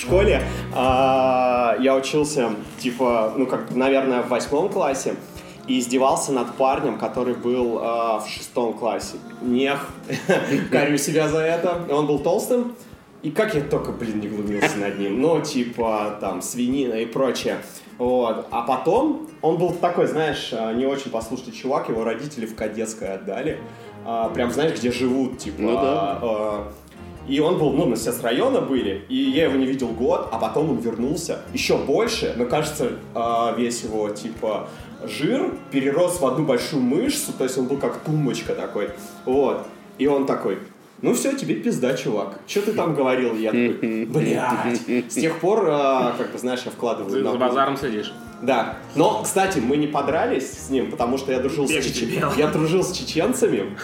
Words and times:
В 0.00 0.02
школе 0.02 0.42
а, 0.74 1.76
я 1.78 1.94
учился, 1.94 2.52
типа, 2.78 3.34
ну, 3.36 3.46
как, 3.46 3.74
наверное, 3.74 4.22
в 4.22 4.28
восьмом 4.28 4.70
классе 4.70 5.14
и 5.66 5.78
издевался 5.78 6.32
над 6.32 6.54
парнем, 6.54 6.96
который 6.96 7.34
был 7.34 7.78
а, 7.82 8.18
в 8.18 8.26
шестом 8.26 8.72
классе. 8.72 9.18
Нех, 9.42 9.90
корю 10.72 10.96
себя 10.96 11.28
за 11.28 11.40
это. 11.40 11.82
Он 11.90 12.06
был 12.06 12.18
толстым, 12.18 12.74
и 13.22 13.30
как 13.30 13.54
я 13.54 13.60
только, 13.60 13.92
блин, 13.92 14.20
не 14.20 14.28
глумился 14.28 14.78
над 14.78 14.98
ним. 14.98 15.20
Ну, 15.20 15.42
типа, 15.42 16.16
там, 16.18 16.40
свинина 16.40 16.94
и 16.94 17.04
прочее. 17.04 17.58
Вот. 17.98 18.46
А 18.50 18.62
потом 18.62 19.28
он 19.42 19.58
был 19.58 19.70
такой, 19.72 20.06
знаешь, 20.06 20.48
а, 20.54 20.72
не 20.72 20.86
очень 20.86 21.10
послушный 21.10 21.52
чувак, 21.52 21.90
его 21.90 22.04
родители 22.04 22.46
в 22.46 22.54
кадетское 22.54 23.16
отдали. 23.16 23.60
А, 24.06 24.30
прям, 24.30 24.50
знаешь, 24.50 24.78
где 24.78 24.90
живут, 24.90 25.36
типа. 25.36 25.60
Ну 25.60 25.74
да. 25.74 26.18
а, 26.22 26.72
и 27.28 27.40
он 27.40 27.58
был, 27.58 27.72
ну, 27.72 27.86
мы 27.86 27.96
все 27.96 28.12
с 28.12 28.22
района 28.22 28.60
были, 28.60 29.04
и 29.08 29.14
я 29.14 29.44
его 29.44 29.56
не 29.56 29.66
видел 29.66 29.88
год, 29.88 30.28
а 30.32 30.38
потом 30.38 30.70
он 30.70 30.78
вернулся 30.78 31.40
еще 31.52 31.76
больше, 31.78 32.34
но 32.36 32.46
кажется, 32.46 32.92
а, 33.14 33.54
весь 33.56 33.82
его, 33.82 34.08
типа, 34.10 34.68
жир 35.04 35.52
перерос 35.70 36.20
в 36.20 36.26
одну 36.26 36.44
большую 36.44 36.82
мышцу, 36.82 37.32
то 37.32 37.44
есть 37.44 37.56
он 37.58 37.66
был 37.66 37.76
как 37.76 37.98
тумбочка 37.98 38.54
такой, 38.54 38.90
вот. 39.24 39.66
И 39.98 40.06
он 40.06 40.26
такой, 40.26 40.58
ну 41.02 41.14
все, 41.14 41.34
тебе 41.34 41.54
пизда, 41.54 41.94
чувак. 41.94 42.40
Что 42.46 42.62
ты 42.62 42.72
там 42.72 42.94
говорил? 42.94 43.34
Я 43.34 43.50
такой, 43.50 44.04
блядь. 44.06 45.10
С 45.10 45.14
тех 45.14 45.38
пор, 45.38 45.66
а, 45.70 46.14
как 46.16 46.32
бы, 46.32 46.38
знаешь, 46.38 46.62
я 46.64 46.70
вкладываю 46.70 47.12
Ты 47.12 47.22
на 47.22 47.32
за 47.32 47.38
базаром 47.38 47.76
следишь. 47.76 48.12
Да. 48.42 48.76
Но, 48.94 49.22
кстати, 49.22 49.58
мы 49.58 49.76
не 49.76 49.86
подрались 49.86 50.50
с 50.66 50.70
ним, 50.70 50.90
потому 50.90 51.18
что 51.18 51.32
я 51.32 51.40
дружил, 51.40 51.66
с, 51.66 51.70
Бегать 51.70 51.86
чечен- 51.86 52.16
умел. 52.16 52.32
я 52.36 52.46
дружил 52.48 52.82
с 52.82 52.92
чеченцами. 52.96 53.76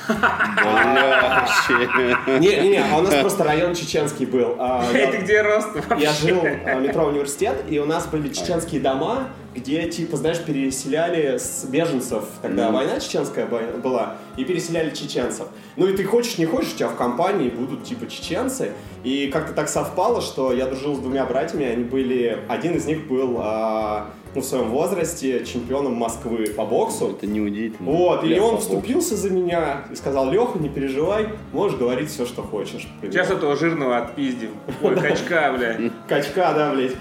Не-не-не, 2.38 2.82
а 2.92 2.96
у 2.98 3.02
нас 3.02 3.14
просто 3.16 3.44
район 3.44 3.74
чеченский 3.74 4.26
был. 4.26 4.56
А, 4.58 4.84
я- 4.94 5.10
Ты 5.10 5.18
где 5.18 5.42
рост 5.42 5.68
Я 5.98 6.12
жил 6.12 6.40
в 6.40 6.80
метро 6.80 7.04
университет, 7.06 7.64
и 7.68 7.78
у 7.78 7.84
нас 7.86 8.06
были 8.06 8.28
чеченские 8.32 8.80
дома, 8.80 9.28
где, 9.56 9.88
типа, 9.88 10.16
знаешь, 10.16 10.38
переселяли 10.38 11.38
с 11.38 11.64
беженцев, 11.64 12.24
когда 12.42 12.70
война 12.70 13.00
чеченская 13.00 13.46
была, 13.46 14.16
и 14.36 14.44
переселяли 14.44 14.94
чеченцев. 14.94 15.48
Ну 15.76 15.86
и 15.86 15.96
ты 15.96 16.04
хочешь, 16.04 16.38
не 16.38 16.46
хочешь, 16.46 16.74
у 16.74 16.76
тебя 16.76 16.88
в 16.88 16.96
компании 16.96 17.48
будут, 17.48 17.84
типа, 17.84 18.06
чеченцы. 18.06 18.72
И 19.04 19.28
как-то 19.28 19.52
так 19.52 19.68
совпало, 19.68 20.20
что 20.20 20.52
я 20.52 20.66
дружил 20.66 20.96
с 20.96 20.98
двумя 20.98 21.24
братьями, 21.24 21.64
они 21.66 21.84
были... 21.84 22.38
Один 22.48 22.74
из 22.74 22.86
них 22.86 23.06
был, 23.08 23.36
а, 23.40 24.10
ну, 24.34 24.42
в 24.42 24.44
своем 24.44 24.68
возрасте 24.68 25.44
чемпионом 25.44 25.94
Москвы 25.94 26.48
по 26.48 26.66
боксу. 26.66 27.12
Это 27.12 27.26
неудивительно. 27.26 27.90
Вот, 27.90 28.24
и 28.24 28.38
он 28.38 28.58
вступился 28.58 29.16
за 29.16 29.30
меня 29.30 29.84
и 29.90 29.96
сказал, 29.96 30.30
Леха, 30.30 30.58
не 30.58 30.68
переживай, 30.68 31.28
можешь 31.52 31.78
говорить 31.78 32.10
все, 32.10 32.26
что 32.26 32.42
хочешь. 32.42 32.86
Сейчас 33.00 33.30
этого 33.30 33.56
жирного 33.56 33.96
отпиздим. 33.96 34.50
Ой, 34.82 34.96
качка, 34.96 35.54
бля. 35.56 35.90
Качка, 36.06 36.52
да, 36.52 36.72
блядь. 36.72 36.96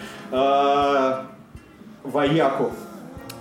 Вояку. 2.06 2.72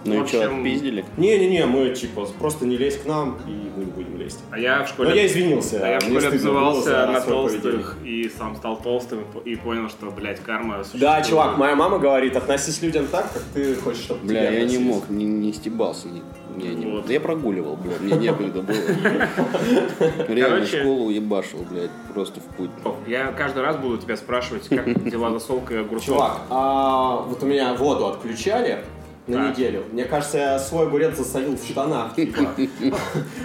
Ну 0.04 0.20
в 0.22 0.24
и 0.24 0.28
что, 0.28 0.44
отпиздили? 0.46 1.04
Не-не-не, 1.16 1.66
мы 1.66 1.90
типа 1.90 2.26
просто 2.38 2.66
не 2.66 2.76
лезь 2.76 2.98
к 2.98 3.06
нам, 3.06 3.38
и 3.46 3.50
мы 3.76 3.84
не 3.84 3.90
будем 3.90 4.16
лезть. 4.18 4.40
А 4.50 4.58
я 4.58 4.78
в 4.78 4.80
Но 4.82 4.86
школе... 4.86 5.16
я 5.16 5.26
извинился. 5.26 5.80
А 5.82 5.88
я 5.88 5.98
в 5.98 6.02
школе 6.02 6.28
обзывался 6.28 7.06
на 7.06 7.20
толстых 7.20 7.96
и 8.04 8.28
сам 8.36 8.56
стал 8.56 8.76
толстым 8.80 9.20
и 9.20 9.24
по- 9.24 9.38
и 9.48 9.54
понял, 9.56 9.88
что, 9.88 10.10
блядь, 10.10 10.40
карма 10.40 10.82
Да, 10.94 11.22
чувак, 11.22 11.56
моя 11.58 11.74
мама 11.74 11.98
говорит, 11.98 12.36
относись 12.36 12.78
к 12.78 12.82
людям 12.82 13.06
так, 13.06 13.32
как 13.32 13.42
ты 13.54 13.74
хочешь, 13.76 14.02
чтобы 14.02 14.26
Бля, 14.26 14.50
я 14.50 14.64
не 14.64 14.78
мог, 14.78 15.08
не, 15.08 15.24
не 15.24 15.52
стебался. 15.52 16.08
Не, 16.08 16.22
не, 16.56 16.74
не- 16.74 16.86
Вот. 16.92 17.06
Да 17.06 17.12
я 17.12 17.20
прогуливал, 17.20 17.76
бля, 17.76 17.94
мне 18.00 18.16
некогда 18.28 18.62
было. 18.62 18.76
Реально, 20.28 20.66
школу 20.66 21.10
ебашил, 21.10 21.64
блядь, 21.70 21.90
просто 22.12 22.40
в 22.40 22.44
путь. 22.56 22.70
Я 23.06 23.32
каждый 23.32 23.62
раз 23.62 23.76
буду 23.76 23.98
тебя 23.98 24.16
спрашивать, 24.16 24.68
как 24.68 25.04
дела 25.10 25.30
за 25.32 25.40
солкой 25.40 25.80
огурцов. 25.80 26.06
Чувак, 26.06 26.40
а 26.50 27.16
вот 27.28 27.42
у 27.42 27.46
меня 27.46 27.74
воду 27.74 28.06
отключали 28.06 28.78
на 29.26 29.50
неделю. 29.50 29.84
Мне 29.90 30.04
кажется, 30.04 30.38
я 30.38 30.58
свой 30.58 30.86
огурец 30.86 31.16
засолил 31.16 31.56
в 31.56 31.64
штанах, 31.64 32.14
типа. 32.16 32.52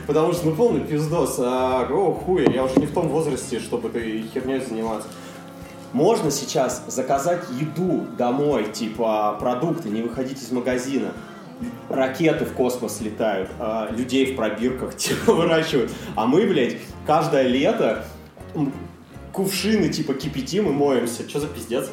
Потому 0.08 0.34
что, 0.34 0.48
ну, 0.48 0.56
полный 0.56 0.82
пиздос. 0.82 1.38
А, 1.40 1.84
Какого 1.86 2.16
хуя? 2.16 2.50
Я 2.50 2.66
уже 2.66 2.80
не 2.80 2.86
в 2.86 2.94
том 2.94 3.08
возрасте, 3.08 3.60
чтобы 3.60 3.90
этой 3.90 4.24
херней 4.34 4.60
заниматься. 4.60 5.08
Можно 5.94 6.30
сейчас 6.30 6.84
заказать 6.88 7.44
еду 7.60 8.06
домой, 8.18 8.72
типа 8.72 9.38
продукты, 9.40 9.90
не 9.90 10.02
выходить 10.02 10.42
из 10.42 10.52
магазина. 10.52 11.14
Ракеты 11.90 12.46
в 12.46 12.54
космос 12.54 13.02
летают, 13.02 13.50
а, 13.60 13.90
людей 13.92 14.34
в 14.34 14.36
пробирках 14.36 14.96
типа 14.98 15.34
выращивают. 15.34 15.92
А 16.16 16.26
мы, 16.26 16.46
блядь, 16.46 16.78
каждое 17.08 17.44
лето 17.44 18.06
кувшины 19.34 19.90
типа 19.90 20.14
кипятим 20.14 20.68
и 20.70 20.72
моемся. 20.72 21.28
Что 21.28 21.40
за 21.40 21.48
пиздец? 21.48 21.90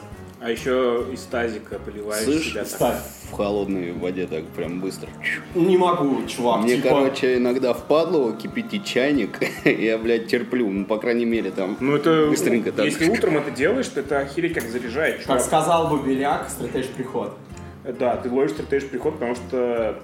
А 0.47 0.51
еще 0.53 1.05
из 1.13 1.23
тазика 1.23 1.77
поливаешь 1.81 2.23
Слышь, 2.23 2.51
себя. 2.53 2.61
так. 2.61 2.69
Ставь. 2.69 2.99
В 3.31 3.33
холодной 3.33 3.91
воде 3.91 4.29
так 4.29 4.45
прям 4.45 4.81
быстро. 4.81 5.09
Не 5.57 5.77
могу, 5.77 6.25
чувак. 6.29 6.61
Мне, 6.63 6.77
типа, 6.77 6.89
короче, 6.91 7.39
иногда 7.39 7.75
впадло 7.75 8.33
кипятить 8.33 8.85
чайник, 8.85 9.41
я, 9.65 9.99
блядь, 9.99 10.29
терплю. 10.29 10.71
Ну, 10.71 10.85
по 10.85 10.99
крайней 10.99 11.25
мере, 11.25 11.51
там 11.51 11.77
Ну 11.81 11.97
это, 11.97 12.29
быстренько 12.31 12.71
так. 12.71 12.85
если 12.85 13.11
утром 13.11 13.39
это 13.39 13.51
делаешь, 13.51 13.89
то 13.89 13.99
это 13.99 14.21
охереть 14.21 14.55
как 14.55 14.69
заряжает, 14.69 15.17
Как 15.17 15.25
чувак. 15.27 15.41
сказал 15.43 15.89
бы 15.89 16.01
Беляк, 16.09 16.49
стратеж 16.49 16.87
приход. 16.91 17.37
Да, 17.99 18.17
ты 18.17 18.31
ловишь 18.31 18.53
стратеж 18.53 18.85
приход, 18.87 19.15
потому 19.15 19.35
что, 19.35 19.99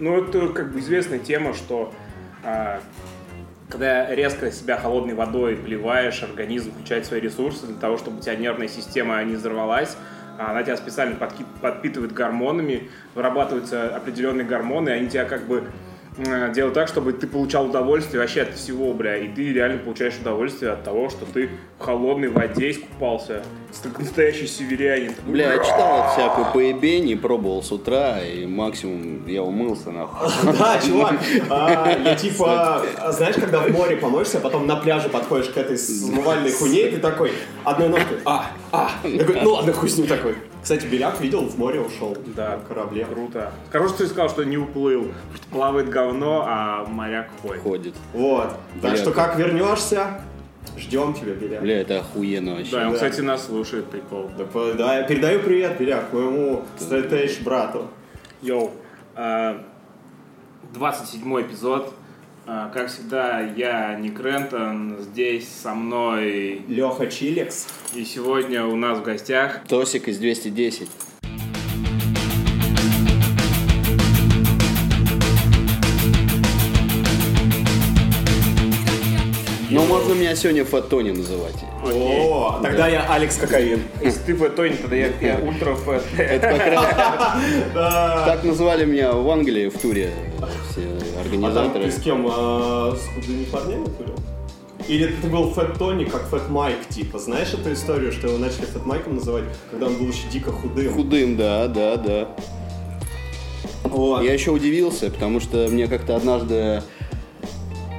ну, 0.00 0.18
это 0.22 0.48
как 0.48 0.70
бы 0.70 0.80
известная 0.80 1.18
тема, 1.18 1.54
что 1.54 1.94
а, 2.44 2.82
когда 3.68 4.14
резко 4.14 4.50
себя 4.50 4.78
холодной 4.78 5.14
водой 5.14 5.56
поливаешь, 5.56 6.22
организм 6.22 6.72
включает 6.72 7.06
свои 7.06 7.20
ресурсы 7.20 7.66
для 7.66 7.76
того, 7.76 7.98
чтобы 7.98 8.18
у 8.18 8.20
тебя 8.20 8.34
нервная 8.36 8.68
система 8.68 9.22
не 9.24 9.34
взорвалась, 9.34 9.96
а 10.38 10.52
она 10.52 10.62
тебя 10.62 10.76
специально 10.76 11.16
подпитывает 11.60 12.12
гормонами, 12.12 12.90
вырабатываются 13.14 13.94
определенные 13.94 14.46
гормоны, 14.46 14.90
они 14.90 15.08
тебя 15.08 15.24
как 15.24 15.46
бы 15.46 15.64
э, 16.18 16.52
делают 16.54 16.74
так, 16.74 16.88
чтобы 16.88 17.12
ты 17.12 17.26
получал 17.26 17.66
удовольствие 17.66 18.20
вообще 18.20 18.42
от 18.42 18.54
всего, 18.54 18.92
бля, 18.92 19.16
и 19.16 19.28
ты 19.28 19.52
реально 19.52 19.78
получаешь 19.78 20.14
удовольствие 20.20 20.72
от 20.72 20.84
того, 20.84 21.08
что 21.08 21.24
ты 21.26 21.50
в 21.78 21.84
холодной 21.84 22.28
воде 22.28 22.70
искупался, 22.70 23.42
как 23.82 23.98
настоящий 23.98 24.46
северянин. 24.46 25.14
Такой, 25.14 25.32
Бля, 25.32 25.52
я 25.54 25.58
читал 25.58 26.10
всякую 26.12 26.52
поебень 26.52 27.08
и 27.10 27.14
пробовал 27.14 27.62
с 27.62 27.70
утра, 27.70 28.20
и 28.20 28.46
максимум 28.46 29.26
я 29.26 29.42
умылся, 29.42 29.90
нахуй. 29.90 30.28
Да, 30.58 30.80
чувак, 30.84 31.14
а, 31.50 31.96
я 32.04 32.14
типа, 32.14 32.84
а, 32.98 33.12
знаешь, 33.12 33.36
когда 33.36 33.60
в 33.60 33.70
море 33.70 33.96
помоешься, 33.96 34.38
а 34.38 34.40
потом 34.40 34.66
на 34.66 34.76
пляже 34.76 35.08
подходишь 35.08 35.48
к 35.48 35.56
этой 35.56 35.78
смывальной 35.78 36.52
хуйне, 36.52 36.88
и 36.88 36.90
ты 36.92 36.98
такой, 36.98 37.32
одной 37.64 37.88
ножкой, 37.88 38.18
а, 38.24 38.50
а, 38.72 38.90
ну 39.04 39.52
ладно, 39.52 39.72
хуй 39.72 39.88
с 39.88 39.96
ним 39.96 40.06
такой. 40.06 40.36
Кстати, 40.68 40.84
Беляк 40.84 41.18
видел, 41.22 41.46
в 41.48 41.56
море 41.56 41.80
ушел 41.80 42.14
Да, 42.36 42.58
на 42.58 42.62
корабле. 42.62 43.06
Круто. 43.06 43.52
Хорошо, 43.72 43.88
что 43.94 43.98
ты 44.04 44.06
сказал, 44.08 44.28
что 44.28 44.44
не 44.44 44.58
уплыл. 44.58 45.12
Плавает 45.50 45.88
говно, 45.88 46.44
а 46.46 46.84
моряк 46.84 47.30
ходит. 47.40 47.62
Ходит. 47.62 47.94
Вот, 48.12 48.50
так 48.82 48.90
Бля, 48.92 48.96
что 48.96 49.12
как- 49.12 49.38
вернешься, 49.38 50.20
ждем 50.76 51.14
тебя, 51.14 51.32
Беляк. 51.32 51.62
Бля, 51.62 51.80
это 51.80 52.00
охуенно 52.00 52.56
вообще. 52.56 52.72
Да, 52.72 52.82
он, 52.82 52.88
Да. 52.90 52.94
кстати, 52.96 53.22
нас 53.22 53.46
слушает, 53.46 53.86
прикол. 53.86 54.30
Да, 54.36 54.44
по- 54.44 54.74
да, 54.74 54.98
я 54.98 55.04
передаю 55.04 55.40
привет, 55.40 55.78
Беляк, 55.78 56.12
моему 56.12 56.62
стратеж 56.76 57.38
брату. 57.40 57.88
Йоу. 58.42 58.70
а, 59.14 59.64
27 60.74 61.40
эпизод. 61.40 61.94
А, 62.50 62.70
Как 62.70 62.88
всегда, 62.88 63.40
я 63.40 63.94
Ник 63.96 64.18
Рентон, 64.18 64.96
здесь 65.00 65.46
со 65.46 65.74
мной. 65.74 66.62
Леха 66.66 67.06
Чилекс. 67.06 67.66
И 67.94 68.06
сегодня 68.06 68.64
у 68.64 68.74
нас 68.74 69.00
в 69.00 69.02
гостях 69.02 69.60
Тосик 69.68 70.08
из 70.08 70.16
210. 70.16 70.88
Меня 80.28 80.36
сегодня 80.36 80.64
Фотони 80.66 81.10
называть. 81.10 81.56
О, 81.82 82.60
тогда 82.62 82.86
я 82.88 83.10
Алекс 83.10 83.36
Кокаин. 83.36 83.82
Если 84.02 84.20
ты 84.20 84.34
фэтонь, 84.34 84.76
тогда 84.76 84.96
я, 84.96 85.38
ультра 85.42 85.74
фэт. 85.74 86.02
Это 86.18 86.48
как 86.48 86.66
раз 86.66 86.84
так 88.26 88.44
назвали 88.44 88.84
меня 88.84 89.12
в 89.12 89.30
Англии 89.30 89.68
в 89.68 89.78
туре 89.78 90.12
все 90.70 90.82
А 90.82 91.00
там 91.00 91.20
организаторы. 91.20 91.84
ты 91.84 91.92
с 91.92 92.02
кем? 92.02 92.26
а, 92.30 92.94
с 92.94 93.14
худыми 93.14 93.44
парнями 93.44 93.86
курил? 93.86 94.16
Или 94.86 95.14
ты 95.20 95.28
был 95.28 95.50
Фэт 95.50 95.78
Тони, 95.78 96.04
как 96.04 96.28
Фэт 96.28 96.48
Майк, 96.50 96.88
типа? 96.88 97.18
Знаешь 97.18 97.52
эту 97.54 97.72
историю, 97.72 98.12
что 98.12 98.28
его 98.28 98.38
начали 98.38 98.66
Фэт 98.66 98.84
Майком 98.84 99.16
называть, 99.16 99.44
когда 99.70 99.86
он 99.86 99.94
был 99.94 100.08
еще 100.08 100.28
дико 100.30 100.52
худым? 100.52 100.92
Худым, 100.92 101.36
да, 101.36 101.68
да, 101.68 101.96
да. 101.96 102.28
Вот. 103.84 104.22
Я 104.22 104.32
еще 104.34 104.50
удивился, 104.50 105.10
потому 105.10 105.40
что 105.40 105.68
мне 105.68 105.86
как-то 105.88 106.16
однажды 106.16 106.82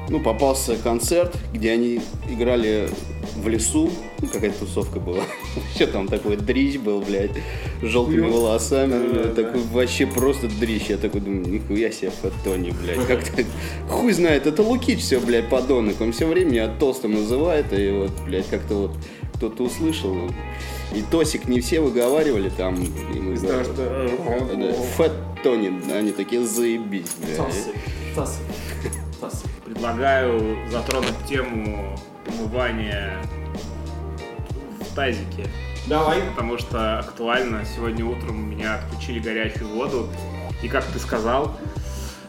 ну, 0.09 0.19
попался 0.19 0.75
концерт, 0.75 1.35
где 1.53 1.71
они 1.71 2.01
играли 2.29 2.89
в 3.35 3.47
лесу. 3.47 3.89
Ну, 4.21 4.27
какая-то 4.27 4.65
тусовка 4.65 4.99
была. 4.99 5.23
Вообще 5.55 5.87
там 5.87 6.07
такой 6.07 6.35
дрищ 6.35 6.77
был, 6.77 7.01
блядь, 7.01 7.31
с 7.81 7.85
желтыми 7.85 8.29
волосами. 8.29 9.11
блядь, 9.11 9.35
такой 9.35 9.61
вообще 9.61 10.07
просто 10.07 10.47
дрищ. 10.47 10.89
Я 10.89 10.97
такой 10.97 11.21
думаю, 11.21 11.47
нихуя 11.47 11.91
себе 11.91 12.11
Фотони, 12.21 12.71
блядь. 12.71 13.05
Как-то 13.07 13.43
хуй 13.89 14.11
знает, 14.13 14.47
это 14.47 14.61
Лукич 14.63 14.99
все, 14.99 15.19
блядь, 15.19 15.47
подонок. 15.49 16.01
Он 16.01 16.11
все 16.11 16.27
время 16.27 16.49
меня 16.51 16.67
толстым 16.67 17.13
называет, 17.13 17.71
и 17.71 17.91
вот, 17.91 18.11
блядь, 18.25 18.47
как-то 18.49 18.75
вот 18.75 18.91
кто-то 19.35 19.63
услышал. 19.63 20.15
И 20.93 21.03
Тосик 21.03 21.47
не 21.47 21.61
все 21.61 21.81
выговаривали 21.81 22.49
там. 22.49 22.75
И 22.75 23.19
мы 23.19 23.35
Потому 23.35 23.63
говорили, 23.63 24.71
что... 24.71 24.83
Фэт 24.97 25.11
Тони, 25.43 25.71
они 25.93 26.11
такие 26.11 26.45
заебись, 26.45 27.11
блядь. 27.21 27.37
Тасы. 28.15 28.39
Предлагаю 29.79 30.57
затронуть 30.69 31.15
тему 31.25 31.97
умывания 32.27 33.17
в 34.81 34.93
тазике. 34.93 35.47
Давай. 35.87 36.21
Потому 36.35 36.57
что 36.57 36.99
актуально. 36.99 37.63
Сегодня 37.63 38.05
утром 38.05 38.43
у 38.43 38.45
меня 38.45 38.75
отключили 38.75 39.19
горячую 39.19 39.69
воду. 39.69 40.09
И 40.61 40.67
как 40.67 40.83
ты 40.83 40.99
сказал, 40.99 41.57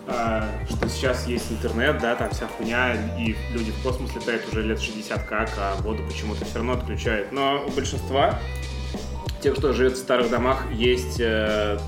э, 0.07 0.43
что 0.69 0.89
сейчас 0.89 1.27
есть 1.27 1.51
интернет, 1.51 1.99
да, 1.99 2.15
там 2.15 2.31
вся 2.31 2.47
хуйня, 2.47 2.95
и 3.19 3.35
люди 3.53 3.73
в 3.73 3.83
космос 3.83 4.15
летают 4.15 4.47
уже 4.53 4.63
лет 4.63 4.81
60 4.81 5.25
как, 5.25 5.51
а 5.59 5.75
воду 5.83 6.05
почему-то 6.07 6.45
все 6.45 6.59
равно 6.59 6.75
отключают. 6.75 7.33
Но 7.33 7.65
у 7.67 7.71
большинства, 7.73 8.39
тех, 9.43 9.57
кто 9.57 9.73
живет 9.73 9.95
в 9.95 9.99
старых 9.99 10.31
домах, 10.31 10.71
есть 10.71 11.19
э, 11.19 11.81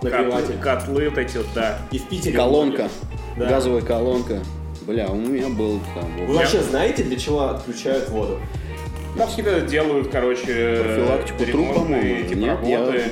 котлы, 0.00 0.42
котлы 0.62 1.08
вот 1.08 1.18
эти 1.18 1.36
вот, 1.38 1.48
да. 1.52 1.78
И 1.90 1.98
в 1.98 2.04
Питере. 2.08 2.36
Колонка, 2.36 2.88
Да. 3.36 3.46
газовая 3.46 3.82
колонка. 3.82 4.40
Бля, 4.90 5.06
у 5.06 5.14
меня 5.14 5.48
был 5.48 5.78
там. 5.94 6.26
Вы 6.26 6.34
вообще 6.34 6.60
знаете, 6.62 7.04
для 7.04 7.16
чего 7.16 7.50
отключают 7.50 8.08
воду? 8.08 8.40
Там 9.16 9.28
всегда 9.28 9.60
делают, 9.60 10.08
короче, 10.10 10.42
Профилактику 10.82 11.44
труб, 11.52 11.74
по-моему. 11.74 12.16
эти 12.26 12.34
Нет, 12.34 12.58
я- 12.64 12.78
работы. 12.78 13.02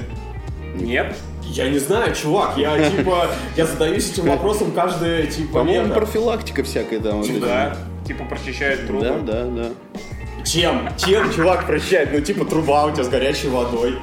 Нет? 0.75 1.14
Я 1.44 1.69
не 1.69 1.78
знаю, 1.78 2.12
чувак, 2.16 2.54
я 2.56 2.90
типа, 2.90 3.28
я 3.56 3.64
задаюсь 3.64 4.10
этим 4.10 4.25
вопросом 4.26 4.72
каждое, 4.72 5.26
типа, 5.28 5.60
По-моему, 5.60 5.94
профилактика 5.94 6.64
всякая 6.64 6.98
там. 6.98 7.22
вот 7.22 7.40
Да. 7.40 7.76
Типа 8.04 8.25
прочищают 8.25 8.80
это. 8.80 8.88
трубы. 8.88 9.04
Да, 9.04 9.19
да, 9.20 9.44
да. 9.44 10.44
Чем? 10.44 10.88
Чем, 10.98 11.32
чувак, 11.32 11.64
прощает? 11.66 12.08
Ну, 12.12 12.20
типа, 12.20 12.44
труба 12.44 12.86
у 12.86 12.90
тебя 12.90 13.04
с 13.04 13.08
горячей 13.08 13.48
водой. 13.50 13.98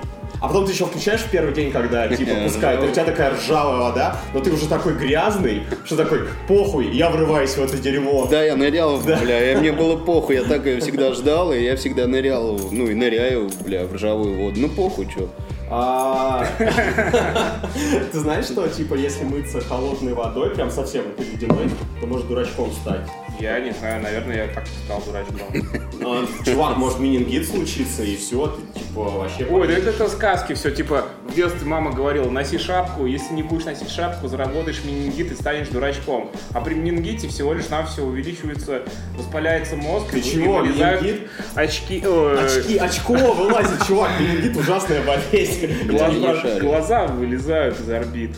А 0.46 0.48
потом 0.48 0.68
ты 0.68 0.74
еще 0.74 0.86
включаешь 0.86 1.22
в 1.22 1.32
первый 1.32 1.56
день, 1.56 1.72
когда, 1.72 2.08
типа, 2.08 2.36
пускают, 2.44 2.84
и 2.84 2.88
у 2.88 2.92
тебя 2.92 3.06
такая 3.06 3.34
ржавая 3.34 3.80
вода, 3.80 4.18
но 4.32 4.40
ты 4.40 4.52
уже 4.52 4.68
такой 4.68 4.94
грязный, 4.94 5.64
что 5.86 5.96
такой, 5.96 6.28
похуй, 6.48 6.92
я 6.92 7.10
врываюсь 7.10 7.58
в 7.58 7.64
это 7.64 7.80
дерьмо. 7.80 8.28
Да, 8.30 8.44
я 8.44 8.56
нырял, 8.56 9.00
бля, 9.24 9.54
и 9.54 9.56
мне 9.56 9.72
было 9.72 9.98
похуй, 9.98 10.36
я 10.36 10.44
так 10.44 10.68
ее 10.68 10.80
всегда 10.82 11.14
ждал, 11.14 11.52
и 11.52 11.64
я 11.64 11.76
всегда 11.78 12.06
нырял, 12.06 12.60
ну 12.72 12.86
и 12.86 12.94
ныряю, 12.94 13.50
бля, 13.62 13.88
в 13.88 13.96
ржавую 13.96 14.38
воду. 14.38 14.60
Ну 14.60 14.70
похуй, 14.70 15.08
чё. 15.08 15.30
А, 15.68 16.46
Ты 18.12 18.20
знаешь, 18.20 18.46
что, 18.46 18.68
типа, 18.68 18.94
если 18.94 19.24
мыться 19.24 19.62
холодной 19.62 20.14
водой, 20.14 20.52
прям 20.52 20.70
совсем 20.70 21.06
ледяной, 21.18 21.72
то 22.00 22.06
может 22.06 22.28
дурачком 22.28 22.72
стать. 22.72 23.02
Я 23.40 23.60
не 23.60 23.72
знаю, 23.72 24.02
наверное, 24.02 24.48
я 24.48 24.54
так 24.54 24.66
стал 24.86 25.02
дурачком. 25.06 25.38
А, 26.06 26.26
Чувак, 26.46 26.78
может 26.78 27.00
менингит 27.00 27.48
случится, 27.48 28.04
и 28.04 28.16
все, 28.16 28.48
ты, 28.48 28.80
типа, 28.80 29.02
вообще... 29.04 29.46
Ой, 29.46 29.68
да 29.68 29.74
это, 29.74 29.90
это 29.90 30.10
сказки 30.10 30.54
все. 30.54 30.72
Типа, 30.72 31.06
в 31.28 31.34
детстве 31.36 31.68
мама 31.68 31.92
говорила, 31.92 32.30
носи 32.30 32.58
шапку, 32.58 33.06
если 33.06 33.34
не 33.34 33.44
будешь 33.44 33.66
носить 33.66 33.90
шапку, 33.90 34.28
заработаешь 34.28 34.84
менингит 34.86 35.32
и 35.32 35.36
станешь 35.36 35.68
дурачком. 35.68 36.32
А 36.54 36.62
при 36.62 36.76
менингите 36.76 37.28
всего 37.28 37.54
лишь 37.54 37.70
навсего 37.70 38.08
увеличивается, 38.08 38.84
воспаляется 39.18 39.76
мозг, 39.76 40.12
Ты 40.12 40.20
и 40.20 40.24
чего, 40.24 40.62
менингит? 40.62 41.30
очки, 41.56 42.06
ой, 42.06 42.46
Очки, 42.46 42.78
очко 42.78 43.14
вылазит, 43.14 43.86
чувак, 43.86 44.12
менингит 44.20 44.56
ужасная 44.56 45.02
болезнь. 45.04 45.88
глаза 46.60 47.08
вылезают 47.08 47.80
из 47.80 47.90
орбит. 47.90 48.32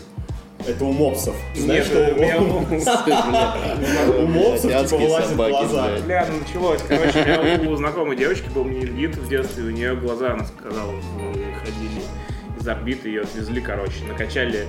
Это 0.68 0.84
у 0.84 0.92
мопсов. 0.92 1.34
Знаешь, 1.54 1.86
Нет, 1.86 1.92
что 1.92 2.14
у 2.14 2.20
меня 2.20 2.38
у 2.38 4.26
мопсов, 4.26 4.70
типа, 4.70 5.00
вылазят 5.00 5.36
глаза. 5.36 5.88
Бля, 6.04 6.28
ну 6.30 6.38
началось. 6.40 6.82
Короче, 6.86 7.18
у 7.18 7.62
меня 7.62 7.70
у 7.70 7.76
знакомой 7.76 8.16
девочки 8.16 8.48
был 8.54 8.64
менингит 8.64 9.16
в 9.16 9.28
детстве, 9.28 9.64
у 9.64 9.70
нее 9.70 9.96
глаза, 9.96 10.32
она 10.32 10.44
сказала, 10.44 10.92
выходили 10.92 12.02
из 12.68 12.76
орбиты, 12.76 13.08
ее 13.08 13.22
отвезли, 13.22 13.60
короче, 13.60 14.04
накачали 14.06 14.66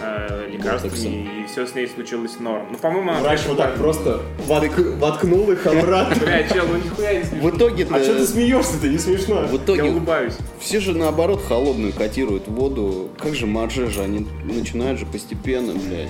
э, 0.00 0.48
лекарствами, 0.50 0.90
Ботоксом. 0.90 1.42
и 1.44 1.46
все 1.46 1.66
с 1.66 1.74
ней 1.74 1.86
случилось 1.86 2.38
норм. 2.40 2.66
Ну, 2.72 2.78
по-моему, 2.78 3.10
она... 3.10 3.20
Врач 3.20 3.40
вот 3.46 3.58
так 3.58 3.76
просто 3.76 4.22
вотк- 4.48 4.98
воткнул 4.98 5.50
их 5.50 5.66
обратно. 5.66 6.16
Бля, 6.24 6.42
чел, 6.48 6.64
ну 6.66 6.76
нихуя 6.78 7.14
не 7.18 7.24
смешно. 7.24 7.48
В 7.50 7.56
итоге, 7.56 7.86
А 7.90 8.02
что 8.02 8.14
ты 8.14 8.26
смеешься-то? 8.26 8.88
Не 8.88 8.98
смешно. 8.98 9.42
в 9.42 9.52
Я 9.52 9.58
итоге 9.58 9.82
улыбаюсь. 9.84 10.34
все 10.60 10.80
же 10.80 10.94
наоборот 10.96 11.42
холодную 11.46 11.92
котируют 11.92 12.48
воду. 12.48 13.10
Как 13.18 13.34
же 13.34 13.46
марже 13.46 13.90
же, 13.90 14.02
они 14.02 14.26
начинают 14.44 14.98
же 14.98 15.06
постепенно, 15.06 15.72
блядь. 15.74 16.08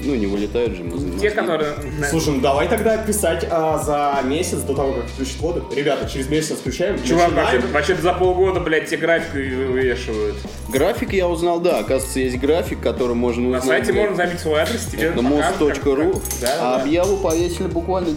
Ну, 0.00 0.14
не 0.14 0.26
вылетают 0.26 0.74
же 0.76 0.82
мы 0.84 1.18
Те, 1.18 1.30
которые... 1.30 1.74
Слушай, 2.10 2.34
ну 2.34 2.40
давай 2.40 2.68
тогда 2.68 2.98
писать 2.98 3.46
а, 3.50 3.78
за 3.78 4.26
месяц 4.28 4.58
до 4.58 4.74
того, 4.74 4.92
как 4.94 5.06
включить 5.06 5.38
воду. 5.40 5.64
Ребята, 5.74 6.08
через 6.08 6.28
месяц 6.28 6.52
отключаем. 6.52 7.02
Чувак, 7.02 7.28
начинаем. 7.30 7.60
вообще, 7.60 7.72
вообще 7.72 7.94
за 7.96 8.12
полгода, 8.12 8.60
блядь, 8.60 8.88
те 8.90 8.96
график 8.96 9.32
вывешивают. 9.34 10.36
График 10.68 11.12
я 11.12 11.28
узнал, 11.28 11.60
да, 11.60 11.78
оказывается, 11.78 12.20
есть 12.20 12.38
график, 12.38 12.80
который 12.80 13.14
можно 13.14 13.42
На 13.50 13.58
узнать. 13.58 13.64
сайте 13.64 13.92
блядь, 13.92 14.10
можно 14.10 14.24
забить 14.26 14.40
свой 14.40 14.60
адрес, 14.60 14.84
тебе 14.86 15.10
на 15.10 15.16
как- 15.16 15.22
мост.ру. 15.60 16.12
Да, 16.40 16.48
А 16.60 16.76
да, 16.78 16.82
объяву 16.82 17.16
повесили 17.18 17.68
буквально 17.68 18.10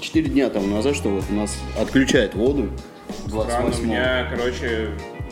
4 0.00 0.28
дня 0.28 0.50
тому 0.50 0.66
назад, 0.66 0.96
что 0.96 1.08
вот 1.10 1.24
у 1.30 1.34
нас 1.34 1.56
отключают 1.80 2.34
воду. 2.34 2.68
Странно, 3.28 3.44
28 3.70 3.80
у 3.82 3.86
меня, 3.86 4.26
короче, 4.34 4.88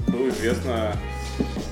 было 0.07 0.29
известно, 0.29 0.93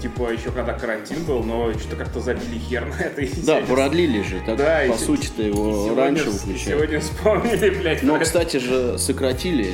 типа, 0.09 0.31
еще 0.33 0.51
когда 0.51 0.73
карантин 0.73 1.23
был, 1.25 1.43
но 1.43 1.73
что-то 1.75 1.97
как-то 1.97 2.21
забили 2.21 2.59
хер 2.59 2.87
на 2.87 2.95
это. 3.01 3.21
и 3.23 3.29
Да, 3.29 3.59
сегодня- 3.61 3.67
продлили 3.67 4.23
же. 4.23 4.41
Так, 4.47 4.57
Да, 4.57 4.81
по 4.89 4.97
сути-то 4.99 5.43
его 5.43 5.85
сегодня- 5.85 5.97
раньше 6.03 6.31
выключали. 6.31 6.75
Сегодня 6.75 7.01
вспомнили, 7.01 7.71
блядь. 7.71 8.03
Но, 8.03 8.17
про 8.17 8.25
кстати 8.25 8.57
же, 8.59 8.99
сократили. 8.99 9.69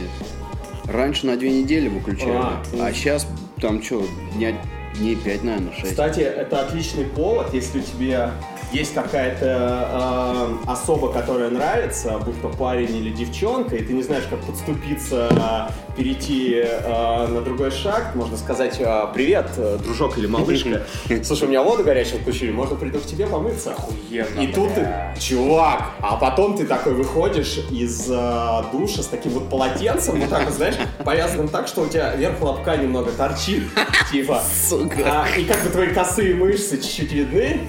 Раньше 0.87 1.27
на 1.27 1.37
две 1.37 1.51
недели 1.51 1.89
выключали. 1.89 2.33
А, 2.35 2.63
А, 2.81 2.93
сейчас 2.93 3.27
там 3.61 3.83
что, 3.83 4.07
дня, 4.37 4.53
дней 4.99 5.17
5, 5.17 5.43
наверное, 5.43 5.73
6. 5.73 5.91
Кстати, 5.91 6.21
это 6.21 6.61
отличный 6.67 7.05
повод, 7.05 7.55
если 7.55 7.81
тебе 7.81 8.31
есть 8.75 8.93
какая-то 8.93 10.59
э, 10.67 10.71
особа, 10.71 11.13
которая 11.13 11.49
нравится, 11.49 12.19
будь 12.19 12.41
то 12.43 12.49
парень 12.49 12.97
или 12.97 13.11
девчонка, 13.11 13.77
и 13.77 13.85
ты 13.85 13.93
не 13.93 14.03
знаешь, 14.03 14.25
как 14.29 14.41
подступиться, 14.41 15.29
э, 15.31 15.95
перейти 15.97 16.57
э, 16.57 17.27
на 17.29 17.41
другой 17.41 17.71
шаг, 17.71 18.17
можно 18.17 18.37
сказать, 18.37 18.77
э, 18.81 19.07
привет, 19.15 19.51
э, 19.57 19.79
дружок 19.83 20.19
или 20.19 20.27
малышка, 20.27 20.83
слушай, 21.23 21.45
у 21.45 21.49
меня 21.49 21.63
воду 21.63 21.85
горячую 21.85 22.21
включили, 22.21 22.51
можно 22.51 22.75
приду 22.75 22.99
к 22.99 23.07
тебе 23.07 23.27
помыться. 23.29 23.73
Охуенно, 23.73 24.41
И 24.41 24.49
тут 24.49 24.75
ты, 24.75 24.89
чувак, 25.21 25.93
а 26.01 26.17
потом 26.17 26.57
ты 26.57 26.67
такой 26.67 26.95
выходишь 26.95 27.59
из 27.71 28.11
э, 28.11 28.63
душа 28.73 29.03
с 29.03 29.07
таким 29.07 29.33
вот 29.33 29.49
полотенцем, 29.49 30.21
вот 30.21 30.31
так 30.31 30.47
вот, 30.47 30.55
знаешь, 30.55 30.75
повязанным 31.05 31.49
так, 31.49 31.69
что 31.69 31.83
у 31.83 31.87
тебя 31.87 32.15
верх 32.17 32.41
лобка 32.43 32.77
немного 32.77 33.13
торчит, 33.13 33.63
типа. 34.11 34.43
Сука. 34.69 35.25
А, 35.25 35.39
и 35.39 35.45
как 35.45 35.63
бы 35.63 35.71
твои 35.71 35.95
косые 35.95 36.35
мышцы 36.35 36.77
чуть-чуть 36.77 37.13
видны, 37.13 37.61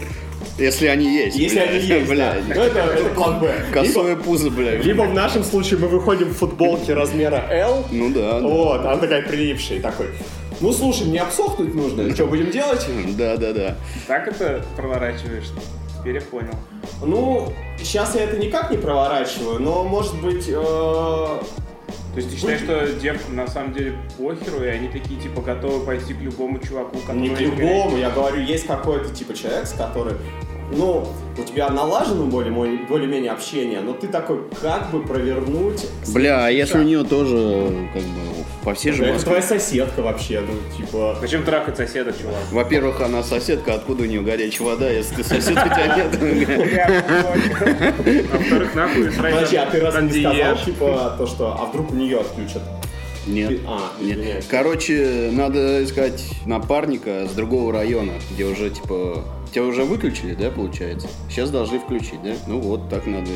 Если 0.58 0.88
они 0.88 1.14
есть. 1.14 1.38
если 1.38 1.58
блядь, 1.58 1.70
они 1.70 1.80
есть, 1.80 2.08
да. 2.08 2.14
блядь. 2.14 2.48
Ну, 2.48 2.62
это, 2.64 2.80
это 2.80 3.10
план 3.10 3.40
Б. 3.40 3.54
Либо, 3.68 3.74
Косое 3.74 4.16
пузо, 4.16 4.50
блядь. 4.50 4.86
либо 4.86 5.02
в 5.04 5.14
нашем 5.14 5.44
случае 5.44 5.80
мы 5.80 5.88
выходим 5.88 6.30
в 6.30 6.34
футболке 6.38 6.94
размера 6.94 7.46
L, 7.50 7.86
Ну 7.92 8.10
да, 8.14 8.40
да. 8.40 8.48
вот, 8.48 8.80
она 8.86 8.98
такая 8.98 9.22
прилипшая, 9.24 9.82
такой. 9.82 10.08
Ну, 10.62 10.72
слушай, 10.72 11.06
мне 11.06 11.22
обсохнуть 11.22 11.76
нужно, 11.76 12.10
что 12.16 12.28
будем 12.28 12.50
делать? 12.52 12.86
Да, 13.18 13.36
да, 13.36 13.52
да. 13.52 13.76
Так 14.08 14.28
это 14.30 14.64
проворачиваешь? 14.78 15.48
Теперь 16.00 16.16
я 16.16 16.22
понял. 16.22 16.54
Ну, 17.04 17.52
сейчас 17.78 18.16
я 18.16 18.22
это 18.24 18.38
никак 18.38 18.72
не 18.72 18.78
проворачиваю, 18.78 19.60
но, 19.60 19.84
может 19.84 20.16
быть, 20.22 20.46
э, 20.48 20.54
То 20.54 21.42
есть 22.16 22.30
ты 22.30 22.38
считаешь, 22.38 22.62
что 22.62 22.94
девкам 22.94 23.36
на 23.36 23.48
самом 23.48 23.74
деле 23.74 23.96
похеру, 24.18 24.64
и 24.64 24.68
они 24.68 24.88
такие, 24.88 25.20
типа, 25.20 25.42
готовы 25.42 25.86
пойти 25.86 26.14
к 26.14 26.22
любому 26.22 26.60
чуваку, 26.60 27.00
который... 27.00 27.20
Не 27.20 27.30
к 27.30 27.40
любому, 27.42 27.98
я 27.98 28.10
говорю, 28.12 28.40
есть 28.42 28.66
какой-то 28.68 29.14
типа 29.14 29.34
человек, 29.34 29.66
с 29.68 29.74
которым, 29.74 30.18
ну, 30.72 31.08
у 31.38 31.44
тебя 31.44 31.70
налажено 31.70 32.26
более- 32.26 32.52
более-менее 32.88 33.32
общение, 33.32 33.82
но 33.82 33.94
ты 33.94 34.08
такой, 34.08 34.40
как 34.62 34.90
бы 34.92 35.02
провернуть... 35.02 35.86
Бля, 36.14 36.46
а 36.46 36.50
если 36.50 36.80
у 36.80 36.84
нее 36.84 37.04
тоже, 37.04 37.90
как 37.94 38.02
бы, 38.02 38.46
по 38.64 38.74
всей 38.74 38.92
же 38.94 39.06
это 39.06 39.24
твоя 39.24 39.42
соседка 39.42 40.02
вообще, 40.02 40.42
ну, 40.42 40.54
типа... 40.78 41.18
Зачем 41.22 41.44
трахать 41.44 41.78
соседа, 41.78 42.12
чувак? 42.14 42.36
Во-первых, 42.52 43.02
она 43.02 43.22
соседка, 43.22 43.76
откуда 43.76 44.04
у 44.04 44.06
нее 44.06 44.22
горячая 44.22 44.68
вода, 44.68 44.90
если 44.90 45.16
ты 45.16 45.24
сосед, 45.24 45.52
у 45.52 45.70
тебя 45.70 45.96
нет. 45.98 47.06
А 47.08 48.38
во-вторых, 48.38 48.76
нахуй 48.76 49.12
Подожди, 49.12 49.56
а 49.58 49.66
ты 49.68 49.80
раз 49.80 50.02
не 50.02 50.22
сказал, 50.22 50.58
типа, 50.58 51.16
то, 51.18 51.28
что, 51.28 51.58
а 51.60 51.66
вдруг 51.66 51.92
у 51.92 51.96
нее 51.96 52.20
отключат? 52.22 52.64
Нет. 53.28 53.60
А, 53.68 53.92
Нет. 54.00 54.18
извиняюсь. 54.18 54.46
Короче, 54.50 55.30
надо 55.32 55.84
искать 55.84 56.24
напарника 56.46 57.28
с 57.28 57.34
другого 57.34 57.74
района, 57.74 58.14
где 58.32 58.46
уже, 58.46 58.70
типа, 58.70 59.24
тебя 59.56 59.66
уже 59.66 59.86
выключили, 59.86 60.34
да, 60.36 60.52
получается? 60.52 61.08
Сейчас 61.30 61.50
должны 61.50 61.80
включить, 61.80 62.22
да? 62.22 62.34
Ну 62.46 62.60
вот, 62.60 62.90
так 62.90 63.06
надо 63.06 63.28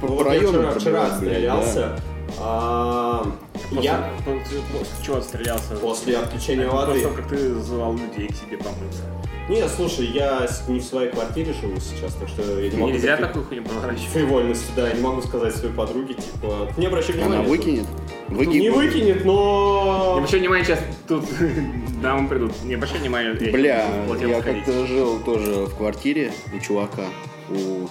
по, 0.00 0.06
Ну, 0.06 0.16
по 0.18 0.24
вот 0.24 0.32
я 0.32 0.40
вчера, 0.48 0.70
вчера 0.70 1.06
отстрелялся, 1.08 1.74
да. 1.74 1.98
а, 2.38 3.26
После, 3.70 3.82
я 3.82 4.10
после- 4.24 4.60
после 4.78 5.04
чего 5.04 5.16
отстрелялся? 5.16 5.74
после 5.76 6.16
отключения 6.18 6.68
После 6.70 6.86
воды... 6.86 7.02
того, 7.02 7.14
как 7.16 7.28
ты 7.28 7.54
звал 7.56 7.92
людей 7.94 8.28
к 8.28 8.36
себе 8.36 8.56
помыться. 8.58 9.02
Не, 9.48 9.68
слушай, 9.68 10.06
я 10.06 10.48
не 10.68 10.80
в 10.80 10.84
своей 10.84 11.10
квартире 11.10 11.52
живу 11.52 11.78
сейчас, 11.78 12.14
так 12.14 12.28
что 12.28 12.60
я 12.60 12.70
не 12.70 12.76
могу... 12.78 12.92
Нельзя 12.92 13.16
такие- 13.16 13.26
такую 13.26 13.44
хуйню 13.44 13.62
проворачивать. 13.64 14.08
Фривольности, 14.08 14.72
да, 14.74 14.88
я 14.88 14.94
не 14.94 15.02
могу 15.02 15.20
сказать 15.20 15.54
своей 15.54 15.74
подруге, 15.74 16.14
типа, 16.14 16.72
не 16.78 16.86
обращай 16.86 17.14
внимания. 17.14 17.40
Она 17.40 17.48
выкинет? 17.48 17.86
Ну, 18.28 18.38
Выги- 18.38 18.58
не 18.58 18.70
выкинет, 18.70 19.24
но... 19.26 20.14
обращай 20.16 20.40
внимание, 20.40 20.64
сейчас 20.64 20.80
тут 21.06 21.26
дамы 22.02 22.26
придут. 22.26 22.52
Не 22.64 22.74
обращай 22.74 22.98
внимания. 22.98 23.36
я 23.38 23.52
Бля, 23.52 23.86
не 24.18 24.30
я 24.30 24.40
как-то 24.40 24.86
жил 24.86 25.20
тоже 25.20 25.66
в 25.66 25.76
квартире 25.76 26.32
у 26.54 26.58
чувака. 26.60 27.04
У... 27.50 27.88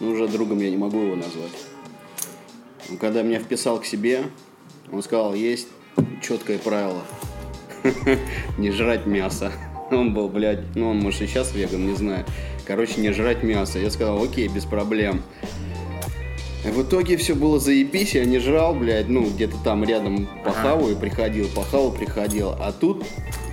Ну, 0.00 0.10
уже 0.10 0.26
другом 0.26 0.58
я 0.58 0.70
не 0.70 0.76
могу 0.76 0.98
его 0.98 1.14
назвать. 1.14 1.52
Он 2.90 2.96
когда 2.96 3.22
меня 3.22 3.38
вписал 3.38 3.78
к 3.78 3.84
себе, 3.84 4.24
он 4.90 5.02
сказал, 5.04 5.34
есть 5.34 5.68
четкое 6.20 6.58
правило. 6.58 7.02
Не 8.58 8.72
жрать 8.72 9.06
мясо. 9.06 9.52
Он 9.96 10.14
был, 10.14 10.28
блядь, 10.28 10.60
ну 10.76 10.90
он 10.90 10.98
может 11.00 11.22
и 11.22 11.26
сейчас 11.26 11.54
веган, 11.54 11.86
не 11.86 11.94
знаю. 11.96 12.24
Короче, 12.66 13.00
не 13.00 13.10
жрать 13.12 13.42
мясо. 13.42 13.78
Я 13.78 13.90
сказал, 13.90 14.22
окей, 14.22 14.48
без 14.48 14.64
проблем. 14.64 15.22
В 16.64 16.82
итоге 16.82 17.16
все 17.16 17.34
было 17.34 17.58
заебись, 17.58 18.14
я 18.14 18.24
не 18.26 18.38
жрал, 18.38 18.74
блядь, 18.74 19.08
ну, 19.08 19.24
где-то 19.28 19.56
там 19.64 19.82
рядом 19.82 20.28
похаваю, 20.44 20.94
приходил, 20.94 21.48
похавал, 21.48 21.90
приходил. 21.90 22.50
А 22.50 22.70
тут 22.70 23.04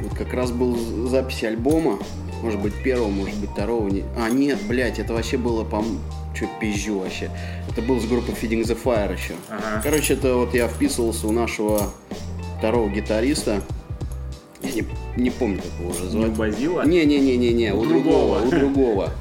вот 0.01 0.13
как 0.17 0.33
раз 0.33 0.51
был 0.51 0.75
запись 1.07 1.43
альбома, 1.43 1.99
может 2.43 2.59
быть, 2.61 2.73
первого, 2.83 3.07
может 3.09 3.35
быть, 3.39 3.49
второго. 3.51 3.87
не- 3.87 4.03
А, 4.17 4.29
нет, 4.29 4.59
блядь, 4.67 4.99
это 4.99 5.13
вообще 5.13 5.37
было, 5.37 5.63
по 5.63 5.83
что 6.35 6.47
пизжу 6.61 6.99
вообще. 6.99 7.31
Это 7.71 7.81
был 7.81 7.99
с 7.99 8.05
группы 8.05 8.31
Feeding 8.33 8.61
the 8.63 8.77
Fire 8.81 9.13
еще. 9.13 9.33
Ага. 9.49 9.81
Короче, 9.83 10.13
это 10.13 10.35
вот 10.35 10.53
я 10.53 10.67
вписывался 10.67 11.27
у 11.27 11.31
нашего 11.31 11.89
второго 12.59 12.89
гитариста. 12.89 13.61
Я 14.67 14.81
не, 14.81 14.87
не 15.15 15.29
помню, 15.29 15.57
как 15.57 15.71
его 15.79 15.89
уже 15.89 16.03
Не 16.03 16.09
звать. 16.09 16.31
Базила? 16.37 16.85
Не-не-не-не-не, 16.85 17.73
у 17.73 17.79
У 17.81 17.85
другого, 17.85 18.39
другого. 18.41 18.45
у 18.45 18.49
другого. 18.59 19.13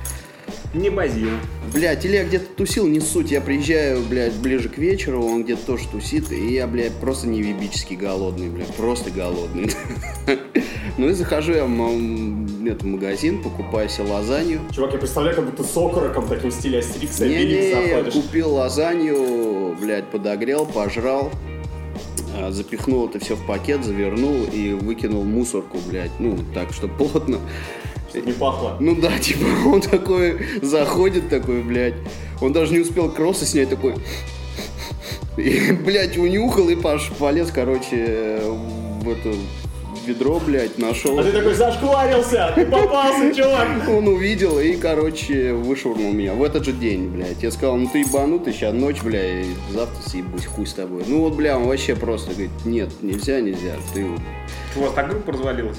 Не 0.74 0.90
Базил. 0.90 1.30
Блядь, 1.72 2.04
или 2.04 2.16
я 2.16 2.24
где-то 2.24 2.46
тусил, 2.54 2.86
не 2.86 3.00
суть. 3.00 3.30
Я 3.30 3.40
приезжаю, 3.40 4.02
блядь, 4.02 4.34
ближе 4.34 4.68
к 4.68 4.76
вечеру, 4.78 5.24
он 5.24 5.42
где-то 5.44 5.64
тоже 5.64 5.88
тусит, 5.88 6.30
и 6.30 6.52
я, 6.54 6.66
блядь, 6.66 6.92
просто 6.94 7.28
невебически 7.28 7.94
голодный, 7.94 8.50
блядь, 8.50 8.74
просто 8.74 9.10
голодный. 9.10 9.70
Ну 10.98 11.10
и 11.10 11.12
захожу 11.12 11.52
я 11.52 11.66
в 11.66 11.68
магазин, 11.68 13.42
покупаю 13.42 13.86
себе 13.90 14.10
лазанью. 14.10 14.60
Чувак, 14.74 14.94
я 14.94 14.98
представляю, 14.98 15.36
как 15.36 15.44
будто 15.44 15.62
с 15.62 15.76
окороком 15.76 16.26
таким 16.26 16.50
в 16.50 16.54
стиле 16.54 16.78
Астерикса 16.78 17.26
я 17.26 17.74
заходишь. 17.88 18.14
купил 18.14 18.54
лазанью, 18.54 19.76
блядь, 19.78 20.06
подогрел, 20.10 20.64
пожрал, 20.64 21.30
запихнул 22.50 23.08
это 23.08 23.18
все 23.18 23.34
в 23.34 23.46
пакет, 23.46 23.84
завернул 23.84 24.44
и 24.44 24.72
выкинул 24.72 25.24
мусорку, 25.24 25.78
блядь, 25.88 26.18
ну, 26.18 26.38
так, 26.54 26.72
чтобы 26.72 26.94
плотно. 26.94 27.38
Чтобы 28.08 28.26
не 28.26 28.32
пахло. 28.32 28.76
Ну 28.80 28.94
да, 28.94 29.18
типа, 29.20 29.44
он 29.66 29.80
такой 29.80 30.38
заходит 30.62 31.28
такой, 31.28 31.62
блядь. 31.62 31.94
Он 32.40 32.52
даже 32.52 32.72
не 32.72 32.80
успел 32.80 33.10
кроссы 33.10 33.46
снять, 33.46 33.70
такой... 33.70 33.94
И, 35.36 35.72
блядь, 35.84 36.16
унюхал 36.16 36.68
и 36.68 36.76
пош, 36.76 37.10
полез, 37.18 37.50
короче, 37.52 38.40
в 39.02 39.08
это 39.08 39.34
ведро, 40.06 40.40
блядь, 40.44 40.78
нашел. 40.78 41.18
А 41.18 41.22
ты 41.24 41.32
такой 41.32 41.54
зашкварился, 41.54 42.52
ты 42.54 42.66
попался, 42.66 43.34
чувак. 43.34 43.66
Он 43.88 44.08
увидел 44.08 44.58
и, 44.58 44.76
короче, 44.76 45.52
вышвырнул 45.52 46.12
меня 46.12 46.34
в 46.34 46.42
этот 46.42 46.64
же 46.64 46.72
день, 46.72 47.08
блядь. 47.08 47.42
Я 47.42 47.50
сказал, 47.50 47.76
ну 47.76 47.88
ты 47.92 48.00
ебанутый, 48.00 48.52
сейчас 48.52 48.72
ночь, 48.74 49.02
бля, 49.02 49.40
и 49.42 49.46
завтра 49.72 50.02
съебусь, 50.08 50.46
хуй 50.46 50.66
с 50.66 50.72
тобой. 50.74 51.04
Ну 51.06 51.20
вот, 51.20 51.34
бля, 51.34 51.56
он 51.58 51.64
вообще 51.66 51.94
просто 51.96 52.30
говорит, 52.30 52.50
нет, 52.64 52.90
нельзя, 53.02 53.40
нельзя. 53.40 53.74
Ты 53.94 54.06
У 54.76 54.80
вас 54.80 54.92
так 54.94 55.08
группа 55.10 55.32
развалилась? 55.32 55.78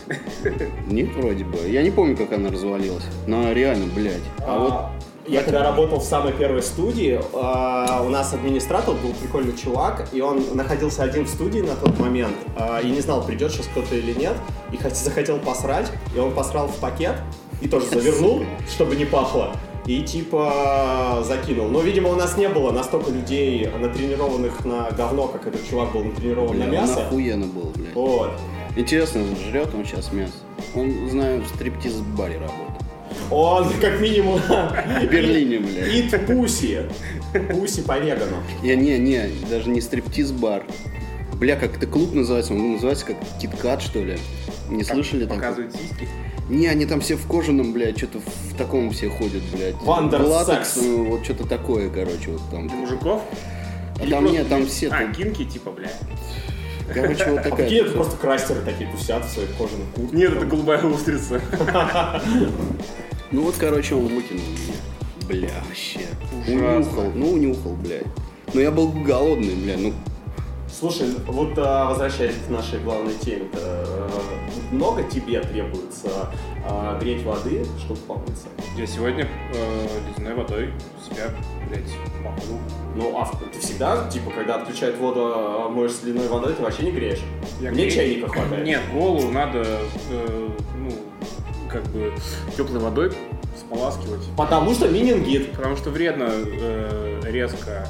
нет, 0.88 1.10
вроде 1.16 1.44
бы. 1.44 1.58
Я 1.68 1.82
не 1.84 1.92
помню, 1.92 2.16
как 2.18 2.34
она 2.34 2.50
развалилась. 2.50 3.04
Но 3.28 3.52
реально, 3.54 3.86
блядь. 3.96 4.22
А 4.46 4.60
вот 4.60 4.72
А, 4.74 4.92
Я 5.28 5.44
когда 5.44 5.64
работал 5.64 6.00
в 6.00 6.04
самой 6.06 6.32
первой 6.32 6.62
студии, 6.62 7.20
а, 7.34 8.02
у 8.06 8.10
нас 8.10 8.34
администратор 8.34 8.96
был 8.96 9.14
прикольный 9.14 9.56
чувак, 9.58 10.08
и 10.14 10.22
он 10.22 10.56
находился 10.56 11.04
один 11.04 11.26
в 11.26 11.30
студии 11.30 11.60
на 11.60 11.76
тот 11.76 12.00
момент, 12.00 12.36
а, 12.56 12.80
и 12.80 12.90
не 12.90 13.02
знал, 13.02 13.22
придет 13.26 13.52
сейчас 13.52 13.68
кто-то 13.68 13.94
или 13.96 14.14
нет, 14.14 14.36
и 14.72 14.78
хот- 14.78 14.96
захотел 14.96 15.38
посрать, 15.40 15.92
и 16.16 16.20
он 16.20 16.34
посрал 16.34 16.68
в 16.70 16.76
пакет, 16.78 17.16
и 17.62 17.68
тоже 17.68 17.88
завернул, 17.88 18.44
чтобы 18.70 18.96
не 18.96 19.04
пахло, 19.04 19.52
и 19.86 20.02
типа 20.02 21.22
закинул. 21.26 21.68
Но, 21.68 21.82
видимо, 21.82 22.10
у 22.10 22.16
нас 22.16 22.38
не 22.38 22.48
было 22.48 22.72
настолько 22.72 23.12
людей, 23.12 23.68
натренированных 23.68 24.64
на 24.64 24.92
говно, 24.92 25.28
как 25.28 25.46
этот 25.48 25.68
чувак 25.70 25.92
был 25.92 26.06
натренирован 26.06 26.52
бля, 26.56 26.60
на 26.60 26.66
он 26.66 26.72
мясо. 26.72 27.06
охуенно 27.06 27.48
был, 27.48 27.72
блядь. 27.76 27.94
Вот. 27.96 28.32
Интересно, 28.78 29.24
жрет 29.50 29.70
он 29.74 29.84
сейчас 29.86 30.14
мясо? 30.14 30.34
Он, 30.76 31.10
знаю, 31.10 31.42
в 31.42 31.48
стриптиз-баре 31.48 32.36
работает. 32.36 32.67
Он, 33.32 33.70
как 33.82 34.00
минимум, 34.00 34.40
В 34.40 35.06
Берлине, 35.12 35.60
блядь. 35.60 35.88
Eat 36.14 36.26
pussy. 36.26 36.84
Pussy 37.52 37.82
по 37.82 38.00
вегану. 38.00 38.38
Я 38.64 38.76
не, 38.76 38.98
не, 38.98 39.30
даже 39.50 39.70
не 39.70 39.82
стриптиз-бар. 39.82 40.64
Бля, 41.34 41.56
как 41.56 41.78
это 41.78 41.86
клуб 41.88 42.14
называется? 42.14 42.54
Он 42.54 42.74
называется 42.74 43.06
как 43.06 43.18
KitKat, 43.40 43.82
что 43.82 44.04
ли? 44.04 44.18
Не 44.70 44.84
слышали 44.84 45.24
такое? 45.26 45.38
Показывают 45.38 45.74
сиськи. 45.76 46.08
Не, 46.50 46.68
они 46.68 46.86
там 46.86 47.02
все 47.02 47.16
в 47.16 47.28
кожаном, 47.28 47.74
блядь, 47.74 47.98
что-то 47.98 48.20
в 48.20 48.58
таком 48.58 48.90
все 48.92 49.10
ходят, 49.10 49.44
блядь. 49.54 49.76
Вандер 49.84 50.22
латекс, 50.22 50.78
ну, 50.78 51.10
вот 51.10 51.24
что-то 51.26 51.46
такое, 51.46 51.90
короче, 51.90 52.32
вот 52.32 52.42
там. 52.50 52.68
Мужиков? 52.68 53.22
А 54.00 54.04
Или 54.04 54.12
там 54.12 54.26
нет, 54.26 54.48
там 54.48 54.66
все, 54.66 54.88
А, 54.88 54.92
там, 54.92 55.12
кинки 55.14 55.44
типа, 55.44 55.72
бля. 55.72 55.90
короче, 56.94 57.26
вот 57.30 57.40
А 57.40 57.44
такая. 57.50 57.66
какие 57.66 57.82
это 57.82 57.92
просто 57.92 58.16
крастеры 58.16 58.62
такие 58.62 58.90
тусят 58.90 59.26
в 59.26 59.30
своих 59.30 59.50
кожаных 59.58 59.88
куртках? 59.94 60.18
Нет, 60.18 60.34
это 60.34 60.46
голубая 60.46 60.82
устрица. 60.84 61.42
Ну 63.32 63.42
вот, 63.42 63.56
короче, 63.58 63.96
он 63.96 64.08
выкинул 64.08 64.44
меня. 64.44 65.28
Бля, 65.28 65.50
вообще. 65.68 66.00
Ужасно. 66.48 66.76
Унюхал, 66.78 67.12
ну 67.16 67.32
унюхал, 67.34 67.74
блядь. 67.74 68.06
Ну 68.54 68.62
я 68.62 68.72
был 68.72 68.90
голодный, 68.90 69.56
бля, 69.56 69.78
ну 69.78 69.94
Слушай, 70.70 71.08
вот 71.26 71.54
а, 71.58 71.90
возвращаясь 71.90 72.36
к 72.46 72.50
нашей 72.50 72.80
главной 72.80 73.14
теме, 73.16 73.48
э, 73.54 74.10
много 74.72 75.02
тебе 75.04 75.42
требуется 75.42 76.30
а, 76.70 77.00
греть 77.00 77.24
воды, 77.24 77.66
чтобы 77.80 78.00
помыться? 78.02 78.48
Я 78.78 78.86
сегодня 78.86 79.28
э, 79.56 79.88
ледяной 80.10 80.36
водой 80.36 80.70
себя, 81.04 81.32
блядь, 81.68 81.90
помыл. 82.22 82.60
Ну, 82.96 83.18
а 83.18 83.26
ты 83.52 83.60
всегда, 83.60 84.08
типа, 84.10 84.30
когда 84.30 84.56
отключают 84.56 84.98
воду, 84.98 85.32
а, 85.34 85.70
моешь 85.70 85.94
с 85.94 86.04
ледяной 86.04 86.28
водой, 86.28 86.54
ты 86.54 86.62
вообще 86.62 86.84
не 86.84 86.92
греешь? 86.92 87.22
Я 87.60 87.72
Мне 87.72 87.86
грею. 87.86 87.92
чайника 87.92 88.28
хватает. 88.28 88.66
Нет, 88.66 88.82
голову 88.94 89.32
надо, 89.32 89.66
э, 90.12 90.50
ну, 90.78 90.92
как 91.70 91.84
бы 91.86 92.14
теплой 92.56 92.80
водой 92.80 93.12
споласкивать. 93.58 94.22
Потому 94.36 94.74
что 94.74 94.88
менингит. 94.88 95.52
Потому 95.52 95.76
что 95.76 95.90
вредно 95.90 96.30
э, 96.30 97.22
резко. 97.26 97.88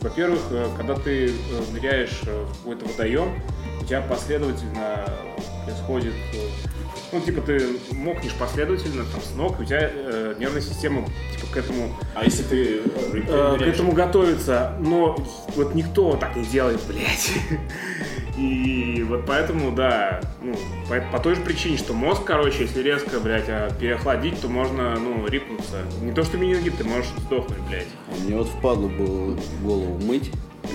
Во-первых, 0.00 0.40
э, 0.50 0.66
когда 0.76 0.94
ты 0.94 1.28
э, 1.28 1.30
ныряешь 1.72 2.20
э, 2.26 2.44
в 2.44 2.58
какой-то 2.58 2.86
водоем, 2.86 3.40
у 3.80 3.84
тебя 3.84 4.00
последовательно 4.02 5.04
происходит... 5.64 6.14
ну, 7.12 7.20
типа, 7.20 7.42
ты 7.42 7.66
мокнешь 7.92 8.34
последовательно, 8.34 9.04
там, 9.12 9.20
с 9.20 9.34
ног, 9.36 9.60
у 9.60 9.64
тебя 9.64 9.90
э, 9.92 10.34
нервная 10.38 10.62
система, 10.62 11.04
типа, 11.34 11.52
к 11.52 11.56
этому 11.56 11.94
А 12.14 12.24
если 12.24 12.42
ты 12.44 12.80
э, 13.12 13.58
к 13.58 13.62
этому 13.62 13.92
готовится, 13.92 14.74
но 14.80 15.16
вот 15.56 15.74
никто 15.74 16.16
так 16.16 16.36
не 16.36 16.44
делает, 16.44 16.80
блядь. 16.86 17.32
И 18.40 19.04
вот 19.06 19.26
поэтому, 19.26 19.70
да, 19.70 20.20
ну, 20.42 20.54
по, 20.88 20.98
по 21.12 21.22
той 21.22 21.34
же 21.34 21.42
причине, 21.42 21.76
что 21.76 21.92
мозг, 21.92 22.24
короче, 22.24 22.62
если 22.62 22.82
резко, 22.82 23.20
блядь, 23.20 23.48
а, 23.48 23.70
переохладить, 23.78 24.40
то 24.40 24.48
можно, 24.48 24.94
ну, 24.98 25.26
рипнуться. 25.26 25.82
Не 26.00 26.12
то, 26.12 26.24
что 26.24 26.38
менингит, 26.38 26.78
ты 26.78 26.84
можешь 26.84 27.10
сдохнуть, 27.18 27.58
блядь. 27.68 27.86
а 28.08 28.24
мне 28.24 28.36
вот 28.36 28.48
впадло 28.48 28.88
было 28.88 29.36
голову 29.62 29.98
мыть, 30.06 30.30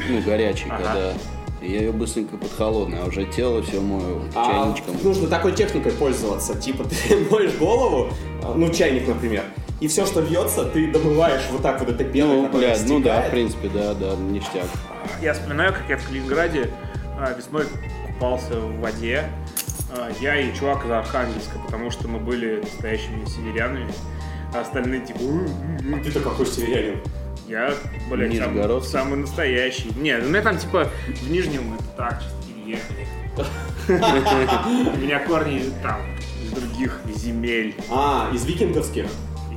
ну 0.09 0.21
горячей, 0.21 0.67
Ага. 0.69 0.83
когда. 0.83 1.13
Я 1.61 1.79
ее 1.79 1.91
быстренько 1.91 2.37
под 2.37 2.51
холодной, 2.51 2.99
а 3.01 3.05
уже 3.05 3.25
тело 3.25 3.63
все 3.63 3.81
мою 3.81 4.21
А 4.35 4.45
чайничком. 4.45 4.95
нужно 5.03 5.27
такой 5.27 5.51
техникой 5.53 5.93
пользоваться. 5.93 6.53
Типа 6.59 6.83
ты 6.83 7.17
моешь 7.31 7.55
голову, 7.55 8.09
а, 8.43 8.53
ну 8.53 8.69
чайник, 8.71 9.07
например, 9.07 9.41
и 9.81 9.87
все, 9.87 10.05
что 10.05 10.19
вьется, 10.19 10.65
ты 10.65 10.91
домываешь 10.91 11.41
вот 11.51 11.63
так 11.63 11.79
вот 11.79 11.89
этой 11.89 12.05
пеной, 12.05 12.41
Ну, 12.43 12.49
блядь, 12.49 12.87
ну 12.87 12.99
да, 12.99 13.21
в 13.23 13.31
принципе, 13.31 13.69
да, 13.73 13.95
да, 13.95 14.15
ништяк. 14.15 14.67
Я 15.23 15.33
вспоминаю, 15.33 15.73
как 15.73 15.83
я 15.89 15.97
в 15.97 16.05
Калининграде 16.05 16.69
весной 17.37 17.65
купался 18.07 18.59
в 18.59 18.79
воде. 18.79 19.29
А, 19.91 20.09
Я 20.19 20.39
и 20.39 20.53
чувак 20.55 20.85
из 20.85 20.91
Архангельска, 20.91 21.57
потому 21.65 21.91
что 21.91 22.07
мы 22.07 22.19
были 22.19 22.61
настоящими 22.61 23.25
северянами. 23.25 23.91
А 24.53 24.61
остальные 24.61 25.01
типа... 25.01 25.19
А 25.19 26.03
ты-то 26.03 26.19
какой 26.21 26.45
северянин? 26.45 26.99
Я, 27.47 27.73
блядь, 28.09 28.31
сам- 28.45 28.55
самый 28.83 29.17
настоящий. 29.19 29.91
Нет, 29.97 30.23
у 30.23 30.29
меня 30.29 30.41
там 30.41 30.57
типа 30.57 30.89
в 31.07 31.29
Нижнем 31.29 31.75
это 31.75 31.83
так, 31.95 32.21
чисто 32.23 32.37
переехали. 32.47 33.07
У 34.95 34.97
меня 34.97 35.19
корни 35.19 35.61
там 35.83 36.01
из 36.43 36.51
других 36.51 36.99
земель. 37.15 37.75
А, 37.91 38.31
из 38.33 38.45
викинговских. 38.45 39.05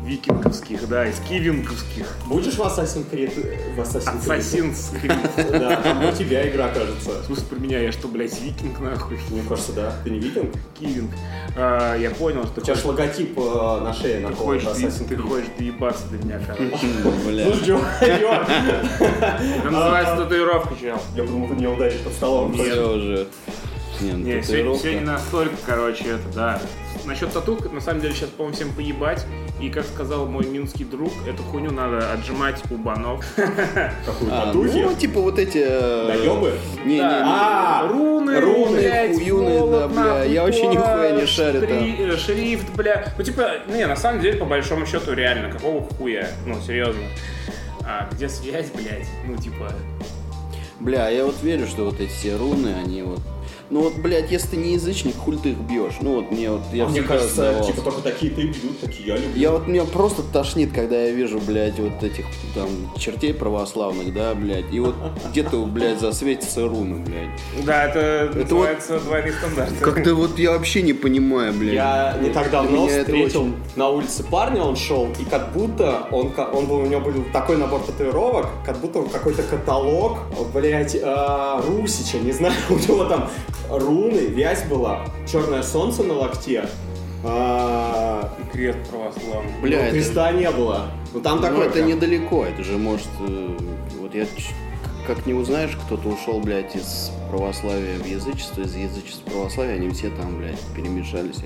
Викинговских, 0.08 0.88
да, 0.88 1.06
из 1.06 1.16
кивинговских. 1.20 2.06
Будешь 2.26 2.54
в 2.54 2.60
Assassin's 2.60 3.04
Creed? 3.10 3.30
В 3.76 3.80
Assassin's 3.80 4.24
Creed? 4.26 4.38
Assassin's 4.38 5.02
Creed. 5.02 5.58
Да, 5.58 5.76
там 5.76 6.04
у 6.06 6.12
тебя 6.12 6.48
игра, 6.48 6.68
кажется. 6.68 7.20
В 7.22 7.26
смысле 7.26 7.44
про 7.50 7.56
меня, 7.56 7.78
я 7.80 7.92
что, 7.92 8.08
блядь, 8.08 8.40
викинг 8.40 8.80
нахуй? 8.80 9.18
Мне 9.30 9.42
кажется, 9.46 9.72
да. 9.74 9.92
Ты 10.04 10.10
не 10.10 10.18
викинг? 10.18 10.54
Кивинг. 10.80 11.10
А, 11.56 11.94
я 11.96 12.10
понял, 12.10 12.44
что 12.46 12.60
У 12.62 12.64
тебя 12.64 12.74
же 12.74 12.86
логотип 12.86 13.38
э, 13.38 13.80
на 13.84 13.92
шее 13.92 14.16
ты 14.16 14.20
наколот 14.28 14.62
хочешь, 14.62 14.68
Assassin's 14.68 15.06
ты 15.08 15.14
Creed. 15.14 15.28
хочешь 15.28 15.48
доебаться 15.58 16.06
до 16.08 16.24
меня, 16.24 16.40
короче. 16.46 16.78
Слушай, 17.02 17.66
чувак, 17.66 18.00
Это 18.00 19.70
называется 19.70 20.16
татуировка, 20.16 20.74
чел. 20.80 20.98
я 21.16 21.22
подумал, 21.22 21.48
ты 21.48 21.54
меня 21.54 21.70
ударишь 21.70 22.00
под 22.00 22.12
столом. 22.14 22.54
Все 22.54 22.80
уже. 22.96 23.26
Не, 24.00 24.12
ну, 24.12 24.18
Не, 24.26 24.40
все 24.40 24.94
не 24.94 25.00
настолько, 25.00 25.56
короче, 25.66 26.04
это, 26.04 26.34
да. 26.34 26.60
Насчет 27.04 27.32
тату, 27.32 27.58
на 27.72 27.80
самом 27.80 28.00
деле, 28.00 28.14
сейчас, 28.14 28.28
по-моему, 28.30 28.54
всем 28.56 28.72
поебать. 28.72 29.24
И, 29.60 29.70
как 29.70 29.84
сказал 29.86 30.26
мой 30.26 30.46
минский 30.46 30.84
друг, 30.84 31.12
эту 31.26 31.42
хуйню 31.42 31.72
надо 31.72 32.12
отжимать 32.12 32.62
у 32.70 32.76
банов. 32.76 33.24
Какую 33.36 34.32
А, 34.32 34.46
татухи? 34.46 34.78
ну, 34.78 34.94
типа 34.94 35.20
вот 35.20 35.38
эти... 35.38 35.58
э, 35.58 36.06
Наёбы? 36.08 36.52
Не, 36.84 36.90
не, 36.94 36.94
не. 36.96 37.00
А, 37.02 37.88
Руны, 37.88 38.40
руны, 38.40 39.14
хуюны, 39.14 39.70
да, 39.70 39.88
бля, 39.88 40.24
я 40.24 40.44
вообще 40.44 40.66
нихуя 40.68 41.10
не 41.12 41.26
шарю 41.26 41.66
там. 41.66 41.70
э, 41.98 42.16
Шрифт, 42.16 42.68
бля. 42.76 43.12
Ну, 43.18 43.24
типа, 43.24 43.50
не, 43.68 43.86
на 43.86 43.96
самом 43.96 44.20
деле, 44.20 44.38
по 44.38 44.44
большому 44.44 44.86
счету, 44.86 45.12
реально, 45.12 45.50
какого 45.50 45.82
хуя? 45.82 46.28
Ну, 46.46 46.56
серьезно. 46.64 47.02
А 47.84 48.08
где 48.12 48.28
связь, 48.28 48.70
блядь? 48.70 49.08
Ну, 49.26 49.36
типа, 49.36 49.72
Бля, 50.80 51.08
я 51.08 51.24
вот 51.24 51.42
верю, 51.42 51.66
что 51.66 51.84
вот 51.86 52.00
эти 52.00 52.10
все 52.12 52.36
руны, 52.36 52.72
они 52.84 53.02
вот... 53.02 53.20
Ну 53.70 53.82
вот, 53.82 53.96
блядь, 53.96 54.30
если 54.30 54.48
ты 54.48 54.56
не 54.56 54.72
язычник, 54.74 55.14
хуль 55.16 55.36
ты 55.38 55.50
их 55.50 55.58
бьешь. 55.58 55.94
Ну 56.00 56.16
вот 56.16 56.30
мне 56.30 56.50
вот... 56.50 56.62
Я 56.72 56.86
А 56.86 56.88
мне 56.88 57.02
кажется, 57.02 57.34
задавался. 57.36 57.70
типа 57.72 57.82
только 57.82 58.00
такие 58.02 58.32
ты 58.32 58.42
бьют, 58.46 58.80
такие 58.80 59.08
я 59.08 59.16
люблю. 59.16 59.30
Я 59.38 59.50
вот 59.52 59.66
меня 59.66 59.84
просто 59.84 60.22
тошнит, 60.22 60.72
когда 60.72 61.02
я 61.04 61.10
вижу, 61.10 61.38
блядь, 61.38 61.78
вот 61.78 62.02
этих 62.02 62.24
там 62.54 62.68
чертей 62.96 63.34
православных, 63.34 64.14
да, 64.14 64.34
блядь, 64.34 64.72
и 64.72 64.80
вот 64.80 64.94
где-то, 65.30 65.64
блядь, 65.66 66.00
засветится 66.00 66.66
руны, 66.66 66.96
блядь. 66.96 67.66
да, 67.66 67.84
это, 67.84 68.30
вот- 68.32 68.42
называется 68.42 69.00
двойные 69.00 69.32
стандарты. 69.34 69.74
Как-то 69.80 70.14
вот 70.14 70.38
я 70.38 70.52
вообще 70.52 70.80
не 70.80 70.94
понимаю, 70.94 71.52
блядь. 71.52 71.74
Я 71.74 72.16
не 72.22 72.30
так 72.30 72.50
давно 72.50 72.88
это 72.88 73.00
встретил 73.00 73.40
очень- 73.42 73.54
на 73.76 73.90
улице 73.90 74.24
парня, 74.24 74.62
он 74.62 74.76
шел, 74.76 75.08
и 75.20 75.24
как 75.26 75.52
будто 75.52 76.06
он, 76.10 76.32
он 76.54 76.64
был, 76.66 76.76
у 76.78 76.86
него 76.86 77.02
был 77.02 77.12
такой 77.34 77.58
набор 77.58 77.82
татуировок, 77.82 78.46
как 78.64 78.78
будто 78.78 79.00
он 79.00 79.10
какой-то 79.10 79.42
каталог, 79.42 80.18
блять, 80.54 80.96
Русича, 81.66 82.18
не 82.18 82.32
знаю, 82.32 82.54
у 82.70 82.74
него 82.74 83.04
там 83.04 83.28
руны, 83.70 84.18
вязь 84.18 84.64
была, 84.64 85.04
черное 85.30 85.62
солнце 85.62 86.02
на 86.02 86.14
локте, 86.14 86.68
а, 87.24 88.30
И 88.40 88.52
крест 88.52 88.78
православный. 88.90 89.52
Бля, 89.60 89.78
но 89.78 89.82
это- 89.84 89.94
креста 89.94 90.32
не 90.32 90.50
было. 90.50 90.90
Ну 91.12 91.20
там 91.20 91.36
Ну, 91.36 91.42
такое. 91.42 91.64
это 91.66 91.72
прям- 91.74 91.88
недалеко, 91.88 92.44
это 92.44 92.62
же 92.62 92.78
может... 92.78 93.08
э, 93.20 93.56
Вот 94.00 94.14
я 94.14 94.24
как 95.06 95.26
не 95.26 95.34
узнаешь, 95.34 95.76
кто-то 95.86 96.08
ушел, 96.08 96.38
блядь, 96.40 96.74
из 96.76 97.10
православия 97.30 97.98
в 97.98 98.06
язычество, 98.06 98.62
из 98.62 98.74
язычества 98.74 99.28
в 99.28 99.32
православие, 99.32 99.76
они 99.76 99.90
все 99.90 100.08
там, 100.10 100.38
блядь, 100.38 100.60
перемешались, 100.76 101.40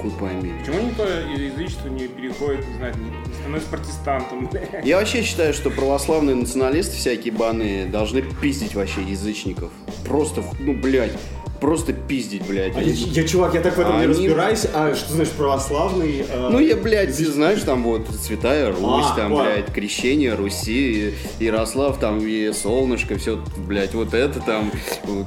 хуй 0.00 0.10
пойми. 0.12 0.52
Почему 0.60 0.82
никто 0.88 1.04
из 1.04 1.52
язычества 1.52 1.88
не 1.88 2.06
переходит, 2.08 2.66
не 2.68 2.74
знаю, 2.76 2.94
не 2.96 3.34
становится 3.34 3.68
протестантом, 3.70 4.46
блядь? 4.52 4.84
Я 4.84 4.98
вообще 4.98 5.22
считаю, 5.22 5.52
что 5.54 5.70
православные 5.70 6.36
националисты 6.36 6.96
всякие 6.96 7.32
баны 7.32 7.86
должны 7.90 8.22
пиздить 8.22 8.74
вообще 8.74 9.02
язычников. 9.02 9.70
Просто, 10.04 10.42
ну, 10.60 10.74
блядь, 10.74 11.12
просто 11.60 11.92
пиздить, 11.92 12.42
блядь. 12.46 12.76
А 12.76 12.82
я, 12.82 12.92
я, 12.92 13.26
чувак, 13.26 13.54
я 13.54 13.60
так 13.60 13.76
в 13.76 13.80
этом 13.80 13.94
А 13.96 13.98
не 13.98 14.04
они- 14.04 14.12
разбираюсь. 14.12 14.66
А 14.72 14.94
что 14.94 15.12
значит 15.12 15.32
православный? 15.34 16.24
а, 16.32 16.50
Ну, 16.50 16.58
я, 16.58 16.76
блядь, 16.76 17.14
знаешь, 17.14 17.62
там 17.62 17.82
вот 17.82 18.02
Святая 18.22 18.70
Русь, 18.70 19.06
А, 19.12 19.16
там, 19.16 19.32
понял. 19.32 19.44
блядь, 19.44 19.72
Крещение 19.72 20.34
Руси, 20.34 21.14
Ярослав, 21.40 21.98
там, 21.98 22.18
и 22.26 22.52
Солнышко, 22.52 23.16
все, 23.18 23.38
блядь, 23.56 23.94
вот 23.94 24.14
это 24.14 24.40
там, 24.40 24.70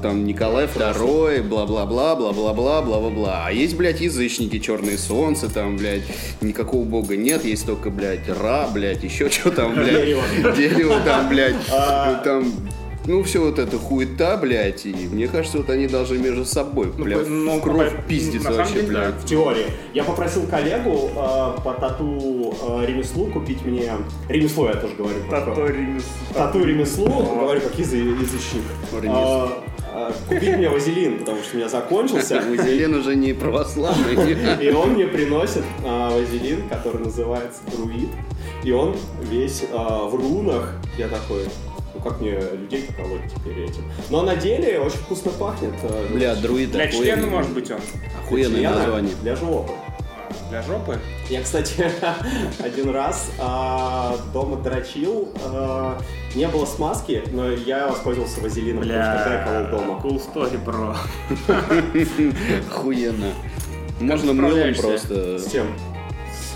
там, 0.02 0.24
Николай 0.24 0.66
II, 0.66 1.42
бла-бла-бла, 1.42 2.16
бла-бла-бла, 2.16 2.82
бла-бла-бла. 2.82 3.44
А 3.46 3.52
есть, 3.52 3.76
блядь, 3.76 4.00
язычники, 4.00 4.58
Черное 4.58 4.96
Солнце, 4.98 5.48
там, 5.48 5.76
блядь, 5.76 6.02
никакого 6.40 6.84
бога 6.84 7.16
нет, 7.16 7.44
есть 7.44 7.66
только, 7.66 7.90
блядь, 7.90 8.28
Ра, 8.28 8.68
блядь, 8.72 9.02
еще 9.04 9.28
что 9.30 9.50
там, 9.50 9.74
блядь, 9.74 9.90
Дерево. 9.90 10.22
дерево 10.56 11.00
там, 11.04 11.28
блядь, 11.28 11.56
А. 11.72 12.20
там... 12.24 12.52
Ну, 13.06 13.22
все 13.22 13.40
вот 13.40 13.58
это 13.58 13.78
хуета, 13.78 14.36
блядь, 14.36 14.84
и 14.86 14.92
мне 15.10 15.26
кажется, 15.26 15.58
вот 15.58 15.70
они 15.70 15.86
должны 15.86 16.18
между 16.18 16.44
собой, 16.44 16.92
Ну, 16.98 17.04
блядь, 17.04 17.26
ну, 17.28 17.60
кровь 17.60 17.96
по- 17.96 18.02
пиздиться 18.02 18.50
на 18.50 18.54
самом 18.56 18.58
вообще, 18.58 18.74
деле, 18.82 18.88
блядь. 18.88 19.14
в 19.14 19.24
теории. 19.26 19.66
Я 19.94 20.04
попросил 20.04 20.42
коллегу 20.46 21.10
э, 21.16 21.16
по 21.64 21.76
тату 21.80 22.54
э, 22.62 22.86
ремеслу 22.86 23.26
купить 23.26 23.64
мне... 23.64 23.90
Ремесло 24.28 24.68
я 24.68 24.74
тоже 24.74 24.94
говорю. 24.96 25.16
Тату 25.30 25.66
ремес. 25.66 26.04
Тату 26.34 26.62
ремеслу, 26.64 27.06
говорю, 27.08 27.60
как 27.62 27.74
язы- 27.78 27.96
язычник. 27.96 28.62
Ремесло. 28.92 29.12
А, 29.12 29.62
а, 29.92 30.12
Купить 30.28 30.56
мне 30.56 30.68
вазелин, 30.68 31.18
потому 31.18 31.42
что 31.42 31.54
у 31.54 31.58
меня 31.58 31.68
закончился. 31.68 32.40
Вазелин 32.50 32.94
уже 32.94 33.16
не 33.16 33.32
православный. 33.32 34.14
И 34.62 34.70
он 34.70 34.90
мне 34.90 35.06
приносит 35.06 35.64
а, 35.84 36.10
вазелин, 36.10 36.68
который 36.68 37.02
называется 37.04 37.60
друид. 37.74 38.10
И 38.62 38.70
он 38.72 38.94
весь 39.22 39.64
а, 39.72 40.06
в 40.06 40.14
рунах. 40.14 40.74
Я 40.98 41.08
такой, 41.08 41.44
ну 42.02 42.10
как 42.10 42.20
мне 42.20 42.32
людей 42.32 42.84
поколоть 42.84 43.22
теперь 43.34 43.64
этим. 43.64 43.84
Но 44.08 44.22
на 44.22 44.36
деле 44.36 44.80
очень 44.80 44.98
вкусно 44.98 45.30
пахнет. 45.32 45.74
Бля, 46.12 46.34
друид 46.34 46.72
Для 46.72 46.88
члена, 46.88 47.12
охуенный. 47.12 47.30
может 47.30 47.52
быть, 47.52 47.70
он. 47.70 47.80
Охуенное 48.24 48.60
члена 48.60 48.76
название. 48.76 49.14
Для 49.22 49.36
жопы. 49.36 49.72
Для 50.48 50.62
жопы? 50.62 50.98
Я, 51.28 51.42
кстати, 51.42 51.90
один 52.62 52.90
раз 52.90 53.30
а, 53.38 54.16
дома 54.32 54.56
дрочил, 54.56 55.28
а, 55.44 56.00
не 56.34 56.46
было 56.48 56.66
смазки, 56.66 57.22
но 57.32 57.50
я 57.50 57.88
воспользовался 57.88 58.40
вазелином, 58.40 58.82
потому 58.82 59.02
что 59.02 59.44
колол 59.44 59.70
дома. 59.70 60.00
cool 60.02 60.22
story, 60.34 60.58
бро. 60.64 60.96
Охуенно. 62.68 63.32
Можно 64.00 64.32
мылом 64.32 64.74
просто... 64.74 65.38
С 65.38 65.44
тем. 65.44 65.66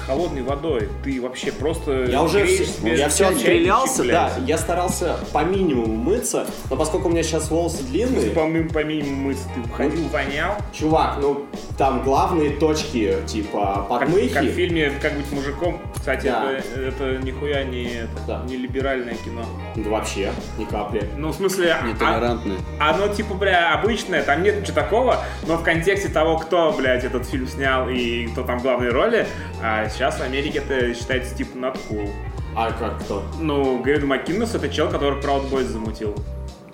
Холодной 0.06 0.42
водой 0.42 0.88
ты 1.02 1.20
вообще 1.20 1.50
просто 1.52 2.04
Я 2.04 2.22
уже 2.22 2.46
себе 2.46 2.96
я 2.96 3.08
все 3.08 3.28
отстрелялся, 3.28 4.04
да. 4.04 4.30
Я 4.46 4.58
старался 4.58 5.16
по 5.32 5.42
минимуму 5.44 5.94
мыться, 5.96 6.46
но 6.70 6.76
поскольку 6.76 7.08
у 7.08 7.10
меня 7.10 7.22
сейчас 7.22 7.50
волосы 7.50 7.78
Ты 7.78 7.84
длинные, 7.84 8.30
помимо, 8.30 8.68
помимо 8.70 9.28
мыться 9.28 9.44
ты 9.54 9.70
ходил, 9.72 10.08
вонял. 10.08 10.56
чувак, 10.72 11.18
ну 11.20 11.46
там 11.78 12.02
главные 12.02 12.50
точки, 12.50 13.16
типа 13.26 13.86
Как, 13.88 14.00
подмыхи. 14.00 14.34
как 14.34 14.44
в 14.44 14.50
фильме 14.52 14.90
«Как 15.00 15.14
быть 15.16 15.30
мужиком». 15.32 15.80
Кстати, 15.96 16.26
Да. 16.26 16.52
это, 16.52 16.80
это 16.80 17.18
нихуя 17.24 17.64
не, 17.64 17.84
это, 17.84 18.10
Да. 18.26 18.42
не 18.46 18.56
либеральное 18.56 19.14
кино. 19.14 19.42
Да 19.76 19.88
вообще, 19.90 20.30
ни 20.58 20.64
капли. 20.66 21.08
Ну, 21.16 21.28
в 21.30 21.34
смысле, 21.34 21.72
а- 21.80 21.86
Нетолерантные. 21.86 22.58
оно 22.78 23.08
типа, 23.08 23.34
бля, 23.34 23.72
обычное, 23.74 24.22
там 24.22 24.42
нет 24.42 24.60
ничего 24.60 24.74
такого, 24.74 25.18
но 25.46 25.56
в 25.56 25.62
контексте 25.62 26.08
того, 26.08 26.36
кто, 26.38 26.72
блядь, 26.76 27.04
этот 27.04 27.26
фильм 27.26 27.48
снял 27.48 27.88
и 27.88 28.26
кто 28.26 28.42
там 28.42 28.58
в 28.58 28.62
главной 28.62 28.90
роли, 28.90 29.26
а 29.62 29.88
сейчас 29.94 30.18
в 30.18 30.22
Америке 30.22 30.58
это 30.66 30.94
считается 30.94 31.34
типа 31.34 31.56
not 31.56 31.78
cool. 31.88 32.08
А 32.56 32.70
как 32.72 33.00
кто? 33.00 33.22
Ну, 33.40 33.78
Грейд 33.82 34.04
Маккиннес 34.04 34.54
это 34.54 34.68
чел, 34.68 34.88
который 34.88 35.20
Proud 35.20 35.50
Boys 35.50 35.64
замутил. 35.64 36.14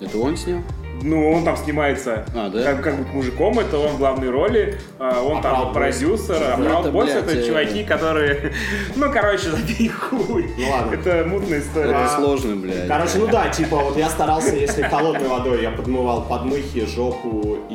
Это 0.01 0.19
он 0.19 0.37
снял? 0.37 0.61
Ну, 1.03 1.33
он 1.33 1.45
там 1.45 1.57
снимается 1.57 2.27
А, 2.35 2.51
да? 2.51 2.63
как, 2.63 2.83
как 2.83 2.99
быть 2.99 3.09
мужиком, 3.15 3.59
это 3.59 3.79
он 3.79 3.93
в 3.93 3.99
главной 3.99 4.29
роли, 4.29 4.79
а, 4.99 5.23
он 5.23 5.39
А 5.39 5.43
там 5.43 5.55
Proud 5.55 5.69
Boys? 5.71 5.73
продюсер, 5.73 6.37
а 6.43 6.57
Ну, 6.59 6.65
Proud 6.67 6.81
это, 6.81 6.89
Boys 6.91 7.05
блядь, 7.05 7.17
это 7.25 7.37
э, 7.39 7.47
чуваки, 7.47 7.85
которые, 7.85 8.53
ну, 8.97 9.11
короче, 9.11 9.49
забей 9.51 9.89
хуй. 9.89 10.51
Ну 10.59 10.71
ладно. 10.71 10.95
Это 10.95 11.25
мутная 11.27 11.61
история. 11.61 11.91
Это 11.93 12.05
А, 12.05 12.09
сложно, 12.19 12.57
блядь. 12.57 12.87
Короче, 12.87 13.17
ну 13.19 13.27
да, 13.29 13.49
типа 13.49 13.77
вот 13.79 13.97
я 13.97 14.11
старался, 14.11 14.55
если 14.55 14.83
холодной 14.83 15.29
водой 15.29 15.63
я 15.63 15.71
подмывал 15.71 16.27
подмыхи, 16.29 16.85
жопу 16.85 17.57
и 17.71 17.75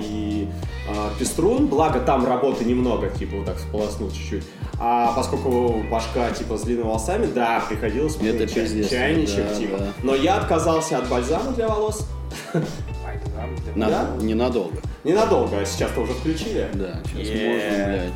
пеструн, 1.19 1.67
благо 1.67 1.99
там 1.99 2.25
работы 2.25 2.65
немного, 2.65 3.09
типа 3.09 3.37
вот 3.37 3.45
так 3.45 3.59
сполоснул 3.59 4.09
чуть-чуть. 4.11 4.43
А 4.79 5.13
поскольку 5.15 5.83
башка 5.89 6.31
типа 6.31 6.57
с 6.57 6.61
длинными 6.61 6.87
волосами, 6.87 7.27
да, 7.27 7.63
приходилось 7.67 8.19
мыть 8.19 8.35
Это 8.35 8.47
чай- 8.47 8.87
чайничек, 8.89 9.47
да, 9.49 9.55
типа. 9.55 9.77
да. 9.77 9.87
Но 10.03 10.15
я 10.15 10.37
отказался 10.37 10.97
от 10.97 11.07
бальзама 11.09 11.51
для 11.51 11.67
волос. 11.67 12.07
Бальзам 12.53 13.55
для- 13.63 13.75
Надо- 13.75 14.07
Да? 14.19 14.23
Ненадолго. 14.23 14.77
Ненадолго, 15.03 15.59
а 15.59 15.65
сейчас-то 15.65 16.01
уже 16.01 16.13
включили. 16.13 16.67
Да, 16.73 16.99
сейчас 17.05 17.27
Yeah. 17.27 17.53
можно, 17.53 17.85
блядь. 17.85 18.13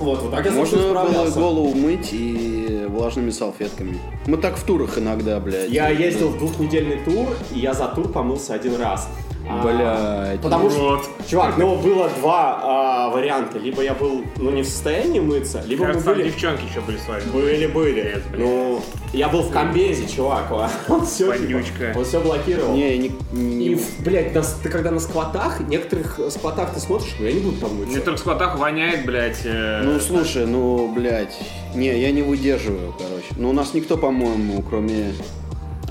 Вот, 0.00 0.22
вот 0.22 0.30
так 0.32 0.50
Можно 0.50 0.78
было 0.92 1.30
голову 1.30 1.72
мыть 1.74 2.08
и 2.12 2.84
влажными 2.88 3.30
салфетками. 3.30 3.98
Мы 4.26 4.38
так 4.38 4.56
в 4.56 4.64
турах 4.64 4.98
иногда, 4.98 5.38
блядь. 5.38 5.70
Я 5.70 5.88
ездил 5.88 6.30
в 6.30 6.38
двухнедельный 6.38 6.98
тур, 7.04 7.28
и 7.54 7.60
я 7.60 7.74
за 7.74 7.86
тур 7.88 8.08
помылся 8.10 8.54
один 8.54 8.76
раз. 8.76 9.08
А, 9.48 9.62
Блядь. 9.62 10.40
Потому 10.40 10.70
что, 10.70 11.02
чувак, 11.28 11.56
ну 11.58 11.76
было 11.76 12.08
два 12.18 12.60
а, 12.62 13.10
варианта. 13.10 13.58
Либо 13.58 13.82
я 13.82 13.92
был, 13.94 14.22
ну, 14.38 14.50
не 14.50 14.62
в 14.62 14.66
состоянии 14.66 15.20
мыться, 15.20 15.62
либо 15.66 15.82
мы 15.82 15.86
Кажется, 15.88 16.06
там 16.06 16.16
были... 16.16 16.28
девчонки 16.28 16.64
еще 16.64 16.80
были 16.80 16.96
с 16.96 17.06
вами. 17.06 17.22
Были, 17.32 17.66
были. 17.66 18.22
Блядь. 18.30 18.38
Ну, 18.40 18.80
я 19.12 19.28
был 19.28 19.42
в 19.42 19.50
комбезе, 19.50 20.06
чувак. 20.08 20.50
Он 20.88 21.04
все, 21.04 21.26
Вонючка. 21.26 21.92
он 21.94 22.04
все 22.04 22.20
блокировал. 22.20 22.74
Не, 22.74 22.96
не, 22.98 23.12
не- 23.32 23.66
И, 23.66 23.80
блядь, 24.00 24.34
на- 24.34 24.42
ты 24.62 24.68
когда 24.70 24.90
на 24.90 25.00
сквотах, 25.00 25.60
некоторых 25.60 26.18
сквотах 26.30 26.72
ты 26.72 26.80
смотришь, 26.80 27.14
ну 27.18 27.26
я 27.26 27.32
не 27.32 27.40
буду 27.40 27.56
там 27.60 27.74
Мне 27.74 27.84
мыться. 27.86 28.00
только 28.00 28.16
в 28.16 28.20
складах 28.20 28.58
воняет, 28.58 29.04
блядь. 29.04 29.40
э, 29.44 29.82
Ну, 29.84 30.00
слушай, 30.00 30.46
ну, 30.46 30.90
блядь. 30.94 31.36
Не, 31.74 31.98
я 32.00 32.12
не 32.12 32.22
выдерживаю, 32.22 32.94
короче. 32.96 33.26
Ну, 33.36 33.50
у 33.50 33.52
нас 33.52 33.74
никто, 33.74 33.96
по-моему, 33.98 34.62
кроме... 34.62 35.12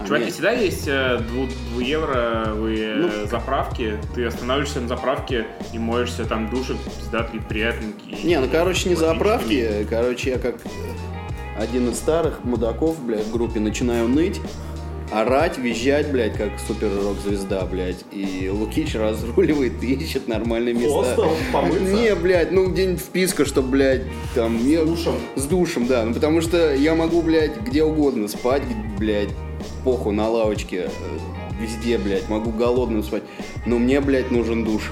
А, 0.04 0.08
Чуваки, 0.08 0.32
всегда 0.32 0.52
есть 0.52 0.88
э, 0.88 1.20
дву, 1.30 1.48
двуевровые 1.72 2.96
Ну. 2.96 3.08
э, 3.08 3.28
заправки. 3.28 3.98
Ты 4.16 4.26
останавливаешься 4.26 4.82
на 4.82 4.88
заправке 4.88 5.46
и 5.74 5.80
моешься, 5.80 6.26
там 6.26 6.50
душик 6.50 6.78
пиздатый, 7.00 7.40
приятненький. 7.42 8.18
Не, 8.24 8.40
ну, 8.40 8.48
короче, 8.52 8.90
не 8.90 8.96
заправки. 8.96 9.86
Короче, 9.90 10.32
я 10.32 10.40
как 10.40 10.56
один 11.58 11.90
из 11.90 11.98
старых 11.98 12.44
мудаков, 12.44 13.00
блядь, 13.04 13.26
в 13.26 13.32
группе 13.32 13.60
начинаю 13.60 14.08
ныть. 14.08 14.40
орать, 15.12 15.60
визжать, 15.60 16.12
блядь, 16.12 16.36
как 16.36 16.50
супер 16.68 16.90
рок-звезда, 17.04 17.66
блядь. 17.66 18.04
И 18.12 18.50
Лукич 18.52 18.96
разруливает 18.96 19.84
и 19.84 19.94
ищет 19.94 20.28
нормальные 20.28 20.74
места. 20.74 21.04
Хостел, 21.04 21.32
помыться? 21.52 21.80
Не, 21.94 22.16
блядь, 22.16 22.52
ну 22.52 22.68
где-нибудь 22.68 23.00
вписка, 23.02 23.46
чтобы, 23.46 23.68
блядь, 23.70 24.02
там... 24.34 24.58
С 24.60 24.64
душем? 24.88 25.14
С 25.36 25.44
душем, 25.46 25.86
да. 25.86 26.04
Ну 26.06 26.16
потому 26.16 26.42
что 26.42 26.74
я 26.74 26.96
могу, 26.96 27.22
блядь, 27.22 27.56
где 27.62 27.84
угодно 27.84 28.28
спать, 28.28 28.64
блядь, 28.98 29.30
похуй 29.84 30.14
на 30.14 30.30
лавочке, 30.30 30.88
э, 30.88 30.90
везде, 31.62 31.98
блядь, 31.98 32.30
могу 32.30 32.52
голодным 32.52 33.04
спать. 33.04 33.24
Но 33.66 33.78
мне, 33.80 34.00
блядь, 34.02 34.32
нужен 34.32 34.64
душ. 34.64 34.92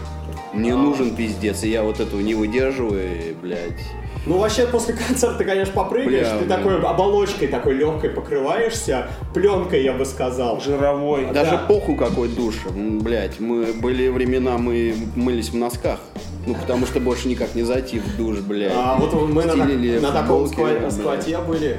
Мне 0.53 0.73
А. 0.73 0.77
нужен 0.77 1.15
пиздец, 1.15 1.63
и 1.63 1.69
я 1.69 1.83
вот 1.83 1.99
этого 1.99 2.19
не 2.19 2.33
выдерживаю, 2.35 3.29
и, 3.29 3.33
блядь. 3.33 3.79
Ну, 4.27 4.37
вообще, 4.37 4.67
после 4.67 4.93
концерта 4.93 5.39
ты, 5.39 5.45
конечно, 5.45 5.73
попрыгаешь, 5.73 6.27
Бля, 6.27 6.37
ты 6.37 6.45
да. 6.45 6.57
такой 6.57 6.79
оболочкой 6.79 7.47
такой 7.47 7.73
легкой 7.73 8.11
покрываешься, 8.11 9.07
пленкой, 9.33 9.83
я 9.83 9.93
бы 9.93 10.05
сказал. 10.05 10.61
Жировой. 10.61 11.31
Даже 11.33 11.51
Да. 11.51 11.57
похуй 11.67 11.95
какой 11.95 12.27
душ, 12.27 12.55
блядь, 12.75 13.39
мы 13.39 13.73
были 13.73 14.09
времена, 14.09 14.59
мы 14.59 14.93
мылись 15.15 15.49
в 15.49 15.55
носках. 15.55 15.99
Ну, 16.45 16.53
потому 16.55 16.85
что 16.85 16.99
больше 16.99 17.29
никак 17.29 17.55
не 17.55 17.63
зайти 17.63 17.99
в 17.99 18.17
душ, 18.17 18.39
блядь. 18.39 18.73
А 18.75 18.95
вот 18.99 19.13
мы 19.27 19.43
на, 19.45 19.55
на 19.55 20.11
таком 20.11 20.47
сквоте 20.47 21.37
были. 21.39 21.77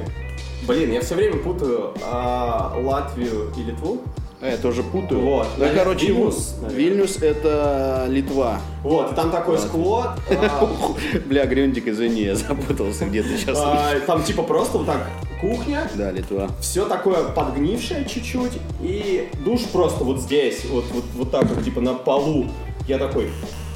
Блин, 0.67 0.91
я 0.91 1.01
все 1.01 1.15
время 1.15 1.37
путаю 1.37 1.93
а, 2.03 2.73
Латвию 2.81 3.51
и 3.57 3.61
Литву. 3.63 4.01
А, 4.41 4.49
я 4.49 4.57
тоже 4.57 4.83
путаю. 4.83 5.21
Вот. 5.21 5.47
Да, 5.57 5.65
Наверное, 5.65 5.83
короче, 5.83 6.07
Вильнюс, 6.07 6.55
наверное. 6.61 6.77
Вильнюс 6.85 7.17
это 7.21 8.05
Литва. 8.09 8.61
Вот, 8.83 9.15
там 9.15 9.31
такой 9.31 9.57
склад. 9.57 10.19
а, 10.29 10.69
Бля, 11.25 11.45
Грюндик, 11.45 11.87
извини, 11.87 12.21
я 12.23 12.35
запутался 12.35 13.05
где-то 13.05 13.29
сейчас. 13.37 13.57
а, 13.61 13.99
там 14.05 14.23
типа 14.23 14.43
просто 14.43 14.77
вот 14.79 14.87
так 14.87 15.09
кухня, 15.41 15.89
Да, 15.95 16.11
Литва. 16.11 16.49
все 16.61 16.85
такое 16.85 17.23
подгнившее 17.23 18.05
чуть-чуть, 18.05 18.53
и 18.81 19.29
душ 19.45 19.61
просто 19.71 20.03
вот 20.05 20.19
здесь, 20.21 20.63
вот, 20.65 20.85
вот, 20.93 21.03
вот 21.15 21.31
так 21.31 21.45
вот, 21.45 21.63
типа 21.63 21.81
на 21.81 21.93
полу. 21.93 22.45
Я 22.87 22.97
такой, 22.97 23.29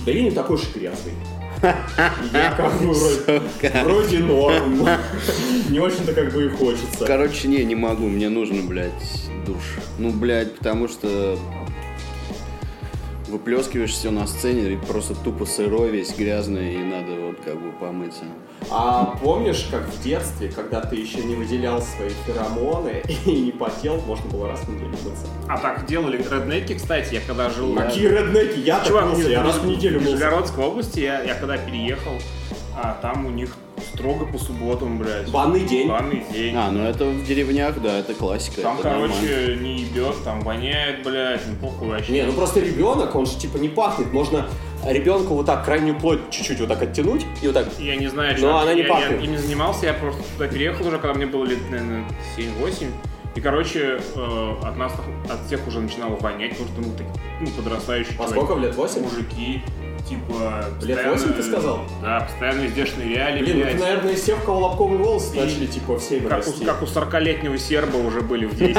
да 0.06 0.12
я 0.12 0.22
не 0.24 0.32
такой 0.32 0.56
уж 0.58 0.64
и 0.76 0.80
грязный. 0.80 1.14
Я 1.62 2.54
как 2.56 2.74
бы 2.80 2.94
вроде, 2.94 3.42
вроде 3.84 4.20
норм. 4.20 4.88
Не 5.70 5.80
очень-то 5.80 6.14
как 6.14 6.32
бы 6.34 6.46
и 6.46 6.50
хочется. 6.50 7.06
Короче, 7.06 7.48
не, 7.48 7.64
не 7.64 7.76
могу, 7.76 8.08
мне 8.08 8.30
нужно, 8.30 8.62
блядь, 8.62 8.92
душ. 9.46 9.64
Ну, 9.98 10.12
блядь, 10.12 10.56
потому 10.58 10.88
что 10.88 11.38
выплескиваешь 13.28 13.92
все 13.92 14.12
на 14.12 14.28
сцене, 14.28 14.74
и 14.74 14.78
просто 14.78 15.16
тупо 15.16 15.46
сырой, 15.46 15.90
весь 15.92 16.16
грязный, 16.16 16.76
и 16.76 16.78
надо 16.78 17.14
вот 17.20 17.38
как 17.44 17.62
бы 17.62 17.72
помыться. 17.72 18.24
А 18.70 19.18
помнишь, 19.22 19.68
как 19.70 19.88
в 19.88 20.04
детстве, 20.04 20.50
когда 20.50 20.82
ты 20.82 20.96
еще 20.96 21.20
не 21.24 21.36
выделял 21.36 21.82
свои 21.82 22.10
феромоны 22.26 23.04
и 23.26 23.42
не 23.42 23.52
потел, 23.52 24.02
можно 24.02 24.30
было 24.30 24.48
раз 24.50 24.62
в 24.62 24.70
неделю 24.70 24.90
мыться? 24.90 25.28
А 25.48 25.58
так 25.58 25.86
делали 25.86 26.18
реднеки, 26.18 26.76
кстати, 26.76 27.16
я 27.16 27.22
когда 27.22 27.50
жил... 27.50 27.76
Какие 27.76 28.08
реднеки? 28.08 28.60
Я 28.60 28.80
так 28.80 28.88
Чувак, 28.88 29.06
мылся, 29.06 29.30
я 29.30 29.44
раз 29.44 29.58
в 29.58 29.66
неделю 29.66 30.00
в 30.00 30.04
мылся. 30.04 30.18
Нижегородской 30.18 30.64
области, 30.66 31.00
я, 31.00 31.22
я 31.22 31.36
когда 31.36 31.58
переехал, 31.58 32.14
а 32.76 32.98
там 33.02 33.26
у 33.26 33.30
них 33.30 33.56
строго 33.82 34.26
по 34.26 34.38
субботам, 34.38 34.98
блядь. 34.98 35.30
Банный 35.32 35.62
день. 35.62 35.88
Банный 35.88 36.24
день. 36.32 36.56
А, 36.56 36.72
ну 36.72 36.84
это 36.84 37.06
в 37.06 37.26
деревнях, 37.26 37.82
да, 37.82 38.00
это 38.00 38.14
классика. 38.14 38.62
Там, 38.62 38.80
это 38.80 38.90
нормально. 38.90 39.16
короче, 39.20 39.56
не 39.58 39.82
ебет, 39.82 40.24
там 40.24 40.42
воняет, 40.42 41.04
блядь, 41.04 41.48
не 41.48 41.56
похуй 41.56 41.88
вообще. 41.90 42.12
Не, 42.12 42.24
ну 42.24 42.34
просто 42.34 42.60
ребенок, 42.60 43.16
он 43.16 43.26
же 43.26 43.38
типа 43.38 43.58
не 43.58 43.70
пахнет. 43.70 44.12
Можно 44.14 44.48
ребенку 44.86 45.34
вот 45.36 45.46
так 45.46 45.66
крайнюю 45.66 45.98
плоть 46.00 46.20
чуть-чуть 46.30 46.60
вот 46.60 46.70
так 46.70 46.82
оттянуть 46.82 47.26
и 47.42 47.48
вот 47.48 47.54
так. 47.54 47.68
Я 47.80 47.96
не 47.96 48.08
знаю, 48.08 48.34
Но 48.34 48.40
чувак, 48.40 48.64
она 48.64 48.74
не 48.74 48.82
я, 48.82 48.88
пахнет. 48.88 49.20
я 49.20 49.26
им 49.26 49.32
не 49.32 49.38
занимался, 49.38 49.86
я 49.88 49.94
просто 49.94 50.22
туда 50.34 50.48
переехал 50.48 50.88
уже, 50.88 50.98
когда 51.00 51.14
мне 51.14 51.26
было 51.26 51.46
лет, 51.46 51.60
наверное, 51.70 52.06
7-8. 52.38 52.88
И, 53.36 53.40
короче, 53.42 54.00
э, 54.16 54.54
от 54.64 54.78
нас, 54.78 54.92
от 55.30 55.46
всех 55.46 55.68
уже 55.68 55.80
начинало 55.80 56.16
вонять, 56.16 56.58
потому 56.58 56.70
что, 56.70 56.82
ну, 56.82 56.88
так, 56.98 57.06
ну 57.40 57.48
подрастающие 57.52 58.14
А 58.18 58.24
чуваки, 58.24 58.32
сколько 58.34 58.56
в 58.56 58.60
лет? 58.64 58.76
8? 58.76 59.04
мужики, 59.04 59.62
типа... 60.08 60.66
Лет 60.82 60.98
постоянно- 60.98 61.12
8 61.12 61.34
ты 61.34 61.44
сказал? 61.44 61.80
Да, 62.02 62.22
постоянно 62.22 62.62
везде 62.62 62.86
шныряли, 62.86 63.40
Блин, 63.44 63.58
ну 63.58 63.64
блядь. 63.64 63.74
ты, 63.78 63.80
наверное, 63.84 64.14
из 64.14 64.22
тех, 64.24 64.38
у 64.42 64.46
кого 64.46 64.60
лобковые 64.68 64.98
волосы 64.98 65.36
И- 65.36 65.40
начали 65.40 65.66
типа 65.66 65.98
все 66.00 66.20
Как 66.22 66.48
у, 66.48 66.52
как 66.66 66.82
у 66.82 66.86
40-летнего 66.86 67.58
серба 67.58 67.98
уже 67.98 68.22
были 68.22 68.46
в 68.46 68.56
10. 68.58 68.78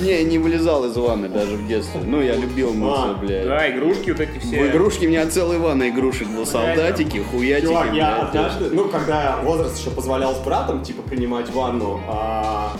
Не, 0.00 0.24
не 0.24 0.38
вылезал 0.38 0.84
из 0.84 0.96
ванны 0.96 1.28
даже 1.28 1.56
в 1.56 1.66
детстве. 1.66 2.00
Ну, 2.04 2.20
я 2.20 2.34
любил 2.36 2.72
мыться, 2.72 3.10
А, 3.10 3.14
блядь. 3.14 3.44
Да, 3.46 3.70
игрушки 3.70 4.10
вот 4.10 4.20
эти 4.20 4.38
все. 4.38 4.62
В 4.62 4.66
игрушке 4.70 5.06
у 5.06 5.10
меня 5.10 5.26
целая 5.26 5.58
ванна 5.58 5.88
игрушек 5.88 6.28
был. 6.28 6.46
Солдатики, 6.46 7.18
хуятики, 7.18 7.66
Чувак, 7.68 7.92
я 7.94 8.16
однажды, 8.16 8.70
ну, 8.72 8.88
когда 8.88 9.38
возраст 9.42 9.78
еще 9.78 9.90
позволял 9.90 10.34
с 10.34 10.38
братом, 10.38 10.82
типа, 10.82 11.02
принимать 11.02 11.50
ванну, 11.50 12.00
а, 12.08 12.72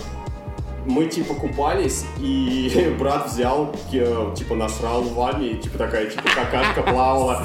мы, 0.89 1.07
типа, 1.07 1.35
купались, 1.35 2.05
и 2.19 2.95
брат 2.99 3.31
взял, 3.31 3.75
э, 3.93 4.35
типа, 4.37 4.55
насрал 4.55 5.03
в 5.03 5.15
ванне, 5.15 5.49
и, 5.49 5.57
типа, 5.57 5.79
такая, 5.79 6.07
типа, 6.07 6.23
какашка 6.35 6.83
плавала. 6.83 7.43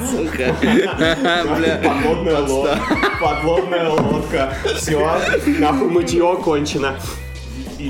Подводная 1.84 2.40
лодка. 2.40 2.78
Подводная 3.20 3.90
лодка. 3.90 4.54
Все, 4.76 5.20
нахуй 5.58 5.90
мытье 5.90 6.36
кончено. 6.42 6.96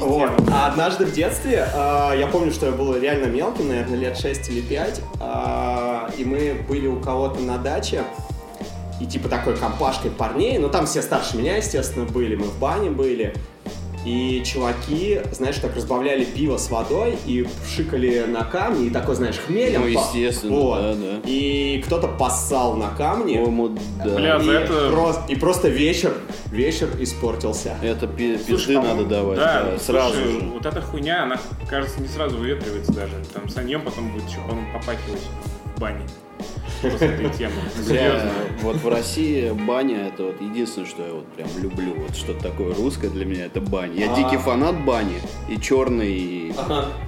Вот. 0.01 0.31
А 0.53 0.67
однажды 0.67 1.07
в 1.07 1.13
детстве, 1.13 1.69
а, 1.73 2.15
я 2.15 2.27
помню, 2.27 2.53
что 2.53 2.67
я 2.67 2.73
был 2.73 2.97
реально 2.97 3.27
мелким, 3.27 3.69
наверное, 3.69 3.97
лет 3.97 4.19
6 4.19 4.49
или 4.49 4.61
5, 4.61 5.01
а, 5.21 6.11
и 6.19 6.25
мы 6.25 6.57
были 6.69 6.89
у 6.89 6.99
кого-то 6.99 7.41
на 7.41 7.59
даче, 7.59 8.03
и 9.01 9.07
типа 9.07 9.29
такой 9.29 9.57
компашкой 9.57 10.11
парней, 10.11 10.59
ну 10.59 10.69
там 10.69 10.87
все 10.87 11.01
старше 11.01 11.37
меня, 11.37 11.57
естественно, 11.57 12.07
были, 12.07 12.35
мы 12.35 12.47
в 12.47 12.59
бане 12.59 12.91
были, 12.91 13.35
и 14.05 14.43
чуваки, 14.45 15.21
знаешь, 15.33 15.57
так 15.59 15.75
разбавляли 15.77 16.25
пиво 16.25 16.57
с 16.59 16.71
водой 16.71 17.17
и 17.27 17.47
пшикали 17.65 18.25
на 18.29 18.45
камни, 18.45 18.87
и 18.87 18.91
такой, 18.91 19.15
знаешь, 19.15 19.37
хмелем. 19.39 19.81
Ну, 19.83 19.87
естественно, 19.89 20.53
Вот. 20.57 20.81
да, 20.83 20.95
да. 20.95 21.21
И 21.25 21.83
кто-то 21.87 22.09
поссал 22.09 22.75
на 22.77 22.91
камни. 22.91 23.35
По-моему, 23.39 23.79
да. 24.05 24.15
Бля, 24.15 24.37
и, 24.37 24.49
это- 24.49 24.91
просто, 24.91 25.23
и 25.33 25.37
просто 25.37 25.69
вечер, 25.69 26.13
вечер 26.51 26.89
испортился. 27.01 27.77
Это 27.83 28.07
пи- 28.07 28.37
пизды 28.37 28.75
надо 28.75 29.05
давать, 29.05 29.39
да, 29.39 29.63
да, 29.73 29.79
сразу 29.79 30.15
слушай, 30.15 30.33
же. 30.41 30.47
Вот 30.53 30.67
эта 30.67 30.81
хуйня, 30.83 31.23
она, 31.23 31.39
кажется, 31.69 32.01
не 32.01 32.09
сразу 32.09 32.37
выветривается 32.37 32.93
даже. 32.93 33.13
Там 33.33 33.49
саньем 33.49 33.81
потом 33.83 34.11
будет 34.11 34.29
еще, 34.29 34.39
по-моему, 34.47 34.67
попахивать 34.73 35.23
в 35.77 35.81
бане. 35.81 36.01
После 36.91 37.09
этой 37.09 37.31
темы. 37.31 37.53
Серьезно. 37.87 38.31
вот 38.63 38.77
в 38.77 38.89
России 38.89 39.51
баня 39.51 40.09
это 40.09 40.25
вот 40.25 40.41
единственное, 40.41 40.87
что 40.89 41.03
я 41.03 41.13
вот 41.13 41.27
прям 41.29 41.49
люблю. 41.61 41.95
Вот 41.97 42.17
что-то 42.17 42.43
такое 42.43 42.75
русское 42.75 43.09
для 43.09 43.25
меня 43.25 43.47
это 43.47 43.61
баня. 43.61 43.95
Я 43.95 44.13
А. 44.13 44.17
дикий 44.17 44.37
фанат 44.37 44.85
бани. 44.85 45.21
И 45.49 45.59
черный, 45.61 46.53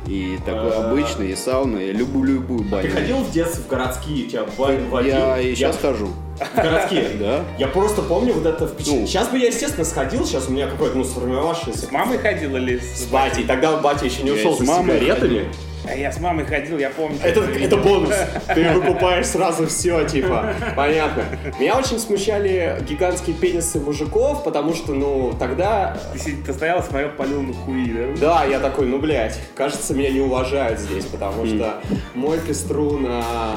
и, 0.06 0.38
такой 0.44 0.72
А. 0.72 0.90
обычный, 0.90 1.30
и 1.32 1.36
сауна. 1.36 1.78
Я 1.78 1.92
люблю 1.92 2.22
любую 2.24 2.64
баню. 2.64 2.88
Ты 2.88 2.94
ходил 2.94 3.18
в 3.18 3.30
детстве 3.32 3.62
в 3.64 3.68
городские, 3.68 4.26
тебя 4.26 4.44
бань 4.58 4.86
водил? 4.88 5.10
Я 5.12 5.38
и 5.40 5.54
сейчас 5.54 5.76
хожу. 5.78 6.08
В 6.38 6.54
городские? 6.56 7.10
Да. 7.20 7.44
Я 7.58 7.68
просто 7.68 8.02
помню 8.02 8.34
вот 8.34 8.44
это 8.46 8.66
впечатление. 8.66 9.02
Ну. 9.02 9.06
Сейчас 9.06 9.28
бы 9.28 9.38
я, 9.38 9.46
естественно, 9.46 9.84
сходил, 9.84 10.24
сейчас 10.26 10.48
у 10.48 10.52
меня 10.52 10.66
какое-то, 10.68 10.96
ну, 10.98 11.04
сформировавшееся... 11.04 11.86
С 11.86 11.90
мамой 11.92 12.18
ходил 12.18 12.56
или 12.56 12.78
С 12.78 13.04
с 13.04 13.06
батей. 13.06 13.44
Тогда 13.44 13.76
батя 13.78 14.04
еще 14.04 14.22
не 14.22 14.32
ушел 14.32 14.56
с 14.56 14.60
мамой 14.60 14.98
сигаретами. 14.98 15.46
А 15.88 15.94
я 15.94 16.12
с 16.12 16.20
мамой 16.20 16.44
ходил, 16.44 16.78
я 16.78 16.90
помню. 16.90 17.18
Это, 17.22 17.42
что 17.42 17.52
это 17.52 17.76
бонус. 17.76 18.14
Ты 18.54 18.70
выкупаешь 18.70 19.26
сразу 19.26 19.66
все, 19.66 20.04
типа. 20.06 20.54
Понятно. 20.74 21.24
Меня 21.58 21.76
очень 21.76 21.98
смущали 21.98 22.78
гигантские 22.88 23.36
пенисы 23.36 23.78
мужиков, 23.78 24.44
потому 24.44 24.74
что, 24.74 24.92
ну, 24.92 25.32
тогда... 25.38 25.96
Ты, 26.12 26.36
ты 26.36 26.52
стоял, 26.52 26.82
смотрел, 26.82 27.10
полил 27.10 27.42
на 27.42 27.52
хуи, 27.52 27.92
да? 27.92 28.20
Да, 28.20 28.44
я 28.44 28.60
такой, 28.60 28.86
ну, 28.86 28.98
блядь, 28.98 29.38
кажется, 29.54 29.94
меня 29.94 30.10
не 30.10 30.20
уважают 30.20 30.80
здесь, 30.80 31.04
потому 31.06 31.46
что 31.46 31.80
мой 32.14 32.38
пеструн 32.40 33.06
а, 33.08 33.56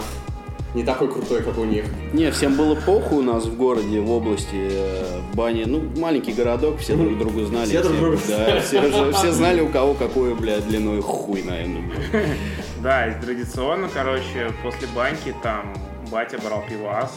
не 0.73 0.84
такой 0.84 1.12
крутой, 1.12 1.41
как 1.41 1.58
у 1.58 1.65
них. 1.65 1.86
Не, 2.13 2.32
всем 2.32 2.55
было 2.55 2.75
похуй 2.75 3.19
у 3.19 3.23
нас 3.23 3.45
в 3.45 3.58
городе, 3.58 3.99
в 3.99 4.12
области 4.12 4.69
э, 4.71 5.19
бани. 5.34 5.63
Ну, 5.65 5.82
маленький 5.97 6.32
городок, 6.34 6.79
все 6.79 6.95
друг 6.95 7.17
друга 7.17 7.45
знали. 7.45 7.69
Все 7.69 7.82
друг 7.82 7.97
друга 7.97 8.17
Да, 8.27 8.60
все, 8.62 8.82
же- 8.82 9.12
все 9.13 9.32
знали, 9.32 9.62
у 9.62 9.69
кого 9.69 9.93
какой, 9.95 10.36
блядь, 10.36 10.67
длиной 10.67 11.01
хуй, 11.01 11.41
наверное. 11.43 11.82
блядь. 11.82 12.25
Да, 12.82 13.08
и 13.08 13.21
традиционно, 13.21 13.89
короче, 13.93 14.53
после 14.63 14.88
баньки 14.95 15.36
там 15.43 15.73
батя 16.10 16.38
брал 16.38 16.63
пивас. 16.69 17.12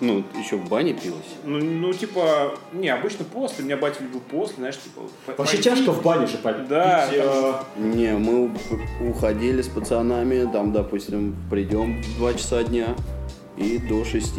Ну, 0.00 0.24
еще 0.38 0.56
в 0.56 0.68
бане 0.68 0.92
пилось. 0.92 1.36
Ну, 1.44 1.58
ну, 1.58 1.92
типа, 1.92 2.54
не, 2.72 2.88
обычно 2.88 3.24
после. 3.24 3.64
Меня 3.64 3.76
батя 3.76 4.02
любил 4.02 4.20
после, 4.20 4.56
знаешь, 4.56 4.76
типа... 4.76 5.02
Вообще 5.26 5.56
пойти. 5.56 5.70
тяжко 5.70 5.92
в 5.92 6.02
бане 6.02 6.26
же 6.26 6.36
попить. 6.38 6.68
Да, 6.68 7.08
э, 7.10 7.54
Не, 7.76 8.12
мы 8.12 8.50
уходили 9.08 9.62
с 9.62 9.68
пацанами, 9.68 10.48
там, 10.52 10.72
допустим, 10.72 11.34
придем 11.50 12.02
в 12.02 12.16
2 12.18 12.34
часа 12.34 12.62
дня 12.62 12.94
и 13.56 13.78
до 13.78 14.04
6 14.04 14.34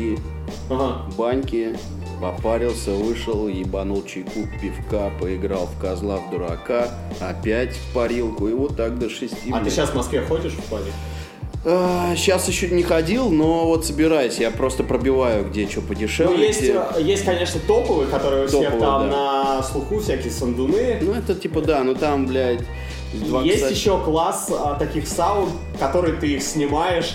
ага. 0.70 1.02
баньки, 1.17 1.76
попарился, 2.22 2.91
вышел, 2.91 3.48
ебанул 3.48 4.04
чайку, 4.04 4.48
пивка, 4.62 5.12
поиграл 5.20 5.67
в 5.67 5.80
козла, 5.80 6.17
в 6.17 6.30
дурака, 6.30 6.89
опять 7.20 7.76
в 7.76 7.93
парилку, 7.93 8.48
и 8.48 8.54
вот 8.54 8.78
так 8.78 9.00
до 9.00 9.10
6. 9.10 9.34
А 9.52 9.63
ты 9.63 9.70
сейчас 9.70 9.89
в 9.89 9.96
Москве 9.96 10.22
ходишь 10.22 10.54
в 10.54 10.72
бане? 10.72 10.91
Сейчас 11.63 12.48
еще 12.48 12.70
не 12.70 12.84
ходил, 12.84 13.30
но 13.30 13.65
вот 13.67 13.86
собираюсь, 13.86 14.38
я 14.38 14.52
просто 14.52 14.84
пробиваю, 14.84 15.46
где 15.50 15.67
что 15.67 15.82
Ну, 15.82 15.88
подешевле. 15.88 16.48
есть, 16.48 16.60
где- 16.62 16.74
э, 16.96 17.02
есть, 17.02 17.26
конечно, 17.26 17.60
топовые, 17.67 18.08
которые 18.08 18.46
у 18.46 18.48
всех 18.48 18.72
Топовые, 18.72 18.80
там 18.82 19.10
да. 19.10 19.43
на 19.58 19.63
слуху, 19.63 20.00
всякие 20.00 20.32
сандуны. 20.32 21.00
Ну, 21.02 21.13
это 21.13 21.36
типа, 21.36 21.62
да, 21.62 21.84
ну 21.84 21.93
там, 21.96 22.26
блядь, 22.28 22.62
Два, 23.13 23.41
Есть 23.41 23.58
кстати. 23.63 23.74
еще 23.74 23.98
класс 24.04 24.52
а, 24.52 24.76
таких 24.78 25.08
саун, 25.08 25.50
которые 25.80 26.15
ты 26.17 26.28
их 26.28 26.43
снимаешь 26.43 27.13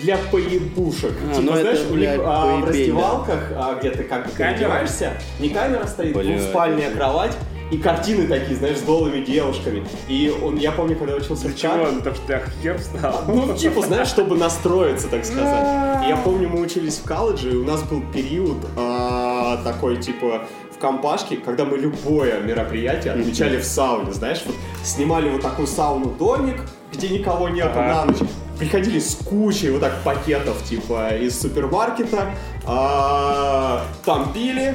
для 0.00 0.18
поебушек. 0.30 1.12
А, 1.30 1.34
типа, 1.34 1.40
ну 1.42 1.52
это, 1.52 1.60
знаешь, 1.62 1.80
у 1.90 1.96
них 1.96 2.10
а, 2.24 2.56
в 2.56 2.64
раздевалках, 2.64 3.40
а, 3.56 3.74
где 3.74 3.90
ты 3.90 4.04
как 4.04 4.26
бы 4.26 4.30
переодеваешься, 4.32 5.14
не 5.40 5.48
камера 5.48 5.84
стоит, 5.88 6.14
это- 6.16 6.96
кровать, 6.96 7.32
и 7.70 7.78
картины 7.78 8.26
такие, 8.26 8.56
знаешь, 8.56 8.78
с 8.78 8.82
голыми 8.82 9.24
девушками. 9.24 9.84
И 10.08 10.32
он, 10.42 10.56
я 10.56 10.70
помню, 10.72 10.96
когда 10.96 11.14
учился 11.14 11.48
в 11.48 11.56
Чего? 11.56 11.86
Ну, 11.90 11.98
Потому 11.98 12.14
что 12.14 12.24
у 12.24 12.26
тебя 12.26 12.42
хер 12.62 12.78
встал. 12.78 13.22
ну, 13.26 13.54
типа, 13.56 13.82
знаешь, 13.82 14.08
чтобы 14.08 14.36
настроиться, 14.36 15.08
так 15.08 15.24
сказать. 15.24 16.04
И 16.04 16.08
я 16.08 16.16
помню, 16.16 16.48
мы 16.48 16.60
учились 16.60 16.98
в 16.98 17.04
колледже, 17.04 17.52
и 17.52 17.56
у 17.56 17.64
нас 17.64 17.82
был 17.82 18.02
период 18.12 18.58
а, 18.76 19.56
такой, 19.64 19.96
типа, 19.96 20.46
в 20.72 20.78
компашке, 20.78 21.38
когда 21.38 21.64
мы 21.64 21.78
любое 21.78 22.40
мероприятие 22.40 23.14
отмечали 23.14 23.58
в 23.58 23.64
сауне, 23.64 24.12
знаешь, 24.12 24.42
вот 24.46 24.54
снимали 24.84 25.30
вот 25.30 25.40
такую 25.40 25.66
сауну-домик, 25.66 26.60
где 26.92 27.08
никого 27.08 27.48
нету 27.48 27.70
Ага. 27.80 27.86
на 27.88 28.04
ночь, 28.04 28.18
приходили 28.58 28.98
с 28.98 29.16
кучей 29.16 29.70
вот 29.70 29.80
так 29.80 30.02
пакетов, 30.04 30.62
типа, 30.64 31.16
из 31.16 31.40
супермаркета, 31.40 32.30
а, 32.64 33.82
там 34.04 34.32
пили, 34.32 34.74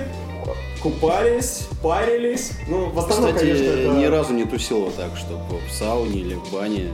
купались, 0.82 1.68
парились, 1.82 2.54
ну, 2.68 2.90
в 2.90 3.00
основном, 3.00 3.34
Кстати, 3.34 3.46
конечно, 3.52 3.64
это... 3.64 3.94
ни 3.98 4.06
разу 4.06 4.34
не 4.34 4.46
тусил 4.46 4.82
вот 4.82 4.96
так, 4.96 5.18
чтобы 5.18 5.60
в 5.68 5.72
сауне 5.72 6.20
или 6.20 6.36
в 6.36 6.52
бане 6.54 6.90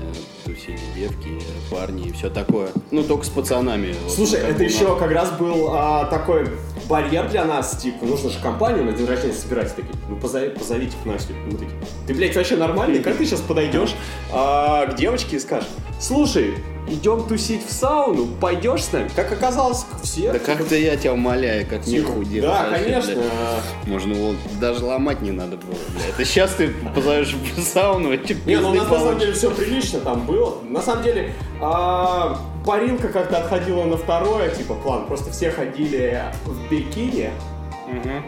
тусили 0.45 0.79
девки, 0.95 1.41
парни 1.69 2.07
и 2.07 2.11
все 2.13 2.29
такое. 2.29 2.69
Ну, 2.91 3.03
только 3.03 3.25
с 3.25 3.29
пацанами. 3.29 3.93
Вот, 4.03 4.13
Слушай, 4.13 4.41
как 4.41 4.51
это 4.51 4.63
еще 4.63 4.87
нас. 4.87 4.99
как 4.99 5.11
раз 5.11 5.31
был 5.31 5.69
а, 5.71 6.05
такой 6.05 6.47
барьер 6.87 7.27
для 7.29 7.43
нас, 7.45 7.75
типа, 7.77 8.05
нужно 8.05 8.29
же 8.29 8.39
компанию 8.39 8.85
на 8.85 8.93
день 8.93 9.05
рождения 9.05 9.33
собирать, 9.33 9.75
такие, 9.75 9.93
ну 10.09 10.15
позови- 10.15 10.57
позовите 10.57 10.95
к 11.03 11.05
Насте. 11.05 11.33
Мы 11.33 11.51
такие, 11.51 11.71
ты, 12.07 12.13
блядь, 12.13 12.35
вообще 12.35 12.55
нормальный? 12.55 12.99
Как 12.99 13.17
ты 13.17 13.25
сейчас 13.25 13.41
подойдешь 13.41 13.93
а, 14.31 14.85
к 14.87 14.95
девочке 14.95 15.35
и 15.35 15.39
скажешь, 15.39 15.69
слушай, 15.99 16.53
идем 16.87 17.27
тусить 17.27 17.65
в 17.65 17.71
сауну, 17.71 18.27
пойдешь 18.39 18.85
с 18.85 18.91
нами? 18.91 19.09
Как 19.15 19.31
оказалось, 19.31 19.85
все. 20.03 20.31
Да 20.31 20.39
как-то 20.39 20.75
я 20.75 20.95
тебя 20.97 21.13
умоляю, 21.13 21.65
как 21.67 21.85
не 21.87 21.99
худел. 22.01 22.43
Да, 22.43 22.67
конечно. 22.71 23.15
блядь. 23.15 23.87
Можно 23.87 24.13
вот 24.15 24.35
даже 24.59 24.85
ломать 24.85 25.21
не 25.21 25.31
надо 25.31 25.57
было. 25.57 25.75
Это 26.09 26.25
сейчас 26.25 26.53
ты 26.55 26.69
позовешь 26.95 27.33
в 27.33 27.61
сауну, 27.61 28.13
и 28.13 28.25
чё, 28.25 28.35
Не, 28.45 28.57
ну 28.57 28.69
у 28.69 28.73
пизды 28.73 28.87
нас 28.87 28.91
на 28.91 28.99
самом 28.99 29.19
деле 29.19 29.33
все 29.33 29.51
прилично 29.51 29.99
там 29.99 30.25
было. 30.25 30.57
На 30.63 30.81
самом 30.81 31.03
деле, 31.03 31.33
а, 31.61 32.39
парилка 32.65 33.09
как-то 33.09 33.37
отходила 33.37 33.83
на 33.83 33.97
второе, 33.97 34.49
типа, 34.49 34.75
план. 34.75 35.05
Просто 35.07 35.31
все 35.31 35.51
ходили 35.51 36.21
в 36.45 36.69
бикини, 36.69 37.31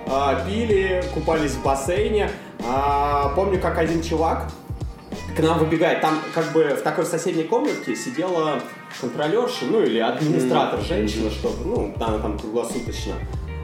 а, 0.07 0.45
пили, 0.45 1.03
купались 1.13 1.51
в 1.51 1.63
бассейне. 1.63 2.29
А, 2.65 3.29
помню, 3.35 3.59
как 3.59 3.77
один 3.77 4.01
чувак 4.01 4.47
к 5.35 5.39
нам 5.39 5.59
выбегает. 5.59 6.01
Там 6.01 6.19
как 6.33 6.51
бы 6.51 6.75
в 6.79 6.81
такой 6.81 7.05
соседней 7.05 7.43
комнатке 7.43 7.95
сидела 7.95 8.61
контролерша, 8.99 9.65
ну 9.69 9.81
или 9.81 9.99
администратор, 9.99 10.81
женщина, 10.81 11.29
чтобы, 11.29 11.65
ну, 11.65 11.93
она 11.99 12.19
там 12.19 12.37
круглосуточно. 12.37 13.13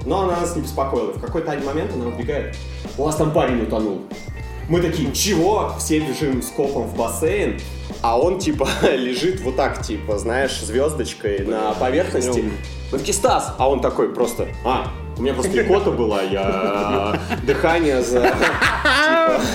Но 0.05 0.23
она 0.23 0.39
нас 0.39 0.55
не 0.55 0.62
беспокоила. 0.62 1.13
В 1.13 1.21
какой-то 1.21 1.51
один 1.51 1.65
момент 1.65 1.91
она 1.93 2.08
убегает. 2.08 2.55
У 2.97 3.03
вас 3.03 3.15
там 3.15 3.31
парень 3.31 3.62
утонул. 3.63 4.01
Мы 4.69 4.81
такие, 4.81 5.12
чего? 5.12 5.73
Все 5.77 5.99
бежим 5.99 6.41
с 6.41 6.47
копом 6.47 6.84
в 6.84 6.97
бассейн, 6.97 7.60
а 8.01 8.19
он, 8.19 8.39
типа, 8.39 8.67
лежит 8.95 9.41
вот 9.41 9.55
так, 9.55 9.81
типа, 9.81 10.17
знаешь, 10.17 10.60
звездочкой 10.60 11.39
на 11.39 11.73
поверхности. 11.73 12.51
Мы 12.91 12.97
такие, 12.97 13.13
Стас! 13.13 13.53
А 13.58 13.69
он 13.69 13.81
такой 13.81 14.13
просто, 14.13 14.47
а, 14.63 14.91
у 15.17 15.21
меня 15.21 15.34
просто 15.34 15.62
икота 15.62 15.91
была, 15.91 16.21
я 16.21 17.19
дыхание 17.45 18.01
за, 18.01 18.21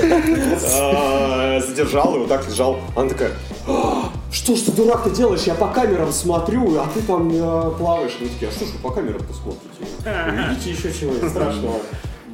типа, 0.01 0.59
э, 0.62 1.61
задержал 1.61 2.16
и 2.16 2.18
вот 2.20 2.29
так 2.29 2.46
лежал. 2.49 2.79
Она 2.96 3.09
такая, 3.11 3.33
«А, 3.66 4.11
что 4.33 4.57
ж 4.57 4.61
ты, 4.61 4.73
дурак, 4.73 5.05
ты 5.05 5.11
делаешь? 5.11 5.42
Я 5.42 5.55
по 5.55 5.68
камерам 5.68 6.12
смотрю, 6.12 6.79
а 6.81 6.87
ты 6.94 7.03
там 7.03 7.31
э, 7.31 7.70
плаваешь. 7.79 8.16
Мы 8.20 8.29
такие, 8.29 8.49
а 8.49 8.53
что 8.53 8.64
ж 8.64 8.68
вы 8.70 8.79
по 8.79 8.90
камерам 8.90 9.23
посмотрите? 9.27 9.66
Увидите 10.07 10.70
еще 10.70 10.92
чего-нибудь 10.99 11.31
страшного. 11.31 11.77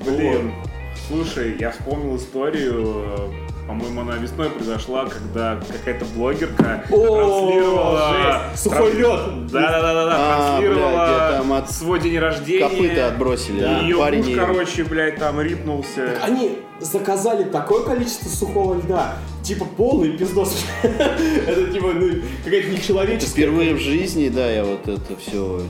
Блин, 0.05 0.53
слушай, 1.09 1.57
я 1.59 1.71
вспомнил 1.73 2.17
историю, 2.17 3.05
э, 3.07 3.29
по-моему, 3.67 4.03
она 4.03 4.17
весной 4.17 4.51
произошла, 4.51 5.07
когда 5.07 5.59
какая-то 5.69 6.05
блогерка 6.15 6.85
транслировала... 6.89 8.15
жесть! 8.15 8.63
Сухой 8.63 8.93
лед! 8.93 9.47
Да-да-да, 9.49 10.13
А, 10.13 10.59
транслировала 10.59 11.67
свой 11.77 12.01
день 12.01 12.19
рождения. 12.19 12.69
Копыта 12.69 13.09
отбросили. 13.09 13.61
Да. 13.61 13.81
И 13.81 13.85
ее 13.85 13.99
Парень 13.99 14.25
муж, 14.25 14.35
короче, 14.37 14.85
блядь, 14.85 15.17
там 15.17 15.41
рипнулся. 15.41 16.19
Они 16.23 16.59
заказали 16.81 17.45
такое 17.45 17.85
количество 17.85 18.29
сухого 18.29 18.75
льда, 18.75 19.17
типа 19.43 19.65
полный 19.65 20.17
пиздос. 20.17 20.65
Это 20.83 21.73
типа, 21.73 21.93
ну, 21.95 22.23
какая-то 22.45 22.69
нечеловеческая. 22.69 23.31
Впервые 23.31 23.75
в 23.75 23.81
жизни, 23.81 24.29
да, 24.29 24.51
я 24.51 24.65
вот 24.65 24.87
это 24.89 25.17
все, 25.17 25.63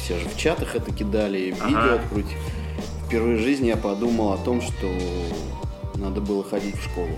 все 0.00 0.18
же 0.18 0.28
в 0.28 0.36
чатах 0.36 0.74
это 0.74 0.92
кидали, 0.92 1.54
видео 1.64 1.94
открутили. 1.96 2.38
Впервые 3.06 3.38
в 3.38 3.40
жизни 3.40 3.68
я 3.68 3.76
подумал 3.76 4.32
о 4.32 4.38
том, 4.38 4.60
что 4.60 4.86
надо 5.98 6.20
было 6.20 6.42
ходить 6.44 6.76
в 6.76 6.84
школу. 6.84 7.10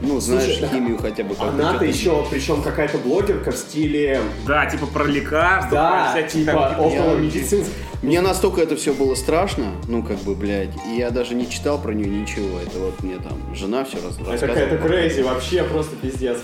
Ну, 0.00 0.20
знаешь, 0.20 0.58
Слушай, 0.58 0.68
химию 0.68 0.96
хотя 0.98 1.24
бы 1.24 1.30
как-то. 1.30 1.48
Она-то 1.48 1.70
что-то- 1.78 1.84
еще, 1.86 2.26
причем 2.30 2.62
какая-то 2.62 2.98
блогерка 2.98 3.50
в 3.50 3.56
стиле, 3.56 4.20
Да, 4.46 4.66
типа 4.66 4.86
про 4.86 5.04
лекарства, 5.04 5.70
да, 5.72 6.12
про 6.14 6.22
всякие 6.22 6.44
типа 6.44 6.52
там... 6.52 6.80
около 6.80 7.14
я- 7.14 7.20
медицинских. 7.20 7.72
Мне 8.02 8.20
настолько 8.20 8.60
это 8.60 8.76
все 8.76 8.92
было 8.94 9.16
страшно, 9.16 9.72
ну, 9.88 10.04
как 10.04 10.18
бы, 10.18 10.36
блядь, 10.36 10.70
и 10.88 10.98
я 10.98 11.10
даже 11.10 11.34
не 11.34 11.50
читал 11.50 11.80
про 11.80 11.92
нее 11.92 12.08
ничего. 12.08 12.60
Это 12.60 12.78
вот 12.78 13.02
мне 13.02 13.16
там 13.16 13.52
жена 13.56 13.84
все 13.84 13.96
раз 13.96 14.16
Это 14.20 14.46
какая-то 14.46 14.78
крейзи, 14.78 15.22
вообще 15.22 15.64
просто 15.64 15.96
пиздец. 15.96 16.38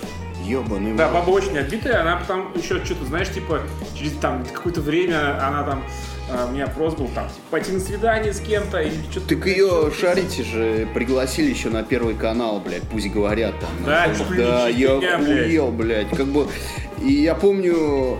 Ёбаный 0.45 0.93
Да, 0.95 1.07
баба 1.09 1.29
очень 1.29 1.57
отбитая, 1.57 2.01
она 2.01 2.17
потом 2.17 2.51
еще 2.55 2.83
что-то, 2.83 3.05
знаешь, 3.05 3.29
типа, 3.29 3.61
через 3.97 4.11
там 4.17 4.45
какое-то 4.53 4.81
время 4.81 5.41
она 5.47 5.63
там, 5.63 5.83
а, 6.29 6.47
у 6.47 6.53
меня 6.53 6.65
вопрос 6.67 6.95
был 6.95 7.07
там, 7.09 7.27
типа, 7.27 7.41
пойти 7.51 7.71
на 7.71 7.79
свидание 7.79 8.33
с 8.33 8.39
кем-то 8.39 8.79
или 8.81 8.95
что-то. 9.11 9.35
Так 9.35 9.45
ее 9.45 9.91
шарите 9.99 10.43
же, 10.43 10.87
пригласили 10.93 11.49
еще 11.51 11.69
на 11.69 11.83
первый 11.83 12.15
канал, 12.15 12.59
блядь, 12.59 12.83
пусть 12.83 13.09
говорят 13.11 13.53
там. 13.59 13.69
Да, 13.85 14.07
ли 14.07 14.13
да, 14.37 14.71
не 14.71 14.79
я 14.81 14.97
блядь. 14.97 15.21
охуел, 15.21 15.71
блядь. 15.71 16.09
Как 16.09 16.25
бы, 16.27 16.47
и 17.01 17.11
я 17.11 17.35
помню, 17.35 18.17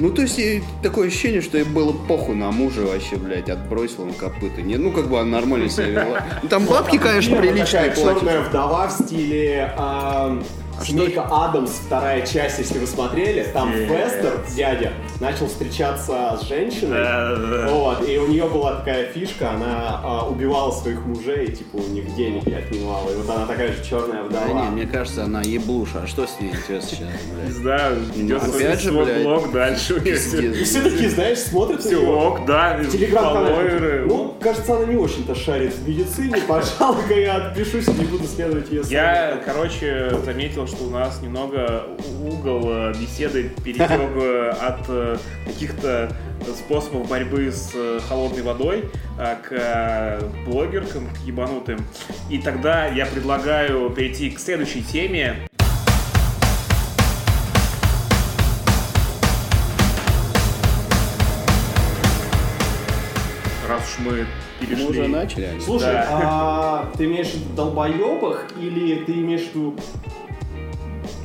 ну, 0.00 0.10
то 0.10 0.22
есть, 0.22 0.40
такое 0.82 1.08
ощущение, 1.08 1.40
что 1.40 1.58
ей 1.58 1.64
было 1.64 1.92
похуй 1.92 2.36
на 2.36 2.52
мужа 2.52 2.82
вообще, 2.82 3.16
блядь, 3.16 3.50
отбросил 3.50 4.02
он 4.02 4.12
копыта. 4.12 4.62
Не, 4.62 4.76
ну, 4.76 4.92
как 4.92 5.08
бы 5.08 5.18
она 5.18 5.38
нормально 5.38 5.68
себя 5.68 5.86
вела. 5.86 6.26
Ну, 6.42 6.48
Там 6.48 6.64
бабки, 6.66 6.98
конечно, 6.98 7.36
приличные 7.36 7.90
платят. 7.90 8.20
черная 8.20 8.42
вдова 8.42 8.86
в 8.86 8.92
стиле 8.92 9.72
Семейка 10.84 11.22
Адамс, 11.30 11.70
вторая 11.86 12.24
часть, 12.26 12.58
если 12.58 12.78
вы 12.78 12.86
смотрели, 12.86 13.42
там. 13.52 13.72
Фестер, 13.72 14.40
дядя, 14.56 14.92
начал 15.20 15.46
встречаться 15.46 16.38
с 16.40 16.46
женщиной. 16.46 17.68
Вот, 17.70 18.08
и 18.08 18.18
у 18.18 18.28
нее 18.28 18.48
была 18.48 18.76
такая 18.76 19.06
фишка, 19.12 19.50
она 19.50 20.00
а, 20.02 20.28
убивала 20.28 20.70
своих 20.70 21.00
мужей, 21.04 21.48
типа 21.52 21.76
у 21.76 21.88
них 21.88 22.14
деньги 22.14 22.50
отнимала. 22.52 23.10
И 23.10 23.14
вот 23.16 23.28
она 23.28 23.46
такая 23.46 23.72
же 23.72 23.84
черная 23.84 24.22
Да 24.28 24.40
вдова. 24.44 24.64
не, 24.64 24.70
мне 24.70 24.86
кажется, 24.86 25.24
она 25.24 25.42
еблуша. 25.42 26.02
А 26.04 26.06
что 26.06 26.26
с 26.26 26.40
ней 26.40 26.50
интересно 26.50 26.88
сейчас, 26.90 27.08
блядь? 27.34 28.16
Ведет 28.16 28.42
Ну, 28.42 28.48
свой, 28.50 28.64
опять 28.64 28.80
же, 28.80 28.92
блядь, 28.92 29.22
блог 29.22 29.52
дальше. 29.52 29.94
у 29.94 30.00
нее 30.00 30.16
всё- 30.16 30.40
И 30.40 30.64
все 30.64 30.82
такие, 30.82 31.10
знаешь, 31.10 31.38
смотрят 31.38 31.80
Все 31.82 31.96
ок, 31.98 32.46
да, 32.46 32.78
фолловеры. 33.12 34.04
Ну, 34.06 34.34
кажется, 34.40 34.76
она 34.76 34.86
не 34.86 34.96
очень-то 34.96 35.34
шарит 35.34 35.74
в 35.74 35.88
медицине. 35.88 36.36
Пожалуй-ка 36.46 37.14
я 37.14 37.36
отпишусь 37.36 37.88
и 37.88 37.92
не 37.92 38.04
буду 38.04 38.26
следовать 38.26 38.70
ее 38.70 38.82
Я, 38.88 39.40
короче, 39.44 40.12
заметил, 40.24 40.66
что 40.68 40.84
у 40.84 40.90
нас 40.90 41.22
немного 41.22 41.84
угол 42.22 42.62
э, 42.66 42.92
беседы 42.94 43.50
перетек 43.64 43.90
э, 43.90 44.50
от 44.60 44.84
э, 44.88 45.16
каких-то 45.46 46.12
способов 46.56 47.08
борьбы 47.08 47.50
с 47.50 47.72
холодной 48.08 48.42
водой 48.42 48.88
к 49.16 50.20
блогеркам, 50.46 51.08
к 51.10 51.26
ебанутым. 51.26 51.80
И 52.30 52.38
тогда 52.38 52.86
я 52.86 53.06
предлагаю 53.06 53.90
перейти 53.90 54.30
к 54.30 54.38
следующей 54.38 54.82
теме. 54.82 55.48
Раз 63.68 63.82
уж 63.82 63.98
мы 64.06 64.26
перешли... 64.60 64.84
Мы 64.84 64.90
уже 64.90 65.08
начали, 65.08 65.44
они. 65.44 65.60
Слушай, 65.60 65.92
Да. 65.92 66.06
а 66.10 66.92
ты 66.96 67.06
имеешь 67.06 67.28
в 67.28 67.34
виду 67.34 67.54
долбоебах 67.54 68.46
или 68.60 69.04
ты 69.04 69.12
имеешь 69.14 69.42
в 69.42 69.54
виду 69.54 69.76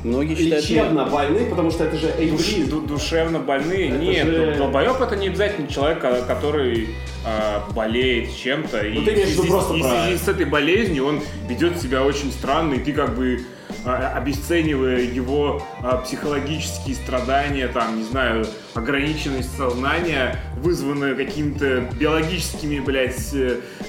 Многие 0.04 0.34
считают... 0.36 0.68
лечебно 0.68 1.06
больных, 1.06 1.50
потому 1.50 1.70
что 1.70 1.84
это 1.84 1.96
же 1.96 2.08
Душ- 2.08 2.18
эйбрид. 2.20 2.68
ду- 2.68 2.80
душевно 2.82 3.38
больные. 3.40 3.88
Это 3.88 3.98
Нет, 3.98 4.26
же- 4.26 4.54
долбоеб 4.58 5.00
это 5.00 5.16
не 5.16 5.28
обязательно 5.28 5.66
человек, 5.66 6.04
а, 6.04 6.22
который 6.22 6.90
а, 7.24 7.66
болеет 7.74 8.36
чем-то. 8.36 8.80
и 8.86 8.92
Ну, 8.98 9.02
ты 9.04 9.14
имеешь 9.14 9.28
в 9.30 9.32
виду 9.32 9.46
просто 9.48 9.74
и 9.74 9.80
про- 9.80 9.88
связи 9.88 10.16
с 10.18 10.28
этой 10.28 10.44
болезнью 10.44 11.06
он 11.06 11.20
ведет 11.48 11.80
себя 11.80 12.04
очень 12.04 12.30
странно, 12.32 12.74
и 12.74 12.78
ты 12.80 12.92
как 12.92 13.16
бы 13.16 13.40
обесценивая 13.84 15.00
его 15.00 15.62
а, 15.82 15.98
психологические 15.98 16.96
страдания, 16.96 17.68
там, 17.68 17.98
не 17.98 18.04
знаю, 18.04 18.46
ограниченность 18.74 19.56
сознания, 19.56 20.40
вызванную 20.56 21.16
какими-то 21.16 21.88
биологическими, 21.98 22.80
блядь, 22.80 23.18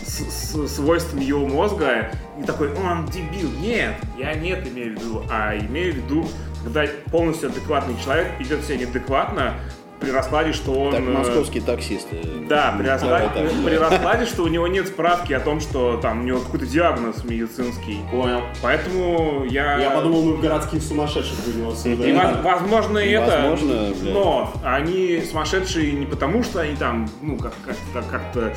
свойствами 0.05 1.23
его 1.23 1.47
мозга, 1.47 2.11
и 2.39 2.43
такой, 2.43 2.73
он 2.73 3.05
дебил. 3.05 3.49
Нет, 3.59 3.95
я 4.17 4.33
не 4.33 4.49
это 4.49 4.69
имею 4.69 4.97
в 4.97 5.01
виду, 5.01 5.23
а 5.29 5.57
имею 5.57 5.93
в 5.93 5.97
виду, 5.97 6.27
когда 6.63 6.85
полностью 7.11 7.49
адекватный 7.49 7.95
человек 8.03 8.27
ведет 8.39 8.63
себя 8.63 8.77
неадекватно, 8.77 9.55
при 9.99 10.11
раскладе, 10.11 10.53
что 10.53 10.71
он... 10.73 10.91
Так, 10.91 11.01
э, 11.01 11.03
московские 11.03 11.63
таксисты. 11.63 12.17
да, 12.49 12.75
при 12.77 12.87
раскладе, 12.87 13.29
Да, 13.33 13.41
так, 13.41 13.51
при 13.65 13.75
раскладе, 13.75 14.25
что 14.25 14.43
у 14.43 14.47
него 14.47 14.67
нет 14.67 14.87
справки 14.87 15.33
о 15.33 15.39
том, 15.39 15.59
что 15.61 15.97
там 16.01 16.21
у 16.21 16.23
него 16.23 16.39
какой-то 16.39 16.65
диагноз 16.65 17.23
медицинский. 17.23 17.99
Понял. 18.11 18.41
Поэтому 18.61 19.45
я... 19.49 19.77
Я 19.79 19.91
подумал, 19.91 20.23
мы 20.23 20.33
в 20.33 20.41
городских 20.41 20.81
сумасшедших 20.83 21.37
будем. 21.45 21.65
И, 22.05 22.11
воз- 22.13 22.43
возможно, 22.43 22.97
и 22.99 23.09
это, 23.11 23.41
Возможно, 23.49 23.73
блядь. 24.01 24.13
но 24.13 24.53
они 24.63 25.21
сумасшедшие 25.29 25.93
не 25.93 26.05
потому, 26.05 26.43
что 26.43 26.59
они 26.61 26.75
там, 26.75 27.09
ну, 27.21 27.37
как- 27.37 27.53
как-то, 27.65 28.09
как-то 28.11 28.53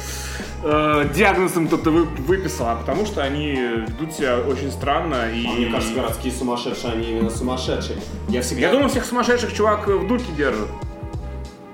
э, 0.64 1.08
диагнозом 1.14 1.68
кто-то 1.68 1.90
вы- 1.90 2.04
выписал, 2.04 2.66
а 2.68 2.76
потому 2.76 3.06
что 3.06 3.22
они 3.22 3.52
ведут 3.86 4.12
себя 4.12 4.38
очень 4.38 4.70
странно. 4.72 5.30
И... 5.32 5.46
А 5.46 5.50
Мне 5.52 5.66
кажется, 5.70 5.94
городские 5.94 6.32
сумасшедшие, 6.32 6.92
они 6.92 7.10
именно 7.12 7.30
сумасшедшие. 7.30 7.98
Я 8.28 8.42
всегда... 8.42 8.62
Я 8.66 8.72
думаю, 8.72 8.88
всех 8.88 9.04
сумасшедших 9.04 9.54
чувак 9.54 9.86
в 9.86 10.06
дурке 10.06 10.32
держит. 10.36 10.68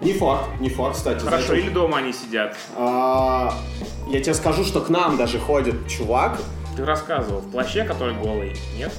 Не 0.05 0.13
факт, 0.13 0.61
не 0.61 0.69
факт, 0.69 0.97
кстати. 0.97 1.25
Хорошо, 1.25 1.55
или 1.55 1.71
дома 1.71 1.99
они 1.99 2.13
сидят. 2.13 2.55
А, 2.77 3.55
я 4.09 4.21
тебе 4.21 4.35
скажу, 4.35 4.63
что 4.63 4.83
к 4.83 4.91
нам 4.91 5.17
даже 5.17 5.39
ходит 5.39 5.89
чувак. 5.89 6.39
Ты 6.77 6.85
рассказывал, 6.85 7.41
в 7.41 7.51
плаще, 7.51 7.85
который 7.85 8.15
голый, 8.15 8.55
нет? 8.77 8.93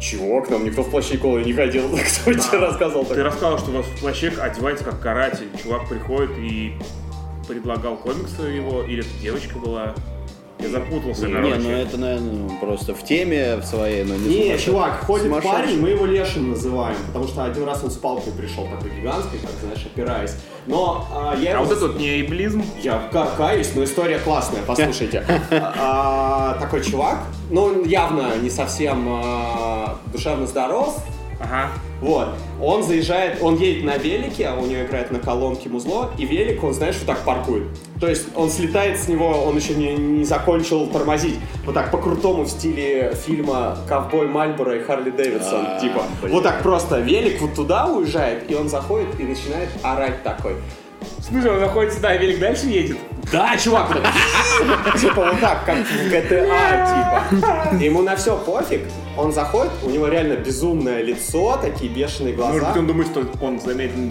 Чего? 0.00 0.40
К 0.40 0.48
нам 0.48 0.64
никто 0.64 0.82
в 0.82 0.90
плаще 0.90 1.18
колы 1.18 1.42
не 1.42 1.52
ходил. 1.52 1.90
Кто 2.22 2.32
тебе 2.32 2.58
рассказал 2.58 3.04
Ты 3.04 3.16
так? 3.16 3.24
рассказывал, 3.24 3.58
что 3.58 3.70
у 3.70 3.74
вас 3.74 3.86
в 3.86 4.00
плаще 4.00 4.28
одевается 4.40 4.82
как 4.82 4.98
каратель. 5.00 5.50
Чувак 5.62 5.86
приходит 5.88 6.30
и 6.38 6.74
предлагал 7.46 7.96
комиксы 7.96 8.40
его, 8.42 8.82
или 8.84 9.00
это 9.00 9.22
девочка 9.22 9.58
была. 9.58 9.94
Я 10.62 10.68
запутался, 10.68 11.26
Не, 11.26 11.32
короче. 11.34 11.58
ну 11.58 11.70
это, 11.70 11.96
наверное, 11.98 12.58
просто 12.60 12.94
в 12.94 13.02
теме 13.04 13.56
в 13.56 13.64
своей, 13.64 14.04
но 14.04 14.14
не 14.16 14.28
Не, 14.50 14.58
чувак, 14.58 15.04
ходит 15.04 15.30
парень, 15.42 15.80
мы 15.80 15.90
его 15.90 16.06
Лешим 16.06 16.50
называем, 16.50 16.96
потому 17.06 17.26
что 17.28 17.44
один 17.44 17.64
раз 17.64 17.82
он 17.84 17.90
с 17.90 17.96
палкой 17.96 18.32
пришел, 18.32 18.64
такой 18.66 18.90
гигантской, 18.96 19.38
как, 19.38 19.50
знаешь, 19.62 19.86
опираясь. 19.86 20.36
Но 20.66 21.06
а, 21.12 21.36
я 21.36 21.50
А 21.50 21.52
его 21.54 21.64
вот 21.64 21.76
это 21.76 21.86
вот 21.86 21.98
не 21.98 22.08
эйблизм. 22.20 22.62
Я 22.82 23.08
ка- 23.10 23.30
каюсь, 23.36 23.70
но 23.74 23.84
история 23.84 24.18
классная, 24.18 24.60
послушайте. 24.66 25.24
А, 25.50 26.58
Такой 26.60 26.82
чувак, 26.84 27.18
ну, 27.50 27.62
он 27.62 27.84
явно 27.84 28.36
не 28.42 28.50
совсем 28.50 29.06
а, 29.08 29.98
душевно 30.12 30.46
здоров, 30.46 31.02
Ага. 31.40 31.70
вот. 32.02 32.28
Он 32.60 32.82
заезжает, 32.82 33.42
он 33.42 33.56
едет 33.56 33.84
на 33.84 33.96
велике, 33.96 34.46
а 34.46 34.54
у 34.54 34.66
него 34.66 34.82
играет 34.82 35.10
на 35.10 35.18
колонке 35.18 35.70
музло, 35.70 36.10
и 36.18 36.26
велик 36.26 36.62
он, 36.62 36.74
знаешь, 36.74 36.96
вот 36.98 37.06
так 37.06 37.24
паркует. 37.24 37.64
То 37.98 38.08
есть 38.08 38.28
он 38.36 38.50
слетает 38.50 38.98
с 38.98 39.08
него, 39.08 39.26
он 39.28 39.56
еще 39.56 39.74
не, 39.74 39.94
не 39.94 40.24
закончил 40.24 40.86
тормозить. 40.86 41.38
Вот 41.64 41.74
так 41.74 41.90
по-крутому 41.90 42.44
в 42.44 42.48
стиле 42.48 43.16
фильма 43.26 43.78
«Ковбой 43.88 44.28
Мальборо 44.28 44.76
и 44.76 44.82
Харли 44.82 45.10
Дэвидсон». 45.10 45.64
А, 45.66 45.80
типа, 45.80 46.02
блин. 46.20 46.34
вот 46.34 46.42
так 46.42 46.62
просто 46.62 47.00
велик 47.00 47.40
вот 47.40 47.54
туда 47.54 47.86
уезжает, 47.86 48.50
и 48.50 48.54
он 48.54 48.68
заходит 48.68 49.08
и 49.18 49.24
начинает 49.24 49.70
орать 49.82 50.22
такой. 50.22 50.56
Смысле, 51.30 51.52
он 51.52 51.60
заходит 51.60 51.92
сюда, 51.94 52.08
а 52.10 52.16
велик 52.16 52.38
дальше 52.40 52.66
едет? 52.66 52.98
Да, 53.30 53.56
чувак, 53.56 53.88
вот 53.94 55.00
типа 55.00 55.14
вот 55.26 55.40
так, 55.40 55.64
как 55.64 55.76
в 55.76 56.12
GTA, 56.12 57.30
типа. 57.30 57.76
Ему 57.80 58.02
на 58.02 58.16
все 58.16 58.36
пофиг, 58.36 58.82
он 59.16 59.32
заходит, 59.32 59.70
у 59.84 59.90
него 59.90 60.08
реально 60.08 60.34
безумное 60.34 61.00
лицо, 61.02 61.56
такие 61.62 61.92
бешеные 61.92 62.34
Может 62.36 62.58
глаза. 62.58 62.68
быть, 62.72 62.78
он 62.80 62.86
думает, 62.88 63.08
что 63.08 63.20
он 63.40 63.58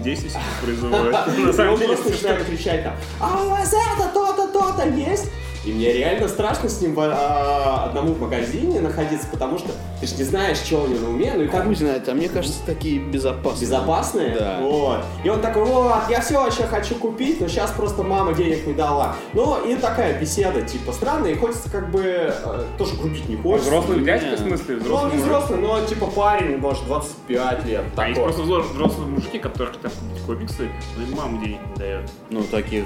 действие 0.02 0.30
сейчас 0.30 0.42
производит. 0.64 1.12
На 1.38 1.50
И 1.50 1.52
самом 1.52 1.72
он 1.74 1.78
деле, 1.80 1.94
просто 1.94 2.10
начинает 2.12 2.44
кричать 2.46 2.84
там, 2.84 2.94
а 3.20 3.42
у 3.44 3.50
вас 3.50 3.68
это, 3.68 4.08
то-то, 4.14 4.48
то-то 4.48 4.88
есть? 4.88 5.30
И 5.66 5.72
мне 5.72 5.92
реально 5.92 6.26
страшно 6.28 6.68
с 6.70 6.80
ним 6.80 6.94
в, 6.94 7.00
а, 7.00 7.84
одному 7.86 8.14
в 8.14 8.20
магазине 8.20 8.80
находиться, 8.80 9.26
потому 9.30 9.58
что 9.58 9.68
ты 10.00 10.06
ж 10.06 10.12
не 10.16 10.24
знаешь, 10.24 10.56
что 10.56 10.82
у 10.84 10.86
него 10.86 11.00
на 11.00 11.08
уме, 11.10 11.32
ну 11.36 11.42
и 11.42 11.48
как 11.48 11.64
Хуй 11.64 11.74
знает, 11.74 12.08
а 12.08 12.14
мне 12.14 12.28
кажется, 12.30 12.58
такие 12.64 12.98
безопасные. 12.98 13.60
безопасные. 13.60 14.36
Да. 14.38 14.58
Вот. 14.62 15.00
И 15.22 15.28
он 15.28 15.40
такой, 15.42 15.64
вот, 15.66 15.94
я 16.08 16.20
все 16.22 16.46
еще 16.46 16.62
хочу 16.62 16.94
купить, 16.94 17.40
но 17.42 17.48
сейчас 17.48 17.72
просто 17.72 18.02
мама 18.02 18.32
денег 18.32 18.66
не 18.66 18.72
дала. 18.72 19.14
Ну, 19.34 19.62
и 19.66 19.74
такая 19.76 20.18
беседа, 20.18 20.62
типа, 20.62 20.92
странная, 20.92 21.32
и 21.32 21.34
хочется 21.36 21.68
как 21.70 21.90
бы 21.90 22.00
э, 22.04 22.64
тоже 22.78 22.96
грубить 22.96 23.28
не 23.28 23.36
хочется. 23.36 23.68
Взрослый 23.70 24.00
дядька, 24.02 24.30
Не. 24.30 24.36
в 24.36 24.38
смысле? 24.38 24.76
Ну, 24.82 24.94
он 24.94 25.10
Взрослый 25.10 25.10
не 25.10 25.16
мужик. 25.18 25.26
взрослый, 25.26 25.58
но 25.60 25.86
типа 25.86 26.06
парень, 26.06 26.56
может, 26.56 26.84
25 26.86 27.64
лет. 27.66 27.84
А 27.96 28.08
есть 28.08 28.18
просто 28.20 28.42
взро- 28.42 28.62
взрослые 28.72 29.08
мужики, 29.10 29.38
которые 29.38 29.74
хотят 29.74 29.92
купить 29.92 30.22
комиксы, 30.26 30.68
но 30.96 31.02
им 31.02 31.14
мама 31.16 31.38
денег 31.44 31.58
не 31.72 31.76
дает. 31.76 32.10
Ну, 32.30 32.42
таких, 32.44 32.84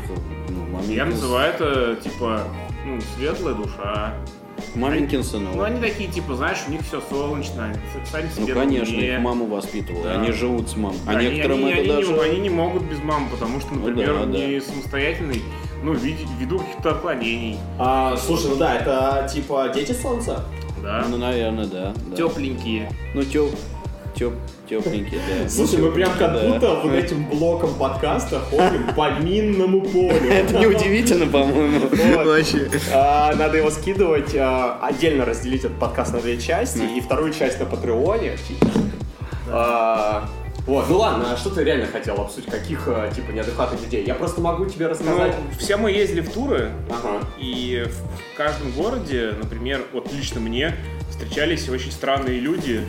ну, 0.48 0.64
Я 0.92 1.04
называю 1.04 1.52
это, 1.54 1.94
типа, 2.02 2.40
ну, 2.84 2.98
светлая 3.16 3.54
душа. 3.54 4.14
Маменькинсы, 4.76 5.38
Ну, 5.38 5.50
ну, 5.56 5.62
они 5.64 5.80
такие, 5.80 6.08
типа, 6.08 6.36
знаешь, 6.36 6.58
у 6.68 6.70
них 6.70 6.82
все 6.82 7.00
солнечно, 7.10 7.74
сами 8.10 8.28
ну, 8.36 8.44
себе 8.44 8.54
на 8.54 8.60
конечно, 8.60 8.94
их 8.94 9.20
маму 9.20 9.46
воспитывала, 9.46 10.04
Да. 10.04 10.20
они 10.20 10.30
живут 10.32 10.68
с 10.68 10.76
мамой. 10.76 10.96
А 11.06 11.10
Они- 11.10 11.28
некоторым 11.28 11.58
они, 11.64 11.70
это 11.72 11.80
они 11.80 11.88
даже... 11.92 12.12
не, 12.12 12.20
они 12.20 12.40
не 12.40 12.50
могут 12.50 12.82
без 12.84 12.98
мамы, 13.02 13.28
потому 13.30 13.60
что, 13.60 13.74
например, 13.74 14.14
да, 14.14 14.22
он 14.22 14.32
да. 14.32 14.38
не 14.38 14.60
самостоятельный, 14.60 15.42
ну, 15.82 15.92
вид- 15.94 16.26
ввиду 16.38 16.60
каких-то 16.60 16.90
отклонений, 16.92 17.58
А, 17.80 18.16
слушай, 18.16 18.48
ну 18.50 18.56
да, 18.56 18.76
это 18.76 19.28
типа 19.32 19.70
дети 19.74 19.90
солнца. 19.92 20.44
да, 20.82 21.04
Ну, 21.08 21.16
наверное, 21.16 21.66
да. 21.66 21.92
да. 22.10 22.16
тепленькие. 22.16 22.90
Ну, 23.14 23.24
теп... 23.24 23.50
Теп... 24.14 24.32
Тепленький, 24.68 25.18
да. 25.42 25.48
Слушай, 25.48 25.78
мы 25.80 25.90
прям 25.92 26.10
как 26.18 26.32
Да. 26.32 26.48
будто 26.48 26.74
вот 26.76 26.92
этим 26.92 27.28
блоком 27.28 27.74
подкаста 27.74 28.38
ходим 28.38 28.94
по 28.94 29.10
минному 29.20 29.80
полю. 29.82 30.14
Это 30.30 30.58
неудивительно, 30.58 31.26
по-моему. 31.26 31.80
Вообще. 32.24 32.70
А, 32.92 33.34
Надо 33.34 33.58
его 33.58 33.70
скидывать, 33.70 34.34
а, 34.36 34.78
отдельно 34.82 35.24
разделить 35.24 35.64
этот 35.64 35.78
подкаст 35.78 36.12
на 36.12 36.20
две 36.20 36.38
части, 36.40 36.82
и 36.96 37.00
вторую 37.00 37.32
часть 37.32 37.58
на 37.58 37.66
Патреоне. 37.66 38.36
А, 39.50 40.28
Вот, 40.66 40.88
ну 40.88 40.96
ладно, 40.96 41.32
а 41.34 41.36
что 41.36 41.50
ты 41.50 41.62
реально 41.62 41.86
хотел 41.86 42.18
обсудить? 42.18 42.48
Каких, 42.50 42.88
типа, 43.14 43.32
неадекватных 43.32 43.82
людей? 43.82 44.02
Я 44.06 44.14
просто 44.14 44.40
могу 44.40 44.64
тебе 44.64 44.86
Ну, 44.86 44.92
рассказать. 44.92 45.34
все 45.58 45.76
мы 45.76 45.90
ездили 45.90 46.22
в 46.22 46.30
туры, 46.32 46.70
Ага. 46.88 47.20
и 47.38 47.84
в 47.86 48.36
каждом 48.38 48.70
городе, 48.72 49.34
например, 49.42 49.82
вот 49.92 50.10
лично 50.10 50.40
мне 50.40 50.74
встречались 51.10 51.68
очень 51.68 51.92
странные 51.92 52.40
люди. 52.40 52.80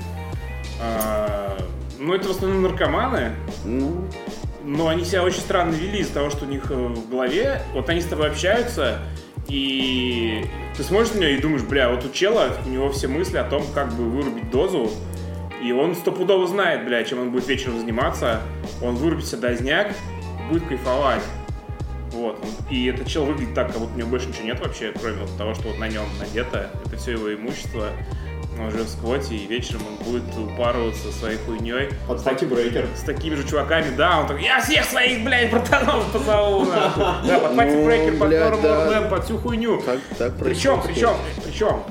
А, 0.81 1.57
Ну, 1.99 2.13
это 2.13 2.27
в 2.27 2.31
основном 2.31 2.61
наркоманы, 2.61 3.31
Ну, 3.63 4.07
но 4.63 4.87
они 4.87 5.05
себя 5.05 5.23
очень 5.23 5.39
странно 5.39 5.73
вели 5.73 5.99
из-за 5.99 6.13
того, 6.13 6.29
что 6.29 6.45
у 6.45 6.47
них 6.47 6.69
э, 6.71 6.73
в 6.73 7.09
голове, 7.09 7.61
вот 7.73 7.87
они 7.89 8.01
с 8.01 8.05
тобой 8.05 8.29
общаются, 8.29 8.99
и 9.47 10.45
ты 10.75 10.83
смотришь 10.83 11.13
на 11.13 11.19
него 11.19 11.29
и 11.29 11.37
думаешь, 11.37 11.63
бля, 11.63 11.89
вот 11.89 12.03
у 12.03 12.09
чела, 12.09 12.49
у 12.65 12.69
него 12.69 12.91
все 12.91 13.07
мысли 13.07 13.37
о 13.37 13.43
том, 13.43 13.63
как 13.73 13.93
бы 13.93 14.09
вырубить 14.09 14.49
дозу, 14.49 14.89
и 15.63 15.71
он 15.71 15.95
стопудово 15.95 16.47
знает, 16.47 16.85
бля, 16.85 17.03
чем 17.03 17.19
он 17.19 17.31
будет 17.31 17.47
вечером 17.47 17.79
заниматься, 17.79 18.41
он 18.81 18.95
вырубит 18.95 19.25
себе 19.25 19.41
дозняк, 19.41 19.93
будет 20.49 20.67
кайфовать. 20.67 21.23
Вот. 22.11 22.43
И 22.69 22.85
этот 22.85 23.07
чел 23.07 23.25
выглядит 23.25 23.53
так, 23.53 23.71
как 23.71 23.79
будто 23.79 23.93
у 23.93 23.97
него 23.97 24.09
больше 24.09 24.27
ничего 24.27 24.45
нет 24.45 24.59
вообще, 24.59 24.93
кроме 24.99 25.17
вот 25.17 25.37
того, 25.37 25.53
что 25.53 25.67
вот 25.67 25.79
на 25.79 25.87
нем 25.87 26.05
надето. 26.19 26.69
Это 26.85 26.97
все 26.97 27.11
его 27.11 27.33
имущество. 27.33 27.89
Он 28.59 28.71
живет 28.71 28.87
в 28.87 28.91
сквоте, 28.91 29.35
и 29.35 29.47
вечером 29.47 29.81
он 29.87 30.05
будет 30.05 30.23
упарываться 30.37 31.11
своей 31.11 31.37
хуйней. 31.37 31.89
Под 32.07 32.21
Факи 32.21 32.45
Брейкер. 32.45 32.87
С 32.95 33.01
такими 33.01 33.35
же 33.35 33.47
чуваками, 33.47 33.93
да, 33.95 34.19
он 34.19 34.27
такой, 34.27 34.43
я 34.43 34.61
всех 34.61 34.85
своих, 34.85 35.23
блядь, 35.23 35.51
братанов 35.51 36.11
позову. 36.11 36.65
Да, 36.65 37.39
под 37.39 37.55
Пати 37.55 37.71
Ну, 37.71 37.85
Брейкер, 37.85 38.17
под 38.17 38.29
блядь, 38.29 38.43
Норм 38.43 38.61
да. 38.61 38.87
Лэм, 38.87 39.09
под 39.09 39.23
всю 39.25 39.37
хуйню. 39.37 39.81
Причем, 40.39 40.81
причем, 40.83 41.15
причем, 41.43 41.83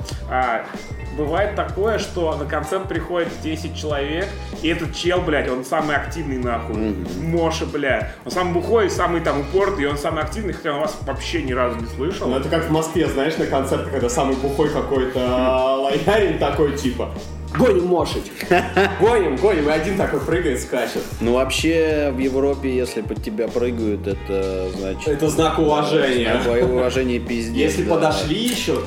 бывает 1.17 1.55
такое, 1.55 1.99
что 1.99 2.35
на 2.35 2.45
концерт 2.45 2.87
приходит 2.87 3.29
10 3.41 3.75
человек, 3.75 4.27
и 4.61 4.67
этот 4.67 4.95
чел, 4.95 5.21
блядь, 5.21 5.49
он 5.49 5.65
самый 5.65 5.95
активный 5.95 6.37
нахуй. 6.37 6.95
Моша, 7.21 7.65
блядь. 7.65 8.11
Он 8.25 8.31
самый 8.31 8.53
бухой, 8.53 8.89
самый 8.89 9.21
там 9.21 9.41
упорный, 9.41 9.83
и 9.83 9.85
он 9.87 9.97
самый 9.97 10.23
активный, 10.23 10.53
хотя 10.53 10.73
он 10.73 10.81
вас 10.81 10.97
вообще 11.05 11.43
ни 11.43 11.53
разу 11.53 11.79
не 11.79 11.87
слышал. 11.87 12.27
Ну 12.27 12.37
это 12.37 12.49
как 12.49 12.65
в 12.65 12.71
Москве, 12.71 13.07
знаешь, 13.07 13.37
на 13.37 13.45
концерте, 13.45 13.89
когда 13.89 14.09
самый 14.09 14.35
бухой 14.35 14.69
какой-то 14.69 15.19
а, 15.19 15.75
лоярин 15.77 16.37
такой, 16.37 16.77
типа, 16.77 17.09
гоним 17.57 17.87
мошить. 17.87 18.31
Гоним, 18.99 19.35
гоним, 19.37 19.69
и 19.69 19.71
один 19.71 19.97
такой 19.97 20.19
прыгает, 20.19 20.61
скачет. 20.61 21.03
Ну, 21.21 21.33
вообще, 21.33 22.11
в 22.13 22.19
Европе, 22.19 22.75
если 22.75 23.01
под 23.01 23.23
тебя 23.23 23.47
прыгают, 23.47 24.07
это 24.07 24.69
значит... 24.75 25.07
Это 25.07 25.29
знак 25.29 25.59
уважения. 25.59 26.41
Знак 26.43 26.63
уважения 26.63 27.19
пиздец. 27.19 27.55
Если 27.55 27.83
да. 27.83 27.95
подошли 27.95 28.43
еще, 28.43 28.81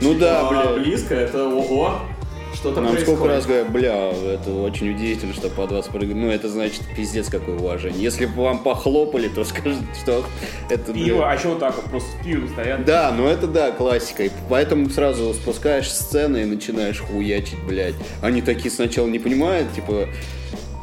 Ну 0.00 0.14
да, 0.14 0.48
а, 0.48 0.50
блядь. 0.50 0.86
близко, 0.86 1.14
это 1.14 1.48
ого. 1.48 2.00
Что-то 2.54 2.80
Нам 2.80 2.92
происходит. 2.92 3.18
сколько 3.18 3.32
раз 3.32 3.46
говорят, 3.46 3.70
бля, 3.70 4.10
это 4.10 4.50
очень 4.50 4.90
удивительно, 4.90 5.32
что 5.32 5.48
под 5.48 5.70
вас 5.70 5.86
прыгают. 5.86 6.16
Ну, 6.16 6.28
это 6.30 6.48
значит 6.48 6.82
пиздец 6.96 7.28
какое 7.28 7.56
уважение. 7.56 8.02
Если 8.02 8.26
бы 8.26 8.42
вам 8.42 8.60
похлопали, 8.60 9.28
то 9.28 9.44
скажите, 9.44 9.84
что 10.00 10.24
это... 10.68 10.92
бля, 10.92 11.04
Пиво, 11.04 11.30
а 11.30 11.34
еще 11.34 11.48
вот 11.48 11.60
так 11.60 11.76
вот 11.76 11.84
просто 11.84 12.08
с 12.10 12.24
пивом 12.24 12.48
стоят. 12.48 12.84
Да, 12.84 13.12
ну 13.16 13.28
это 13.28 13.46
да, 13.46 13.70
классика. 13.70 14.24
И 14.24 14.30
поэтому 14.48 14.90
сразу 14.90 15.34
спускаешь 15.34 15.88
сцены 15.90 16.42
и 16.42 16.44
начинаешь 16.46 16.98
хуячить, 17.00 17.62
блядь. 17.64 17.94
Они 18.22 18.42
такие 18.42 18.70
сначала 18.72 19.06
не 19.06 19.20
понимают, 19.20 19.72
типа, 19.74 20.08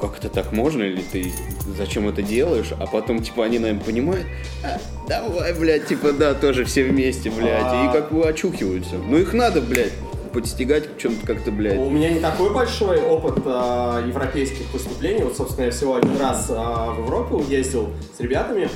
как 0.07 0.19
это 0.19 0.29
так 0.29 0.51
можно, 0.51 0.83
или 0.83 1.01
ты 1.01 1.31
зачем 1.77 2.07
это 2.07 2.21
делаешь, 2.21 2.71
а 2.79 2.85
потом, 2.87 3.21
типа, 3.21 3.45
они, 3.45 3.59
наверное, 3.59 3.83
понимают, 3.83 4.25
«А, 4.63 4.79
давай, 5.07 5.53
блядь, 5.53 5.87
типа, 5.87 6.11
да, 6.13 6.33
тоже 6.33 6.65
все 6.65 6.83
вместе, 6.83 7.29
блядь, 7.29 7.63
А. 7.63 7.85
и 7.89 7.93
как 7.93 8.11
бы 8.11 8.27
очухиваются. 8.27 8.95
Ну 8.95 9.17
их 9.17 9.33
надо, 9.33 9.61
блядь, 9.61 9.93
подстегать 10.33 10.95
в 10.95 10.97
чем-то 10.99 11.25
как-то, 11.25 11.51
блядь. 11.51 11.77
У 11.77 11.89
меня 11.89 12.09
не 12.09 12.19
такой 12.19 12.53
большой 12.53 13.01
опыт 13.01 13.41
а, 13.45 14.05
европейских 14.05 14.71
выступлений. 14.73 15.23
Вот, 15.23 15.37
собственно, 15.37 15.65
я 15.65 15.71
всего 15.71 15.95
один 15.95 16.17
раз 16.19 16.47
а, 16.49 16.91
в 16.91 16.99
Европу 16.99 17.43
ездил 17.47 17.89
с 18.15 18.19
ребятами. 18.19 18.69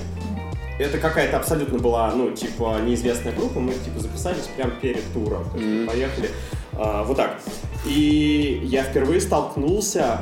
Это 0.80 0.98
какая-то 0.98 1.36
абсолютно 1.36 1.78
была, 1.78 2.10
ну, 2.16 2.32
типа, 2.32 2.78
неизвестная 2.86 3.34
группа. 3.34 3.60
Мы, 3.60 3.74
типа, 3.74 4.00
записались 4.00 4.48
прямо 4.56 4.72
перед 4.72 5.04
туром. 5.14 5.44
То 5.50 5.58
есть 5.58 5.68
мы 5.68 5.86
поехали 5.88 6.30
а, 6.72 7.04
вот 7.04 7.18
так. 7.18 7.42
И 7.86 8.62
я 8.64 8.84
впервые 8.84 9.20
столкнулся 9.20 10.22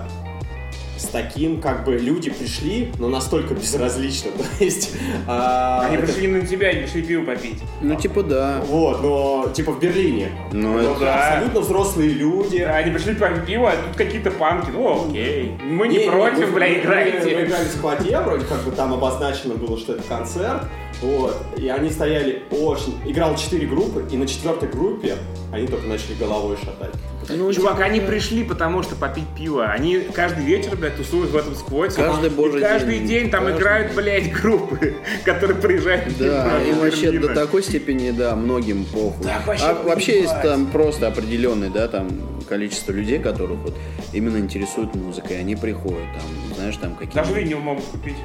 с 0.97 1.05
таким, 1.05 1.61
как 1.61 1.85
бы, 1.85 1.97
люди 1.97 2.29
пришли, 2.29 2.91
но 2.99 3.07
настолько 3.09 3.53
безразлично. 3.53 4.31
То 4.57 4.63
есть... 4.63 4.91
а, 5.27 5.85
Они 5.87 5.97
это- 5.97 6.05
пришли 6.07 6.27
на 6.27 6.45
тебя, 6.45 6.69
они 6.69 6.81
пришли 6.81 7.01
пиво 7.03 7.23
попить. 7.25 7.59
Ну, 7.81 7.95
типа, 7.95 8.23
да. 8.23 8.61
Вот, 8.67 9.01
но, 9.01 9.49
типа, 9.53 9.71
в 9.73 9.79
Берлине. 9.79 10.29
Ну, 10.51 10.77
Это 10.79 10.91
это- 10.91 10.99
да. 10.99 11.27
Абсолютно 11.33 11.59
взрослые 11.61 12.09
люди. 12.09 12.57
Они 12.57 12.91
пришли 12.91 13.13
попить 13.15 13.45
пиво, 13.45 13.69
а 13.71 13.75
тут 13.75 13.95
какие-то 13.95 14.31
панки. 14.31 14.69
Ну, 14.71 15.07
окей. 15.09 15.53
Мы 15.63 15.87
не, 15.87 15.99
Не, 16.05 16.09
против, 16.11 16.49
мы- 16.49 16.55
бля, 16.55 16.67
мы- 16.67 16.73
Мы, 16.73 16.79
играйте. 16.81 17.45
играли 17.45 17.65
в 17.65 17.71
складе, 17.71 18.19
вроде 18.19 18.45
как 18.45 18.63
бы 18.63 18.71
там 18.71 18.93
обозначено 18.93 19.55
было, 19.55 19.77
что 19.77 19.93
это 19.93 20.03
концерт. 20.03 20.63
Вот. 21.01 21.37
И 21.57 21.67
они 21.69 21.91
стояли 21.91 22.41
очень... 22.49 22.95
Играл 23.05 23.35
четыре 23.35 23.67
группы, 23.67 24.03
и 24.11 24.17
на 24.17 24.25
четвертой 24.25 24.67
группе 24.67 25.15
они 25.53 25.67
только 25.67 25.85
начали 25.87 26.15
головой 26.19 26.57
шатать. 26.57 26.91
Ну, 27.29 27.51
Чувак, 27.51 27.81
они 27.81 27.99
пришли, 27.99 28.43
потому 28.43 28.83
что 28.83 28.95
попить 28.95 29.27
пиво. 29.37 29.65
Они 29.65 29.99
каждый 30.13 30.45
вечер, 30.45 30.75
блядь, 30.75 30.95
тусуют 30.95 31.31
в 31.31 31.35
этом 31.35 31.55
сквоте. 31.55 31.95
Каждый 31.95 32.29
божий 32.29 32.61
каждый 32.61 32.99
день. 32.99 33.07
день, 33.07 33.29
там 33.29 33.45
Каждый 33.45 33.59
играют, 33.59 33.95
блядь, 33.95 34.31
группы, 34.31 34.95
которые 35.25 35.57
приезжают. 35.57 36.17
Да, 36.17 36.61
и 36.67 36.71
вообще 36.73 37.11
до 37.11 37.33
такой 37.33 37.63
степени, 37.63 38.11
да, 38.11 38.35
многим 38.35 38.85
похуй. 38.85 39.25
Так 39.25 39.45
вообще 39.45 39.65
а 39.65 39.73
вообще 39.83 40.21
есть 40.21 40.41
там 40.41 40.67
просто 40.67 41.07
определенное, 41.07 41.69
да, 41.69 41.87
там 41.87 42.09
количество 42.47 42.91
людей, 42.91 43.19
которых 43.19 43.59
вот 43.59 43.75
именно 44.13 44.37
интересует 44.37 44.95
музыка, 44.95 45.33
и 45.33 45.37
они 45.37 45.55
приходят, 45.55 46.07
там, 46.13 46.55
знаешь, 46.55 46.77
там 46.77 46.95
какие-то... 46.95 47.17
Даже 47.17 47.33
винил 47.33 47.59
могут 47.59 47.83
купить. 47.85 48.15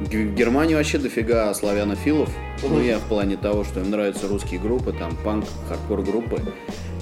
В 0.00 0.34
Германии 0.34 0.74
вообще 0.74 0.98
дофига 0.98 1.52
славянофилов. 1.52 2.30
Ну, 2.62 2.80
я 2.80 2.98
в 2.98 3.02
плане 3.02 3.36
того, 3.36 3.64
что 3.64 3.80
им 3.80 3.90
нравятся 3.90 4.28
русские 4.28 4.58
группы, 4.58 4.92
там, 4.92 5.14
панк, 5.24 5.44
хардкор 5.68 6.02
группы. 6.02 6.42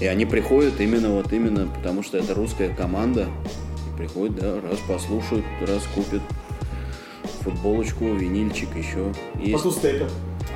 И 0.00 0.06
они 0.06 0.26
приходят 0.26 0.80
именно 0.80 1.10
вот 1.10 1.32
именно 1.32 1.68
потому, 1.68 2.02
что 2.02 2.18
это 2.18 2.34
русская 2.34 2.70
команда. 2.70 3.26
И 3.86 3.96
приходят, 3.96 4.36
да, 4.36 4.54
раз 4.54 4.78
послушают, 4.86 5.44
раз 5.60 5.84
купят 5.94 6.22
футболочку, 7.42 8.14
винильчик 8.14 8.68
еще. 8.76 9.12
Есть. 9.36 9.54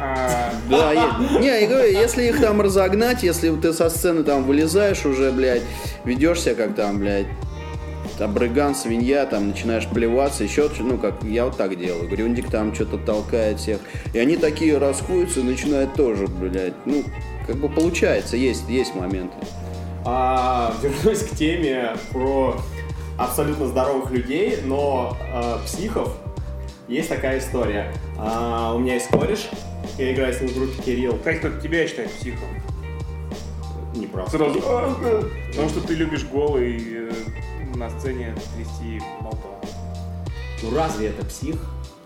А, 0.00 0.52
да, 0.68 0.92
не, 1.38 1.46
я 1.46 1.66
говорю, 1.68 1.92
если 1.92 2.24
их 2.24 2.40
там 2.40 2.60
разогнать, 2.60 3.22
если 3.22 3.54
ты 3.54 3.72
со 3.72 3.88
сцены 3.88 4.24
там 4.24 4.44
вылезаешь 4.44 5.04
уже, 5.06 5.30
блядь, 5.30 5.62
ведешь 6.04 6.40
себя 6.40 6.54
как 6.54 6.74
там, 6.74 6.98
блядь, 6.98 7.26
обрыган, 8.20 8.74
свинья, 8.74 9.26
там 9.26 9.48
начинаешь 9.48 9.86
плеваться, 9.86 10.44
еще, 10.44 10.68
что- 10.70 10.82
ну, 10.82 10.98
как 10.98 11.22
я 11.22 11.44
вот 11.44 11.56
так 11.56 11.78
делаю. 11.78 12.08
Грюндик 12.08 12.50
там 12.50 12.74
что-то 12.74 12.98
толкает 12.98 13.58
всех. 13.60 13.78
И 14.12 14.18
они 14.18 14.36
такие 14.36 14.78
расходятся 14.78 15.40
и 15.40 15.42
начинают 15.42 15.94
тоже, 15.94 16.26
блядь, 16.26 16.74
ну, 16.84 17.02
как 17.46 17.56
бы 17.56 17.68
получается, 17.68 18.36
есть, 18.36 18.68
есть 18.68 18.94
моменты. 18.94 19.34
А, 20.04 20.74
вернусь 20.82 21.22
к 21.22 21.36
теме 21.36 21.90
про 22.10 22.56
абсолютно 23.18 23.66
здоровых 23.66 24.10
людей, 24.10 24.58
но 24.64 25.16
а, 25.32 25.60
психов. 25.64 26.16
Есть 26.88 27.08
такая 27.08 27.38
история. 27.38 27.92
А, 28.18 28.74
у 28.74 28.78
меня 28.78 28.94
есть 28.94 29.08
кореш, 29.08 29.48
я 29.98 30.12
играю 30.12 30.34
с 30.34 30.40
ним 30.40 30.50
в 30.50 30.56
группе 30.56 30.82
Кирилл. 30.82 31.16
кстати, 31.16 31.36
кто 31.38 31.48
тебя 31.60 31.86
считает 31.86 32.10
психом? 32.10 32.48
Не 33.94 34.06
прав. 34.06 34.28
Сразу. 34.30 34.60
Потому 34.60 35.68
что 35.68 35.80
ты 35.86 35.94
любишь 35.94 36.24
голый 36.24 36.82
э, 36.90 37.12
на 37.82 37.90
сцене 37.98 38.32
трясти 38.54 39.02
болта. 39.20 39.48
Ну 40.62 40.76
разве 40.76 41.08
это 41.08 41.24
псих? 41.24 41.56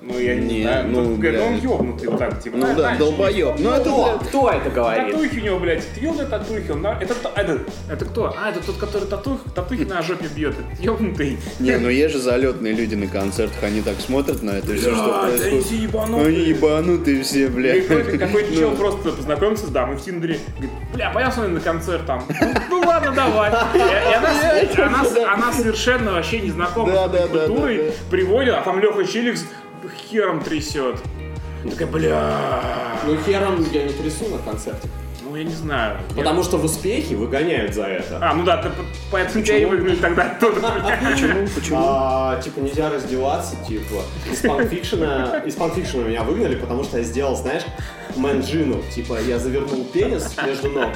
Ну, 0.08 0.18
я 0.18 0.36
не, 0.36 0.58
Не, 0.58 0.62
знаю. 0.62 0.86
ну, 0.88 1.04
Тут 1.04 1.18
говорят, 1.18 1.42
он 1.42 1.56
ёбнутый 1.58 2.08
вот 2.08 2.18
так, 2.18 2.40
типа. 2.40 2.56
Ну 2.56 2.66
«На, 2.68 2.74
да, 2.74 2.90
на, 2.92 2.98
долбоёб. 2.98 3.56
Ну, 3.58 3.70
это, 3.70 3.80
Кто? 3.80 4.18
Кто 4.24 4.50
это 4.50 4.70
говорит? 4.70 5.12
Татухи 5.14 5.40
у 5.40 5.42
него, 5.44 5.58
блядь, 5.58 5.84
ты 5.94 6.00
видел 6.00 6.26
татухи? 6.28 6.70
Он 6.70 6.86
Это, 6.86 7.14
это, 7.34 7.60
это 7.90 8.04
кто? 8.04 8.34
А, 8.38 8.50
это 8.50 8.64
тот, 8.64 8.76
который 8.76 9.08
татух, 9.08 9.40
татухи 9.54 9.82
на 9.82 10.02
жопе 10.02 10.26
бьет. 10.28 10.54
Ёбнутый. 10.78 11.38
Не, 11.58 11.76
ну 11.78 11.88
есть 11.88 12.14
же 12.14 12.20
залетные 12.20 12.72
люди 12.72 12.94
на 12.94 13.08
концертах, 13.08 13.62
они 13.64 13.82
так 13.82 13.96
смотрят 14.00 14.42
на 14.42 14.50
это 14.50 14.68
все, 14.76 14.94
что 14.94 15.06
Да, 15.06 15.22
да 15.22 15.28
происходит. 15.28 15.66
эти 15.66 15.74
ебанутые. 15.74 16.26
Они 16.28 16.44
ебанутые 16.44 17.22
все, 17.22 17.48
блядь. 17.48 17.86
Какой-то, 17.88 18.54
чел 18.54 18.70
Ну. 18.70 18.76
просто 18.76 19.10
познакомился 19.10 19.66
с 19.66 19.70
дамой 19.70 19.96
в 19.96 20.02
Тиндере. 20.04 20.38
Говорит, 20.54 20.70
бля, 20.94 21.10
пойдем 21.10 21.32
с 21.32 21.36
вами 21.36 21.54
на 21.54 21.60
концерт 21.60 22.06
там. 22.06 22.22
Ну, 22.28 22.80
ну 22.80 22.80
ладно, 22.86 23.12
давай. 23.12 23.50
И, 23.74 24.80
она, 24.80 25.52
совершенно 25.52 26.12
вообще 26.12 26.40
не 26.40 26.50
знакома 26.50 26.92
Да, 26.92 27.08
с 27.08 27.10
да, 27.10 27.26
да, 27.26 27.46
культурой, 27.46 27.76
да, 27.78 27.82
да. 27.84 27.90
приводит, 28.10 28.54
а 28.54 28.62
там 28.62 28.80
Леха 28.80 29.04
Челикс 29.04 29.44
хером 30.08 30.40
трясет. 30.40 30.96
Такая, 31.68 31.88
бля, 31.88 33.00
Ну 33.06 33.16
хером 33.24 33.66
я 33.72 33.84
не 33.84 33.92
трясу 33.92 34.28
на 34.28 34.38
концерте. 34.38 34.88
Ну 35.28 35.36
я 35.36 35.44
не 35.44 35.52
знаю. 35.54 35.98
Потому 36.14 36.42
что 36.42 36.56
в 36.56 36.64
успехе 36.64 37.16
выгоняют 37.16 37.74
за 37.74 37.84
это. 37.84 38.18
А, 38.22 38.32
ну 38.34 38.44
да, 38.44 38.58
ты, 38.62 38.70
поэтому 39.10 39.44
тебя 39.44 39.58
и 39.58 39.64
выгнали 39.64 39.96
тогда 39.96 40.22
оттуда. 40.24 40.60
Почему? 41.10 41.46
Почему? 41.54 41.78
А, 41.80 42.40
типа 42.40 42.60
нельзя 42.60 42.90
раздеваться, 42.90 43.56
типа. 43.66 44.02
Из 44.30 44.38
панфикшена, 44.40 45.42
из 45.44 45.54
панфикшена 45.54 46.04
меня 46.04 46.22
выгнали, 46.22 46.54
потому 46.56 46.84
что 46.84 46.98
я 46.98 47.04
сделал, 47.04 47.36
знаешь, 47.36 47.62
мэнджину. 48.16 48.82
Типа 48.94 49.18
я 49.26 49.38
завернул 49.38 49.84
пенис 49.84 50.34
между 50.46 50.70
ног. 50.70 50.90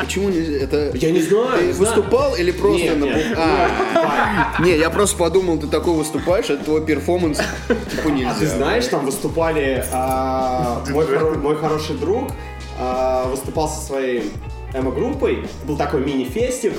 Почему 0.00 0.28
нельзя? 0.28 0.64
Это 0.64 0.90
Я 0.96 1.10
не 1.10 1.20
знаю, 1.20 1.58
ты 1.58 1.66
не 1.66 1.72
знаю. 1.72 1.94
выступал 1.94 2.36
или 2.36 2.50
просто 2.52 2.82
Нет, 2.82 2.98
на 2.98 3.04
нет. 3.04 3.26
А, 3.36 4.56
Не, 4.60 4.76
я 4.78 4.90
просто 4.90 5.16
подумал, 5.16 5.58
ты 5.58 5.66
такой 5.66 5.94
выступаешь, 5.94 6.48
это 6.50 6.64
твой 6.64 6.84
перформанс. 6.84 7.38
Типа 7.90 8.08
нельзя. 8.08 8.30
А 8.30 8.34
ты 8.38 8.46
знаешь, 8.46 8.86
там 8.86 9.04
выступали 9.04 9.84
а, 9.92 10.82
мой, 10.90 11.04
хоро- 11.04 11.38
мой 11.38 11.56
хороший 11.56 11.96
друг 11.96 12.30
а, 12.78 13.28
выступал 13.28 13.68
со 13.68 13.80
своей 13.80 14.32
эмо-группой. 14.74 15.46
Был 15.66 15.76
такой 15.76 16.04
мини-фестик, 16.04 16.74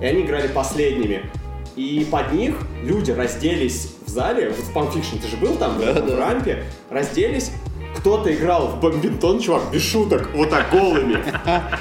и 0.00 0.04
они 0.04 0.22
играли 0.22 0.48
последними. 0.48 1.30
И 1.76 2.06
под 2.10 2.32
них 2.32 2.56
люди 2.82 3.10
разделись 3.10 3.94
в 4.06 4.10
зале, 4.10 4.50
вот 4.50 4.58
в 4.58 4.96
Fiction 4.96 5.20
ты 5.20 5.28
же 5.28 5.36
был 5.36 5.56
там, 5.56 5.78
в 5.78 5.80
этом 5.80 6.08
да. 6.08 6.16
рампе, 6.16 6.64
разделись, 6.90 7.52
кто-то 7.96 8.34
играл 8.34 8.68
в 8.68 8.80
бомбинтон, 8.80 9.40
чувак, 9.40 9.62
без 9.72 9.82
шуток, 9.82 10.30
вот 10.34 10.50
так 10.50 10.70
голыми. 10.70 11.22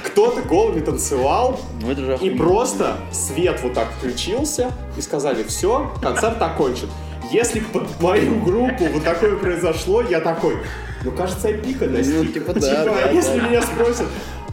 Кто-то 0.06 0.42
голыми 0.42 0.82
танцевал, 0.82 1.60
Ну 1.82 1.92
это 1.92 2.02
же 2.02 2.18
и 2.22 2.30
просто 2.30 2.98
свет 3.12 3.60
вот 3.64 3.74
так 3.74 3.90
включился, 3.98 4.72
и 4.98 5.02
сказали, 5.02 5.44
все, 5.44 5.92
концерт 6.02 6.42
окончен. 6.42 6.90
Если 7.32 7.60
под 7.60 8.02
мою 8.02 8.40
группу 8.42 8.86
вот 8.86 9.04
такое 9.04 9.36
произошло, 9.36 10.02
я 10.02 10.20
такой, 10.20 10.58
ну, 11.04 11.12
кажется, 11.12 11.50
я 11.50 11.58
пика 11.58 11.88
достиг. 11.88 12.16
Ну, 12.16 12.26
типа, 12.34 12.54
да, 12.54 12.86
да, 12.86 12.92
а 13.06 13.12
если 13.12 13.40
да. 13.40 13.48
меня 13.48 13.62
спросят, 13.62 14.08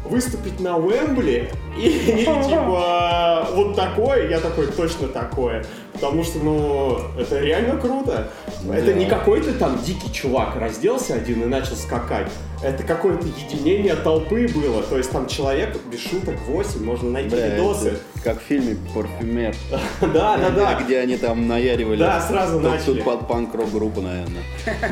выступить 0.04 0.60
на 0.60 0.76
Уэмбли 0.76 1.50
и, 1.76 1.80
и, 1.86 2.24
типа 2.24 3.48
вот 3.52 3.74
такое, 3.74 4.28
я 4.28 4.40
такой 4.40 4.66
точно 4.68 5.08
такое. 5.08 5.64
Потому 5.92 6.22
что, 6.24 6.38
ну, 6.38 6.98
это 7.18 7.40
реально 7.40 7.78
круто. 7.78 8.28
Это 8.72 8.92
не 8.94 9.06
какой-то 9.06 9.52
там 9.52 9.78
дикий 9.84 10.12
чувак 10.12 10.56
разделся 10.56 11.14
один 11.14 11.42
и 11.42 11.46
начал 11.46 11.76
скакать. 11.76 12.28
Это 12.62 12.82
какое-то 12.84 13.26
единение 13.26 13.94
толпы 13.96 14.48
было. 14.48 14.82
То 14.82 14.96
есть 14.96 15.10
там 15.10 15.26
человек, 15.28 15.76
без 15.92 16.00
шуток, 16.00 16.36
8, 16.48 16.82
можно 16.84 17.10
найти 17.10 17.30
Бля, 17.36 17.48
видосы. 17.56 17.88
это 17.88 18.00
как 18.24 18.40
в 18.40 18.44
фильме 18.44 18.76
«Парфюмер». 18.94 19.54
Да, 20.00 20.36
да, 20.38 20.50
да. 20.50 20.80
Где 20.82 21.00
они 21.00 21.16
там 21.18 21.46
наяривали. 21.46 21.98
Да, 21.98 22.20
сразу 22.20 22.58
начали. 22.58 22.94
Тут 22.94 23.04
под 23.04 23.28
панк-рок 23.28 23.70
группу, 23.70 24.00
наверное. 24.00 24.42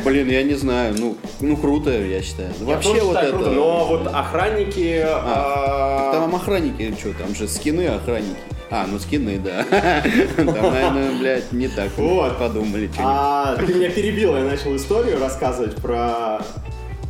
Блин, 0.05 0.29
я 0.29 0.43
не 0.43 0.55
знаю, 0.55 0.95
ну, 0.99 1.17
ну 1.41 1.57
круто, 1.57 1.91
я 1.91 2.21
считаю. 2.23 2.51
Вообще 2.61 3.01
вот 3.01 3.17
это... 3.17 3.37
но 3.39 3.87
вот 3.87 4.07
охранники... 4.13 5.03
а, 5.05 6.13
Там 6.13 6.35
охранники, 6.35 6.95
что, 6.99 7.13
там 7.15 7.35
же 7.35 7.49
скины 7.49 7.87
охранники. 7.87 8.37
А, 8.77 8.89
ну 8.89 8.99
скины, 8.99 9.39
да. 9.39 9.65
Там, 10.37 10.47
наверное, 10.47 11.17
блядь, 11.17 11.53
не 11.53 11.69
так 11.69 11.97
Вот. 11.97 12.37
подумали. 12.39 12.91
А 12.99 13.55
ты 13.55 13.73
меня 13.73 13.89
перебил, 13.89 14.37
я 14.37 14.43
начал 14.43 14.75
историю 14.75 15.21
рассказывать 15.21 15.77
про 15.77 16.41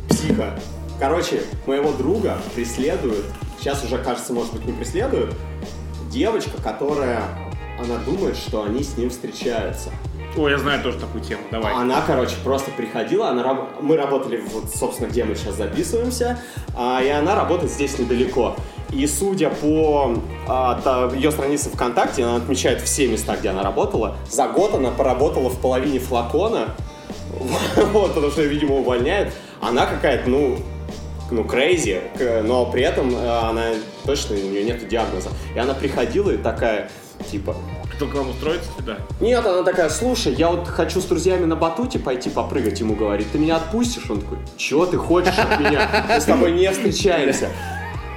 психа. 0.07 0.59
Короче, 0.99 1.41
моего 1.65 1.91
друга 1.91 2.37
преследуют, 2.53 3.25
сейчас 3.59 3.83
уже, 3.83 3.97
кажется, 3.97 4.31
может 4.31 4.53
быть, 4.53 4.63
не 4.65 4.73
преследуют, 4.73 5.33
девочка, 6.11 6.61
которая, 6.61 7.23
она 7.79 7.97
думает, 8.05 8.37
что 8.37 8.61
они 8.63 8.83
с 8.83 8.95
ним 8.95 9.09
встречаются. 9.09 9.89
Ой, 10.37 10.51
я 10.51 10.59
знаю 10.59 10.83
тоже 10.83 10.99
такую 10.99 11.23
тему, 11.23 11.41
давай. 11.49 11.73
Она, 11.73 12.03
короче, 12.05 12.35
просто 12.43 12.69
приходила, 12.69 13.29
она, 13.29 13.69
мы 13.81 13.97
работали, 13.97 14.43
вот, 14.53 14.69
собственно, 14.69 15.07
где 15.07 15.23
мы 15.23 15.33
сейчас 15.33 15.55
записываемся, 15.55 16.37
а, 16.75 17.01
и 17.01 17.09
она 17.09 17.33
работает 17.35 17.71
здесь 17.71 17.97
недалеко. 17.97 18.55
И 18.91 19.05
судя 19.07 19.49
по 19.49 20.13
а, 20.47 21.11
ее 21.13 21.31
странице 21.31 21.69
ВКонтакте, 21.69 22.23
она 22.23 22.37
отмечает 22.37 22.81
все 22.81 23.07
места, 23.07 23.35
где 23.35 23.49
она 23.49 23.63
работала. 23.63 24.15
За 24.29 24.47
год 24.47 24.73
она 24.75 24.91
поработала 24.91 25.49
в 25.49 25.59
половине 25.59 25.99
флакона, 25.99 26.75
вот, 27.91 28.13
потому 28.13 28.31
что, 28.31 28.43
видимо, 28.43 28.75
увольняют. 28.75 29.33
Она 29.61 29.85
какая-то, 29.85 30.29
ну, 30.29 30.57
ну, 31.31 31.43
к- 31.43 32.41
но 32.43 32.65
при 32.67 32.83
этом 32.83 33.13
э, 33.15 33.39
она 33.49 33.63
точно, 34.05 34.35
у 34.35 34.39
нее 34.39 34.63
нет 34.63 34.87
диагноза. 34.87 35.29
И 35.55 35.59
она 35.59 35.73
приходила 35.73 36.29
и 36.31 36.37
такая, 36.37 36.89
типа, 37.31 37.55
Кто 37.95 38.05
к 38.07 38.13
вам 38.13 38.29
устроится 38.29 38.69
сюда? 38.77 38.97
нет, 39.19 39.43
она 39.45 39.63
такая, 39.63 39.89
слушай, 39.89 40.33
я 40.33 40.49
вот 40.49 40.67
хочу 40.67 41.01
с 41.01 41.05
друзьями 41.05 41.45
на 41.45 41.55
батуте 41.55 41.97
пойти 41.97 42.29
попрыгать, 42.29 42.79
ему 42.79 42.95
говорит, 42.95 43.27
ты 43.31 43.39
меня 43.39 43.55
отпустишь? 43.57 44.09
Он 44.09 44.21
такой, 44.21 44.37
чего 44.57 44.85
ты 44.85 44.97
хочешь 44.97 45.37
от 45.37 45.59
меня? 45.59 46.05
Мы 46.07 46.21
с 46.21 46.25
тобой 46.25 46.51
не 46.51 46.69
встречаемся. 46.71 47.49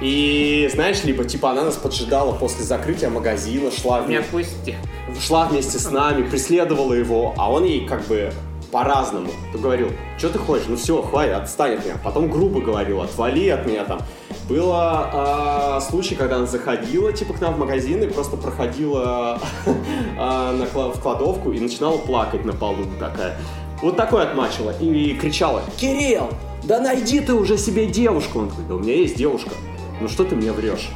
И 0.01 0.69
знаешь, 0.73 1.03
либо 1.03 1.25
типа 1.25 1.51
она 1.51 1.63
нас 1.63 1.75
поджидала 1.75 2.33
после 2.33 2.63
закрытия 2.63 3.09
магазина, 3.09 3.69
шла, 3.71 4.01
Не 4.01 4.15
вме- 4.15 4.19
отпустите. 4.19 4.77
шла 5.19 5.45
вместе 5.45 5.77
с 5.77 5.91
нами, 5.91 6.23
преследовала 6.27 6.93
его, 6.93 7.33
а 7.37 7.51
он 7.51 7.65
ей 7.65 7.85
как 7.85 8.05
бы 8.07 8.31
по-разному. 8.71 9.29
Говорил, 9.53 9.89
что 10.17 10.29
ты 10.29 10.39
хочешь? 10.39 10.67
Ну 10.67 10.77
все, 10.77 11.01
хватит, 11.01 11.33
отстань 11.35 11.73
от 11.75 11.85
меня. 11.85 11.95
Потом 12.03 12.29
грубо 12.29 12.61
говорил, 12.61 13.01
отвали 13.01 13.49
от 13.49 13.65
меня 13.65 13.83
там. 13.83 13.99
Было 14.47 15.09
а, 15.11 15.81
случай, 15.81 16.15
когда 16.15 16.37
она 16.37 16.45
заходила 16.45 17.11
типа 17.11 17.33
к 17.33 17.41
нам 17.41 17.55
в 17.55 17.59
магазин 17.59 18.01
и 18.01 18.07
просто 18.07 18.37
проходила 18.37 19.39
а, 20.17 20.53
на 20.53 20.65
в 20.65 20.99
кладовку 21.01 21.51
и 21.51 21.59
начинала 21.59 21.97
плакать 21.97 22.45
на 22.45 22.53
полу 22.53 22.85
такая. 22.99 23.37
Вот 23.81 23.95
такое 23.95 24.23
отмачила 24.23 24.71
и 24.79 25.13
кричала, 25.13 25.61
Кирилл, 25.77 26.29
да 26.63 26.79
найди 26.79 27.19
ты 27.21 27.33
уже 27.33 27.57
себе 27.57 27.85
девушку. 27.85 28.39
Он 28.39 28.49
такой, 28.49 28.65
да 28.67 28.75
у 28.75 28.79
меня 28.79 28.95
есть 28.95 29.15
девушка. 29.15 29.51
Ну 30.01 30.07
что 30.07 30.23
ты 30.23 30.35
мне 30.35 30.51
врешь? 30.51 30.89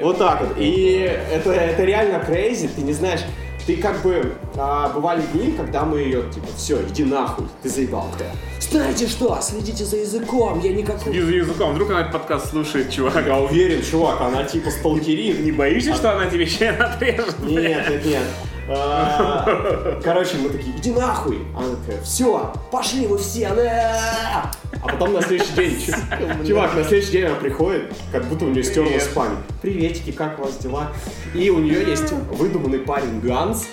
Вот 0.00 0.18
так 0.18 0.40
вот. 0.40 0.56
И 0.58 1.08
это, 1.32 1.52
это 1.52 1.84
реально 1.84 2.18
крейзи, 2.18 2.68
ты 2.68 2.82
не 2.82 2.92
знаешь, 2.92 3.20
ты 3.66 3.76
как 3.76 4.02
бы, 4.02 4.34
а, 4.56 4.88
бывали 4.88 5.22
дни, 5.32 5.52
когда 5.52 5.84
мы 5.84 6.00
ее, 6.00 6.24
типа, 6.32 6.48
все, 6.56 6.82
иди 6.82 7.04
нахуй, 7.04 7.46
ты 7.62 7.68
заебал. 7.68 8.08
Такая, 8.12 8.32
Знаете 8.60 9.06
что, 9.06 9.38
следите 9.40 9.84
за 9.84 9.98
языком, 9.98 10.60
я 10.60 10.72
никакой... 10.72 11.16
И 11.16 11.20
за 11.20 11.30
языком. 11.30 11.74
Вдруг 11.74 11.90
она 11.90 12.00
этот 12.00 12.12
подкаст 12.12 12.50
слушает, 12.50 12.90
чувак. 12.90 13.24
Я 13.26 13.38
уверен, 13.38 13.82
чувак, 13.82 14.20
она 14.20 14.44
типа 14.44 14.70
сталкерит. 14.70 15.40
Не 15.40 15.52
боишься, 15.52 15.94
что 15.94 16.12
она 16.12 16.26
тебе 16.28 16.46
член 16.46 16.80
отрежет? 16.80 17.38
Нет, 17.40 17.88
нет, 17.88 18.04
нет. 18.04 18.22
А, 18.68 20.00
Короче, 20.02 20.36
мы 20.38 20.48
такие, 20.50 20.76
иди 20.76 20.90
нахуй. 20.92 21.38
Она 21.56 21.76
такая, 21.76 22.00
все, 22.02 22.52
пошли 22.70 23.06
вы 23.06 23.18
все. 23.18 23.48
да». 23.54 24.50
А 24.82 24.88
потом 24.88 25.12
на 25.12 25.22
следующий 25.22 25.52
день, 25.54 25.80
чу- 25.80 26.46
чувак, 26.46 26.74
на 26.74 26.82
следующий 26.84 27.12
день 27.12 27.24
она 27.26 27.36
приходит, 27.36 27.92
как 28.10 28.24
будто 28.24 28.46
у 28.46 28.48
нее 28.48 28.64
стерлась 28.64 29.06
память. 29.08 29.38
Приветики, 29.60 30.10
как 30.12 30.38
у 30.38 30.42
вас 30.44 30.56
дела? 30.58 30.88
И 31.34 31.50
у 31.50 31.58
нее 31.58 31.82
есть 31.88 32.10
выдуманный 32.12 32.80
парень 32.80 33.20
Ганс. 33.20 33.66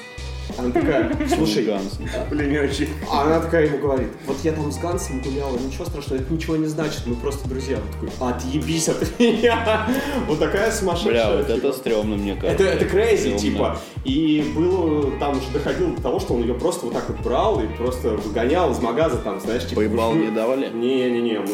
Она 0.57 0.71
такая, 0.71 1.11
слушай, 1.35 1.63
Ганс. 1.65 1.99
Блин, 2.29 2.51
не 2.51 2.57
очень. 2.59 2.89
а 3.11 3.23
она 3.23 3.39
такая 3.39 3.65
ему 3.67 3.77
говорит, 3.77 4.09
вот 4.25 4.37
я 4.43 4.51
там 4.51 4.71
с 4.71 4.77
Гансом 4.77 5.21
гуляла, 5.21 5.57
ничего 5.57 5.85
страшного, 5.85 6.19
это 6.21 6.33
ничего 6.33 6.55
не 6.55 6.65
значит, 6.67 7.01
мы 7.05 7.15
просто 7.15 7.47
друзья. 7.47 7.77
Он 7.77 8.09
такой, 8.09 8.29
отъебись 8.29 8.89
от 8.89 9.19
меня. 9.19 9.87
Вот 10.27 10.39
такая 10.39 10.71
сумасшедшая. 10.71 11.11
Бля, 11.11 11.37
вот 11.37 11.47
типа. 11.47 11.57
это 11.57 11.73
стрёмно, 11.73 12.15
мне 12.17 12.35
кажется. 12.35 12.63
Это, 12.63 12.85
это 12.85 12.85
crazy, 12.85 13.17
Стрёмно. 13.17 13.39
типа. 13.39 13.79
И 14.05 14.51
было, 14.55 15.11
там 15.19 15.37
уже 15.37 15.49
доходило 15.53 15.91
до 15.95 16.01
того, 16.01 16.19
что 16.19 16.33
он 16.33 16.41
ее 16.41 16.53
просто 16.53 16.85
вот 16.85 16.93
так 16.95 17.07
вот 17.09 17.19
брал 17.19 17.61
и 17.61 17.67
просто 17.67 18.09
выгонял 18.09 18.71
из 18.71 18.79
магаза, 18.79 19.17
там, 19.17 19.39
знаешь, 19.39 19.63
типа... 19.63 19.75
Поебал 19.81 20.11
вы- 20.11 20.25
не 20.25 20.31
давали? 20.31 20.69
Не-не-не, 20.69 21.39
мы... 21.39 21.49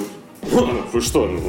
Вы 0.94 1.02
что, 1.02 1.26
ну? 1.26 1.40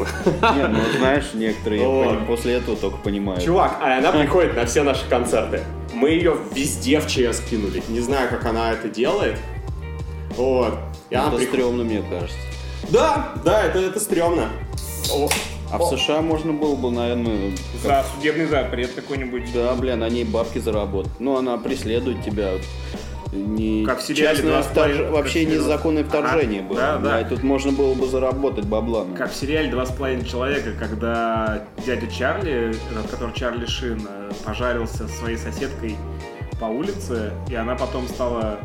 Нет, 0.56 0.70
ну 0.70 0.98
знаешь, 0.98 1.26
некоторые 1.34 1.86
Вот. 1.86 2.26
после 2.26 2.54
этого 2.54 2.76
только 2.76 2.96
понимают. 2.96 3.44
Чувак, 3.44 3.78
а 3.82 3.98
она 3.98 4.10
приходит 4.10 4.56
на 4.56 4.64
все 4.64 4.82
наши 4.82 5.06
концерты. 5.08 5.62
Мы 5.96 6.10
ее 6.10 6.36
везде 6.52 7.00
в 7.00 7.06
ЧС 7.06 7.40
кинули. 7.40 7.82
Не 7.88 8.00
знаю, 8.00 8.28
как 8.28 8.44
она 8.44 8.72
это 8.72 8.88
делает. 8.88 9.38
Вот. 10.36 10.78
И 11.08 11.14
она 11.14 11.28
Это 11.28 11.36
приходит. 11.38 11.48
стрёмно, 11.54 11.84
мне 11.84 12.02
кажется. 12.02 12.36
Да, 12.90 13.32
да, 13.44 13.64
это, 13.64 13.78
это 13.78 13.98
стрёмно. 13.98 14.50
О, 15.10 15.28
А 15.72 15.78
в 15.78 15.96
США 15.96 16.20
можно 16.20 16.52
было 16.52 16.76
бы, 16.76 16.90
наверное, 16.90 17.52
За 17.82 18.04
судебный 18.14 18.46
запрет 18.46 18.92
какой-нибудь. 18.92 19.50
да, 19.54 19.74
бля, 19.74 19.96
на 19.96 20.08
ней 20.10 20.24
бабки 20.24 20.58
заработать. 20.58 21.12
Ну, 21.18 21.36
она 21.38 21.56
преследует 21.56 22.22
тебя. 22.22 22.50
Не 23.36 23.84
Как 23.84 24.00
сериале 24.00 24.36
частное 24.36 24.62
вторж- 24.62 25.04
как 25.04 25.12
Вообще 25.12 25.40
сериале. 25.44 25.56
незаконное 25.58 26.04
вторжение 26.04 26.60
Ага, 26.60 26.68
было. 26.68 26.78
да, 26.78 26.98
да. 26.98 27.20
И 27.20 27.24
тут 27.28 27.42
можно 27.42 27.72
было 27.72 27.94
бы 27.94 28.06
заработать 28.06 28.64
бабла. 28.64 29.04
ну. 29.08 29.14
Как 29.14 29.30
в 29.30 29.36
сериале 29.36 29.70
«Два 29.70 29.84
с 29.86 29.92
половиной 29.92 30.24
человека», 30.24 30.70
когда 30.78 31.64
дядя 31.84 32.06
Чарли, 32.10 32.74
этот, 32.90 33.10
который 33.10 33.34
Чарли 33.34 33.66
Шин, 33.66 34.00
э, 34.08 34.30
пожарился 34.44 35.06
со 35.06 35.08
своей 35.08 35.36
соседкой 35.36 35.96
по 36.60 36.64
улице, 36.66 37.32
и 37.50 37.54
она 37.54 37.74
потом 37.74 38.08
стала 38.08 38.58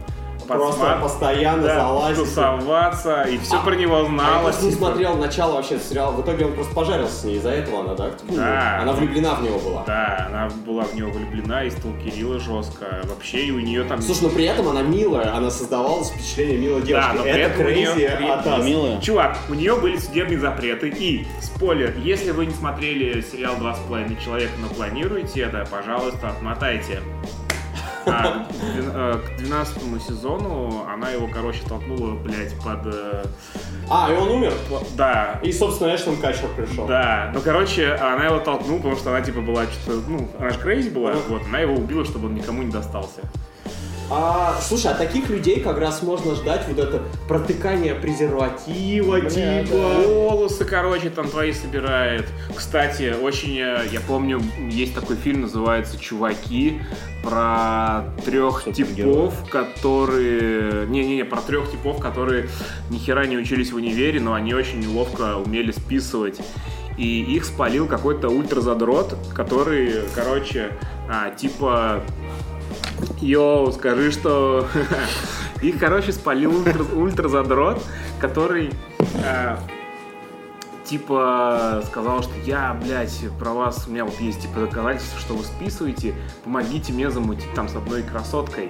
Просто 0.57 0.99
постоянно 1.01 1.63
да, 1.63 1.75
залазить. 1.75 2.23
тусоваться, 2.23 3.21
и 3.23 3.37
все 3.37 3.57
А- 3.57 3.61
про 3.63 3.75
него 3.75 3.97
А 3.97 3.99
я 4.01 4.05
знала. 4.07 4.43
просто 4.43 4.65
не 4.65 4.71
смотрел 4.71 5.15
начало 5.17 5.53
вообще 5.55 5.79
сериала. 5.79 6.11
В 6.11 6.21
итоге 6.21 6.45
он 6.45 6.53
просто 6.53 6.73
пожарился 6.73 7.13
с 7.15 7.23
ней. 7.23 7.37
Из-за 7.37 7.49
этого 7.51 7.81
она, 7.81 7.95
да? 7.95 8.09
Да. 8.29 8.79
Она 8.81 8.93
влюблена 8.93 9.35
в 9.35 9.43
него 9.43 9.59
была. 9.59 9.83
Да, 9.85 10.25
она 10.29 10.49
была 10.65 10.83
в 10.83 10.93
него 10.95 11.11
влюблена 11.11 11.63
и 11.65 11.69
сталкерила 11.69 12.39
жестко. 12.39 13.01
Вообще, 13.03 13.45
и 13.45 13.51
у 13.51 13.59
нее 13.59 13.83
там... 13.83 14.01
Слушай, 14.01 14.23
но 14.23 14.29
при 14.29 14.45
этом 14.45 14.67
она 14.69 14.81
милая, 14.81 15.35
она 15.35 15.49
создавала 15.49 16.03
впечатление 16.03 16.57
милой 16.57 16.81
девушки. 16.81 17.11
но 17.15 17.23
при 17.23 17.31
Это 17.31 17.39
этом 17.39 17.61
у 17.61 17.63
крейзи 17.63 17.93
при- 18.17 18.27
от 18.29 18.45
нас. 18.45 18.65
Милая. 18.65 19.01
Чувак, 19.01 19.37
у 19.49 19.53
нее 19.53 19.75
были 19.75 19.97
судебные 19.97 20.39
запреты 20.39 20.89
и, 20.89 21.25
спойлер, 21.41 21.93
если 21.97 22.31
вы 22.31 22.45
не 22.45 22.53
смотрели 22.53 23.21
сериал 23.21 23.55
«Два 23.57 23.75
с 23.75 23.79
половиной 23.79 24.17
человека», 24.23 24.53
но 24.59 24.67
планируете 24.67 25.41
это, 25.41 25.65
пожалуйста, 25.69 26.29
отмотайте. 26.29 27.01
А, 28.05 28.45
к 28.49 28.53
э, 28.77 29.19
к 29.37 29.41
12 29.41 30.01
сезону 30.01 30.85
она 30.91 31.09
его, 31.11 31.27
короче, 31.27 31.59
толкнула, 31.67 32.15
блядь, 32.15 32.57
под... 32.59 32.85
э, 32.85 33.23
А, 33.89 34.11
и 34.11 34.15
он 34.15 34.29
умер. 34.29 34.53
Да, 34.95 35.39
И, 35.43 35.51
собственно, 35.51 35.93
Эштон 35.95 36.17
Качер 36.17 36.47
пришел. 36.55 36.85
да. 36.87 37.31
Ну, 37.33 37.41
короче, 37.41 37.93
она 37.93 38.25
его 38.25 38.39
толкнула, 38.39 38.77
потому 38.77 38.95
что 38.95 39.09
она, 39.11 39.21
типа, 39.21 39.41
была 39.41 39.63
что-то... 39.65 40.01
Ну, 40.07 40.27
она 40.39 40.49
же 40.49 40.59
крейзи 40.59 40.89
была, 40.89 41.13
вот. 41.29 41.43
Она 41.47 41.59
его 41.59 41.75
убила, 41.75 42.03
чтобы 42.05 42.27
он 42.27 42.35
никому 42.35 42.63
не 42.63 42.71
достался. 42.71 43.21
А, 44.13 44.59
слушай, 44.61 44.91
от 44.91 44.97
таких 44.97 45.29
людей 45.29 45.61
как 45.61 45.77
раз 45.77 46.01
можно 46.01 46.35
ждать 46.35 46.67
вот 46.67 46.77
это 46.77 47.01
протыкание 47.29 47.95
презерватива, 47.95 49.21
типа. 49.21 50.03
Волосы, 50.05 50.65
короче, 50.65 51.09
там 51.09 51.29
твои 51.29 51.53
собирает. 51.53 52.27
Кстати, 52.53 53.15
очень, 53.21 53.57
э, 53.57 53.87
я 53.89 54.01
помню, 54.01 54.41
есть 54.69 54.93
такой 54.93 55.15
фильм, 55.15 55.41
называется 55.43 55.97
«Чуваки», 55.97 56.81
про 57.23 58.03
трех 58.25 58.65
типов, 58.73 59.49
которые... 59.49 60.87
Не-не-не, 60.87 61.23
про 61.23 61.39
трех 61.39 61.71
типов, 61.71 61.99
которые 62.01 62.49
ни 62.89 62.97
хера 62.97 63.25
не 63.27 63.37
учились 63.37 63.71
в 63.71 63.75
универе, 63.75 64.19
но 64.19 64.33
они 64.33 64.53
очень 64.53 64.85
ловко 64.87 65.37
умели 65.37 65.71
списывать. 65.71 66.41
И 66.97 67.21
их 67.21 67.45
спалил 67.45 67.87
какой-то 67.87 68.29
ультразадрот, 68.29 69.15
который, 69.33 70.01
короче, 70.13 70.71
а, 71.07 71.29
типа 71.29 72.03
Йоу, 73.21 73.71
скажи, 73.71 74.11
что... 74.11 74.67
Их, 75.61 75.79
короче, 75.79 76.11
спалил 76.11 76.55
ультра, 76.57 76.83
ультразадрот, 76.83 77.83
который 78.19 78.71
э, 79.23 79.57
типа 80.85 81.83
сказал, 81.85 82.23
что 82.23 82.33
я, 82.43 82.73
блядь, 82.83 83.19
про 83.37 83.51
вас, 83.51 83.87
у 83.87 83.91
меня 83.91 84.05
вот 84.05 84.19
есть 84.19 84.41
типа 84.41 84.61
доказательства, 84.61 85.19
что 85.19 85.35
вы 85.35 85.43
списываете, 85.43 86.15
помогите 86.43 86.93
мне 86.93 87.11
замутить 87.11 87.53
там 87.53 87.69
с 87.69 87.75
одной 87.75 88.01
красоткой. 88.01 88.69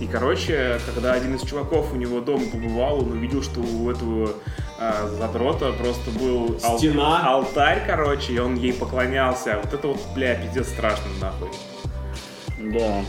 И, 0.00 0.06
короче, 0.06 0.80
когда 0.94 1.12
один 1.12 1.34
из 1.34 1.42
чуваков 1.42 1.92
у 1.92 1.96
него 1.96 2.20
дома 2.20 2.44
побывал, 2.50 3.00
он 3.00 3.12
увидел, 3.12 3.42
что 3.42 3.60
у 3.60 3.90
этого 3.90 4.30
э, 4.78 5.08
задрота 5.18 5.70
просто 5.72 6.10
был 6.12 6.56
ал- 6.64 6.78
Стена. 6.78 7.26
алтарь, 7.30 7.84
короче, 7.86 8.32
и 8.32 8.38
он 8.38 8.54
ей 8.56 8.72
поклонялся. 8.72 9.60
Вот 9.62 9.74
это 9.74 9.88
вот, 9.88 10.00
бля, 10.14 10.34
пиздец 10.34 10.68
страшно, 10.68 11.08
нахуй. 11.20 11.50
Да. 12.58 13.04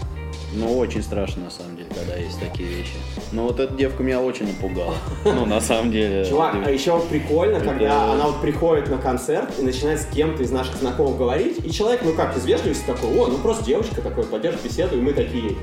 Ну, 0.55 0.77
очень 0.77 1.01
страшно, 1.01 1.45
на 1.45 1.49
самом 1.49 1.77
деле, 1.77 1.89
когда 1.95 2.15
есть 2.15 2.39
такие 2.39 2.69
вещи. 2.69 2.93
Но 3.31 3.43
вот 3.47 3.59
эта 3.59 3.73
девка 3.73 4.03
меня 4.03 4.21
очень 4.21 4.47
напугала. 4.47 4.95
Ну, 5.25 5.45
на 5.45 5.59
самом 5.61 5.91
деле. 5.91 6.25
Чувак, 6.25 6.55
а 6.65 6.69
еще 6.69 6.99
прикольно, 6.99 7.59
когда 7.59 8.11
она 8.11 8.27
вот 8.27 8.41
приходит 8.41 8.89
на 8.89 8.97
концерт 8.97 9.49
и 9.59 9.63
начинает 9.63 10.01
с 10.01 10.05
кем-то 10.05 10.43
из 10.43 10.51
наших 10.51 10.75
знакомых 10.75 11.17
говорить, 11.17 11.65
и 11.65 11.71
человек, 11.71 12.01
ну 12.03 12.13
как, 12.13 12.37
из 12.37 12.45
вежливости 12.45 12.83
такой, 12.85 13.09
о, 13.17 13.27
ну 13.27 13.37
просто 13.39 13.65
девочка 13.65 14.01
такой, 14.01 14.25
поддержит 14.25 14.61
беседу, 14.63 14.95
и 14.97 15.01
мы 15.01 15.13
такие, 15.13 15.55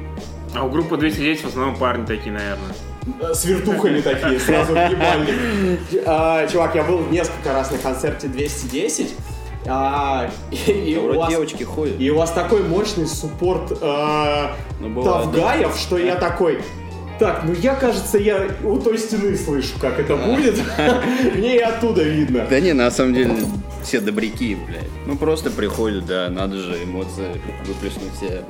А 0.54 0.64
у 0.64 0.70
группы 0.70 0.96
210 0.96 1.44
в 1.44 1.48
основном 1.48 1.76
парни 1.76 2.04
такие, 2.04 2.32
наверное. 2.32 2.74
э, 3.20 3.32
с 3.34 3.44
вертухами 3.44 4.00
такие, 4.00 4.40
сразу 4.40 4.72
въебали. 4.72 5.78
А, 6.06 6.46
Чувак, 6.48 6.74
я 6.74 6.82
был 6.82 7.00
несколько 7.10 7.52
раз 7.52 7.70
на 7.70 7.78
концерте 7.78 8.26
210, 8.26 9.14
А, 9.66 10.30
и, 10.50 10.56
и 10.70 10.94
Да, 10.94 11.00
у 11.00 11.14
вас, 11.18 11.30
девочки 11.30 11.62
ходят. 11.64 12.00
и 12.00 12.10
у 12.10 12.16
вас 12.16 12.30
такой 12.32 12.62
мощный 12.62 13.06
суппорт 13.06 13.72
э, 13.80 14.46
Ну, 14.80 15.02
Тавгаев, 15.02 15.76
что 15.76 15.98
я 15.98 16.14
такой... 16.16 16.60
Так, 17.18 17.42
ну 17.44 17.52
я, 17.52 17.74
кажется, 17.74 18.16
я 18.16 18.48
у 18.64 18.78
той 18.78 18.96
стены 18.96 19.36
слышу, 19.36 19.74
как 19.78 20.00
это 20.00 20.16
будет. 20.16 20.58
Мне 21.36 21.56
и 21.56 21.60
оттуда 21.60 22.02
видно. 22.02 22.46
Да 22.48 22.58
не, 22.60 22.72
на 22.72 22.90
самом 22.90 23.12
деле 23.12 23.34
все 23.82 24.00
добряки, 24.00 24.54
блядь. 24.54 24.88
Ну 25.06 25.16
просто 25.18 25.50
приходят, 25.50 26.06
да, 26.06 26.30
надо 26.30 26.56
же 26.56 26.82
эмоции 26.82 27.38
выплеснуть 27.66 28.14
все, 28.16 28.42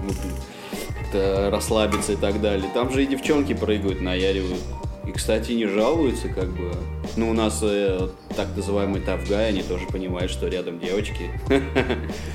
как-то 1.01 1.51
расслабиться 1.51 2.13
и 2.13 2.17
так 2.17 2.41
далее. 2.41 2.71
Там 2.73 2.93
же 2.93 3.03
и 3.03 3.07
девчонки 3.07 3.55
прыгают, 3.55 4.01
наяривают. 4.01 4.61
И, 5.05 5.11
кстати, 5.11 5.51
не 5.53 5.67
жалуются, 5.67 6.29
как 6.29 6.49
бы. 6.51 6.73
Ну, 7.17 7.31
у 7.31 7.33
нас 7.33 7.61
э, 7.63 8.09
так 8.37 8.49
называемый 8.57 9.01
тавгай, 9.01 9.49
они 9.49 9.63
тоже 9.63 9.87
понимают, 9.87 10.31
что 10.31 10.49
рядом 10.49 10.79
девочки. 10.79 11.31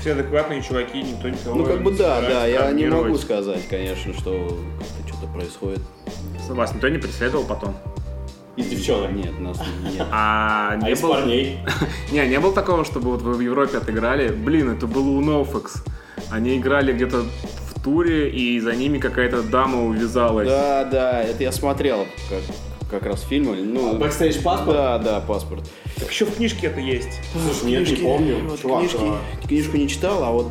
Все 0.00 0.12
адекватные 0.12 0.62
чуваки, 0.62 1.02
никто 1.02 1.28
никого 1.28 1.56
Ну, 1.56 1.64
как 1.64 1.82
бы 1.82 1.92
да, 1.92 2.20
да, 2.20 2.46
я 2.46 2.70
не 2.72 2.86
могу 2.86 3.16
сказать, 3.16 3.66
конечно, 3.68 4.12
что 4.12 4.58
что-то 5.06 5.26
происходит. 5.32 5.80
Вас 6.48 6.74
никто 6.74 6.88
не 6.88 6.98
преследовал 6.98 7.44
потом? 7.44 7.74
Из 8.56 8.66
девчонок. 8.68 9.12
Нет, 9.12 9.38
нас 9.38 9.58
нет. 9.82 10.06
А, 10.10 10.70
А 10.72 10.76
не 10.76 10.92
из 10.92 11.00
было... 11.00 11.14
парней? 11.14 11.58
Не, 12.12 12.26
не 12.26 12.40
было 12.40 12.54
такого, 12.54 12.86
чтобы 12.86 13.10
вот 13.10 13.20
вы 13.20 13.34
в 13.34 13.40
Европе 13.40 13.76
отыграли. 13.76 14.28
Блин, 14.30 14.70
это 14.70 14.86
было 14.86 15.08
у 15.10 15.20
NoFX. 15.20 15.82
Они 16.30 16.56
играли 16.56 16.94
где-то 16.94 17.24
в 17.24 17.82
туре, 17.84 18.30
и 18.30 18.58
за 18.60 18.74
ними 18.74 18.98
какая-то 18.98 19.42
дама 19.42 19.84
увязалась. 19.84 20.48
Да, 20.48 20.84
да, 20.84 21.22
это 21.22 21.42
я 21.42 21.52
смотрел 21.52 22.06
как, 22.30 22.40
как 22.90 23.04
раз 23.04 23.22
фильм. 23.22 23.74
Ну, 23.74 23.96
Backstage 23.96 24.42
Passport? 24.42 24.76
Да, 24.76 24.98
да, 24.98 25.20
паспорт. 25.20 25.62
Так 25.98 26.10
еще 26.10 26.24
в 26.26 26.34
книжке 26.36 26.66
это 26.68 26.80
есть. 26.80 27.08
Слушай, 27.32 27.70
нет, 27.70 27.88
не 27.90 27.96
помню. 27.96 28.36
Вот 28.48 28.60
Чувак, 28.60 28.80
книжки, 28.80 28.98
а, 29.02 29.46
книжку 29.48 29.76
не 29.76 29.88
читал, 29.88 30.22
а 30.24 30.30
вот 30.30 30.46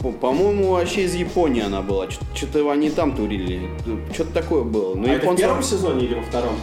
по- 0.00 0.12
по-моему, 0.12 0.70
вообще 0.70 1.02
из 1.04 1.14
Японии 1.14 1.62
она 1.62 1.82
была. 1.82 2.06
Что-то 2.34 2.70
они 2.70 2.90
там 2.90 3.14
турили. 3.16 3.68
Что-то 4.12 4.32
такое 4.32 4.62
было. 4.62 4.94
Ну, 4.94 5.06
а 5.06 5.10
это 5.12 5.20
в 5.26 5.30
японцы- 5.30 5.36
первом 5.40 5.62
сезоне 5.62 6.04
или 6.06 6.14
во 6.14 6.22
втором? 6.22 6.54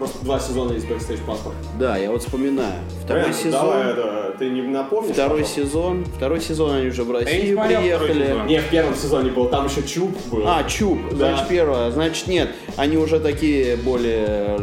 Просто 0.00 0.24
два 0.24 0.40
сезона 0.40 0.72
есть 0.72 0.88
Backstage 0.88 1.20
Passport. 1.26 1.54
Да, 1.78 1.98
я 1.98 2.10
вот 2.10 2.22
вспоминаю. 2.22 2.72
Второй 3.04 3.24
Брэн, 3.24 3.34
сезон. 3.34 3.52
Давай, 3.52 3.90
это, 3.90 4.34
ты 4.38 4.48
не 4.48 4.62
напомнишь? 4.62 5.12
Второй 5.12 5.40
пожалуйста? 5.42 5.60
сезон. 5.62 6.04
Второй 6.16 6.40
сезон 6.40 6.72
они 6.76 6.86
уже 6.88 7.04
в 7.04 7.10
Россию 7.12 7.60
приехали. 7.62 8.48
Не, 8.48 8.60
в 8.62 8.70
первом 8.70 8.94
сезоне 8.96 9.30
был, 9.30 9.48
там 9.50 9.66
еще 9.66 9.82
Чуб 9.82 10.10
был. 10.30 10.44
А, 10.48 10.64
Чуб, 10.64 10.98
Да. 11.10 11.16
значит, 11.16 11.48
первое. 11.48 11.90
Значит, 11.90 12.28
нет, 12.28 12.48
они 12.78 12.96
уже 12.96 13.20
такие 13.20 13.76
более, 13.76 14.58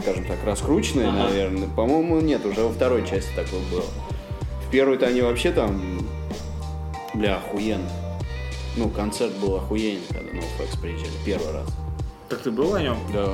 скажем 0.00 0.24
так, 0.26 0.36
раскрученные, 0.46 1.08
Ага. 1.08 1.24
наверное. 1.24 1.68
По-моему, 1.74 2.20
нет, 2.20 2.46
уже 2.46 2.60
во 2.60 2.68
второй 2.70 3.04
части 3.04 3.30
такое 3.34 3.58
было. 3.72 3.82
В 4.64 4.70
первой-то 4.70 5.06
они 5.06 5.22
вообще 5.22 5.50
там, 5.50 6.06
бля, 7.14 7.38
охуенно. 7.38 7.90
Ну, 8.76 8.88
концерт 8.90 9.32
был 9.42 9.56
охуенный, 9.56 10.02
когда 10.08 10.32
на 10.34 10.38
FX 10.38 10.80
приезжали, 10.80 11.10
первый 11.26 11.52
раз. 11.52 11.66
Так 12.28 12.40
ты 12.40 12.50
был 12.50 12.72
на 12.72 12.82
нем? 12.82 12.98
Да. 13.12 13.26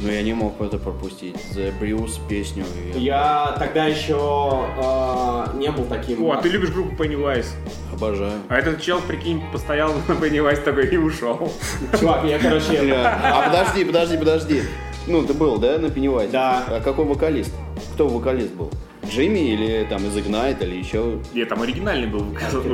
Но 0.00 0.10
я 0.10 0.22
не 0.22 0.32
мог 0.32 0.60
это 0.60 0.78
пропустить. 0.78 1.36
The 1.54 1.72
Bruce 1.78 2.18
песню. 2.28 2.64
и 2.94 2.98
Я 3.00 3.54
тогда 3.58 3.84
еще 3.86 4.64
э, 4.78 5.58
не 5.58 5.70
был 5.70 5.84
таким... 5.84 6.24
О, 6.24 6.32
а 6.32 6.36
ты 6.40 6.48
любишь 6.48 6.70
группу 6.70 7.02
Pennywise. 7.02 7.48
Обожаю. 7.92 8.32
А 8.48 8.56
этот 8.56 8.80
чел, 8.80 9.00
прикинь, 9.00 9.42
постоял 9.52 9.92
на 10.08 10.12
Pennywise 10.12 10.62
такой 10.62 10.86
и 10.86 10.96
ушел. 10.96 11.52
Чувак, 12.00 12.24
я, 12.24 12.38
короче... 12.38 12.80
А 12.94 13.50
подожди, 13.50 13.84
подожди, 13.84 14.16
подожди. 14.16 14.62
Ну, 15.08 15.24
ты 15.24 15.32
был, 15.32 15.58
да, 15.58 15.78
на 15.78 15.88
Пеннивайзе? 15.88 16.32
Да. 16.32 16.64
А 16.68 16.80
какой 16.80 17.06
вокалист? 17.06 17.52
Кто 17.94 18.08
вокалист 18.08 18.52
был? 18.52 18.70
Джимми 19.10 19.38
или 19.38 19.86
там 19.88 20.06
из 20.06 20.14
Ignite 20.14 20.62
или 20.62 20.76
еще? 20.76 21.18
Нет, 21.32 21.48
там 21.48 21.62
оригинальный 21.62 22.06
был. 22.06 22.26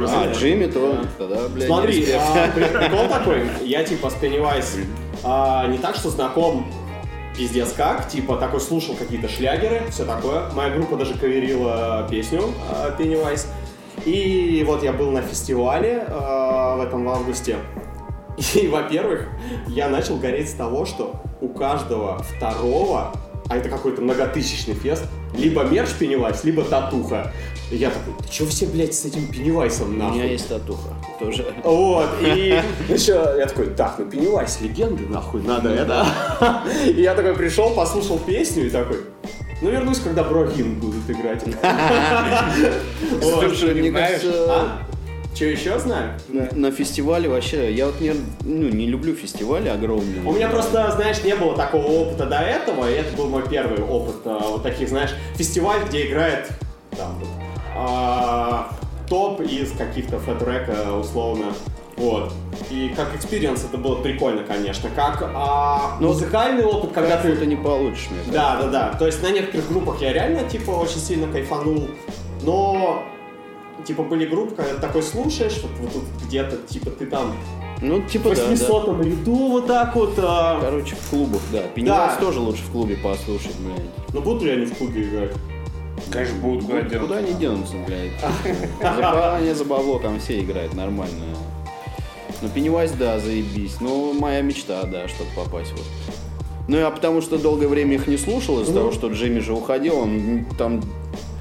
А, 0.09 0.33
Джимми, 0.33 0.67
то 0.67 0.99
тогда, 1.17 1.49
бля, 1.49 1.63
не 1.63 1.67
Смотри, 1.67 2.05
а, 2.13 2.51
при- 2.53 2.65
прикол 2.65 3.09
такой, 3.09 3.43
я 3.65 3.85
типа 3.85 4.11
с 4.11 4.15
Pennywise 4.15 4.85
а, 5.25 5.67
не 5.67 5.79
так, 5.79 5.97
что 5.97 6.11
знаком 6.11 6.67
пиздец 7.37 7.73
как, 7.73 8.09
типа 8.09 8.37
такой 8.37 8.61
слушал 8.61 8.95
какие-то 8.95 9.29
шлягеры, 9.29 9.83
все 9.91 10.05
такое. 10.05 10.51
Моя 10.53 10.75
группа 10.75 10.97
даже 10.97 11.15
каверила 11.15 12.07
песню 12.11 12.43
а, 12.71 12.97
Pennywise. 12.99 13.47
И 14.05 14.63
вот 14.67 14.83
я 14.83 14.93
был 14.93 15.11
на 15.11 15.23
фестивале 15.23 16.05
а, 16.09 16.77
в 16.77 16.81
этом 16.83 17.05
в 17.05 17.09
августе. 17.09 17.57
И, 18.55 18.69
во-первых, 18.69 19.29
я 19.69 19.89
начал 19.89 20.17
гореть 20.17 20.51
с 20.51 20.55
того, 20.55 20.85
что 20.87 21.15
у 21.41 21.49
каждого 21.49 22.19
второго, 22.19 23.13
а 23.49 23.57
это 23.57 23.69
какой-то 23.69 24.01
многотысячный 24.03 24.75
фест, 24.75 25.05
либо 25.37 25.63
мерч 25.65 25.91
Pennywise, 25.99 26.41
либо 26.45 26.63
татуха. 26.63 27.33
И 27.71 27.77
я 27.77 27.91
такой, 27.91 28.13
ты 28.23 28.29
чё 28.31 28.47
все, 28.47 28.67
блядь, 28.67 28.95
с 28.95 29.05
этим 29.05 29.27
Пеннивайсом 29.27 29.95
У 29.95 29.99
нахуй? 29.99 30.19
меня 30.19 30.31
есть 30.31 30.49
татуха. 30.49 30.91
Тоже. 31.19 31.47
Вот, 31.65 32.09
и 32.23 32.61
еще 32.89 33.13
я 33.39 33.47
такой, 33.47 33.67
так, 33.69 33.97
ну 33.99 34.07
Пеннивайз, 34.07 34.61
легенды, 34.61 35.07
нахуй, 35.07 35.43
надо 35.43 35.71
это. 35.71 36.07
И 36.87 37.01
я 37.01 37.15
такой 37.15 37.35
пришел, 37.35 37.71
послушал 37.71 38.19
песню 38.19 38.67
и 38.67 38.71
такой, 38.71 39.01
ну 39.63 39.71
вернусь, 39.71 39.99
когда 40.01 40.25
Брохин 40.25 40.79
будут 40.79 41.09
играть. 41.09 41.43
Слушай, 43.23 43.75
мне 43.75 43.91
кажется, 43.91 44.79
Че 45.35 45.51
еще 45.51 45.79
знаю? 45.81 46.13
на- 46.29 46.49
на 46.53 46.71
фестивале 46.71 47.29
вообще, 47.29 47.73
я 47.73 47.87
вот 47.87 48.01
не, 48.01 48.13
ну, 48.43 48.69
не 48.69 48.87
люблю 48.87 49.15
фестивали 49.15 49.69
огромные. 49.69 50.23
У 50.25 50.33
меня 50.33 50.49
просто, 50.49 50.93
знаешь, 50.93 51.25
не 51.25 51.35
было 51.35 51.57
такого 51.57 51.87
опыта 51.87 52.27
до 52.27 52.37
этого, 52.39 52.89
и 52.89 52.95
это 52.95 53.17
был 53.17 53.29
мой 53.29 53.43
первый 53.49 53.83
опыт 53.83 54.17
а, 54.25 54.39
вот 54.51 54.63
таких, 54.63 54.89
знаешь, 54.89 55.11
фестиваль, 55.37 55.81
где 55.89 56.07
играет 56.07 56.51
там 56.97 57.21
а, 57.77 58.71
топ 59.09 59.41
из 59.41 59.73
каких-то 59.73 60.19
Fat 60.21 60.45
Wreck 60.45 60.85
а 60.85 60.93
условно. 60.93 61.47
Вот. 61.97 62.33
И 62.71 62.93
как 62.97 63.15
experience 63.15 63.65
это 63.65 63.79
было 63.79 63.97
прикольно, 63.97 64.43
конечно. 64.45 64.89
Как 64.95 65.23
а, 65.35 65.97
Ну, 66.01 66.09
музыкальный 66.09 66.65
опыт, 66.65 66.93
когда 66.93 67.17
ты... 67.19 67.35
ты 67.37 67.47
не 67.47 67.57
получишь, 67.57 68.09
мне. 68.11 68.21
Да, 68.33 68.61
да, 68.63 68.69
да. 68.69 68.95
То 68.99 69.07
есть 69.07 69.23
на 69.23 69.31
некоторых 69.31 69.69
группах 69.69 70.01
я 70.01 70.13
реально, 70.13 70.49
типа, 70.49 70.71
очень 70.71 70.99
сильно 70.99 71.27
кайфанул. 71.31 71.89
Но, 72.43 73.03
типа, 73.85 74.03
были 74.03 74.27
группы, 74.27 74.55
когда 74.55 74.75
ты 74.75 74.81
такой 74.81 75.03
слушаешь, 75.03 75.61
вот, 75.63 75.71
вот 75.81 75.93
тут 75.93 76.05
где-то, 76.27 76.57
типа, 76.69 76.91
ты 76.91 77.07
там 77.07 77.35
Ну, 77.81 78.01
в 78.01 78.07
типа, 78.09 78.31
да, 78.31 78.37
да. 78.37 78.43
800 78.49 79.05
ряду 79.05 79.35
вот 79.49 79.67
так 79.67 79.95
вот. 79.95 80.15
а, 80.19 80.61
Короче, 80.61 80.95
в 80.97 81.11
клубах, 81.11 81.41
да. 81.53 81.63
Пеннивайз 81.75 82.15
Да. 82.15 82.21
тоже 82.21 82.41
лучше 82.41 82.63
в 82.63 82.71
клубе 82.71 82.97
послушать, 82.97 83.55
блядь. 83.59 83.83
Ну 84.13 84.21
будут 84.21 84.43
ли 84.43 84.51
они 84.51 84.67
в 84.67 84.77
клубе 84.77 85.03
играть? 85.03 85.33
Конечно, 86.11 86.37
будут 86.39 86.65
куда 86.65 86.83
Куда, 86.83 86.99
куда 86.99 87.17
они 87.19 87.33
денутся, 87.35 87.75
блядь? 87.87 88.13
За 88.81 89.01
ба- 89.01 89.37
они 89.37 89.53
за 89.53 89.65
бабло 89.65 89.99
там 89.99 90.19
все 90.21 90.41
играют 90.41 90.75
нормально. 90.75 91.25
Ну, 92.43 92.49
Пеннивайз, 92.49 92.93
да, 92.93 93.19
заебись. 93.21 93.77
Ну, 93.81 94.13
моя 94.13 94.43
мечта, 94.43 94.83
да, 94.85 95.09
чтобы 95.09 95.31
попасть 95.37 95.73
вот. 95.73 95.83
Ну, 96.67 96.77
я 96.79 96.91
потому 96.91 97.21
что 97.23 97.39
долгое 97.39 97.69
время 97.69 97.95
их 97.97 98.07
не 98.07 98.17
слушал 98.17 98.61
из-за 98.63 98.73
Ну. 98.73 98.79
того, 98.81 98.93
что 98.93 99.09
Джимми 99.09 99.39
же 99.41 99.53
уходил, 99.53 99.99
он 99.99 100.47
там... 100.59 100.83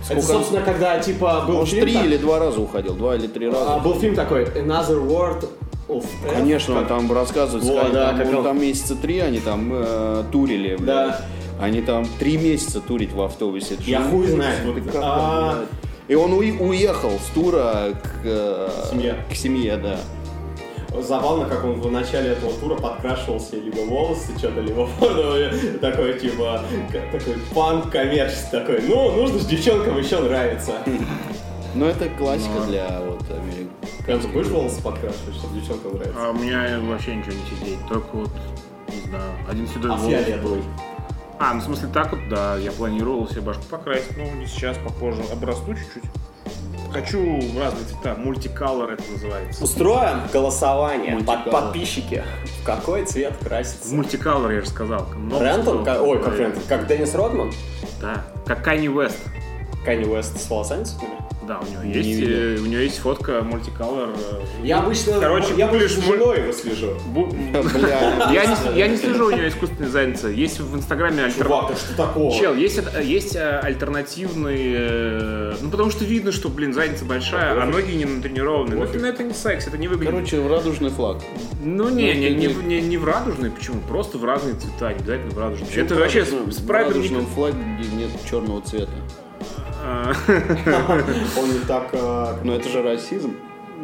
Это, 0.10 0.22
сколько- 0.22 0.40
собственно, 0.40 0.62
когда, 0.62 1.00
типа, 1.00 1.46
был 1.48 1.66
ж 1.66 1.70
фильм... 1.70 1.82
три 1.84 1.94
так- 1.94 2.06
или 2.06 2.18
два 2.18 2.40
раза 2.40 2.60
уходил, 2.60 2.94
два 2.96 3.16
или 3.16 3.28
три 3.28 3.48
раза. 3.50 3.76
а, 3.76 3.80
был 3.80 3.96
фильм 4.00 4.16
такой, 4.16 4.44
Another 4.46 5.02
World 5.08 5.48
of 5.88 6.04
F. 6.26 6.34
Конечно, 6.34 6.74
он 6.76 6.80
Как- 6.82 6.90
там 6.90 7.12
рассказывает, 7.14 7.64
Вот, 7.64 7.74
сказали, 7.74 7.94
да, 7.94 8.10
там, 8.10 8.18
как 8.20 8.38
он 8.38 8.44
там 8.44 8.62
месяца 8.62 8.96
три, 8.96 9.20
они 9.20 9.40
там 9.40 9.70
э, 9.74 10.24
турили, 10.32 10.76
блядь. 10.76 10.86
Да. 10.86 11.22
Они 11.62 11.82
там 11.82 12.06
три 12.20 12.38
месяца 12.38 12.82
турить 12.82 13.14
в 13.14 13.22
автобусе. 13.22 13.76
Это 13.76 13.84
Я 13.84 14.02
же- 14.02 14.10
хуй 14.10 14.28
знает. 14.28 14.60
А? 14.96 15.64
И 16.10 16.16
он 16.16 16.34
уехал 16.34 17.12
с 17.12 17.34
тура 17.34 17.92
к, 17.94 18.08
э, 18.26 18.70
Семье. 18.92 19.16
к 19.32 19.36
семье, 19.36 19.78
да. 19.78 19.98
Забавно, 21.02 21.46
как 21.46 21.64
он 21.66 21.82
в 21.82 21.92
начале 21.92 22.32
этого 22.32 22.54
тура 22.54 22.76
подкрашивался 22.76 23.56
либо 23.56 23.80
волосы, 23.80 24.38
что-то, 24.38 24.62
либо 24.62 24.88
ну, 25.02 25.80
такой, 25.80 26.20
типа, 26.20 26.62
такой 27.12 27.36
панк 27.54 27.92
коммерческий 27.92 28.52
такой. 28.52 28.82
Ну, 28.88 29.12
нужно 29.12 29.40
же 29.40 29.46
девчонкам 29.46 29.98
еще 29.98 30.20
нравится. 30.20 30.74
Но 31.76 31.88
это 31.88 32.08
классика 32.10 32.62
для 32.68 33.02
вот 33.02 33.24
Америки. 33.32 33.70
Прям 34.06 34.20
ты 34.20 34.28
будешь 34.28 34.48
волосы 34.48 34.82
подкрашивать, 34.82 35.36
чтобы 35.36 35.60
девчонкам 35.60 35.94
нравится? 35.94 36.20
А 36.20 36.30
у 36.30 36.34
меня 36.34 36.80
вообще 36.82 37.16
ничего 37.16 37.34
не 37.34 37.58
сидеть. 37.58 37.80
Только 37.90 38.08
вот, 38.14 38.30
не 38.90 39.10
знаю, 39.10 39.32
один 39.50 39.68
седой 39.68 39.92
А 39.92 39.96
волос 39.96 40.12
фиолетовый? 40.12 40.64
А, 41.40 41.54
ну 41.56 41.60
в 41.60 41.64
смысле 41.64 41.90
так 41.92 42.12
вот, 42.12 42.22
да, 42.30 42.58
я 42.58 42.72
планировал 42.72 43.28
себе 43.28 43.42
башку 43.42 43.64
покрасить, 43.70 44.16
ну 44.18 44.32
не 44.36 44.46
сейчас, 44.46 44.78
попозже, 44.78 45.24
обрасту 45.32 45.74
чуть-чуть. 45.74 46.04
Хочу 46.94 47.40
в 47.40 47.60
разные 47.60 47.86
цвета, 47.86 48.16
мультиколор 48.16 48.92
это 48.92 49.04
называется. 49.12 49.64
Устроим 49.64 50.20
голосование 50.32 51.18
под 51.24 51.50
подписчики. 51.50 52.24
В 52.62 52.66
какой 52.66 53.04
цвет 53.06 53.36
красится? 53.44 53.94
мультиколор, 53.96 54.52
я 54.52 54.62
же 54.62 54.68
сказал. 54.68 55.08
Рентон? 55.40 55.88
Ой, 55.88 56.22
как 56.22 56.38
Рентон? 56.38 56.62
Как 56.70 56.86
Деннис 56.86 57.16
Родман? 57.16 57.52
Да, 58.00 58.24
как 58.46 58.64
Канни 58.64 58.88
Уэст. 58.90 59.18
Канни 59.86 60.06
Уэст 60.06 60.40
с 60.42 60.50
волосами 60.50 60.84
цветными? 60.84 61.14
Да, 61.46 61.60
у 61.60 61.70
него 61.70 61.84
Не 61.84 61.92
есть, 61.94 62.08
видел. 62.08 62.28
э, 62.30 62.58
у 62.60 62.66
него 62.68 62.80
есть 62.82 63.00
фотка 63.00 63.42
мультиколор. 63.42 64.12
э, 64.12 64.42
Я 64.64 64.80
обычно, 64.80 65.20
Короче, 65.20 65.54
я 65.58 65.68
больше 65.68 66.02
женой 66.02 66.40
его 66.40 66.54
слежу. 66.54 66.92
бу- 67.14 67.30
Бля, 67.74 68.32
Я 68.32 68.46
не, 68.46 68.80
я 68.80 68.88
не 68.88 68.96
слежу 68.96 69.28
у 69.28 69.30
него 69.32 69.46
искусственной 69.50 69.90
задницы. 69.90 70.28
Есть 70.28 70.62
в 70.62 70.74
Инстаграме 70.74 71.26
альтер... 71.26 71.44
Чувак, 71.46 71.72
да 71.72 71.76
что 71.76 71.98
такого? 71.98 72.34
Чел, 72.34 72.56
есть, 72.56 72.80
есть 73.04 73.36
э, 73.36 73.60
альтернативный... 73.60 74.74
э, 74.74 75.54
Ну, 75.62 75.70
потому 75.70 75.92
что 75.92 76.06
видно, 76.06 76.32
что, 76.32 76.48
блин, 76.48 76.74
задница 76.74 77.04
большая, 77.04 77.62
а 77.62 77.66
ноги 77.66 77.92
не 77.92 78.06
натренированные. 78.06 78.78
Ну, 78.78 78.84
это, 78.86 78.98
это 79.06 79.24
не 79.24 79.34
секс, 79.34 79.68
это 79.68 79.78
не 79.78 79.90
выглядит. 79.90 80.14
Короче, 80.14 80.40
в 80.40 80.48
радужный 80.50 80.92
флаг. 80.92 81.22
ну, 81.62 81.90
не, 81.90 82.14
не, 82.14 82.30
не, 82.30 82.36
не- 82.36 82.48
в- 82.48 82.64
не, 82.66 82.98
в 82.98 83.04
радужный, 83.04 83.52
почему? 83.52 83.82
Просто 83.82 84.18
в 84.18 84.24
разные 84.24 84.56
цвета, 84.56 84.94
не 84.94 84.96
обязательно 85.00 85.32
в 85.32 85.38
радужный. 85.38 85.66
Почему 85.68 85.86
это 85.86 85.96
вообще 85.96 86.20
радужный- 86.22 86.52
с, 86.54 86.56
с 86.56 86.60
в 86.60 86.68
прайдом 86.68 86.94
не- 86.94 86.98
радужном 87.00 87.26
флаге 87.28 87.58
нет 87.98 88.10
черного 88.30 88.62
цвета. 88.62 88.92
А, 89.86 90.14
Он 91.38 91.52
не 91.52 91.60
так... 91.68 91.90
э, 91.92 92.36
Но 92.44 92.56
это 92.56 92.70
же 92.70 92.82
расизм. 92.82 93.36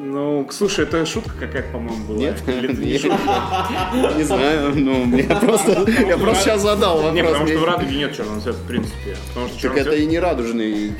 Ну, 0.01 0.47
слушай, 0.49 0.85
это 0.85 1.05
шутка 1.05 1.31
какая-то, 1.37 1.73
по-моему, 1.73 2.05
была. 2.05 2.17
Нет? 2.17 2.41
Или 2.47 2.71
это 2.71 2.81
не 2.81 2.91
Нет. 2.93 3.01
шутка? 3.01 3.17
Не 4.15 4.23
знаю, 4.23 4.71
ну, 4.75 5.03
мне 5.03 5.23
просто, 5.23 5.85
я 6.07 6.17
просто 6.17 6.43
сейчас 6.43 6.61
задал 6.61 7.11
Не, 7.11 7.21
потому 7.21 7.39
вопрос. 7.45 7.49
что 7.49 7.59
в 7.59 7.65
радуге 7.65 7.97
нет 7.97 8.15
черного 8.15 8.39
цвета, 8.39 8.57
в 8.59 8.67
принципе. 8.67 9.17
Потому 9.33 9.49
Так 9.61 9.77
это 9.77 9.95
и 9.95 10.05
не 10.05 10.19
радужный. 10.19 10.93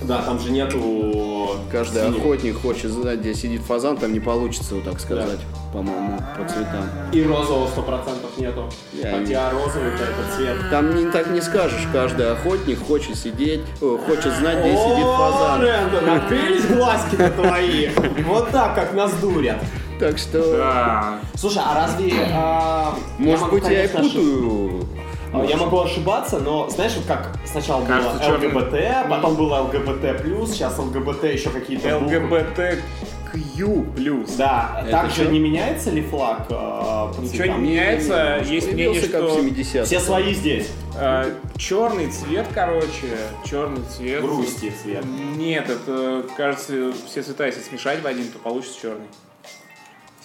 Э, 0.00 0.04
Да, 0.04 0.22
там 0.22 0.38
же 0.38 0.50
нету... 0.50 1.56
Каждый 1.70 2.02
синего. 2.02 2.18
охотник 2.18 2.60
хочет 2.60 2.90
знать, 2.90 3.20
где 3.20 3.34
сидит 3.34 3.62
фазан, 3.62 3.96
там 3.96 4.12
не 4.12 4.20
получится, 4.20 4.74
вот 4.74 4.84
так 4.84 5.00
сказать, 5.00 5.38
по-моему, 5.72 6.18
по 6.36 6.48
цветам. 6.48 6.84
И 7.12 7.22
розового 7.22 7.68
сто 7.68 7.82
процентов 7.82 8.30
нету. 8.38 8.70
Я 8.92 9.18
Хотя 9.18 9.50
розовый 9.50 9.92
это 9.94 10.04
этот 10.04 10.34
цвет. 10.34 10.56
Там 10.70 10.94
не 10.94 11.10
так 11.10 11.28
не 11.30 11.40
скажешь, 11.40 11.86
каждый 11.92 12.32
охотник 12.32 12.78
хочет 12.86 13.16
сидеть, 13.16 13.60
о, 13.82 13.98
хочет 13.98 14.32
знать, 14.34 14.60
где 14.60 14.70
сидит 14.70 15.04
О, 15.04 15.16
фазан. 15.16 15.60
Рэндон, 15.60 16.08
открылись 16.08 16.66
глазки-то 16.66 17.30
твои. 17.30 17.88
Вот 18.26 18.50
так, 18.50 18.74
как 18.74 18.94
нас 18.94 19.12
дурят. 19.14 19.58
Так 20.00 20.16
что, 20.16 20.56
Да. 20.56 21.18
Слушай, 21.34 21.62
а 21.66 21.74
разве... 21.74 22.12
а, 22.32 22.94
может 23.18 23.50
быть, 23.50 23.64
я 23.68 23.84
и 23.84 23.88
путаю. 23.88 24.84
А, 25.32 25.44
Я 25.44 25.56
могу 25.56 25.80
ошибаться, 25.80 26.38
но 26.38 26.68
знаешь, 26.68 26.96
вот 26.96 27.06
как 27.06 27.36
сначала 27.44 27.84
Кажется, 27.84 28.28
было 28.28 28.36
ЛГБТ, 28.36 29.08
потом 29.08 29.36
было 29.36 29.60
ЛГБТ+, 29.62 30.48
сейчас 30.52 30.78
ЛГБТ 30.78 31.24
еще 31.24 31.50
какие-то 31.50 31.98
буквы. 31.98 32.18
ЛГБТК 32.18 32.78
плюс. 33.94 34.32
Да, 34.36 34.80
Это 34.82 34.90
также 34.90 35.24
чё? 35.24 35.30
не 35.30 35.38
меняется 35.38 35.90
ли 35.90 36.02
флаг 36.02 36.46
э, 36.48 37.12
Ничего 37.20 37.44
не 37.58 37.68
меняется. 37.68 38.42
Есть 38.44 38.72
мнение, 38.72 39.00
что 39.02 39.34
70 39.34 39.86
Все 39.86 40.00
свои 40.00 40.32
здесь. 40.34 40.68
черный 41.56 42.10
цвет, 42.10 42.46
короче, 42.54 43.18
черный 43.44 43.82
цвет. 43.84 44.22
Грусти 44.22 44.72
цвет. 44.82 45.04
Нет, 45.36 45.68
это, 45.68 46.24
кажется, 46.36 46.92
все 47.06 47.22
цвета, 47.22 47.46
если 47.46 47.60
смешать 47.60 48.02
в 48.02 48.06
один, 48.06 48.28
то 48.28 48.38
получится 48.38 48.80
черный. 48.80 49.06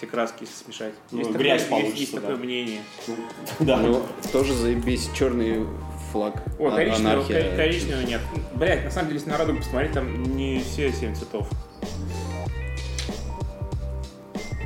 Все 0.03 0.11
краски, 0.11 0.43
смешать. 0.43 0.93
Ну, 1.11 1.19
Есть 1.19 1.31
грязь 1.31 1.63
такое, 1.63 1.79
есть- 1.79 1.87
получится, 1.87 1.99
есть 2.01 2.13
да. 2.15 2.19
такое 2.19 2.35
мнение. 2.35 2.81
Да. 3.61 3.77
Ну, 3.77 4.03
тоже 4.33 4.53
заебись, 4.53 5.09
черный 5.17 5.65
флаг. 6.11 6.43
О, 6.59 6.71
коричневого, 6.71 7.13
анархия. 7.13 7.55
коричневого 7.55 8.01
нет. 8.01 8.19
Блять, 8.55 8.83
на 8.83 8.91
самом 8.91 9.07
деле, 9.07 9.19
если 9.19 9.31
на 9.31 9.37
радугу 9.37 9.59
посмотреть, 9.59 9.93
там 9.93 10.23
не 10.35 10.59
все 10.59 10.91
семь 10.91 11.15
цветов. 11.15 11.47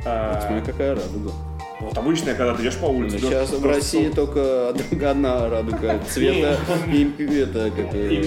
А, 0.04 0.40
Смотри, 0.44 0.72
какая 0.72 0.96
радуга. 0.96 1.30
Вот 1.80 1.96
обычная, 1.96 2.34
когда 2.34 2.54
ты 2.54 2.62
идешь 2.62 2.76
по 2.76 2.86
улице. 2.86 3.18
идёшь 3.18 3.30
Сейчас 3.30 3.50
в 3.50 3.64
России 3.64 4.08
только 4.08 4.74
одна 5.02 5.48
радуга 5.48 6.00
цвета 6.08 6.58
и 6.92 7.04
это 7.38 7.70
как 7.70 7.92
не 7.94 8.18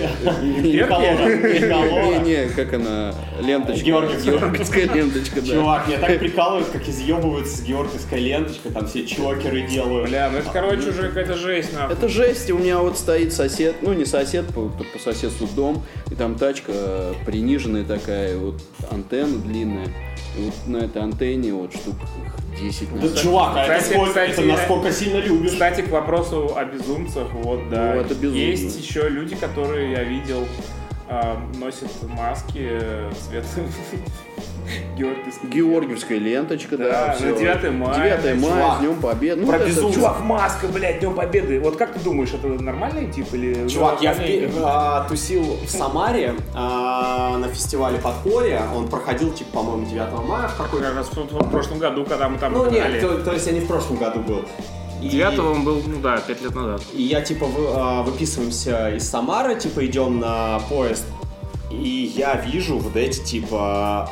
не 2.21 2.49
как 2.49 2.73
она 2.73 3.13
ленточка 3.41 3.85
Георгиевская. 3.85 4.93
ленточка 4.93 5.41
да 5.41 5.47
Чувак, 5.47 5.87
меня 5.87 5.97
так 5.99 6.19
прикалывают, 6.19 6.69
как 6.69 6.87
изъебываются 6.87 7.57
с 7.57 7.61
георгиевской 7.63 8.19
ленточкой, 8.19 8.71
там 8.71 8.87
все 8.87 9.05
чокеры 9.05 9.67
делают. 9.67 10.09
Бля, 10.09 10.29
ну 10.31 10.37
это, 10.39 10.49
короче, 10.51 10.89
уже 10.89 11.09
какая-то 11.09 11.35
жесть, 11.35 11.73
нахуй. 11.73 11.95
это 11.95 12.07
жесть, 12.07 12.49
у 12.51 12.57
меня 12.57 12.79
вот 12.79 12.97
стоит 12.97 13.33
сосед, 13.33 13.77
ну 13.81 13.93
не 13.93 14.05
сосед, 14.05 14.45
по, 14.47 14.69
по 14.69 14.99
соседству 14.99 15.47
дом, 15.55 15.83
и 16.09 16.15
там 16.15 16.35
тачка 16.35 17.15
приниженная 17.25 17.83
такая, 17.83 18.37
вот 18.37 18.61
антенна 18.89 19.37
длинная, 19.39 19.87
и 20.37 20.45
вот 20.45 20.53
на 20.67 20.77
этой 20.77 21.01
антенне 21.01 21.53
вот 21.53 21.73
штук 21.73 21.95
10 22.59 22.89
Да, 22.89 22.95
наверное. 22.95 23.23
чувак, 23.23 23.53
а 23.55 23.63
это 23.63 23.73
Кстати, 23.79 23.93
сколько, 23.93 24.09
кстати, 24.09 24.31
это 24.31 24.41
насколько 24.41 24.91
сильно 24.91 25.17
любишь? 25.17 25.51
Кстати, 25.51 25.81
к 25.81 25.89
вопросу 25.89 26.53
о 26.55 26.65
безумцах, 26.65 27.27
вот, 27.33 27.69
да. 27.69 27.93
Ну, 27.95 28.01
это 28.01 28.13
безумие. 28.15 28.51
Есть 28.51 28.79
еще 28.79 29.09
люди, 29.09 29.35
которые 29.35 29.91
я 29.91 30.03
видел 30.03 30.47
а, 31.07 31.37
носят 31.57 31.91
маски 32.03 32.59
э, 32.59 33.11
цвета 33.19 33.47
георгиевской. 34.97 35.49
Георгиевская 35.49 36.17
ленточка, 36.19 36.77
да, 36.77 37.15
Да, 37.19 37.25
на 37.25 37.37
9 37.37 37.71
мая. 37.73 38.17
9 38.21 38.41
мая, 38.41 38.53
Чувак, 38.61 38.77
с 38.77 38.79
Днем 38.79 38.95
Победы. 38.95 39.41
Ну, 39.41 39.47
про 39.47 39.55
это 39.57 39.67
безумцев. 39.67 39.95
чувак, 40.01 40.19
маска, 40.21 40.67
блядь, 40.67 40.99
Днем 40.99 41.13
Победы. 41.13 41.59
Вот 41.59 41.75
как 41.77 41.93
ты 41.93 41.99
думаешь, 41.99 42.29
это 42.33 42.47
нормальный 42.47 43.11
тип 43.11 43.27
или... 43.33 43.67
Чувак, 43.67 44.01
я 44.01 44.13
в 44.13 44.19
а, 44.63 45.05
тусил 45.07 45.43
в 45.65 45.69
Самаре 45.69 46.35
а, 46.53 47.37
на 47.37 47.47
фестивале 47.47 47.97
Подполья. 47.99 48.61
Он 48.75 48.87
проходил, 48.87 49.31
типа, 49.33 49.49
по-моему, 49.59 49.85
9 49.85 50.27
мая 50.27 50.47
в 50.47 50.55
какой-то... 50.55 50.85
Как 50.87 50.95
раз 50.95 51.07
в, 51.09 51.15
в 51.17 51.49
прошлом 51.49 51.79
году, 51.79 52.05
когда 52.05 52.29
мы 52.29 52.37
там 52.37 52.53
Ну 52.53 52.69
играли. 52.69 52.93
нет, 52.93 53.01
то, 53.01 53.17
то 53.23 53.33
есть 53.33 53.47
я 53.47 53.53
не 53.53 53.59
в 53.61 53.67
прошлом 53.67 53.97
году 53.97 54.19
был. 54.21 54.41
И- 55.01 55.09
Девятого 55.09 55.53
он 55.53 55.63
был, 55.63 55.81
ну 55.85 55.99
да, 55.99 56.17
пять 56.17 56.41
лет 56.43 56.53
назад. 56.53 56.81
И 56.93 57.01
я, 57.01 57.21
типа, 57.21 57.45
вы- 57.45 57.67
а, 57.73 58.03
выписываемся 58.03 58.91
из 58.95 59.09
Самары, 59.09 59.55
типа, 59.55 59.83
идем 59.85 60.19
на 60.19 60.59
поезд. 60.69 61.05
И 61.71 62.11
я 62.15 62.35
вижу 62.35 62.77
вот 62.77 62.95
эти, 62.95 63.19
типа, 63.23 64.09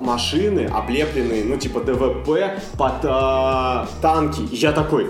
машины, 0.00 0.66
облепленные, 0.72 1.44
ну, 1.44 1.56
типа, 1.56 1.80
ДВП 1.80 2.60
под 2.76 2.92
а, 3.04 3.88
танки. 4.00 4.40
И 4.52 4.56
я 4.56 4.72
такой, 4.72 5.08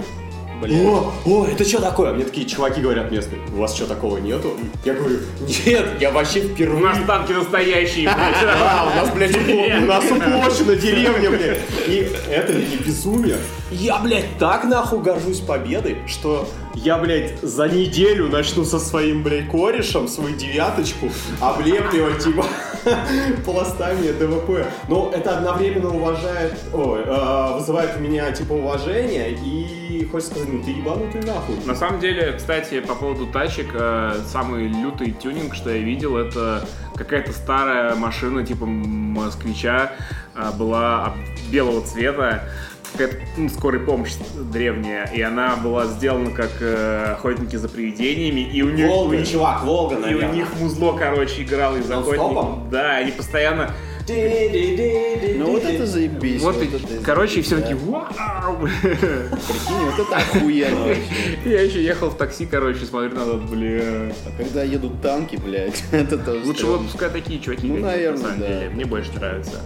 о, 0.62 1.12
о, 1.26 1.46
это 1.46 1.64
что 1.64 1.80
такое? 1.80 2.14
Мне 2.14 2.24
такие 2.24 2.46
чуваки 2.46 2.80
говорят 2.80 3.10
местные, 3.10 3.40
у 3.54 3.60
вас 3.60 3.74
что 3.74 3.86
такого 3.86 4.16
нету? 4.16 4.54
Я 4.84 4.94
говорю, 4.94 5.18
нет, 5.66 5.86
я 6.00 6.10
вообще 6.10 6.40
У 6.40 6.48
впервые. 6.48 6.82
нас 6.82 6.98
танки 7.06 7.32
настоящие, 7.32 8.04
блядь. 8.14 8.40
Да, 8.42 8.90
у 8.90 8.96
нас, 8.96 9.14
блядь, 9.14 9.36
у, 9.36 9.82
у 9.82 9.86
нас 9.86 10.04
уплощена 10.04 10.76
деревня, 10.76 11.30
блядь. 11.30 11.58
И 11.86 12.08
это 12.30 12.54
не 12.54 12.76
безумие? 12.76 13.36
Я, 13.70 13.98
блядь, 13.98 14.38
так 14.38 14.64
нахуй 14.64 15.00
горжусь 15.00 15.40
победой, 15.40 15.98
что 16.06 16.48
я, 16.74 16.98
блядь, 16.98 17.40
за 17.40 17.68
неделю 17.68 18.28
начну 18.28 18.64
со 18.64 18.78
своим, 18.78 19.24
блядь, 19.24 19.48
корешем 19.48 20.06
свою 20.06 20.36
девяточку 20.36 21.10
облепливать, 21.40 22.22
типа, 22.22 22.44
пластами 23.44 24.12
ДВП. 24.12 24.66
Но 24.88 25.10
это 25.12 25.38
одновременно 25.38 25.88
уважает, 25.88 26.54
ой, 26.72 27.02
э, 27.04 27.54
вызывает 27.54 27.96
у 27.96 28.00
меня, 28.00 28.30
типа, 28.30 28.52
уважение 28.52 29.32
и 29.32 30.04
хочется 30.12 30.32
сказать, 30.32 30.52
ну 30.52 30.62
ты 30.62 30.70
ебанутый 30.70 31.22
нахуй. 31.22 31.56
На 31.64 31.74
самом 31.74 32.00
деле, 32.00 32.32
кстати, 32.32 32.80
по 32.80 32.94
поводу 32.94 33.26
тачек, 33.26 33.70
э, 33.74 34.20
самый 34.30 34.68
лютый 34.68 35.10
тюнинг, 35.10 35.54
что 35.54 35.70
я 35.70 35.78
видел, 35.78 36.16
это 36.16 36.66
какая-то 36.94 37.32
старая 37.32 37.94
машина 37.96 38.44
типа 38.44 38.66
москвича 38.66 39.92
э, 40.34 40.50
была 40.56 41.14
белого 41.50 41.84
цвета, 41.84 42.44
какая-то 42.92 43.16
ну, 43.36 43.48
скорая 43.48 43.80
помощь 43.80 44.12
древняя, 44.52 45.04
и 45.06 45.20
она 45.20 45.56
была 45.56 45.86
сделана 45.86 46.30
как 46.30 46.50
э, 46.60 47.12
охотники 47.12 47.56
за 47.56 47.68
привидениями, 47.68 48.40
и 48.40 48.62
у 48.62 48.70
них, 48.70 48.86
у 48.86 48.90
Волга, 48.90 49.16
них- 49.16 49.28
чувак, 49.28 49.64
Волга, 49.64 49.96
и 49.96 50.00
наверное. 50.00 50.30
у 50.30 50.34
них 50.34 50.48
музло, 50.60 50.96
короче, 50.96 51.42
играло 51.42 51.76
из 51.76 51.90
охотников. 51.90 52.70
Да, 52.70 52.96
они 52.96 53.12
постоянно... 53.12 53.74
Ну 54.08 55.50
вот 55.50 55.64
это 55.64 55.84
заебись. 55.84 56.40
Вот, 56.40 56.62
и, 56.62 56.66
это 56.66 56.78
короче, 57.04 57.40
и 57.40 57.42
все 57.42 57.56
да. 57.56 57.62
такие, 57.62 57.76
вау! 57.76 58.56
Прикинь, 58.56 59.84
вот 59.84 60.06
это 60.06 60.16
охуенно 60.16 60.86
вообще. 60.86 61.02
Я 61.44 61.62
еще 61.62 61.82
ехал 61.82 62.10
в 62.10 62.16
такси, 62.16 62.46
короче, 62.46 62.84
смотрю 62.84 63.10
на 63.16 63.22
этот, 63.22 63.50
бля... 63.50 64.12
А 64.24 64.30
когда 64.38 64.62
едут 64.62 65.02
танки, 65.02 65.36
блядь, 65.36 65.82
это 65.92 66.18
тоже 66.18 66.44
Лучше 66.44 66.66
вот 66.66 66.82
пускай 66.86 67.10
такие 67.10 67.40
чуваки 67.40 67.66
Ну, 67.66 67.78
наверное, 67.78 68.18
на 68.18 68.28
самом 68.28 68.40
да. 68.40 68.46
деле. 68.46 68.70
Мне 68.70 68.84
больше 68.84 69.12
нравится. 69.14 69.60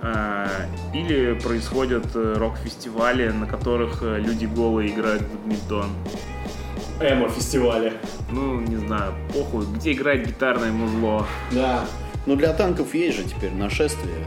А, 0.00 0.48
Или 0.94 1.34
происходят 1.34 2.06
э, 2.14 2.34
рок-фестивали, 2.36 3.28
на 3.30 3.46
которых 3.46 4.02
э, 4.02 4.20
люди 4.20 4.46
голые 4.46 4.90
играют 4.90 5.22
в 5.22 5.32
бадминтон. 5.32 5.90
Эмо-фестивале. 7.00 7.94
Ну, 8.30 8.60
не 8.60 8.76
знаю, 8.76 9.14
похуй, 9.32 9.66
где 9.66 9.92
играет 9.92 10.26
гитарное 10.26 10.72
музло. 10.72 11.26
Да. 11.52 11.84
Ну 12.26 12.36
для 12.36 12.52
танков 12.52 12.94
есть 12.94 13.16
же 13.16 13.24
теперь 13.24 13.52
нашествие. 13.52 14.24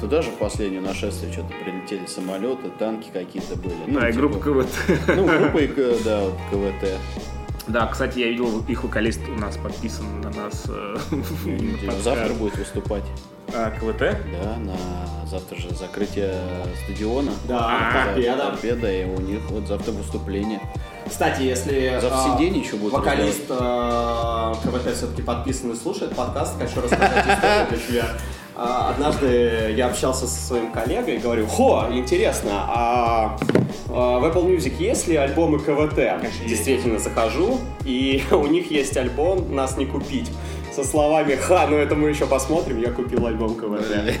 Туда 0.00 0.22
же 0.22 0.30
в 0.30 0.34
последнее 0.34 0.80
нашествие 0.80 1.32
что-то 1.32 1.52
прилетели 1.62 2.06
самолеты, 2.06 2.70
танки 2.78 3.08
какие-то 3.12 3.56
были. 3.56 3.74
Ну, 3.86 4.00
да, 4.00 4.08
и 4.08 4.12
типа, 4.12 4.28
группа 4.28 4.64
КВТ. 4.64 4.68
Ну, 5.08 5.26
группа, 5.26 5.58
и 5.58 6.02
да, 6.04 6.20
вот 6.20 6.34
КВТ. 6.50 6.88
Да, 7.68 7.86
кстати, 7.86 8.18
я 8.18 8.28
видел, 8.28 8.64
их 8.66 8.82
вокалист 8.82 9.20
у 9.28 9.38
нас 9.38 9.56
подписан 9.56 10.20
на 10.20 10.30
нас. 10.30 10.64
э, 10.68 10.96
на 11.86 11.92
Завтра 11.92 12.34
будет 12.34 12.56
выступать. 12.56 13.04
А, 13.54 13.70
КВТ? 13.70 14.16
Да, 14.32 14.56
на 14.58 15.26
завтра 15.26 15.56
же 15.56 15.70
закрытие 15.74 16.34
стадиона. 16.84 17.32
Да, 17.48 17.58
А, 17.60 18.04
торпеда. 18.06 18.36
Торпеда, 18.50 18.92
и 18.92 19.04
у 19.04 19.20
них 19.20 19.40
вот 19.50 19.66
завтра 19.66 19.92
выступление. 19.92 20.60
Кстати, 21.08 21.42
если 21.42 21.98
За 22.00 22.08
а, 22.12 22.18
все 22.20 22.38
день 22.38 22.58
еще 22.58 22.76
будет 22.76 22.92
вокалист 22.92 23.44
э, 23.48 24.52
КВТ 24.64 24.96
все-таки 24.96 25.22
подписан 25.22 25.72
и 25.72 25.74
слушает 25.74 26.14
подкаст, 26.14 26.58
хочу 26.58 26.80
рассказать 26.80 27.26
историю 27.26 27.66
для 27.68 27.78
тебя. 27.78 28.04
А, 28.54 28.90
Однажды 28.90 29.74
я 29.76 29.86
общался 29.88 30.26
со 30.26 30.46
своим 30.46 30.70
коллегой 30.72 31.16
и 31.16 31.18
говорю, 31.18 31.46
хо, 31.46 31.86
интересно, 31.90 32.50
а, 32.68 33.38
в 33.86 34.24
Apple 34.24 34.46
Music 34.56 34.74
есть 34.78 35.08
ли 35.08 35.16
альбомы 35.16 35.58
КВТ? 35.58 35.98
есть. 35.98 36.46
Действительно 36.46 36.98
захожу, 36.98 37.58
и 37.84 38.22
у 38.30 38.46
них 38.46 38.70
есть 38.70 38.96
альбом 38.96 39.54
«Нас 39.54 39.76
не 39.76 39.86
купить». 39.86 40.30
Со 40.74 40.84
словами 40.84 41.34
«Ха, 41.34 41.66
ну 41.66 41.76
это 41.76 41.94
мы 41.94 42.08
еще 42.08 42.26
посмотрим», 42.26 42.80
я 42.80 42.90
купил 42.90 43.26
альбом 43.26 43.54
КВТ. 43.56 44.18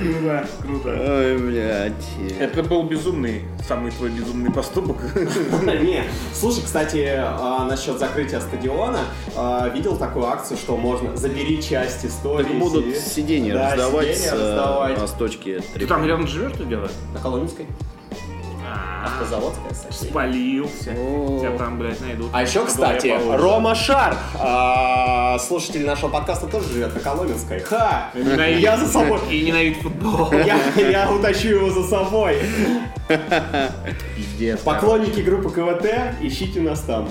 Круто, 0.00 0.46
круто. 0.62 0.88
Ой, 0.88 1.38
блядь. 1.38 2.38
Это 2.38 2.62
был 2.62 2.84
безумный, 2.84 3.42
самый 3.66 3.90
твой 3.90 4.10
безумный 4.10 4.52
поступок. 4.52 4.96
Не, 5.64 6.04
слушай, 6.32 6.62
кстати, 6.64 7.14
а, 7.16 7.64
насчет 7.64 7.98
закрытия 7.98 8.40
стадиона, 8.40 9.00
а, 9.36 9.68
видел 9.68 9.96
такую 9.96 10.26
акцию, 10.26 10.56
что 10.56 10.76
можно 10.76 11.16
забери 11.16 11.60
часть 11.60 12.04
истории. 12.04 12.44
Так 12.44 12.58
будут 12.58 12.96
сиденья 12.96 13.54
Да, 13.54 13.70
раздавать 13.74 14.16
с 14.16 14.32
э, 14.32 14.96
восточки. 15.00 15.62
Ты 15.74 15.86
там 15.86 16.04
рядом 16.06 16.26
живешь, 16.26 16.54
что 16.54 16.64
делать? 16.64 16.92
На 17.12 17.20
Коломенской? 17.20 17.66
Автозаводская, 19.22 19.70
кстати. 19.72 19.94
Спалился. 20.10 20.90
О. 20.96 21.38
Тебя 21.40 21.56
там, 21.58 21.78
блядь, 21.78 22.00
найдут. 22.00 22.28
А 22.32 22.42
еще, 22.42 22.64
кстати. 22.64 23.14
Рома 23.36 23.74
Шар, 23.74 24.16
а, 24.38 25.38
слушатель 25.38 25.84
нашего 25.84 26.08
подкаста, 26.10 26.46
тоже 26.46 26.72
живет 26.72 26.94
на 26.94 27.00
Коломенской. 27.00 27.60
Ха! 27.60 28.10
Ненавидит- 28.14 28.60
Я 28.60 28.76
за 28.76 28.86
собой. 28.86 29.18
И 29.30 29.42
ненавидит 29.42 29.82
футбол. 29.82 30.32
Я, 30.32 30.58
я 30.76 31.10
утащу 31.10 31.48
его 31.48 31.70
за 31.70 31.84
собой. 31.88 32.38
Пиздец. 34.16 34.60
Поклонники 34.60 35.20
группы 35.20 35.50
КВТ, 35.50 36.14
ищите 36.20 36.60
нас 36.60 36.80
там. 36.80 37.08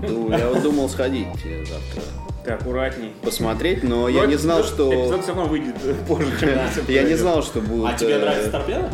Ну, 0.00 0.30
я 0.36 0.48
вот 0.48 0.62
думал 0.62 0.88
сходить 0.88 1.26
э, 1.44 1.64
завтра 1.64 2.02
Ты 2.44 2.50
аккуратней. 2.52 3.12
посмотреть, 3.20 3.82
но 3.82 4.08
я 4.08 4.20
Но 4.20 4.26
не 4.26 4.36
знал, 4.36 4.60
Эпизод 4.60 4.74
что... 4.74 5.20
все 5.22 5.28
равно 5.34 5.46
выйдет 5.46 5.74
позже, 6.06 6.30
чем 6.38 6.50
Да. 6.54 6.68
Я 6.92 7.02
не 7.02 7.14
знал, 7.14 7.42
что 7.42 7.60
будет... 7.60 7.92
А 7.92 7.98
тебе 7.98 8.12
э, 8.12 8.18
нравится 8.20 8.50
торпеда? 8.52 8.90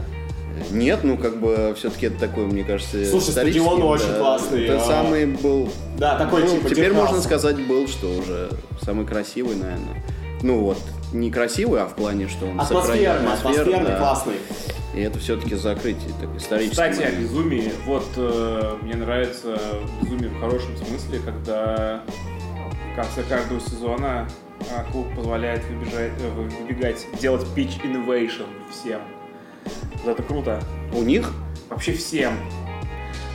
Нет, 0.70 1.00
ну 1.02 1.16
как 1.16 1.38
бы 1.38 1.74
все-таки 1.76 2.06
это 2.06 2.18
такой, 2.18 2.44
мне 2.46 2.64
кажется, 2.64 3.04
Слушай, 3.04 3.30
исторический, 3.30 3.64
стадион 3.64 3.82
очень 3.82 4.08
да. 4.08 4.18
классный, 4.18 4.64
Это 4.64 4.76
а. 4.76 4.84
самый 4.86 5.26
был... 5.26 5.68
Да, 5.98 6.16
такой 6.18 6.42
ну, 6.44 6.56
типа 6.56 6.70
теперь 6.70 6.92
можно 6.92 7.20
сказать 7.20 7.56
был, 7.66 7.86
что 7.88 8.06
уже 8.08 8.50
самый 8.82 9.06
красивый, 9.06 9.56
наверное. 9.56 10.02
Ну 10.42 10.60
вот, 10.60 10.78
не 11.12 11.30
красивый, 11.30 11.80
а 11.80 11.86
в 11.86 11.94
плане, 11.94 12.28
что 12.28 12.46
он 12.46 12.60
Атмосферный, 12.60 13.06
атмосферу, 13.06 13.60
атмосферный, 13.60 13.86
да. 13.86 13.98
классный. 13.98 14.34
И 14.94 15.00
это 15.00 15.18
все-таки 15.18 15.54
закрытие, 15.56 16.12
так, 16.20 16.30
исторический 16.36 16.70
Кстати, 16.70 17.00
о 17.00 17.04
момент. 17.06 17.18
безумии. 17.18 17.72
Вот 17.86 18.06
э, 18.16 18.76
мне 18.82 18.94
нравится 18.94 19.58
безумие 20.02 20.28
в 20.28 20.38
хорошем 20.40 20.76
смысле, 20.76 21.18
когда 21.24 22.02
в 22.92 22.96
конце 22.96 23.22
каждого 23.24 23.60
сезона 23.60 24.28
а, 24.76 24.84
клуб 24.92 25.06
позволяет 25.16 25.64
выбежать, 25.64 26.12
э, 26.20 26.30
вы- 26.36 26.44
выбегать, 26.44 27.06
делать 27.20 27.44
pitch 27.56 27.82
innovation 27.82 28.46
всем. 28.70 29.00
Это 30.06 30.22
круто. 30.22 30.62
У 30.92 31.02
них? 31.02 31.32
Вообще 31.70 31.92
всем. 31.92 32.34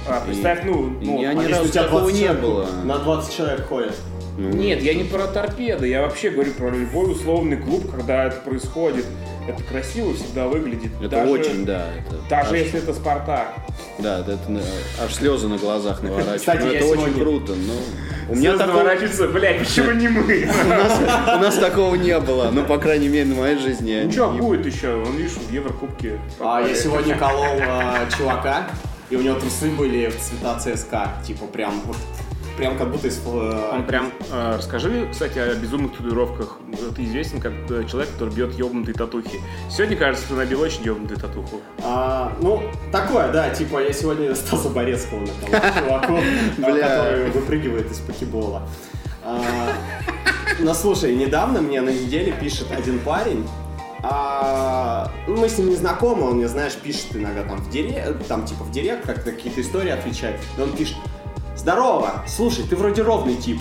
А, 0.08 0.22
представь, 0.26 0.64
ну, 0.66 0.90
ну, 1.02 1.22
Я 1.22 1.34
ни 1.34 1.46
разу 1.46 1.72
такого 1.72 2.02
20 2.02 2.20
не 2.20 2.34
было. 2.34 2.66
На 2.84 2.98
20 3.00 3.36
человек 3.36 3.68
ходят. 3.68 3.96
Ну, 4.40 4.50
Нет, 4.56 4.82
я 4.82 4.94
не 4.94 5.04
про 5.04 5.28
торпеды, 5.28 5.88
я 5.90 6.02
вообще 6.02 6.30
говорю 6.30 6.54
про 6.54 6.70
любой 6.70 7.12
условный 7.12 7.58
клуб, 7.58 7.92
когда 7.92 8.24
это 8.26 8.38
происходит. 8.38 9.06
Это 9.50 9.62
красиво 9.64 10.14
всегда 10.14 10.48
выглядит. 10.48 10.92
Это 11.00 11.10
Даже- 11.10 11.32
очень, 11.32 11.66
да. 11.66 11.88
Это 12.08 12.16
Даже 12.30 12.52
аж- 12.56 12.62
если 12.62 12.80
это 12.80 12.94
Спартак. 12.94 13.54
Да, 13.98 14.20
это, 14.20 14.34
это, 14.34 14.62
аж 15.04 15.14
слезы 15.14 15.48
на 15.50 15.58
глазах 15.58 16.02
наворачивают. 16.04 16.40
Кстати, 16.40 16.62
Ну, 16.62 16.72
это 16.72 16.86
очень 16.86 17.14
круто. 17.16 17.54
Но 17.56 17.74
у 18.30 18.36
меня 18.36 18.52
Слезы 18.52 18.58
такого, 18.60 18.78
наворачиваются, 18.78 19.28
блядь, 19.28 19.60
почему 19.60 19.92
не 19.92 20.08
мы? 20.08 20.48
у, 20.48 21.40
нас, 21.42 21.56
такого 21.58 21.96
не 21.96 22.18
было. 22.20 22.50
Ну, 22.54 22.64
по 22.64 22.78
крайней 22.78 23.10
мере, 23.10 23.34
в 23.34 23.38
моей 23.40 23.58
жизни. 23.58 24.02
Ну 24.06 24.12
что, 24.12 24.32
не- 24.32 24.40
будет 24.40 24.66
еще? 24.66 24.96
Вон, 24.96 25.18
видишь, 25.18 25.34
в 25.34 25.52
Еврокубке. 25.52 26.20
А, 26.40 26.62
я 26.62 26.74
сегодня 26.76 27.16
колол 27.20 27.60
а, 27.68 28.08
чувака, 28.16 28.70
и 29.10 29.16
у 29.18 29.22
него 29.22 29.38
трусы 29.38 29.70
были 29.72 30.08
в 30.08 30.16
цвета 30.18 30.60
ЦСКА. 30.60 31.14
Типа 31.26 31.46
прям 31.48 31.82
вот 31.86 31.98
прям 32.60 32.78
как 32.78 32.92
будто 32.92 33.08
из... 33.08 33.20
э, 33.26 33.70
Он 33.74 33.84
прям, 33.86 34.12
э, 34.32 34.56
расскажи, 34.58 35.08
кстати, 35.12 35.40
о 35.40 35.56
безумных 35.56 35.94
татуировках. 35.98 36.58
Ты 36.96 37.04
известен 37.06 37.40
как 37.40 37.54
э, 37.70 37.86
человек, 37.90 38.12
который 38.14 38.34
бьет 38.34 38.54
ебнутые 38.54 38.94
татухи. 38.94 39.40
Сегодня, 39.70 39.96
кажется, 39.98 40.28
ты 40.28 40.34
набил 40.36 40.62
очень 40.62 40.84
ебнутую 40.84 41.20
татуху. 41.20 41.62
А, 41.84 42.34
ну, 42.42 42.62
такое, 42.92 43.32
да, 43.32 43.50
типа 43.50 43.82
я 43.82 43.94
сегодня 43.94 44.36
Стаса 44.36 44.70
Борецкого 44.70 45.22
наколол 45.22 45.72
чуваку, 45.74 46.20
который 46.58 47.32
выпрыгивает 47.32 47.92
из 47.92 47.98
покебола. 48.00 48.64
А, 49.24 49.42
Ну, 50.60 50.74
слушай, 50.74 51.16
недавно 51.16 51.62
мне 51.62 51.82
на 51.82 51.90
неделе 51.90 52.34
пишет 52.34 52.68
один 52.72 53.00
парень, 53.00 53.48
а, 54.02 55.12
ну, 55.28 55.38
мы 55.38 55.50
с 55.50 55.58
ним 55.58 55.70
не 55.70 55.76
знакомы, 55.76 56.24
он 56.30 56.38
мне, 56.38 56.48
знаешь, 56.48 56.74
пишет 56.76 57.08
иногда 57.16 57.44
там 57.44 57.58
в 57.58 57.70
директ, 57.70 58.28
там 58.28 58.46
типа 58.46 58.64
в 58.64 58.72
директ, 58.72 59.06
как 59.06 59.24
какие-то 59.24 59.62
истории 59.62 59.92
отвечает. 59.92 60.40
И 60.58 60.62
он 60.62 60.72
пишет, 60.72 60.96
здорово, 61.60 62.24
слушай, 62.26 62.64
ты 62.64 62.76
вроде 62.76 63.02
ровный 63.02 63.36
тип. 63.36 63.60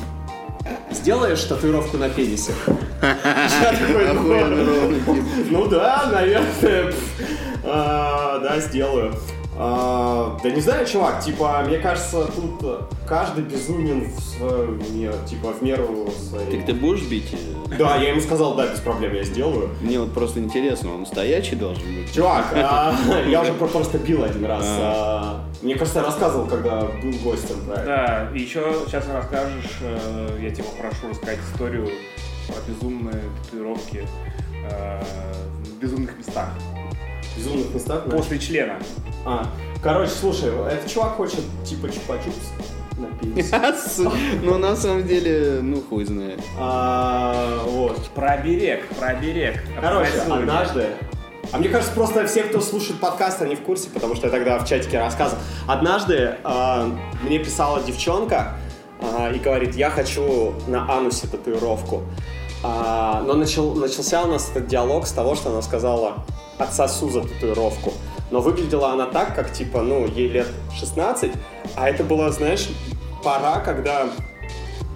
Сделаешь 0.91 1.43
татуировку 1.45 1.97
на 1.97 2.09
пенисе? 2.09 2.53
Я 3.03 3.73
такой, 3.73 4.15
ну, 4.15 5.25
ну 5.51 5.67
да, 5.67 6.09
наверное. 6.13 6.93
а, 7.65 8.39
Да, 8.39 8.61
сделаю. 8.61 9.15
А, 9.61 10.39
Да 10.43 10.51
не 10.51 10.61
знаю, 10.61 10.87
чувак, 10.87 11.21
типа, 11.25 11.65
мне 11.67 11.79
кажется, 11.79 12.27
тут 12.27 12.89
каждый 13.09 13.43
безумен 13.43 14.05
в 14.05 14.21
своем 14.21 15.25
типа, 15.27 15.53
в 15.53 15.63
меру 15.63 16.09
своей. 16.17 16.57
Так 16.59 16.67
ты 16.67 16.75
будешь 16.75 17.03
бить? 17.03 17.33
э? 17.33 17.77
Да, 17.77 17.97
я 17.97 18.11
ему 18.11 18.21
сказал, 18.21 18.55
да, 18.55 18.69
без 18.69 18.79
проблем, 18.79 19.15
я 19.15 19.25
сделаю. 19.25 19.71
Мне 19.81 19.99
вот 19.99 20.13
просто 20.15 20.39
интересно, 20.39 20.95
он 20.95 21.07
стоячий 21.07 21.57
должен 21.57 21.83
быть? 21.97 22.15
Чувак, 22.15 22.47
а, 22.55 22.95
я 23.29 23.43
уже 23.43 23.53
про- 23.55 23.67
просто 23.67 23.99
бил 23.99 24.23
один 24.23 24.45
раз. 24.45 24.65
а, 24.65 25.41
Мне 25.61 25.75
кажется, 25.75 25.99
я 26.01 26.05
рассказывал, 26.07 26.47
когда 26.47 26.83
был 26.83 27.13
гостем, 27.25 27.57
правильно? 27.67 27.85
Да, 27.85 28.29
и 28.33 28.41
еще 28.41 28.75
сейчас 28.87 29.07
расскажешь, 29.13 29.79
э, 29.81 30.39
я 30.41 30.51
тебя 30.51 30.65
попрошу 30.77 31.09
рассказать 31.11 31.39
историю 31.53 31.89
про 32.47 32.55
безумные 32.73 33.23
татуировки 33.45 34.07
э, 34.71 35.03
в 35.65 35.79
безумных 35.81 36.17
местах. 36.17 36.51
Безумных 37.39 37.75
местах. 37.75 38.05
знаешь. 38.05 38.21
После 38.23 38.39
члена. 38.39 38.75
А, 39.25 39.47
короче, 39.83 40.11
слушай, 40.13 40.51
этот 40.71 40.91
чувак 40.91 41.17
хочет, 41.17 41.41
типа, 41.65 41.87
чупа-чупс 41.87 42.99
на 42.99 43.07
пенисе. 43.19 44.11
Ну, 44.43 44.59
на 44.59 44.77
самом 44.77 45.07
деле, 45.07 45.61
ну, 45.63 45.81
хуй 45.83 46.05
знает. 46.05 46.41
А, 46.59 47.63
Вот. 47.67 48.09
Про 48.11 48.33
оберег. 48.33 48.85
Короче, 49.81 50.21
однажды... 50.29 50.87
А 51.51 51.57
мне 51.57 51.71
кажется, 51.71 51.95
просто 51.95 52.27
все, 52.27 52.43
кто 52.43 52.61
слушает 52.61 53.01
подкаст, 53.01 53.41
они 53.41 53.55
в 53.55 53.63
курсе, 53.63 53.89
потому 53.89 54.15
что 54.15 54.27
я 54.27 54.31
тогда 54.31 54.59
в 54.59 54.69
чатике 54.69 54.99
рассказывал. 54.99 55.41
Однажды 55.67 56.37
а, 56.45 56.91
мне 57.23 57.39
писала 57.39 57.81
девчонка 57.81 58.57
а, 59.01 59.31
и 59.33 59.39
говорит, 59.39 59.75
я 59.75 59.89
хочу 59.89 60.53
на 60.67 60.91
анусе 60.91 61.27
татуировку. 61.27 62.03
А, 62.63 63.23
но 63.27 63.33
начал, 63.35 63.75
начался 63.75 64.25
у 64.25 64.27
нас 64.27 64.51
этот 64.51 64.67
диалог 64.67 65.07
с 65.07 65.13
того, 65.13 65.37
что 65.37 65.51
она 65.51 65.63
сказала 65.63 66.25
отсосу 66.59 67.11
за 67.11 67.23
татуировку. 67.23 67.93
Но 68.31 68.41
выглядела 68.41 68.93
она 68.93 69.07
так, 69.07 69.35
как 69.35 69.53
типа, 69.53 69.83
ну, 69.83 70.07
ей 70.07 70.29
лет 70.29 70.47
16, 70.79 71.33
а 71.77 71.89
это 71.89 72.05
была, 72.05 72.31
знаешь, 72.31 72.69
пора, 73.25 73.61
когда 73.61 74.09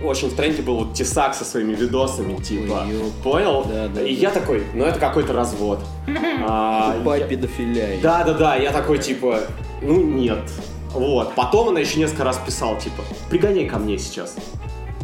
очень 0.04 0.28
в 0.28 0.34
тренде 0.34 0.62
был 0.62 0.76
вот 0.78 0.94
Тесак 0.94 1.34
со 1.34 1.44
своими 1.44 1.74
видосами, 1.74 2.34
типа, 2.42 2.84
Ой, 2.86 3.12
понял? 3.22 3.64
Да, 3.64 3.88
да, 3.88 4.02
и 4.02 4.14
да. 4.14 4.20
я 4.20 4.30
такой, 4.30 4.64
ну 4.74 4.84
это 4.84 4.98
какой-то 4.98 5.32
развод. 5.32 5.78
А, 6.44 6.94
Тупая 6.98 7.20
я- 7.20 7.26
педофилия. 7.26 8.00
Да, 8.02 8.24
да, 8.24 8.34
да, 8.34 8.56
я 8.56 8.72
такой, 8.72 8.98
типа, 8.98 9.40
ну 9.80 10.02
нет. 10.02 10.40
Вот, 10.92 11.34
потом 11.34 11.68
она 11.70 11.80
еще 11.80 11.98
несколько 12.00 12.24
раз 12.24 12.38
писала, 12.44 12.78
типа, 12.78 13.02
пригоняй 13.30 13.66
ко 13.66 13.78
мне 13.78 13.96
сейчас. 13.96 14.34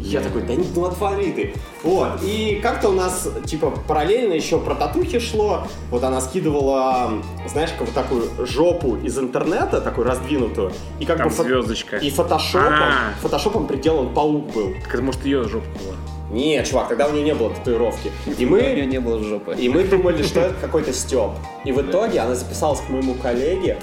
Я 0.01 0.21
такой, 0.21 0.43
да 0.43 0.55
ну 0.75 0.85
отвали. 0.87 1.55
Вот, 1.83 2.23
и 2.23 2.61
как-то 2.63 2.89
у 2.89 2.93
нас, 2.93 3.29
типа, 3.47 3.71
параллельно 3.87 4.33
еще 4.33 4.59
про 4.59 4.75
татухи 4.75 5.19
шло. 5.19 5.65
Вот 5.91 6.03
она 6.05 6.21
скидывала, 6.21 7.13
знаешь, 7.49 7.71
как 7.71 7.83
вот 7.83 7.95
такую 7.95 8.47
жопу 8.47 8.97
из 8.97 9.19
интернета, 9.19 9.81
такую 9.81 10.07
раздвинутую. 10.07 10.73
И 11.01 11.05
как 11.05 11.19
Там 11.19 11.29
бы 11.29 11.35
фо- 11.35 11.43
звездочка. 11.43 11.97
И 11.99 12.11
фотошопом, 12.11 12.73
А. 12.73 13.13
фотошопом 13.21 13.67
приделан 13.67 14.15
паук 14.15 14.53
был. 14.53 14.75
Так 14.85 14.95
это 14.95 15.03
может 15.03 15.25
ее 15.27 15.45
жопа 15.45 15.67
была. 15.67 15.95
Нет, 16.31 16.67
чувак, 16.69 16.89
тогда 16.89 17.07
у 17.09 17.13
нее 17.13 17.25
не 17.25 17.35
было 17.35 17.51
татуировки. 17.51 18.13
И 18.39 18.45
У 18.47 18.51
меня 18.51 18.85
мы, 18.85 18.87
не 18.87 19.01
было 19.01 19.19
жопы. 19.23 19.55
и 19.59 19.69
мы 19.69 19.83
думали, 19.85 20.23
что 20.23 20.41
это 20.41 20.55
какой-то 20.61 20.93
степ. 20.93 21.31
И 21.65 21.73
в 21.73 21.81
итоге 21.83 22.21
она 22.21 22.35
записалась 22.35 22.81
к 22.81 22.89
моему 22.91 23.15
коллеге 23.15 23.79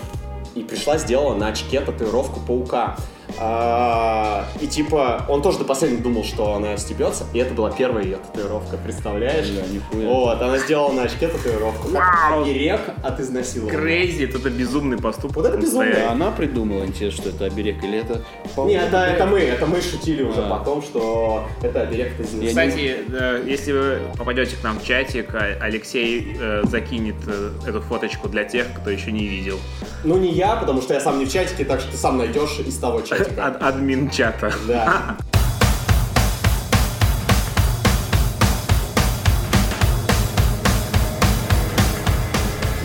и 0.54 0.62
пришла, 0.62 0.98
сделала 0.98 1.34
на 1.36 1.48
очке 1.48 1.82
татуировку 1.82 2.40
паука. 2.40 2.96
А, 3.40 4.46
и 4.62 4.68
типа, 4.68 5.26
он 5.28 5.42
тоже 5.42 5.60
до 5.60 5.66
последнего 5.66 6.02
думал, 6.02 6.24
что 6.24 6.54
она 6.56 6.78
стебется. 6.78 7.26
И 7.34 7.40
это 7.40 7.54
была 7.54 7.72
первая 7.72 8.04
ее 8.04 8.18
татуировка, 8.18 8.78
представляешь? 8.78 9.50
Бля, 9.50 9.64
нихуя. 9.68 10.08
Вот, 10.08 10.42
она 10.42 10.58
сделала 10.58 10.92
на 10.92 11.04
очке 11.04 11.28
татуировку. 11.28 11.90
Вау. 11.90 12.44
Оберег 12.44 12.82
от 13.04 13.20
изнасилования. 13.20 13.78
Крейзи, 13.78 14.26
это 14.26 14.50
безумный 14.50 14.98
поступок. 14.98 15.38
Вот 15.38 15.46
это 15.46 15.58
безумно. 15.58 15.92
А 16.08 16.12
она 16.12 16.32
придумала, 16.32 16.86
интересно, 16.86 17.24
что 17.24 17.30
это 17.30 17.46
оберег 17.46 17.84
или 17.84 18.00
это... 18.00 18.22
Не, 18.66 18.76
это, 18.76 18.98
это 18.98 19.26
мы, 19.26 19.40
это 19.40 19.66
мы 19.66 19.82
шутили 19.82 20.24
уже 20.24 20.42
А. 20.42 20.50
потом, 20.50 20.82
что 20.82 21.46
это 21.62 21.82
оберег 21.82 22.14
от 22.20 22.26
изнасилования. 22.26 22.70
Кстати, 22.70 22.98
э, 23.12 23.44
если 23.46 23.72
вы 23.72 24.00
попадете 24.18 24.56
к 24.56 24.64
нам 24.64 24.80
в 24.80 24.84
чатик, 24.86 25.34
а- 25.36 25.58
Алексей 25.62 26.36
э, 26.40 26.64
закинет 26.66 27.16
э, 27.28 27.52
эту 27.68 27.82
фоточку 27.82 28.28
для 28.30 28.44
тех, 28.44 28.68
кто 28.80 28.90
еще 28.90 29.12
не 29.12 29.26
видел. 29.28 29.60
Ну 30.04 30.18
не 30.18 30.32
я, 30.32 30.56
потому 30.56 30.82
что 30.82 30.94
я 30.94 31.00
сам 31.00 31.20
не 31.20 31.26
в 31.26 31.32
чатике, 31.32 31.66
так 31.66 31.82
что 31.82 31.92
ты 31.92 31.98
сам 31.98 32.18
найдешь 32.18 32.60
из 32.66 32.78
того 32.78 33.02
чатика. 33.02 33.25
Ад- 33.38 33.62
админ 33.62 34.10
чата. 34.10 34.52
Да. 34.68 35.18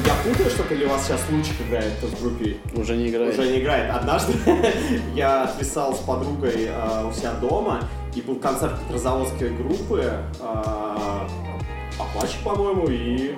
Я 0.07 0.15
путаю 0.25 0.51
что-то 0.51 0.75
или 0.75 0.85
у 0.85 0.89
вас 0.89 1.07
сейчас 1.07 1.21
Лучик 1.31 1.61
играет 1.69 1.93
в 2.03 2.23
группе? 2.23 2.57
Уже 2.75 2.97
не 2.97 3.09
играет. 3.11 3.39
Уже 3.39 3.49
не 3.51 3.61
играет. 3.61 3.91
Однажды 3.95 4.33
я 5.15 5.45
отписал 5.45 5.95
с 5.95 5.99
подругой 5.99 6.69
э, 6.69 7.05
у 7.07 7.13
себя 7.13 7.33
дома, 7.35 7.81
и 8.15 8.23
был 8.23 8.37
концерт 8.37 8.79
петрозаводской 8.81 9.51
группы 9.51 10.03
э, 10.41 11.29
Апачи, 11.99 12.39
по-моему, 12.43 12.87
и 12.89 13.35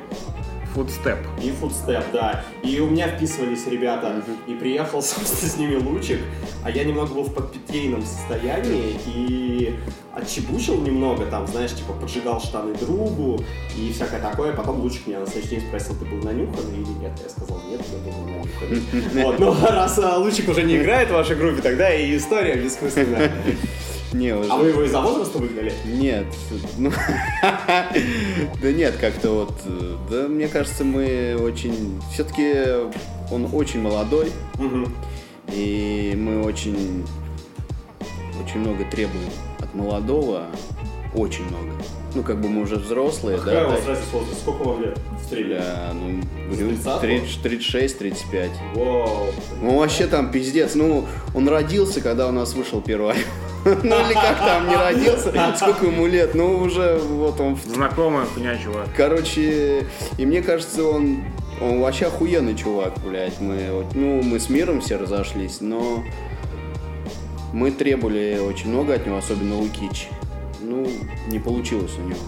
Фудстеп. 0.75 1.19
и 1.43 1.51
фудстеп, 1.51 2.05
да. 2.13 2.45
И 2.63 2.81
у 2.81 2.89
меня 2.89 3.09
вписывались 3.09 3.67
ребята, 3.67 4.23
и 4.47 4.55
приехал, 4.55 5.03
собственно, 5.03 5.51
с 5.51 5.57
ними 5.57 5.77
Лучик, 5.77 6.21
а 6.65 6.71
я 6.71 6.85
немного 6.85 7.15
был 7.15 7.25
в 7.25 7.35
подпитейном 7.35 8.03
состоянии, 8.03 8.97
и 9.07 9.75
отчебучил 10.15 10.81
немного, 10.81 11.27
там, 11.27 11.47
знаешь, 11.47 11.75
типа, 11.75 11.93
поджигал 11.95 12.41
штаны 12.41 12.75
другу 12.75 13.43
и 13.77 13.93
всякое 13.93 14.21
такое. 14.21 14.53
Потом 14.53 14.81
Лучик 14.81 15.07
меня 15.07 15.21
на 15.21 15.27
следующий 15.27 15.57
день 15.57 15.69
спросил, 15.69 15.95
ты 15.97 16.05
был 16.05 16.23
нанюханный 16.23 16.77
или 16.77 17.01
нет? 17.01 17.13
Я 17.23 17.29
сказал, 17.29 17.61
нет, 17.69 17.81
я 17.91 17.99
был 17.99 18.19
нанюханный. 18.27 19.23
Вот, 19.23 19.39
ну, 19.39 19.55
раз 19.67 19.99
а, 19.99 20.19
Лучик 20.19 20.49
уже 20.49 20.63
не 20.63 20.77
играет 20.77 21.09
в 21.09 21.13
вашей 21.13 21.37
группе, 21.37 21.63
тогда 21.63 21.95
и 21.95 22.17
история 22.17 22.55
бессмысленная. 22.55 23.33
Не, 24.13 24.35
уже... 24.35 24.51
А 24.51 24.57
вы 24.57 24.69
его 24.69 24.83
из-за 24.85 25.01
возраста 25.01 25.39
выгнали? 25.39 25.73
Нет, 25.87 26.27
ну, 26.77 26.91
да 28.63 28.73
нет, 28.73 28.97
как-то 29.01 29.31
вот, 29.31 29.55
э, 29.65 29.97
да, 30.11 30.29
мне 30.29 30.49
кажется, 30.49 30.85
мы 30.85 31.37
очень, 31.41 32.01
все-таки 32.13 32.55
он 33.31 33.49
очень 33.53 33.81
молодой, 33.81 34.31
и 35.49 36.15
мы 36.17 36.43
очень, 36.43 37.07
очень 38.45 38.61
много 38.61 38.85
требуем 38.85 39.31
от 39.61 39.75
молодого, 39.75 40.47
очень 41.15 41.45
много. 41.45 41.73
Ну, 42.15 42.23
как 42.23 42.41
бы 42.41 42.49
мы 42.49 42.63
уже 42.63 42.77
взрослые, 42.77 43.39
Какая 43.39 43.65
у 43.65 43.71
да, 43.71 43.77
вас 43.77 43.87
разница 43.87 44.09
в 44.11 44.13
возрасте? 44.13 44.41
Сколько 44.43 44.63
вам 44.65 44.83
лет 44.83 44.99
стриме? 45.33 45.55
бля, 45.57 45.93
ну, 45.95 46.21
говорю, 46.51 46.77
С 46.77 46.87
30-го? 46.87 46.99
30 47.01 47.43
36, 47.43 47.99
35. 47.99 48.51
Вау. 48.75 49.27
Ну, 49.63 49.79
вообще 49.79 50.07
там 50.07 50.31
пиздец. 50.31 50.75
Ну, 50.75 51.07
он 51.35 51.49
родился, 51.49 52.01
когда 52.01 52.29
у 52.29 52.33
нас 52.33 52.53
вышел 52.55 52.81
первый. 52.83 53.15
Ну, 53.83 54.07
или 54.07 54.15
как 54.15 54.39
там, 54.39 54.69
не 54.69 54.77
родился, 54.77 55.33
сколько 55.57 55.87
ему 55.87 56.07
лет, 56.07 56.35
ну, 56.35 56.59
уже 56.59 56.99
вот 56.99 57.41
он 57.41 57.55
в 57.55 57.65
Знакомая 57.65 58.27
хуйня, 58.27 58.57
чувак. 58.57 58.89
Короче, 58.97 59.87
и 60.19 60.27
мне 60.27 60.43
кажется, 60.43 60.85
он, 60.85 61.25
он 61.61 61.81
вообще 61.81 62.07
охуенный 62.07 62.57
чувак, 62.57 62.95
блядь. 63.05 63.41
Мы, 63.41 63.85
ну, 63.95 64.23
мы 64.23 64.41
с 64.41 64.49
миром 64.49 64.81
все 64.81 64.97
разошлись, 64.97 65.61
но 65.61 66.03
мы 67.53 67.71
требовали 67.71 68.39
очень 68.39 68.71
много 68.71 68.95
от 68.95 69.07
него, 69.07 69.19
особенно 69.19 69.57
Лукич. 69.57 70.09
Ну, 70.61 70.89
не 71.29 71.39
получилось 71.39 71.93
у 71.99 72.09
него. 72.09 72.21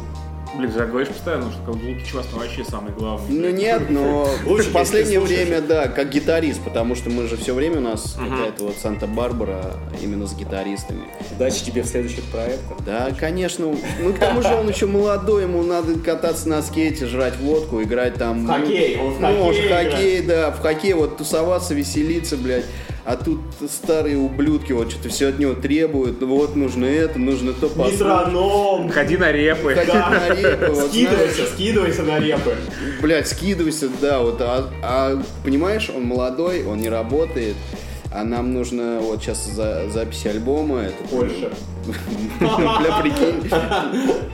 Блин, 0.56 0.70
ты 0.70 0.78
так 0.78 0.90
говоришь 0.90 1.08
постоянно, 1.08 1.50
что 1.50 1.72
вас 2.16 2.26
там 2.26 2.38
вообще 2.38 2.64
самый 2.64 2.92
главный. 2.92 3.40
Ну 3.40 3.50
нет, 3.50 3.90
но 3.90 4.24
в 4.44 4.72
последнее 4.72 5.18
время, 5.18 5.60
да, 5.60 5.88
как 5.88 6.10
гитарист, 6.10 6.62
потому 6.62 6.94
что 6.94 7.10
мы 7.10 7.26
же 7.26 7.36
все 7.36 7.54
время 7.54 7.78
у 7.78 7.80
нас 7.80 8.16
какая-то 8.16 8.64
вот 8.64 8.76
Санта-Барбара 8.76 9.74
именно 10.00 10.26
с 10.26 10.34
гитаристами. 10.34 11.02
Удачи 11.34 11.64
тебе 11.64 11.82
в 11.82 11.86
следующих 11.86 12.24
проектах. 12.24 12.78
Да, 12.86 13.10
конечно. 13.18 13.74
Ну, 14.00 14.12
к 14.12 14.18
тому 14.18 14.42
же 14.42 14.54
он 14.54 14.68
еще 14.68 14.86
молодой, 14.86 15.42
ему 15.42 15.62
надо 15.62 15.98
кататься 15.98 16.48
на 16.48 16.62
скейте, 16.62 17.06
жрать 17.06 17.36
водку, 17.38 17.82
играть 17.82 18.14
там... 18.14 18.46
В 18.46 18.48
хоккей, 18.48 18.98
он 18.98 19.14
в 19.14 19.20
ну, 19.20 19.46
хоккей 19.46 19.68
в 19.68 19.72
хоккей, 19.72 20.22
да, 20.22 20.50
в 20.52 20.60
хоккей 20.60 20.92
вот 20.92 21.16
тусоваться, 21.16 21.74
веселиться, 21.74 22.36
блядь. 22.36 22.66
А 23.04 23.16
тут 23.16 23.38
старые 23.70 24.16
ублюдки 24.16 24.72
вот 24.72 24.90
что-то 24.90 25.10
все 25.10 25.28
от 25.28 25.38
него 25.38 25.52
требуют. 25.54 26.20
Ну, 26.22 26.26
Вот 26.26 26.56
нужно 26.56 26.86
это, 26.86 27.18
нужно 27.18 27.52
то. 27.52 27.70
Метроном. 27.76 28.88
Ходи 28.88 29.18
на 29.18 29.30
репы. 29.30 29.74
Ходи 29.74 29.92
на 29.92 30.28
репы, 30.34 30.72
вот, 30.72 30.88
Скидывайся, 30.88 31.46
скидывайся 31.52 32.02
на 32.02 32.18
репы. 32.18 32.56
Блядь, 33.02 33.28
скидывайся, 33.28 33.90
да, 34.00 34.20
вот, 34.20 34.40
а, 34.40 34.70
а, 34.82 35.22
понимаешь, 35.44 35.90
он 35.94 36.04
молодой, 36.04 36.64
он 36.64 36.78
не 36.78 36.88
работает, 36.88 37.56
а 38.10 38.24
нам 38.24 38.54
нужно 38.54 39.00
вот 39.00 39.22
сейчас 39.22 39.44
за, 39.44 39.90
запись 39.90 40.24
альбома. 40.24 40.80
Это, 40.80 41.04
Польша. 41.10 41.50
Бля, 42.40 43.00
прикинь. 43.02 43.50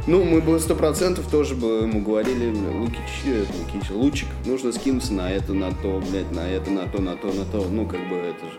Ну, 0.06 0.24
мы 0.24 0.40
бы 0.40 0.58
сто 0.60 0.74
процентов 0.74 1.26
тоже 1.30 1.54
бы 1.54 1.82
ему 1.82 2.00
говорили, 2.02 2.50
бля, 2.50 2.70
Лукич, 2.70 3.00
э, 3.26 3.44
Лукич, 3.58 3.90
Лучик, 3.90 4.28
нужно 4.44 4.72
скинуться 4.72 5.12
на 5.12 5.30
это, 5.30 5.52
на 5.52 5.72
то, 5.72 6.02
блядь, 6.10 6.30
на 6.32 6.48
это, 6.48 6.70
на 6.70 6.86
то, 6.86 7.00
на 7.00 7.16
то, 7.16 7.28
на 7.32 7.44
то. 7.44 7.66
Ну, 7.70 7.86
как 7.86 8.00
бы 8.08 8.16
это 8.16 8.44
же 8.46 8.52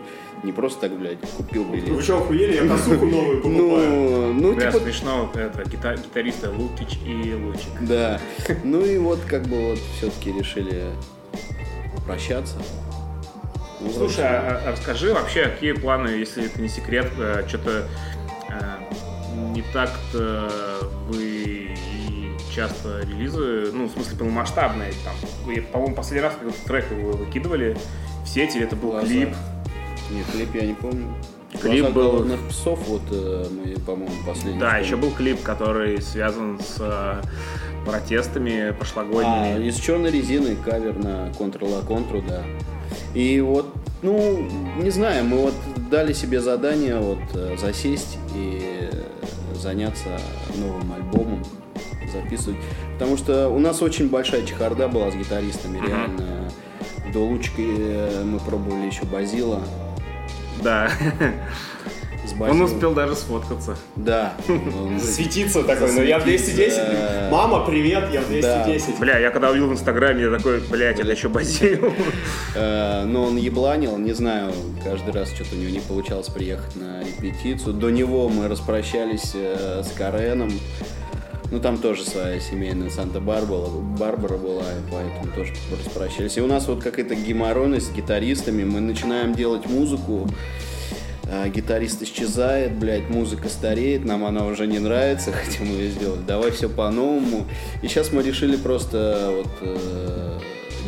не 0.44 0.52
просто 0.52 0.80
так, 0.88 0.98
блядь, 0.98 1.18
купил 1.36 1.64
Вы 1.64 1.76
билет. 1.80 2.02
что, 2.02 2.18
охуели? 2.18 2.54
Я 2.56 2.68
косуху 2.68 3.06
новую 3.06 3.36
покупаю. 3.42 3.88
Ну, 3.90 4.32
ну, 4.34 4.54
Бля, 4.54 4.70
типа, 4.72 4.84
смешно, 4.84 5.30
это, 5.34 5.62
гита- 5.62 5.96
гитаристы 5.96 6.50
Лукич 6.50 6.98
и 7.06 7.34
Лучик. 7.34 7.70
да. 7.82 8.20
Ну 8.64 8.84
и 8.84 8.98
вот 8.98 9.20
как 9.28 9.46
бы 9.46 9.70
вот 9.70 9.78
все-таки 9.98 10.32
решили 10.32 10.86
прощаться. 12.06 12.56
Ну, 13.80 13.90
Слушай, 13.92 14.24
а, 14.26 14.62
а 14.64 14.70
расскажи 14.72 15.12
вообще, 15.12 15.44
какие 15.44 15.72
планы, 15.72 16.08
если 16.08 16.46
это 16.46 16.60
не 16.62 16.68
секрет, 16.68 17.10
что-то 17.48 17.88
не 19.66 19.72
так-то 19.72 20.50
вы 21.08 21.16
и 21.22 21.74
часто 22.54 23.00
релизы, 23.02 23.70
ну, 23.72 23.86
в 23.86 23.92
смысле, 23.92 24.16
полномасштабные, 24.18 24.92
там, 25.04 25.14
вы, 25.44 25.62
по-моему, 25.62 25.94
последний 25.94 26.20
раз, 26.22 26.34
когда 26.38 26.52
трек 26.66 26.90
вы 26.90 27.12
выкидывали 27.12 27.76
в 28.24 28.28
сети, 28.28 28.58
это 28.58 28.76
был 28.76 28.90
Глаза. 28.90 29.06
клип, 29.06 29.28
Нет, 30.10 30.26
клип 30.32 30.54
я 30.54 30.66
не 30.66 30.74
помню. 30.74 31.14
Клип 31.60 31.82
Глаза 31.82 31.94
был- 31.94 32.12
голодных 32.12 32.40
псов, 32.48 32.78
вот 32.88 33.02
э, 33.10 33.46
мы, 33.50 33.78
по-моему, 33.80 34.14
последний. 34.26 34.58
да, 34.60 34.66
вспомнили. 34.68 34.84
еще 34.86 34.96
был 34.96 35.10
клип, 35.12 35.42
который 35.42 36.00
связан 36.02 36.58
с 36.60 36.76
э, 36.80 37.22
протестами 37.86 38.68
А, 38.70 38.72
прошлогодними. 38.72 39.66
из 39.66 39.76
черной 39.76 40.10
резины 40.10 40.56
кавер 40.56 40.94
на 40.96 41.28
Ctrl-A, 41.38 41.82
Ctrl, 41.86 42.24
да. 42.28 42.42
И 43.14 43.40
вот, 43.40 43.66
ну, 44.02 44.48
не 44.78 44.90
знаю, 44.90 45.24
мы 45.24 45.38
вот 45.38 45.54
дали 45.90 46.12
себе 46.12 46.40
задание 46.40 46.98
вот 46.98 47.18
э, 47.34 47.56
засесть 47.58 48.18
и 48.34 48.88
заняться 49.62 50.18
новым 50.56 50.92
альбомом, 50.92 51.42
записывать. 52.12 52.58
Потому 52.94 53.16
что 53.16 53.48
у 53.48 53.58
нас 53.58 53.80
очень 53.80 54.08
большая 54.08 54.44
чехарда 54.44 54.88
была 54.88 55.10
с 55.10 55.14
гитаристами, 55.14 55.78
реально. 55.86 56.50
До 57.12 57.20
Лучки 57.20 57.66
э, 57.66 58.24
мы 58.24 58.38
пробовали 58.38 58.86
еще 58.86 59.04
Базила. 59.04 59.60
Да, 60.62 60.90
он 62.50 62.62
успел 62.62 62.92
даже 62.94 63.14
сфоткаться. 63.14 63.76
Да. 63.96 64.34
Светиться 65.00 65.62
такой, 65.62 65.92
ну 65.92 66.02
я 66.02 66.18
в 66.18 66.24
210. 66.24 66.76
Да. 66.76 67.28
Мама, 67.30 67.64
привет, 67.64 68.04
я 68.12 68.20
в 68.20 68.28
210. 68.28 68.98
Бля, 68.98 69.18
я 69.18 69.30
когда 69.30 69.50
увидел 69.50 69.68
в 69.68 69.72
Инстаграме, 69.72 70.22
я 70.24 70.36
такой, 70.36 70.60
блядь, 70.60 71.00
это 71.00 71.10
еще 71.10 71.28
базил. 71.28 71.92
Э, 72.54 73.04
Но 73.04 73.24
он 73.24 73.36
ебланил, 73.36 73.96
не 73.96 74.12
знаю, 74.12 74.52
каждый 74.84 75.12
раз 75.12 75.32
что-то 75.32 75.54
у 75.54 75.58
него 75.58 75.70
не 75.70 75.80
получалось 75.80 76.28
приехать 76.28 76.76
на 76.76 77.00
репетицию. 77.02 77.72
До 77.74 77.90
него 77.90 78.28
мы 78.28 78.48
распрощались 78.48 79.32
э, 79.34 79.82
с 79.82 79.92
Кареном. 79.96 80.50
Ну, 81.52 81.60
там 81.60 81.76
тоже 81.76 82.02
своя 82.04 82.40
семейная 82.40 82.88
Санта-Барбара 82.88 83.68
Барбара 83.98 84.38
была, 84.38 84.62
и 84.62 84.90
поэтому 84.90 85.32
тоже 85.34 85.52
распрощались. 85.70 86.38
И 86.38 86.40
у 86.40 86.46
нас 86.46 86.66
вот 86.66 86.82
какая-то 86.82 87.14
геморройность 87.14 87.88
с 87.88 87.90
гитаристами. 87.90 88.64
Мы 88.64 88.80
начинаем 88.80 89.34
делать 89.34 89.66
музыку, 89.66 90.26
а 91.34 91.48
гитарист 91.48 92.02
исчезает, 92.02 92.74
блядь, 92.74 93.08
музыка 93.08 93.48
стареет, 93.48 94.04
нам 94.04 94.26
она 94.26 94.44
уже 94.44 94.66
не 94.66 94.78
нравится, 94.78 95.32
хотим 95.32 95.64
ее 95.64 95.90
сделать. 95.90 96.26
Давай 96.26 96.50
все 96.50 96.68
по-новому. 96.68 97.46
И 97.80 97.88
сейчас 97.88 98.12
мы 98.12 98.22
решили 98.22 98.56
просто 98.56 99.30
вот 99.34 99.48
э, 99.62 100.38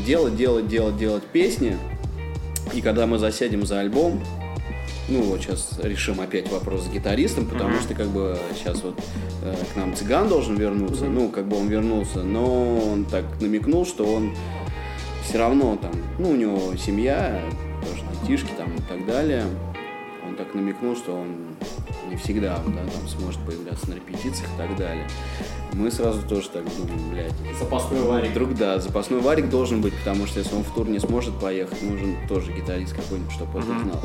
делать, 0.07 0.37
делать, 0.37 0.69
делать, 0.69 0.99
делать 0.99 1.23
песни. 1.23 1.79
И 2.75 2.83
когда 2.83 3.07
мы 3.07 3.17
засядем 3.17 3.65
за 3.65 3.81
альбом, 3.81 4.23
ну 5.09 5.23
вот 5.23 5.41
сейчас 5.41 5.79
решим 5.83 6.21
опять 6.21 6.51
вопрос 6.53 6.85
с 6.85 6.89
гитаристом, 6.89 7.47
потому 7.47 7.71
Мгм. 7.71 7.81
что 7.81 7.95
как 7.95 8.09
бы 8.09 8.37
сейчас 8.55 8.83
вот 8.83 9.01
э, 9.43 9.55
к 9.73 9.77
нам 9.77 9.97
цыган 9.97 10.29
должен 10.29 10.57
вернуться, 10.57 11.07
ну 11.07 11.31
как 11.31 11.47
бы 11.47 11.57
он 11.57 11.69
вернулся, 11.69 12.23
но 12.23 12.79
он 12.93 13.07
так 13.07 13.25
намекнул, 13.41 13.87
что 13.87 14.05
он 14.05 14.35
все 15.27 15.39
равно 15.39 15.79
там, 15.81 15.93
ну 16.19 16.33
у 16.33 16.37
него 16.37 16.77
семья, 16.77 17.41
тоже 17.83 18.03
детишки 18.21 18.51
там 18.59 18.75
и 18.75 18.83
так 18.83 19.07
далее. 19.07 19.45
Намекнул, 20.55 20.97
что 20.97 21.13
он 21.13 21.57
не 22.09 22.17
всегда 22.17 22.61
да, 22.67 22.83
там 22.93 23.09
сможет 23.09 23.41
появляться 23.45 23.91
на 23.91 23.95
репетициях 23.95 24.49
и 24.55 24.59
так 24.59 24.77
далее. 24.77 25.09
Мы 25.73 25.91
сразу 25.91 26.23
тоже 26.23 26.49
так 26.49 26.63
думаем, 26.77 27.11
блядь. 27.11 27.59
Запасной 27.59 28.03
варик. 28.03 28.31
Вдруг, 28.31 28.55
да, 28.55 28.79
запасной 28.79 29.21
варик 29.21 29.49
должен 29.51 29.81
быть, 29.81 29.93
потому 29.95 30.27
что 30.27 30.39
если 30.39 30.55
он 30.55 30.63
в 30.63 30.71
тур 30.73 30.89
не 30.89 31.01
сможет 31.01 31.39
поехать, 31.41 31.83
нужен 31.83 32.17
тоже 32.29 32.53
гитарист 32.53 32.95
какой-нибудь, 32.95 33.33
чтобы 33.33 33.59
это 33.59 33.67
знал. 33.67 34.03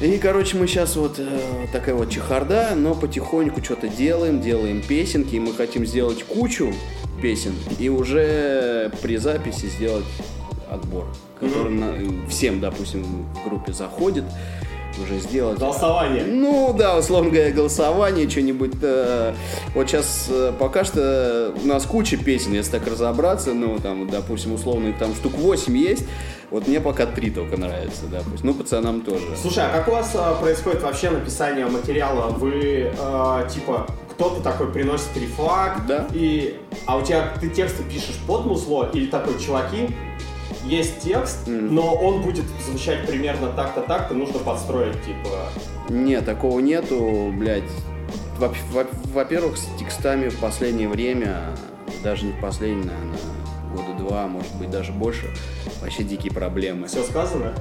И, 0.00 0.18
короче, 0.18 0.56
мы 0.56 0.66
сейчас 0.66 0.96
вот 0.96 1.18
э, 1.18 1.66
такая 1.72 1.94
вот 1.94 2.10
чехарда, 2.10 2.70
но 2.74 2.94
потихоньку 2.94 3.62
что-то 3.62 3.86
делаем, 3.88 4.40
делаем 4.40 4.82
песенки, 4.82 5.36
и 5.36 5.40
мы 5.40 5.52
хотим 5.52 5.86
сделать 5.86 6.24
кучу 6.24 6.72
песен, 7.20 7.52
и 7.78 7.88
уже 7.88 8.90
при 9.00 9.16
записи 9.18 9.66
сделать 9.66 10.06
отбор, 10.68 11.06
который 11.38 11.70
на- 11.70 12.26
всем, 12.28 12.58
допустим, 12.60 13.04
в 13.04 13.44
группе 13.48 13.72
заходит, 13.72 14.24
уже 14.98 15.18
сделать... 15.18 15.58
Голосование. 15.58 16.24
Ну 16.24 16.74
да, 16.76 16.98
условно 16.98 17.30
говоря, 17.30 17.50
голосование, 17.52 18.28
что-нибудь. 18.28 18.72
э, 18.82 19.34
вот 19.74 19.88
сейчас 19.88 20.30
пока 20.58 20.84
что 20.84 21.54
у 21.62 21.66
нас 21.66 21.84
куча 21.86 22.16
песен, 22.16 22.52
если 22.52 22.72
так 22.72 22.86
разобраться, 22.86 23.52
ну 23.54 23.78
там, 23.78 24.08
допустим, 24.08 24.52
условно 24.54 24.88
их 24.88 24.98
там 24.98 25.14
штук 25.14 25.34
8 25.34 25.76
есть. 25.76 26.04
Вот 26.50 26.68
мне 26.68 26.80
пока 26.82 27.06
три 27.06 27.30
только 27.30 27.56
нравятся, 27.56 28.04
допустим. 28.10 28.48
Ну, 28.48 28.54
пацанам 28.54 29.00
тоже. 29.00 29.24
Слушай, 29.40 29.64
а 29.64 29.70
как 29.70 29.88
у 29.88 29.92
вас 29.92 30.10
а, 30.14 30.34
происходит 30.34 30.82
вообще 30.82 31.08
написание 31.08 31.64
материала? 31.64 32.28
Вы, 32.28 32.92
а, 33.00 33.48
типа, 33.48 33.86
кто-то 34.10 34.42
такой 34.42 34.70
приносит 34.70 35.16
рефак, 35.16 35.86
Да. 35.86 36.06
и, 36.12 36.60
а 36.84 36.98
у 36.98 37.02
тебя 37.02 37.32
ты 37.40 37.48
тексты 37.48 37.82
пишешь 37.84 38.18
под 38.26 38.44
музло, 38.44 38.90
или 38.92 39.06
такой, 39.06 39.38
чуваки, 39.40 39.88
есть 40.64 41.00
текст, 41.00 41.46
но 41.46 41.94
он 41.94 42.22
будет 42.22 42.44
звучать 42.66 43.06
примерно 43.06 43.48
так-то, 43.48 43.80
так-то, 43.82 44.14
нужно 44.14 44.38
подстроить, 44.38 45.02
типа... 45.04 45.28
Нет, 45.88 46.24
такого 46.24 46.60
нету, 46.60 47.32
блядь. 47.36 47.64
Во- 48.38 48.54
во- 48.72 48.86
Во-первых, 49.12 49.56
с 49.56 49.66
текстами 49.78 50.28
в 50.28 50.38
последнее 50.38 50.88
время, 50.88 51.54
даже 52.02 52.24
не 52.26 52.32
в 52.32 52.40
последнее, 52.40 52.84
наверное, 52.86 53.74
года 53.74 53.98
два, 53.98 54.26
может 54.26 54.54
быть, 54.56 54.70
даже 54.70 54.92
больше, 54.92 55.26
вообще 55.80 56.02
дикие 56.04 56.32
проблемы. 56.32 56.86
Все 56.86 57.02
сказано? 57.02 57.54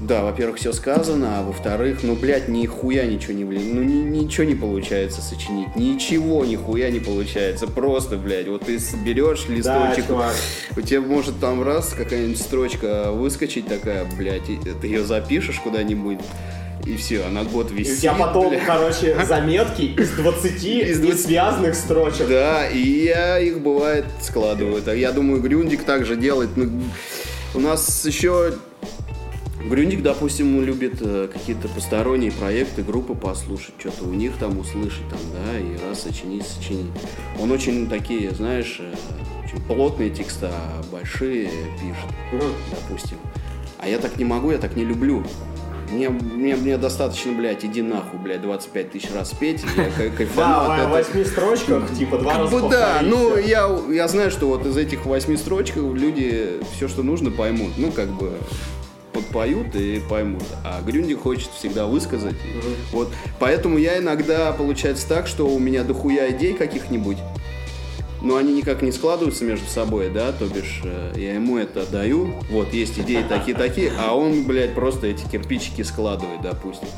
Да, 0.00 0.22
во-первых, 0.24 0.56
все 0.58 0.72
сказано, 0.72 1.40
а 1.40 1.42
во-вторых, 1.42 1.98
ну, 2.02 2.14
блядь, 2.16 2.48
нихуя 2.48 3.04
ничего 3.04 3.34
не, 3.34 3.44
блин, 3.44 3.74
ну, 3.74 3.82
ни- 3.82 4.18
ничего 4.22 4.44
не 4.44 4.54
получается 4.54 5.20
сочинить, 5.20 5.76
ничего 5.76 6.44
нихуя 6.46 6.90
не 6.90 7.00
получается, 7.00 7.66
просто, 7.66 8.16
блядь, 8.16 8.48
вот 8.48 8.62
ты 8.62 8.78
берешь 9.04 9.44
Да, 9.46 9.52
листочек, 9.54 10.06
чувак. 10.06 10.34
у 10.76 10.80
тебя 10.80 11.02
может 11.02 11.38
там 11.38 11.62
раз 11.62 11.92
какая-нибудь 11.96 12.40
строчка 12.40 13.12
выскочить 13.12 13.66
такая, 13.66 14.06
блядь, 14.16 14.48
и 14.48 14.56
ты 14.56 14.86
ее 14.86 15.04
запишешь 15.04 15.60
куда-нибудь, 15.60 16.18
и 16.86 16.96
все, 16.96 17.24
она 17.26 17.44
год 17.44 17.70
И 17.70 17.74
висит. 17.74 17.98
у 17.98 18.00
тебя 18.00 18.14
потом, 18.14 18.48
блядь. 18.48 18.64
короче, 18.64 19.16
заметки 19.28 19.82
из 19.82 20.12
20 20.12 20.64
Из 20.64 20.98
20. 20.98 21.02
несвязанных 21.14 21.74
строчек. 21.74 22.26
Да, 22.26 22.66
и 22.66 22.78
я 23.04 23.38
их 23.38 23.60
бывает 23.60 24.06
складываю. 24.22 24.82
Я 24.96 25.12
думаю, 25.12 25.42
Грюндик 25.42 25.84
также 25.84 26.16
делает. 26.16 26.48
Ну, 26.56 26.70
у 27.54 27.60
нас 27.60 28.06
еще 28.06 28.54
Грюндик, 29.68 30.02
допустим, 30.02 30.62
любит 30.64 30.94
э, 31.00 31.28
какие-то 31.32 31.68
посторонние 31.68 32.32
проекты, 32.32 32.82
группы 32.82 33.14
послушать, 33.14 33.74
что-то 33.78 34.04
у 34.04 34.12
них 34.12 34.32
там 34.38 34.58
услышать, 34.58 35.08
там, 35.10 35.18
да, 35.34 35.58
и 35.58 35.76
раз 35.88 36.02
сочинить, 36.02 36.46
сочинить. 36.46 36.90
Он 37.38 37.52
очень 37.52 37.88
такие, 37.88 38.30
знаешь, 38.30 38.78
э, 38.80 38.94
очень 39.44 39.62
плотные 39.62 40.10
текста, 40.10 40.50
большие 40.90 41.50
пишет, 41.80 42.50
допустим. 42.70 43.18
А 43.78 43.88
я 43.88 43.98
так 43.98 44.16
не 44.16 44.24
могу, 44.24 44.50
я 44.50 44.58
так 44.58 44.76
не 44.76 44.84
люблю. 44.84 45.22
Мне, 45.90 46.08
мне, 46.08 46.54
мне 46.54 46.78
достаточно, 46.78 47.32
блядь, 47.32 47.64
иди 47.64 47.82
нахуй, 47.82 48.18
блядь, 48.20 48.42
25 48.42 48.92
тысяч 48.92 49.08
раз 49.12 49.32
петь, 49.32 49.62
я 49.76 49.90
кай- 49.90 50.10
кайфану 50.10 50.68
Да, 50.68 50.86
в 50.86 50.90
восьми 50.90 51.24
строчках, 51.24 51.92
типа, 51.98 52.18
два 52.18 52.38
раза 52.38 52.68
да, 52.68 53.00
ну 53.02 53.36
я, 53.36 53.68
я 53.90 54.06
знаю, 54.06 54.30
что 54.30 54.46
вот 54.46 54.64
из 54.66 54.76
этих 54.76 55.04
восьми 55.04 55.36
строчек 55.36 55.76
люди 55.76 56.60
все, 56.76 56.86
что 56.86 57.02
нужно, 57.02 57.30
поймут. 57.32 57.72
Ну, 57.76 57.90
как 57.90 58.08
бы 58.08 58.38
подпоют 59.20 59.74
и 59.76 60.00
поймут. 60.08 60.42
А 60.64 60.80
Грюндик 60.82 61.20
хочет 61.20 61.50
всегда 61.56 61.86
высказать. 61.86 62.34
И 62.34 62.60
Вот. 62.92 63.12
Поэтому 63.38 63.78
я 63.78 63.98
иногда 63.98 64.52
получается 64.52 65.08
так, 65.08 65.26
что 65.26 65.48
у 65.48 65.58
меня 65.58 65.84
дохуя 65.84 66.30
идей 66.30 66.54
каких-нибудь, 66.54 67.18
но 68.22 68.36
они 68.36 68.54
никак 68.54 68.82
не 68.82 68.92
складываются 68.92 69.44
между 69.44 69.66
собой, 69.66 70.10
да, 70.10 70.32
то 70.32 70.46
бишь 70.46 70.82
э, 70.84 71.12
я 71.16 71.34
ему 71.34 71.56
это 71.56 71.86
даю, 71.90 72.34
вот 72.50 72.72
есть 72.74 72.98
идеи 72.98 73.24
такие-такие, 73.26 73.92
а 73.98 74.14
он, 74.14 74.44
блядь, 74.44 74.74
просто 74.74 75.06
эти 75.06 75.24
кирпичики 75.26 75.82
складывает, 75.82 76.42
допустим. 76.42 76.88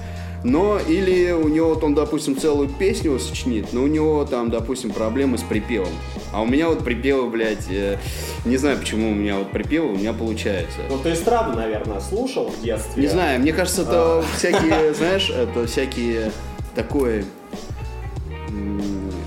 Но 0.45 0.78
или 0.78 1.30
у 1.30 1.49
него, 1.49 1.74
вот 1.74 1.84
он, 1.84 1.95
допустим, 1.95 2.36
целую 2.36 2.68
песню 2.68 3.18
сочинит, 3.18 3.72
но 3.72 3.82
у 3.82 3.86
него 3.86 4.24
там, 4.24 4.51
допустим, 4.51 4.90
проблемы 4.90 5.38
с 5.38 5.43
припевом. 5.43 5.88
А 6.32 6.43
у 6.43 6.47
меня 6.47 6.68
вот 6.68 6.84
припевы, 6.84 7.28
блядь, 7.30 7.70
э, 7.70 7.99
не 8.45 8.57
знаю, 8.57 8.78
почему 8.78 9.11
у 9.11 9.14
меня 9.14 9.36
вот 9.38 9.51
припевы 9.51 9.93
у 9.93 9.97
меня 9.97 10.12
получается. 10.12 10.78
Ну, 10.88 10.99
ты 10.99 11.12
эстраду, 11.12 11.57
наверное, 11.57 12.01
слушал 12.01 12.49
в 12.49 12.62
детстве. 12.62 13.03
Не 13.03 13.09
знаю, 13.09 13.40
мне 13.40 13.53
кажется, 13.53 13.82
это 13.82 14.24
всякие, 14.36 14.95
знаешь, 14.99 15.30
это 15.30 15.66
всякие 15.66 16.32
такое... 16.74 17.24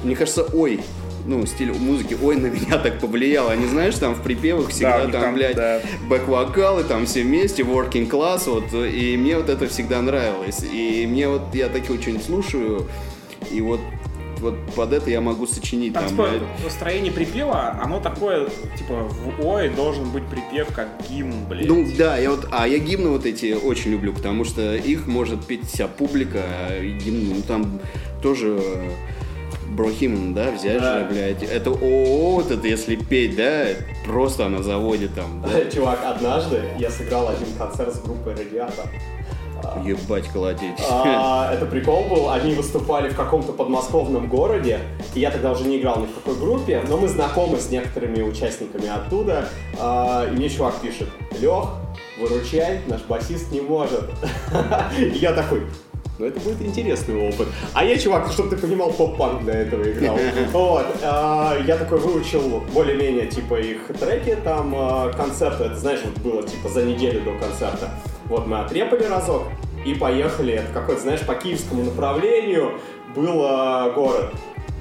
Мне 0.03 0.15
кажется, 0.15 0.43
ой, 0.53 0.81
ну, 1.25 1.45
стиль 1.45 1.73
музыки, 1.73 2.15
ой, 2.21 2.35
на 2.35 2.47
меня 2.47 2.77
так 2.77 2.99
повлияло. 2.99 3.51
Они, 3.51 3.65
знаешь, 3.67 3.95
там 3.95 4.13
в 4.13 4.21
припевах 4.21 4.69
всегда 4.69 5.03
них 5.03 5.11
там, 5.11 5.21
там, 5.21 5.33
блядь, 5.35 5.55
да. 5.55 5.81
бэк-вокалы, 6.07 6.83
там 6.83 7.05
все 7.05 7.23
вместе, 7.23 7.63
working 7.63 8.09
class, 8.09 8.49
вот, 8.49 8.73
и 8.73 9.17
мне 9.17 9.37
вот 9.37 9.49
это 9.49 9.67
всегда 9.67 10.01
нравилось. 10.01 10.63
И 10.63 11.05
мне 11.07 11.27
вот, 11.27 11.53
я 11.53 11.69
такие 11.69 11.99
что-нибудь 11.99 12.25
слушаю, 12.25 12.87
и 13.51 13.61
вот, 13.61 13.79
вот 14.39 14.55
под 14.75 14.93
это 14.93 15.09
я 15.09 15.21
могу 15.21 15.47
сочинить 15.47 15.93
Там, 15.93 16.03
там, 16.03 16.11
типа, 16.11 16.29
блядь. 16.29 16.63
настроение 16.63 17.11
припева, 17.11 17.79
оно 17.81 17.99
такое, 17.99 18.47
типа, 18.77 19.09
в 19.09 19.45
ой 19.45 19.69
должен 19.69 20.09
быть 20.11 20.23
припев 20.27 20.67
как 20.73 20.89
гимн, 21.09 21.45
блядь. 21.49 21.67
Ну 21.67 21.87
да, 21.97 22.17
я 22.17 22.31
вот, 22.31 22.47
а 22.51 22.67
я 22.67 22.77
гимны 22.77 23.09
вот 23.09 23.25
эти 23.25 23.53
очень 23.53 23.91
люблю, 23.91 24.13
потому 24.13 24.43
что 24.43 24.75
их 24.75 25.07
может 25.07 25.45
петь 25.45 25.67
вся 25.67 25.87
публика, 25.87 26.43
и 26.79 26.91
гимны, 26.91 27.35
ну 27.35 27.41
там 27.41 27.79
тоже 28.21 28.59
Брохиман, 29.69 30.33
да, 30.33 30.51
взять 30.51 30.79
Да. 30.81 30.99
же, 30.99 31.05
блядь, 31.05 31.43
это 31.43 31.71
о 31.71 32.31
вот 32.35 32.51
это 32.51 32.67
если 32.67 32.95
петь, 32.95 33.35
да, 33.35 33.65
просто 34.05 34.45
она 34.45 34.61
заводит 34.63 35.13
там, 35.15 35.41
да, 35.41 35.65
Чувак, 35.73 35.99
однажды 36.05 36.61
я 36.79 36.89
сыграл 36.89 37.29
один 37.29 37.47
концерт 37.57 37.93
с 37.95 37.99
группой 37.99 38.33
Радиатор. 38.33 38.85
ебать 39.83 40.27
колотить. 40.27 40.75
А, 40.89 41.51
это 41.53 41.65
прикол 41.65 42.03
был, 42.03 42.29
они 42.29 42.53
выступали 42.53 43.09
в 43.09 43.15
каком-то 43.15 43.51
подмосковном 43.53 44.27
городе, 44.27 44.79
и 45.15 45.19
я 45.19 45.31
тогда 45.31 45.51
уже 45.51 45.65
не 45.65 45.79
играл 45.79 45.99
ни 46.01 46.05
в 46.05 46.13
какой 46.13 46.35
группе, 46.35 46.83
но 46.87 46.97
мы 46.97 47.07
знакомы 47.07 47.57
с 47.59 47.69
некоторыми 47.71 48.21
участниками 48.21 48.87
оттуда, 48.87 49.49
А, 49.79 50.27
и 50.27 50.35
мне 50.35 50.49
чувак 50.49 50.75
пишет, 50.81 51.09
Лех, 51.39 51.65
выручай, 52.19 52.81
наш 52.87 53.01
басист 53.01 53.51
не 53.51 53.61
может. 53.61 54.03
И 54.99 55.17
я 55.17 55.33
такой, 55.33 55.63
ну 56.17 56.25
это 56.25 56.39
будет 56.39 56.61
интересный 56.61 57.15
опыт. 57.27 57.47
А 57.73 57.83
я, 57.83 57.97
чувак, 57.97 58.31
чтобы 58.31 58.49
ты 58.49 58.57
понимал, 58.57 58.91
поп-панк 58.91 59.43
для 59.43 59.53
этого 59.61 59.83
играл. 59.83 60.17
Вот. 60.51 60.85
а, 61.03 61.57
Я 61.65 61.77
такой 61.77 61.99
выучил 61.99 62.63
более-менее, 62.73 63.27
типа, 63.27 63.55
их 63.59 63.87
треки, 63.99 64.37
там, 64.43 64.73
а, 64.75 65.11
концерты. 65.13 65.65
Это, 65.65 65.75
знаешь, 65.75 66.01
вот 66.03 66.17
было, 66.19 66.43
типа, 66.43 66.69
за 66.69 66.83
неделю 66.83 67.21
до 67.21 67.33
концерта. 67.37 67.89
Вот 68.25 68.47
мы 68.47 68.59
отрепали 68.59 69.03
разок 69.03 69.43
и 69.85 69.93
поехали. 69.93 70.53
Это 70.53 70.71
какой-то, 70.73 71.01
знаешь, 71.01 71.21
по 71.21 71.35
киевскому 71.35 71.83
направлению 71.83 72.79
был 73.15 73.41
а, 73.43 73.91
город. 73.91 74.33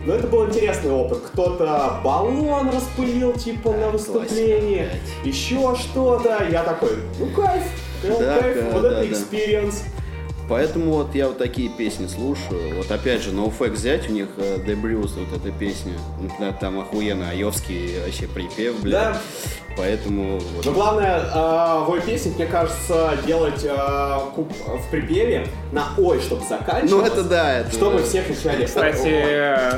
Но 0.07 0.13
это 0.13 0.27
был 0.27 0.47
интересный 0.47 0.93
опыт. 0.93 1.19
Кто-то 1.33 2.01
баллон 2.05 2.69
распылил, 2.69 3.33
типа, 3.33 3.73
на 3.73 3.89
выступлении. 3.91 4.89
Еще 5.25 5.75
что-то. 5.77 6.47
Я 6.51 6.63
такой, 6.63 6.91
ну 7.19 7.27
кайф, 7.29 7.63
ну, 8.03 8.19
кайф, 8.19 8.73
вот 8.73 8.85
это 8.85 9.01
да. 9.01 9.05
Поэтому 10.49 10.93
вот 10.93 11.15
я 11.15 11.29
вот 11.29 11.39
такие 11.39 11.71
песни 11.71 12.07
слушаю. 12.07 12.77
Вот 12.77 12.91
опять 12.91 13.23
же, 13.23 13.31
NoFX 13.33 13.71
взять, 13.71 14.11
у 14.11 14.13
них 14.13 14.29
э, 14.37 14.59
The 14.59 14.81
Blues, 14.81 15.13
вот 15.17 15.41
эта 15.41 15.51
песня. 15.51 15.95
Да, 16.39 16.53
Там 16.53 16.79
охуенно 16.79 17.31
айовский 17.31 17.99
вообще 18.05 18.27
припев, 18.27 18.81
блядь. 18.83 19.15
Да. 19.15 19.21
Поэтому 19.77 20.39
вот. 20.39 20.65
Но 20.67 20.73
главное 20.73 21.21
а, 21.33 21.81
в 21.85 22.01
песне, 22.03 22.33
мне 22.37 22.47
кажется, 22.47 23.17
делать 23.27 23.65
а, 23.69 24.31
куп- 24.37 24.53
в 24.53 24.91
припеве 24.91 25.47
на 25.73 25.89
ой, 25.99 26.21
чтобы 26.21 26.45
заканчивалось. 26.47 26.91
Ну 26.91 27.01
это 27.03 27.25
да, 27.25 27.59
это 27.61 27.73
Чтобы 27.73 27.99
да. 27.99 28.05
все 28.05 28.23
кричали. 28.23 28.67
Кстати, 28.67 29.07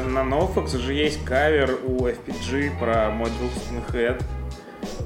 «Ой». 0.04 0.10
на 0.10 0.18
NoFX 0.28 0.78
же 0.78 0.92
есть 0.92 1.24
кавер 1.24 1.78
у 1.86 2.06
FPG 2.08 2.78
про 2.78 3.08
мой 3.10 3.30
друг 3.38 3.50
Skinhead. 3.94 4.22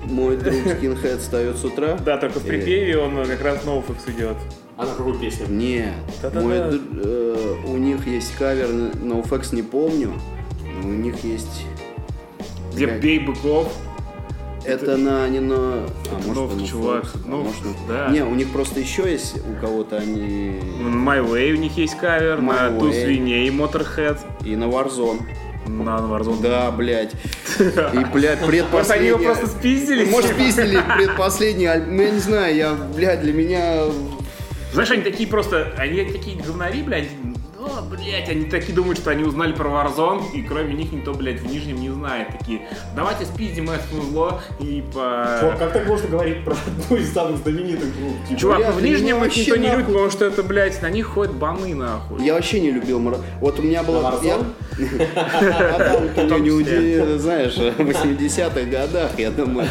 Мой 0.05 0.37
друг 0.37 0.55
Skinhead 0.55 1.19
встает 1.19 1.57
с 1.59 1.65
утра. 1.65 1.97
Да, 2.05 2.17
только 2.17 2.41
в 2.41 2.45
Э, 2.47 2.49
припеве 2.49 2.99
он 2.99 3.25
как 3.27 3.43
раз 3.43 3.59
NoFX 3.65 4.11
идет. 4.11 4.37
А 4.81 4.87
на 4.87 4.95
какую 4.95 5.15
песню? 5.19 5.47
Нет, 5.49 5.93
Да-да-да. 6.23 6.47
мой 6.47 6.57
др- 6.57 6.81
э, 7.05 7.55
у 7.67 7.77
них 7.77 8.07
есть 8.07 8.35
кавер, 8.37 8.69
NoFX 8.69 9.55
не 9.55 9.63
помню, 9.63 10.13
но 10.83 10.89
у 10.89 10.93
них 10.93 11.23
есть... 11.23 11.67
Где 12.75 12.87
бей 12.87 13.19
быков. 13.19 13.73
Это 14.65 14.97
на 14.99 15.27
не 15.29 15.41
на. 15.41 15.55
А, 15.57 15.87
может, 16.27 16.35
Нов, 16.35 16.51
это 16.53 16.61
на 16.61 16.67
чувак, 16.67 17.05
Fox, 17.05 17.09
а 17.27 17.29
может, 17.29 17.65
на- 17.65 17.89
да. 17.89 18.09
Не, 18.11 18.21
у 18.25 18.35
них 18.35 18.51
просто 18.53 18.79
еще 18.81 19.11
есть 19.11 19.37
у 19.39 19.59
кого-то 19.61 19.97
они 19.97 20.61
My 20.83 21.27
Way 21.27 21.53
у 21.55 21.57
них 21.57 21.77
есть 21.79 21.97
кавер, 21.99 22.41
на 22.43 22.51
My 22.69 22.79
Ту 22.79 22.91
Way. 22.91 23.05
свиней 23.05 23.49
Motorhead, 23.51 24.19
и 24.45 24.57
на 24.57 24.65
Warzone. 24.65 25.21
на 25.67 25.97
Warzone. 25.99 26.43
Да, 26.43 26.71
блядь. 26.71 27.13
И, 27.59 28.05
блядь, 28.13 28.41
Может, 28.41 28.43
они 28.43 28.47
предпоследний... 28.49 29.09
его 29.09 29.19
просто 29.19 29.47
спиздили? 29.47 30.05
Может, 30.11 30.37
пиздили 30.37 30.81
предпоследний 30.97 31.67
альбом. 31.67 31.97
Ну, 31.97 32.03
я 32.03 32.11
не 32.11 32.19
знаю, 32.21 32.55
я, 32.57 32.75
блядь, 32.97 33.21
для 33.23 33.33
меня... 33.33 33.85
Знаешь, 34.73 34.91
они 34.91 35.03
такие 35.03 35.29
просто, 35.29 35.73
они 35.77 36.05
такие 36.05 36.37
говнари, 36.41 36.83
блядь, 36.83 37.09
о, 37.61 37.83
блядь, 37.83 38.29
они 38.29 38.45
такие 38.47 38.75
думают, 38.75 38.99
что 38.99 39.11
они 39.11 39.25
узнали 39.25 39.53
про 39.53 39.69
Warzone, 39.69 40.33
и 40.33 40.43
кроме 40.43 40.75
них 40.75 40.93
никто, 40.93 41.13
блядь, 41.13 41.41
в 41.41 41.47
Нижнем 41.47 41.81
не 41.81 41.91
знает. 41.91 42.29
Такие, 42.39 42.63
давайте 42.97 43.27
спиздим 43.27 43.69
это 43.71 43.83
зло 44.11 44.41
и 44.59 44.83
по... 44.93 45.37
Чувак, 45.41 45.59
как 45.59 45.73
так 45.73 45.87
можно 45.87 46.09
говорить 46.09 46.45
про 46.45 46.55
одну 46.55 46.97
из 46.97 47.13
самых 47.13 47.39
знаменитых 47.39 47.95
групп? 47.99 48.15
Типа, 48.29 48.41
Чувак, 48.41 48.59
Блядь, 48.59 48.75
в 48.75 48.83
Нижнем 48.83 49.17
их 49.17 49.23
вообще 49.23 49.41
никто 49.43 49.57
не 49.57 49.67
любит, 49.69 49.79
нахуй- 49.81 49.93
потому 49.93 50.11
что 50.11 50.25
это, 50.25 50.43
блядь, 50.43 50.81
на 50.83 50.91
них 50.91 51.07
ходят 51.07 51.35
баны, 51.35 51.75
нахуй. 51.75 52.25
Я 52.25 52.35
вообще 52.35 52.61
не 52.61 52.71
любил 52.71 52.99
Мара... 52.99 53.19
Вот 53.41 53.59
у 53.59 53.63
меня 53.63 53.83
была... 53.83 54.11
На 54.11 54.27
я- 54.27 54.39
уди- 56.51 57.19
знаешь, 57.19 57.57
в 57.57 57.81
80-х 57.81 58.63
годах, 58.71 59.19
я 59.19 59.31
думаю. 59.31 59.69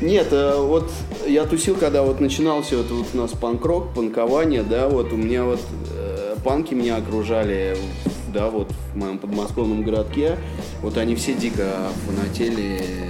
Нет, 0.00 0.28
э, 0.32 0.56
вот 0.58 0.90
я 1.26 1.44
тусил, 1.44 1.76
когда 1.76 2.02
вот 2.02 2.20
начинал 2.20 2.62
все 2.62 2.80
это 2.80 2.94
вот 2.94 3.06
у 3.14 3.16
нас 3.16 3.30
панк-рок, 3.30 3.94
панкование, 3.94 4.62
да, 4.62 4.88
вот 4.88 5.12
у 5.12 5.16
меня 5.16 5.44
вот 5.44 5.60
э, 5.96 6.01
панки 6.42 6.74
меня 6.74 6.96
окружали, 6.96 7.76
да, 8.32 8.48
вот 8.50 8.70
в 8.92 8.96
моем 8.96 9.18
подмосковном 9.18 9.82
городке. 9.82 10.38
Вот 10.80 10.96
они 10.96 11.14
все 11.14 11.34
дико 11.34 11.68
фанатели 12.06 13.08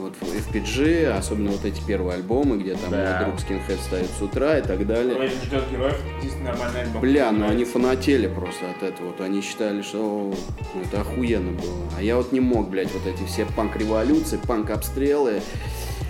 вот 0.00 0.14
в 0.20 0.54
FPG, 0.54 1.06
особенно 1.16 1.50
вот 1.50 1.64
эти 1.64 1.80
первые 1.86 2.16
альбомы, 2.16 2.58
где 2.58 2.74
там 2.74 2.90
Да. 2.90 3.18
мой 3.20 3.26
друг 3.26 3.40
Skinhead 3.40 3.78
стоит 3.84 4.08
с 4.18 4.22
утра 4.22 4.58
и 4.58 4.62
так 4.62 4.86
далее. 4.86 5.28
ждет 5.44 5.64
героев, 5.70 6.00
нормальный 6.42 6.82
альбом. 6.82 7.00
Бля, 7.00 7.32
ну 7.32 7.48
они 7.48 7.64
фанатели 7.64 8.26
просто 8.28 8.70
от 8.70 8.82
этого. 8.82 9.08
Вот 9.08 9.20
они 9.20 9.40
считали, 9.42 9.82
что 9.82 10.32
ну, 10.74 10.80
это 10.82 11.00
охуенно 11.00 11.52
было. 11.52 11.84
А 11.98 12.02
я 12.02 12.16
вот 12.16 12.32
не 12.32 12.40
мог, 12.40 12.68
блядь, 12.68 12.92
вот 12.92 13.06
эти 13.06 13.24
все 13.26 13.46
панк-революции, 13.56 14.38
панк-обстрелы. 14.46 15.40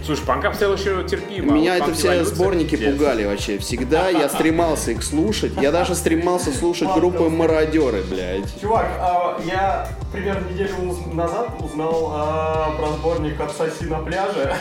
Слушай, 0.07 0.25
панк 0.25 0.45
обстрел 0.45 0.73
еще 0.75 1.03
терпимо. 1.03 1.53
Меня 1.53 1.75
а 1.75 1.79
вот 1.79 1.89
это 1.89 1.95
все 1.95 2.07
панк-революция, 2.07 2.35
сборники 2.37 2.71
пиздец. 2.71 2.93
пугали 2.93 3.25
вообще. 3.25 3.59
Всегда 3.59 4.09
я 4.09 4.29
стремался 4.29 4.93
их 4.93 5.03
слушать. 5.03 5.53
Я 5.61 5.73
даже 5.73 5.97
стремался 5.97 6.53
слушать 6.53 6.89
группы 6.95 7.29
мародеры, 7.29 8.03
блядь. 8.09 8.61
Чувак, 8.61 8.87
а, 9.01 9.41
я 9.45 9.89
примерно 10.13 10.49
неделю 10.49 10.75
назад 11.13 11.49
узнал 11.59 12.13
а, 12.15 12.75
про 12.79 12.89
сборник 12.93 13.41
«Отсоси 13.41 13.85
на 13.85 13.99
пляже». 13.99 14.55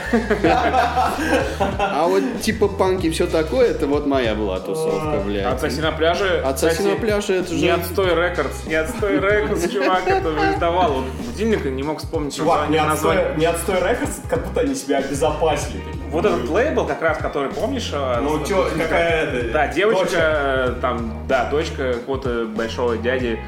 А 1.78 2.08
вот 2.08 2.24
типа 2.42 2.68
панки 2.68 3.10
все 3.12 3.28
такое, 3.28 3.70
это 3.70 3.86
вот 3.88 4.08
моя 4.08 4.34
была 4.34 4.60
тусовка, 4.60 5.22
блядь. 5.26 5.46
Отсоси 5.46 5.80
на 5.80 5.92
пляже. 5.92 6.42
Отсоси 6.44 6.82
на 6.82 6.96
пляже, 6.96 7.34
это 7.36 7.54
же- 7.54 7.62
Не 7.62 7.70
отстой 7.70 8.10
рекордс, 8.16 8.66
не 8.66 8.76
отстой 8.76 9.20
рекордс, 9.20 9.70
чувак, 9.72 10.08
это 10.08 10.54
издавал. 10.54 10.94
Вот 10.94 11.06
будильник 11.26 11.66
не 11.66 11.84
мог 11.84 12.00
вспомнить 12.00 12.36
Чувак, 12.36 12.70
не 12.70 12.80
название. 12.82 13.26
отстой, 13.26 13.40
не 13.40 13.46
отстой 13.46 13.76
рекордс, 13.76 14.16
как 14.30 14.46
будто 14.46 14.62
они 14.62 14.76
себя 14.76 15.02
обезопасили. 15.36 15.82
Вот 16.12 16.26
этот 16.26 16.50
лейбл, 16.50 16.86
как 16.86 17.02
раз, 17.02 17.18
который, 17.18 17.50
помнишь? 17.50 17.90
э, 17.94 18.20
Ну, 18.22 18.44
с- 18.44 18.48
чё, 18.48 18.68
какая 18.78 19.26
это? 19.26 19.52
Да, 19.52 19.68
девочка, 19.68 20.04
дочка? 20.04 20.18
э, 20.22 20.76
там, 20.82 21.26
да, 21.28 21.50
дочка 21.50 21.94
какого-то 21.94 22.46
большого 22.46 22.98
дяди. 22.98 23.40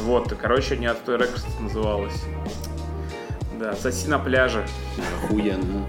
Вот, 0.00 0.32
короче, 0.40 0.76
не 0.76 0.86
отстой 0.86 1.18
рекордс 1.18 1.44
называлась. 1.60 2.22
Да, 3.60 3.74
соси 3.74 4.08
на 4.08 4.18
пляже. 4.18 4.66
Охуенно. 5.24 5.86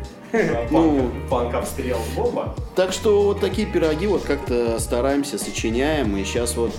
Ну. 0.69 1.09
панк- 1.29 1.29
Панк-обстрел. 1.29 1.97
Бомба. 2.15 2.53
Так 2.75 2.91
что 2.93 3.21
вот 3.23 3.39
такие 3.39 3.65
пироги 3.67 4.07
вот 4.07 4.23
как-то 4.23 4.77
стараемся, 4.79 5.38
сочиняем, 5.39 6.15
и 6.17 6.23
сейчас 6.23 6.55
вот 6.57 6.71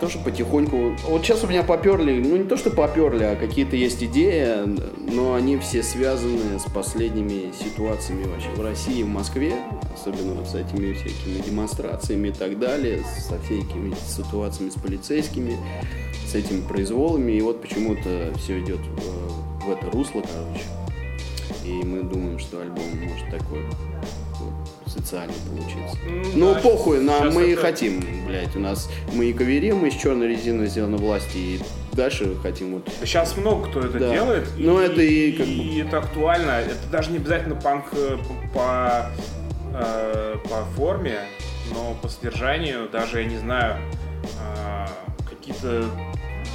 тоже 0.00 0.18
потихоньку... 0.18 0.96
Вот 1.08 1.24
сейчас 1.24 1.44
у 1.44 1.46
меня 1.46 1.62
поперли, 1.62 2.22
ну 2.22 2.36
не 2.36 2.44
то, 2.44 2.56
что 2.56 2.70
поперли, 2.70 3.24
а 3.24 3.36
какие-то 3.36 3.76
есть 3.76 4.02
идеи, 4.02 4.46
но 5.10 5.34
они 5.34 5.58
все 5.58 5.82
связаны 5.82 6.58
с 6.58 6.70
последними 6.70 7.52
ситуациями 7.52 8.24
вообще 8.24 8.48
в 8.50 8.60
России, 8.62 9.02
в 9.02 9.08
Москве, 9.08 9.54
особенно 9.94 10.34
вот 10.34 10.48
с 10.48 10.54
этими 10.54 10.92
всякими 10.92 11.40
демонстрациями 11.40 12.28
и 12.28 12.32
так 12.32 12.58
далее, 12.58 13.02
со 13.04 13.38
всякими 13.40 13.94
ситуациями 14.06 14.70
с 14.70 14.74
полицейскими, 14.74 15.56
с 16.26 16.34
этими 16.34 16.60
произволами, 16.66 17.32
и 17.32 17.40
вот 17.40 17.62
почему-то 17.62 18.32
все 18.36 18.60
идет 18.60 18.80
в, 18.80 19.70
это 19.70 19.90
русло, 19.90 20.22
короче. 20.22 20.64
И 21.64 21.84
мы 21.84 22.02
думаем, 22.02 22.38
что 22.38 22.60
альбом 22.60 22.84
может 23.02 23.30
такой 23.30 23.62
вот, 24.96 25.04
социальный 25.04 25.34
получиться. 25.48 25.98
Ну, 26.34 26.54
да, 26.54 26.60
похуй, 26.60 27.00
нам 27.00 27.32
мы 27.32 27.48
и 27.48 27.52
это- 27.52 27.62
хотим, 27.62 28.04
блядь, 28.26 28.54
у 28.56 28.60
нас 28.60 28.88
мы 29.12 29.26
и 29.26 29.32
каверим 29.32 29.84
из 29.86 29.94
черной 29.94 30.28
резины 30.28 30.66
сделаны 30.66 30.96
власти, 30.96 31.36
и 31.36 31.60
дальше 31.92 32.36
хотим 32.42 32.74
вот 32.74 32.88
Сейчас 33.00 33.36
много 33.36 33.68
кто 33.68 33.80
это 33.80 33.98
Да. 33.98 34.10
делает. 34.12 34.48
Ну, 34.56 34.78
это 34.78 35.00
и 35.02 35.32
как 35.32 35.46
и 35.46 35.78
это 35.86 35.98
актуально. 35.98 36.50
Это 36.50 36.86
даже 36.90 37.10
не 37.10 37.18
обязательно 37.18 37.54
панк 37.56 37.86
э, 37.92 38.16
по, 38.54 39.10
э, 39.74 40.36
по 40.44 40.64
форме, 40.76 41.18
но 41.72 41.96
по 42.00 42.08
содержанию, 42.08 42.88
даже, 42.90 43.20
я 43.22 43.26
не 43.28 43.38
знаю, 43.38 43.76
э, 44.24 44.86
какие-то 45.28 45.84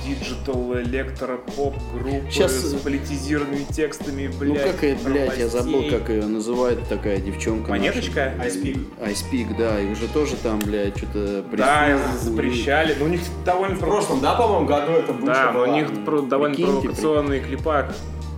digital 0.05 0.73
electro 0.79 1.37
pop 1.55 1.75
группы 1.93 2.29
Щас- 2.31 2.51
с 2.51 2.73
политизированными 2.75 3.65
текстами, 3.71 4.27
Ну 4.27 4.53
блядь. 4.53 4.71
как 4.71 4.83
это, 4.83 5.09
блядь, 5.09 5.37
я 5.37 5.47
забыл, 5.47 5.83
как 5.89 6.09
ее 6.09 6.25
называют, 6.25 6.87
такая 6.87 7.17
девчонка. 7.17 7.69
Монеточка? 7.71 8.33
IC3PEAK. 8.39 8.77
IC3PEAK, 9.01 9.57
да, 9.57 9.79
и 9.79 9.87
уже 9.91 10.07
тоже 10.07 10.35
там, 10.37 10.59
блядь, 10.59 10.97
что-то 10.97 11.43
Да, 11.55 11.99
запрещали. 12.19 12.95
Ну, 12.99 13.05
у 13.05 13.07
них 13.09 13.21
довольно 13.45 13.75
В 13.75 13.79
прошлом, 13.79 14.19
да, 14.21 14.35
по-моему, 14.35 14.65
году 14.65 14.91
это 14.93 15.13
быча 15.13 15.51
Да, 15.53 15.59
у 15.59 15.65
них 15.67 15.87
довольно 16.27 16.55
Прикиньте, 16.55 16.81
провокационный 16.81 17.39
клипак. 17.39 17.93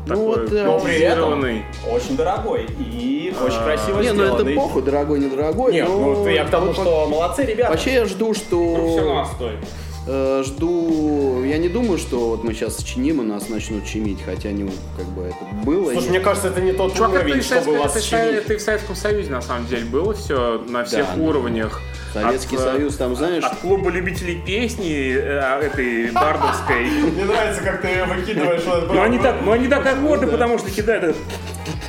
Ну 0.06 0.15
такой 0.15 0.26
вот, 0.26 0.49
да. 0.52 0.64
Но 0.65 0.80
при 0.80 0.95
этом 0.95 1.30
политизированный. 1.30 1.65
очень 1.90 2.18
дорогой 2.18 2.65
и 2.77 3.34
очень 3.41 3.57
А, 3.57 3.64
красиво 3.64 4.02
Не, 4.02 4.11
ну 4.11 4.23
это 4.23 4.34
сделанный. 4.34 4.56
похуй, 4.56 4.81
дорогой, 4.81 5.19
не 5.19 5.30
дорогой. 5.30 5.73
Нет, 5.73 5.88
но 5.88 5.98
ну 5.98 6.27
я 6.27 6.44
к 6.44 6.49
тому, 6.49 6.68
вот 6.68 6.76
что 6.76 7.07
молодцы 7.07 7.44
ребята. 7.44 7.72
Вообще 7.72 7.94
я 7.94 8.06
жду, 8.06 8.34
что... 8.34 9.26
стоит. 9.35 9.60
Э, 10.07 10.43
жду... 10.45 11.43
Я 11.43 11.57
не 11.57 11.69
думаю, 11.69 11.97
что 11.97 12.30
вот 12.30 12.43
мы 12.43 12.53
сейчас 12.53 12.77
сочиним 12.77 13.21
и 13.21 13.25
нас 13.25 13.49
начнут 13.49 13.85
чимить, 13.85 14.19
хотя 14.23 14.51
не 14.51 14.69
как 14.97 15.05
бы 15.07 15.23
это 15.23 15.65
было. 15.65 15.91
Слушай, 15.91 16.09
мне 16.09 16.19
кажется, 16.19 16.49
это 16.49 16.61
не 16.61 16.73
тот 16.73 16.95
Чувак, 16.95 17.11
это 17.11 17.19
и, 17.19 17.23
уровень, 17.23 17.41
в 17.41 17.45
чтобы 17.45 17.61
Советском- 17.61 17.77
вас 17.77 17.91
это, 17.91 17.99
и 17.99 18.09
чинить. 18.09 18.43
это 18.43 18.53
и 18.53 18.57
в 18.57 18.61
Советском 18.61 18.95
Союзе 18.95 19.31
на 19.31 19.41
самом 19.41 19.67
деле 19.67 19.85
было 19.85 20.13
все 20.13 20.63
на 20.67 20.84
всех 20.84 21.05
да. 21.15 21.21
уровнях. 21.21 21.81
Советский 22.13 22.57
От, 22.57 22.61
э, 22.61 22.65
Союз, 22.65 22.95
там, 22.95 23.15
знаешь... 23.15 23.43
От 23.43 23.57
клуба 23.57 23.89
любителей 23.89 24.39
песни 24.45 25.15
э, 25.15 25.65
этой 25.65 26.11
бардовской. 26.11 26.85
Мне 26.85 27.25
нравится, 27.25 27.63
как 27.63 27.81
ты 27.81 28.03
выкидываешь 28.05 28.61
это. 28.61 28.93
Но 28.93 29.01
они 29.01 29.17
так, 29.17 29.41
но 29.43 29.53
они 29.53 29.67
так 29.67 29.85
аккорды, 29.85 30.27
потому 30.27 30.59
что 30.59 30.69
кидают 30.69 31.03
этот 31.03 31.17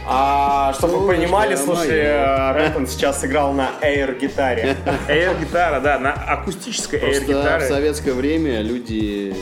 А, 0.07 0.73
чтобы 0.75 0.99
вы 1.01 1.15
понимали, 1.15 1.55
слушай, 1.57 1.99
э, 1.99 2.53
Рэппен 2.53 2.87
сейчас 2.87 3.21
сыграл 3.21 3.53
на 3.53 3.71
эйр-гитаре. 3.81 4.77
эйр-гитара, 5.09 5.81
да, 5.81 5.99
на 5.99 6.13
акустической 6.13 6.99
Просто 7.01 7.21
в 7.25 7.29
эйр-гитаре. 7.29 7.67
советское 7.69 8.13
время 8.13 8.61
люди... 8.63 9.35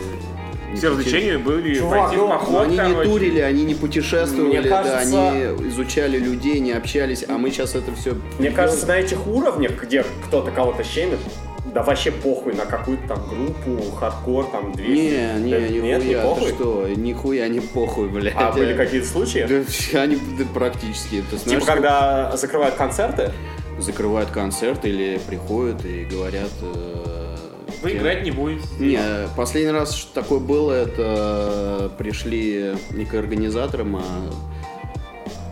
не 0.71 0.77
Все 0.77 0.89
развлечения 0.91 1.39
были 1.39 1.75
Чувак, 1.79 2.01
пойти 2.09 2.17
в 2.17 2.21
ну, 2.21 2.29
поход, 2.29 2.63
они 2.63 2.73
не 2.79 2.79
короче. 2.79 3.11
турили, 3.11 3.41
они 3.41 3.65
не 3.65 3.75
путешествовали, 3.75 4.59
Мне 4.59 4.69
кажется- 4.69 5.11
да, 5.13 5.31
они 5.31 5.69
изучали 5.69 6.19
людей, 6.19 6.61
не 6.61 6.73
общались, 6.73 7.25
а 7.29 7.37
мы 7.39 7.51
сейчас 7.51 7.75
это 7.75 7.95
все... 7.95 8.15
Мне 8.39 8.51
кажется, 8.51 8.87
на 8.87 8.97
этих 8.99 9.27
уровнях, 9.27 9.73
где 9.83 10.05
кто-то 10.27 10.51
кого-то 10.51 10.83
щемит, 10.85 11.19
да 11.73 11.82
вообще 11.82 12.11
похуй 12.12 12.55
на 12.55 12.66
какую-то 12.66 13.09
там 13.09 13.23
группу, 13.28 13.90
хардкор, 13.97 14.47
там 14.47 14.73
200. 14.73 14.90
Не, 14.90 15.11
Да 15.61 15.69
не, 15.69 15.78
Нет, 15.81 16.05
не 16.05 16.11
нихуя, 16.11 16.20
ты 16.20 16.23
похуй? 16.23 16.49
что, 16.49 16.89
нихуя 16.89 17.49
не 17.49 17.61
похуй, 17.61 18.09
блядь. 18.09 18.35
А 18.36 18.53
были 18.53 18.74
какие-то 18.77 19.07
случаи? 19.07 19.47
Да, 19.49 20.01
они 20.03 20.16
да, 20.39 20.44
практически, 20.53 21.23
ты 21.31 21.36
знаешь, 21.39 21.62
Типа, 21.62 21.73
когда 21.74 22.36
закрывают 22.36 22.74
концерты, 22.74 23.32
закрывают 23.78 24.31
концерт 24.31 24.85
или 24.85 25.19
приходят 25.27 25.85
и 25.86 26.05
говорят... 26.05 26.51
э, 26.61 27.36
Вы 27.82 27.90
тем- 27.93 27.99
играть 28.01 28.23
не 28.23 28.31
будете. 28.32 28.62
Не, 28.78 28.99
последний 29.35 29.73
раз 29.73 29.94
что 29.94 30.20
такое 30.20 30.40
было, 30.40 30.73
это 30.73 31.90
пришли 31.97 32.74
не 32.90 33.07
к 33.07 33.15
организаторам, 33.15 33.97
а 33.97 34.03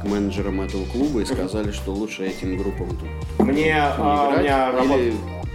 к 0.03 0.05
менеджерам 0.05 0.61
этого 0.61 0.85
клуба 0.87 1.21
и 1.21 1.25
сказали, 1.25 1.73
что 1.73 1.93
лучше 1.93 2.27
этим 2.27 2.57
группам 2.57 2.89
тут 2.91 3.47
мне, 3.47 3.65
не 3.65 3.75
а, 3.77 4.29
у 4.29 4.33
играть, 4.33 4.43
меня 4.45 4.69
или 4.69 4.77
работает... 4.77 5.15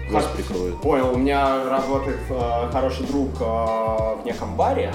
вас 0.10 0.26
прикроют. 0.36 0.82
Понял, 0.82 1.14
у 1.14 1.18
меня 1.18 1.69
работает 1.69 2.19
э, 2.30 2.69
хороший 2.72 3.06
друг 3.07 3.30
э, 3.40 3.44
в 3.44 4.22
неком 4.26 4.56
баре, 4.56 4.91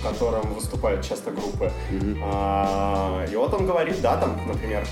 в 0.00 0.06
котором 0.06 0.54
выступают 0.54 1.04
часто 1.06 1.30
группы. 1.30 1.70
Мгм. 1.90 2.22
А, 2.24 3.24
и 3.30 3.36
вот 3.36 3.52
он 3.54 3.66
говорит, 3.66 4.00
да, 4.00 4.16
там, 4.16 4.36
например, 4.46 4.84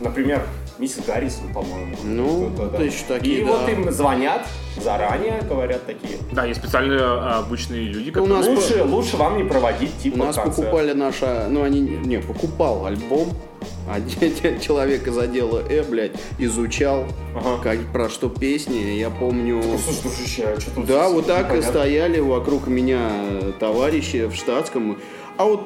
например, 0.00 0.42
миссис 0.78 1.04
Гаррисон, 1.06 1.52
по-моему. 1.52 1.96
Ну, 2.04 2.50
то 2.56 2.82
есть 2.82 3.06
такие, 3.06 3.40
И 3.40 3.44
да. 3.44 3.52
вот 3.52 3.68
им 3.68 3.90
звонят, 3.90 4.46
заранее 4.82 5.40
говорят 5.42 5.86
такие. 5.86 6.18
Да, 6.32 6.44
есть 6.44 6.60
специально 6.60 6.96
а, 7.00 7.38
обычные 7.40 7.82
люди, 7.82 8.16
У 8.18 8.26
нас 8.26 8.46
которые... 8.46 8.56
Лучше, 8.56 8.84
лучше 8.84 9.16
вам 9.16 9.36
не 9.38 9.44
проводить 9.44 9.96
типа 9.98 10.14
У 10.14 10.18
нас 10.24 10.36
концерт. 10.36 10.56
покупали 10.56 10.92
наша, 10.92 11.46
ну 11.48 11.62
они, 11.62 11.80
не, 11.80 12.18
покупал 12.18 12.86
альбом, 12.86 13.28
один 13.90 14.60
человек 14.60 15.06
из 15.06 15.16
отдела 15.18 15.62
Э, 15.68 15.82
блядь, 15.82 16.12
изучал, 16.38 17.04
Ага. 17.34 17.62
как, 17.62 17.92
про 17.92 18.08
что 18.08 18.28
песни, 18.28 18.98
я 18.98 19.10
помню... 19.10 19.56
Ну, 19.62 19.78
слушай, 19.78 20.02
дружище, 20.02 20.44
а 20.44 20.60
что 20.60 20.70
тут? 20.72 20.86
Да, 20.86 21.08
вот 21.08 21.26
так 21.26 21.44
непонятно? 21.46 21.70
стояли 21.70 22.20
вокруг 22.20 22.66
меня 22.66 23.10
товарищи 23.58 24.26
в 24.26 24.34
штатском. 24.34 24.98
А 25.38 25.44
вот 25.44 25.60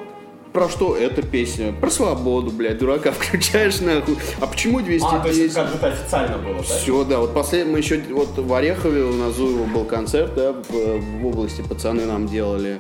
про 0.53 0.69
что 0.69 0.97
эта 0.97 1.23
песня? 1.23 1.73
Про 1.73 1.91
свободу, 1.91 2.51
блядь, 2.51 2.79
дурака 2.79 3.13
включаешь 3.19 3.81
нахуй. 3.81 4.17
А 4.41 4.47
почему 4.47 4.81
210? 4.81 5.07
А, 5.07 5.21
то 5.21 5.29
есть 5.29 5.41
это 5.41 5.55
как 5.55 5.73
будто 5.73 5.87
официально 5.89 6.39
было, 6.39 6.57
да? 6.57 6.63
Все, 6.63 7.05
да, 7.05 7.19
вот 7.21 7.35
последний, 7.35 7.73
мы 7.73 7.79
еще, 7.79 8.01
вот 8.11 8.37
в 8.37 8.53
Орехове 8.53 9.05
у 9.05 9.13
нас 9.13 9.35
Зуева 9.35 9.65
был 9.67 9.85
концерт, 9.85 10.35
да, 10.35 10.53
в, 10.53 10.73
в 11.21 11.27
области 11.27 11.63
пацаны 11.63 12.05
нам 12.05 12.27
делали. 12.27 12.79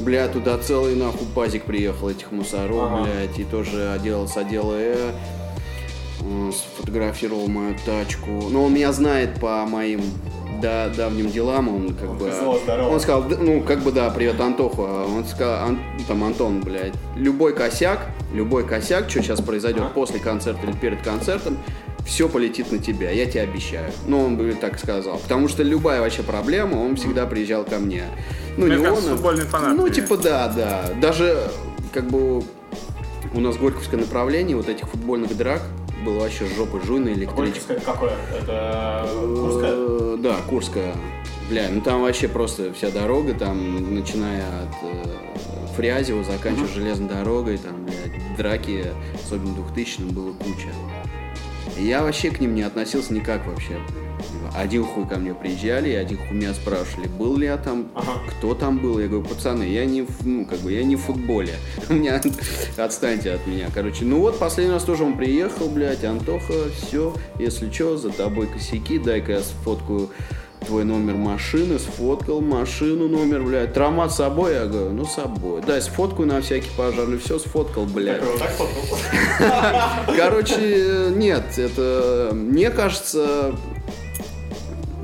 Бля, 0.00 0.28
туда 0.28 0.58
целый 0.58 0.94
нахуй 0.94 1.26
пазик 1.34 1.64
приехал 1.64 2.10
этих 2.10 2.30
мусоров, 2.32 2.90
Ага. 2.92 3.04
блядь, 3.04 3.38
и 3.38 3.44
тоже 3.44 3.90
одел 3.90 4.28
с 4.28 4.36
отдела 4.36 4.74
Э, 4.76 5.10
э, 6.20 6.50
сфотографировал 6.52 7.48
мою 7.48 7.74
тачку. 7.84 8.30
Но 8.50 8.64
он 8.64 8.74
меня 8.74 8.92
знает 8.92 9.40
по 9.40 9.64
моим 9.66 10.02
да, 10.60 10.88
давним 10.88 11.30
делам, 11.30 11.68
он 11.68 11.94
как 11.94 12.14
бы... 12.16 12.30
Зло, 12.32 12.58
здорово. 12.62 12.88
Он 12.88 13.00
сказал, 13.00 13.24
«Да, 13.24 13.36
ну, 13.38 13.60
как 13.62 13.80
бы, 13.80 13.92
да, 13.92 14.08
привет, 14.10 14.40
Антоху. 14.40 14.84
А 14.86 15.06
Он 15.06 15.24
сказал, 15.26 15.68
«Ан- 15.68 15.80
там, 16.08 16.24
Антон, 16.24 16.60
блядь, 16.60 16.94
любой 17.14 17.54
косяк, 17.54 18.06
любой 18.32 18.66
косяк, 18.66 19.10
что 19.10 19.22
сейчас 19.22 19.40
произойдет 19.42 19.82
Ага. 19.82 19.90
после 19.94 20.18
концерта 20.18 20.66
или 20.66 20.72
перед 20.76 21.02
концертом, 21.02 21.58
все 22.06 22.28
полетит 22.28 22.70
на 22.72 22.78
тебя, 22.78 23.10
я 23.10 23.26
тебе 23.26 23.42
обещаю. 23.42 23.90
Ну, 24.06 24.24
он 24.24 24.36
бы 24.36 24.52
так 24.58 24.78
сказал. 24.78 25.18
Потому 25.18 25.48
что 25.48 25.62
любая 25.62 26.00
вообще 26.00 26.22
проблема, 26.22 26.76
он 26.76 26.96
всегда 26.96 27.26
приезжал 27.26 27.64
ко 27.64 27.78
мне. 27.78 28.04
Ну, 28.56 28.66
Мне 28.66 28.76
не 28.76 28.84
кажется, 28.84 29.06
он, 29.08 29.12
а- 29.12 29.16
футбольный 29.16 29.44
фанат, 29.44 29.76
Ну, 29.76 29.88
типа, 29.88 30.16
да, 30.16 30.48
да. 30.48 30.84
Даже, 31.00 31.36
как 31.92 32.06
бы, 32.08 32.42
у 33.34 33.40
нас 33.40 33.56
Горьковское 33.56 34.00
направление 34.00 34.56
вот 34.56 34.68
этих 34.68 34.88
футбольных 34.88 35.36
драк 35.36 35.60
было 36.04 36.20
вообще 36.20 36.46
жопы 36.56 36.80
жуй 36.86 37.00
на 37.00 37.08
электричке. 37.08 37.60
Горьковское 37.68 37.80
какое? 37.80 38.12
Это 38.38 39.08
Курское? 39.12 39.72
Э, 39.74 40.16
Да, 40.20 40.36
Курская. 40.48 40.94
Бля, 41.50 41.66
ну 41.70 41.80
там 41.80 42.02
вообще 42.02 42.28
просто 42.28 42.72
вся 42.72 42.90
дорога, 42.90 43.34
там, 43.34 43.94
начиная 43.94 44.42
от 44.62 44.74
э, 44.82 45.04
Фрязева, 45.76 46.24
заканчивая 46.24 46.68
железной 46.68 47.08
дорогой, 47.08 47.58
там, 47.58 47.84
блядь, 47.84 48.36
драки, 48.36 48.86
особенно 49.24 49.54
2000 49.54 50.00
было 50.12 50.32
куча. 50.32 50.68
Я 51.78 52.02
вообще 52.02 52.30
к 52.30 52.40
ним 52.40 52.54
не 52.54 52.62
относился 52.62 53.12
никак 53.12 53.46
вообще. 53.46 53.78
Один 54.54 54.84
хуй 54.84 55.06
ко 55.06 55.16
мне 55.16 55.34
приезжали, 55.34 55.90
и 55.90 55.94
один 55.94 56.16
хуй 56.16 56.34
меня 56.36 56.54
спрашивали, 56.54 57.06
был 57.06 57.36
ли 57.36 57.46
я 57.46 57.58
там, 57.58 57.88
Ага. 57.94 58.12
кто 58.30 58.54
там 58.54 58.78
был. 58.78 58.98
Я 58.98 59.08
говорю, 59.08 59.28
пацаны, 59.28 59.64
я 59.64 59.84
не, 59.84 60.02
в- 60.02 60.26
ну, 60.26 60.46
как 60.46 60.58
бы, 60.60 60.72
я 60.72 60.82
не 60.84 60.96
в 60.96 61.00
футболе. 61.02 61.52
У 61.90 61.92
меня, 61.94 62.20
отстаньте 62.78 63.32
от 63.32 63.46
меня. 63.46 63.68
Короче, 63.74 64.04
ну 64.06 64.20
вот, 64.20 64.38
последний 64.38 64.72
раз 64.72 64.84
тоже 64.84 65.04
он 65.04 65.18
приехал, 65.18 65.68
блядь, 65.68 66.02
Антоха, 66.04 66.54
все, 66.74 67.14
если 67.38 67.70
что, 67.70 67.98
за 67.98 68.10
тобой 68.10 68.46
косяки, 68.46 68.98
дай-ка 68.98 69.32
я 69.32 69.40
сфоткаю 69.42 70.08
твой 70.66 70.84
номер 70.84 71.14
машины, 71.14 71.78
сфоткал 71.78 72.40
машину, 72.40 73.08
номер, 73.08 73.42
блядь, 73.42 73.72
травмат 73.72 74.12
с 74.12 74.16
собой, 74.16 74.54
я 74.54 74.66
говорю, 74.66 74.90
ну 74.90 75.06
с 75.06 75.14
собой. 75.14 75.62
Дай 75.66 75.80
сфоткаю 75.80 76.28
на 76.28 76.40
всякий 76.40 76.70
пожарный, 76.76 77.18
все 77.18 77.38
сфоткал, 77.38 77.84
блядь. 77.86 78.22
Вот 78.22 78.38
так 78.38 78.50
фоткал? 78.50 80.16
Короче, 80.16 81.12
нет, 81.14 81.58
это, 81.58 82.30
мне 82.32 82.70
кажется, 82.70 83.54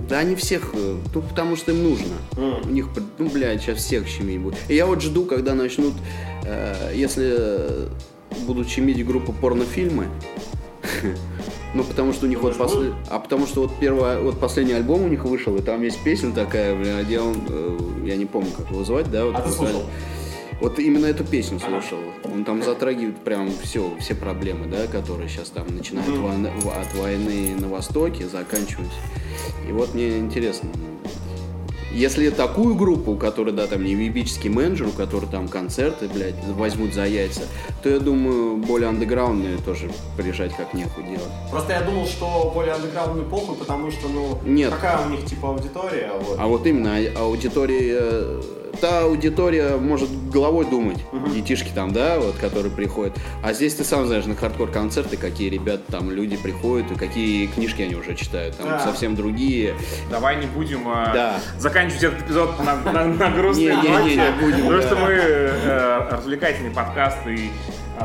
да 0.08 0.18
они 0.18 0.34
всех, 0.34 0.74
ну 0.74 1.22
потому 1.22 1.56
что 1.56 1.72
им 1.72 1.82
нужно. 1.82 2.16
Мгм. 2.32 2.68
У 2.68 2.72
них, 2.72 2.88
ну, 3.18 3.30
блядь, 3.30 3.62
сейчас 3.62 3.78
всех 3.78 4.06
щемить 4.06 4.40
будет. 4.40 4.58
И 4.68 4.74
я 4.74 4.86
вот 4.86 5.00
жду, 5.00 5.24
когда 5.24 5.54
начнут, 5.54 5.94
э, 6.44 6.92
если 6.94 7.88
будут 8.46 8.68
щемить 8.68 9.06
группу 9.06 9.32
порнофильмы, 9.32 10.08
ну, 11.74 11.84
потому 11.84 12.12
что 12.12 12.26
у 12.26 12.28
них 12.28 12.40
вот 12.40 12.52
Думаешь, 12.56 12.72
после... 12.72 12.92
А 13.08 13.18
потому 13.18 13.46
что 13.46 13.62
вот 13.62 13.72
первый, 13.80 14.20
вот 14.20 14.38
последний 14.38 14.74
альбом 14.74 15.04
у 15.04 15.08
них 15.08 15.24
вышел, 15.24 15.56
и 15.56 15.62
там 15.62 15.82
есть 15.82 16.02
песня 16.04 16.32
такая, 16.32 16.74
бля, 16.76 17.02
где 17.02 17.18
он, 17.20 17.36
э, 17.48 17.78
я 18.04 18.16
не 18.16 18.26
помню, 18.26 18.50
как 18.56 18.70
его 18.70 18.84
звать, 18.84 19.10
да? 19.10 19.24
Вот 19.26 19.36
А 19.36 19.42
ты 19.42 19.50
слушал? 19.50 19.82
Вот 20.60 20.78
именно 20.78 21.06
эту 21.06 21.24
песню 21.24 21.58
Ага. 21.62 21.80
слушал. 21.80 21.98
Он 22.32 22.44
там 22.44 22.62
затрагивает 22.62 23.16
прям 23.18 23.50
все, 23.62 23.90
все 23.98 24.14
проблемы, 24.14 24.66
да, 24.66 24.86
которые 24.86 25.28
сейчас 25.28 25.48
там 25.48 25.66
начинают 25.74 26.08
Мгм. 26.08 26.22
войны- 26.22 26.50
от 26.80 26.94
войны 26.94 27.54
на 27.58 27.68
Востоке, 27.68 28.28
заканчиваясь. 28.28 28.92
И 29.68 29.72
вот 29.72 29.94
мне 29.94 30.18
интересно, 30.18 30.68
если 31.94 32.30
такую 32.30 32.74
группу, 32.74 33.12
у 33.12 33.16
которой, 33.16 33.52
да, 33.52 33.66
там 33.66 33.84
невебический 33.84 34.50
менеджер, 34.50 34.88
у 34.88 34.92
которой 34.92 35.26
там 35.26 35.48
концерты, 35.48 36.08
блядь, 36.08 36.34
возьмут 36.56 36.94
за 36.94 37.06
яйца, 37.06 37.42
то 37.82 37.88
я 37.88 37.98
думаю, 37.98 38.56
более 38.56 38.88
андеграундные 38.88 39.58
тоже 39.58 39.90
приезжать 40.16 40.54
как 40.56 40.74
нехуй 40.74 41.04
делать. 41.04 41.22
Просто 41.50 41.72
я 41.72 41.82
думал, 41.82 42.06
что 42.06 42.50
более 42.54 42.74
андеграундный 42.74 43.24
похуй, 43.24 43.56
потому 43.56 43.90
что, 43.90 44.08
ну, 44.08 44.38
Нет. 44.44 44.70
какая 44.70 45.06
у 45.06 45.10
них, 45.10 45.24
типа, 45.24 45.48
аудитория, 45.48 46.12
вот. 46.20 46.36
А 46.38 46.46
вот 46.46 46.66
именно 46.66 46.96
а- 46.96 47.20
аудитория, 47.22 47.98
э, 48.00 48.42
та 48.80 49.02
аудитория 49.02 49.76
может 49.76 50.08
головой 50.30 50.64
думать, 50.68 50.98
детишки 51.34 51.70
там, 51.74 51.92
да, 51.92 52.18
вот, 52.18 52.36
которые 52.36 52.72
приходят. 52.72 53.16
А 53.42 53.52
здесь 53.52 53.74
ты 53.74 53.84
сам 53.84 54.06
знаешь 54.06 54.24
на 54.24 54.34
хардкор-концерты, 54.34 55.16
какие 55.16 55.48
ребята 55.50 55.82
там, 55.90 56.10
люди 56.10 56.36
приходят, 56.36 56.90
и 56.90 56.94
какие 56.94 57.46
книжки 57.46 57.82
они 57.82 57.94
уже 57.94 58.14
читают, 58.14 58.56
там 58.56 58.66
Да. 58.68 58.78
совсем 58.80 59.14
другие. 59.14 59.74
Давай 60.10 60.36
не 60.36 60.46
будем 60.46 60.88
а, 60.88 61.12
Да. 61.12 61.40
заканчивать 61.58 62.02
этот 62.04 62.22
эпизод 62.22 62.58
на, 62.64 62.76
на, 62.92 63.04
на 63.04 63.30
грустной 63.30 63.76
ноте, 63.76 64.32
потому 64.40 64.82
что 64.82 64.96
мы 64.96 65.10
э, 65.10 66.08
развлекательный 66.10 66.70
подкаст 66.70 67.18
и 67.26 67.50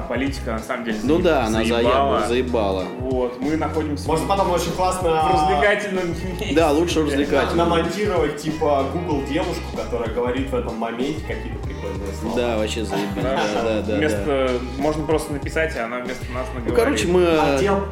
политика 0.10 0.52
на 0.52 0.60
самом 0.60 0.86
деле 0.86 1.00
Ну 1.04 1.20
да, 1.20 1.46
она 1.46 1.60
заебала. 1.64 1.82
заебала, 1.84 2.28
заебала. 2.28 2.86
Вот, 3.00 3.42
мы 3.42 3.56
находимся 3.58 4.08
Может, 4.08 4.28
потом 4.28 4.52
очень 4.52 4.72
в 4.72 4.76
классно 4.76 5.10
развлекательном 5.32 6.10
месте. 6.10 6.54
Да, 6.56 6.72
лучше 6.72 7.04
развлекательно. 7.04 7.66
намонтировать, 7.66 8.38
типа, 8.38 8.86
Google 8.94 9.24
девушку, 9.28 9.76
которая 9.76 10.10
говорит 10.14 10.50
в 10.50 10.56
этом 10.56 10.76
моменте 10.76 11.22
какие-то 11.28 11.60
прикольные 11.66 12.14
слова. 12.20 12.36
Да, 12.36 12.58
вообще 12.58 12.84
заебись. 12.86 13.08
Да, 13.24 13.40
Да, 13.64 13.82
да, 13.82 13.96
вместо. 13.96 14.52
Можно 14.78 15.06
просто 15.06 15.34
написать, 15.34 15.76
а 15.78 15.86
она 15.86 16.00
вместо 16.00 16.24
нас 16.34 16.46
Ну, 16.54 16.60
наговорит. 16.60 16.76
короче, 16.76 17.08
мы... 17.08 17.26
Отдел 17.56 17.84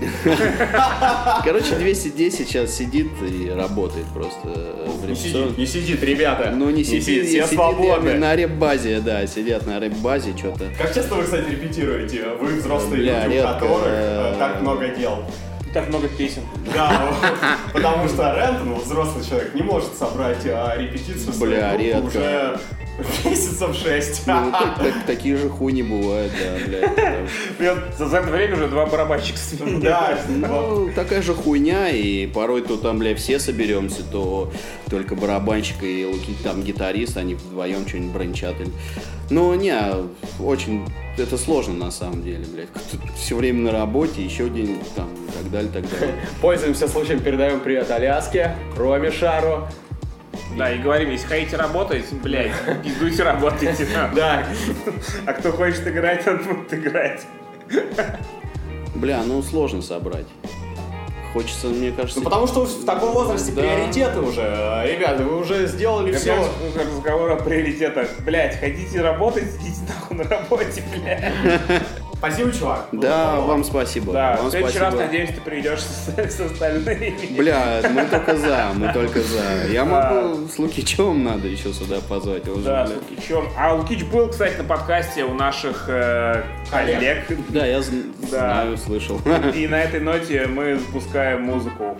Короче, 1.44 1.74
210 1.76 2.48
сейчас 2.48 2.74
сидит 2.74 3.08
и 3.22 3.50
работает 3.50 4.06
просто 4.06 4.48
в 4.86 5.08
не 5.08 5.14
сидит, 5.14 5.58
не 5.58 5.66
сидит, 5.66 6.02
ребята. 6.02 6.52
Ну, 6.54 6.70
не 6.70 6.84
сидит, 6.84 7.02
все 7.02 7.24
сидит 7.24 7.46
свободны. 7.46 8.14
на 8.14 8.34
рэп-базе, 8.34 9.00
да, 9.00 9.26
сидят 9.26 9.66
на 9.66 9.80
рэп-базе, 9.80 10.36
что-то. 10.36 10.70
Как 10.78 10.94
часто 10.94 11.14
вы, 11.14 11.24
кстати, 11.24 11.50
репетируете? 11.50 12.24
Вы 12.40 12.54
взрослые 12.56 13.02
Бля, 13.02 13.26
люди, 13.26 13.38
у 13.38 13.42
которых 13.42 13.86
э, 13.86 14.34
так 14.38 14.60
много 14.62 14.88
дел. 14.88 15.24
так 15.72 15.88
много 15.88 16.08
песен. 16.08 16.42
Да, 16.74 17.12
потому 17.72 18.08
что 18.08 18.34
Рентон, 18.34 18.74
взрослый 18.74 19.24
человек, 19.24 19.54
не 19.54 19.62
может 19.62 19.94
собрать 19.96 20.44
а, 20.46 20.76
репетицию 20.76 21.32
Бля, 21.38 21.76
редко. 21.76 22.06
уже 22.06 22.60
месяцев 23.24 23.74
шесть. 23.76 24.22
Ну, 24.26 24.50
так- 24.52 24.78
так- 24.78 25.06
такие 25.06 25.36
же 25.36 25.48
хуйни 25.48 25.82
бывают, 25.82 26.32
да, 26.32 26.66
блядь. 26.66 27.98
за, 27.98 28.06
это 28.06 28.30
время 28.30 28.54
уже 28.54 28.68
два 28.68 28.86
барабанщика 28.86 29.38
сменил. 29.38 29.80
Да, 29.80 30.18
Ну, 30.28 30.90
такая 30.94 31.22
же 31.22 31.34
хуйня, 31.34 31.88
и 31.90 32.26
порой 32.26 32.62
то 32.62 32.76
там, 32.76 32.98
бля, 32.98 33.14
все 33.14 33.38
соберемся, 33.38 34.02
то 34.02 34.52
только 34.88 35.14
барабанщик 35.14 35.82
и 35.82 36.06
там 36.42 36.62
гитарист, 36.62 37.16
они 37.16 37.34
вдвоем 37.34 37.86
что-нибудь 37.86 38.12
брончат. 38.12 38.56
Но 39.30 39.54
не, 39.54 39.74
очень, 40.42 40.84
это 41.16 41.38
сложно 41.38 41.74
на 41.74 41.90
самом 41.92 42.22
деле, 42.24 42.44
блядь. 42.52 42.68
Все 43.16 43.36
время 43.36 43.60
на 43.60 43.72
работе, 43.72 44.22
еще 44.24 44.48
день 44.48 44.78
там, 44.96 45.08
и 45.28 45.30
так 45.42 45.50
далее, 45.52 45.70
так 45.72 45.88
далее. 45.88 46.14
Пользуемся 46.40 46.88
случаем, 46.88 47.20
передаем 47.20 47.60
привет 47.60 47.90
Аляске, 47.90 48.56
Роме 48.76 49.10
Шару. 49.12 49.68
Да, 50.56 50.70
и 50.72 50.78
говорим, 50.78 51.10
если 51.10 51.26
хотите 51.26 51.56
работать, 51.56 52.04
блядь, 52.12 52.52
пиздуйте, 52.82 53.22
работайте. 53.22 53.86
да. 54.14 54.44
А 55.26 55.32
кто 55.32 55.52
хочет 55.52 55.86
играть, 55.86 56.24
тот 56.24 56.42
будет 56.44 56.72
играть. 56.74 57.26
Бля, 58.94 59.22
ну 59.24 59.42
сложно 59.42 59.80
собрать. 59.82 60.26
Хочется, 61.32 61.68
мне 61.68 61.92
кажется... 61.92 62.18
ну 62.18 62.24
потому 62.24 62.48
что 62.48 62.64
в 62.64 62.84
таком 62.84 63.12
возрасте 63.12 63.52
Да. 63.52 63.62
приоритеты 63.62 64.18
уже. 64.20 64.42
Ребята, 64.84 65.22
вы 65.22 65.38
уже 65.40 65.68
сделали 65.68 66.12
все. 66.12 66.34
Разговор 66.74 67.30
о 67.30 67.36
приоритетах. 67.36 68.08
Блядь, 68.26 68.58
хотите 68.58 69.00
работать, 69.00 69.44
идите 69.60 69.80
нахуй 69.88 70.16
на 70.16 70.24
работе, 70.24 70.82
блядь. 70.92 71.32
Спасибо, 72.20 72.52
чувак. 72.52 72.86
Да, 72.92 73.32
Ну, 73.36 73.46
вам 73.46 73.64
спасибо. 73.64 74.12
Да, 74.12 74.36
в 74.36 74.42
вам 74.42 74.50
следующий 74.50 74.78
раз, 74.78 74.92
спасибо. 74.94 75.10
надеюсь, 75.12 75.30
ты 75.34 75.40
придешь 75.40 75.80
с, 75.80 76.08
с 76.36 76.40
остальными. 76.40 77.14
Бля, 77.36 77.80
мы 77.90 78.04
только 78.04 78.36
за, 78.36 78.66
мы 78.74 78.92
только 78.92 79.20
за. 79.20 79.42
Я 79.72 79.84
могу 79.86 80.46
с 80.46 80.58
Лукичевым 80.58 81.24
надо 81.24 81.48
еще 81.48 81.72
сюда 81.72 81.96
позвать. 82.06 82.46
он 82.46 82.62
Да, 82.62 82.84
бля. 82.84 82.94
Лукич. 82.96 83.26
чёрт. 83.26 83.48
А 83.56 83.74
Лукич 83.74 84.04
был, 84.04 84.28
кстати, 84.28 84.58
на 84.58 84.64
подкасте 84.64 85.24
у 85.24 85.32
наших 85.32 85.86
э, 85.88 86.42
коллег. 86.70 87.24
Да, 87.48 87.64
я 87.64 87.78
Да. 87.80 88.28
знаю, 88.28 88.76
слышал. 88.76 89.18
И 89.54 89.66
на 89.66 89.80
этой 89.82 90.00
ноте 90.00 90.46
мы 90.46 90.76
запускаем 90.78 91.42
музыку. 91.44 91.96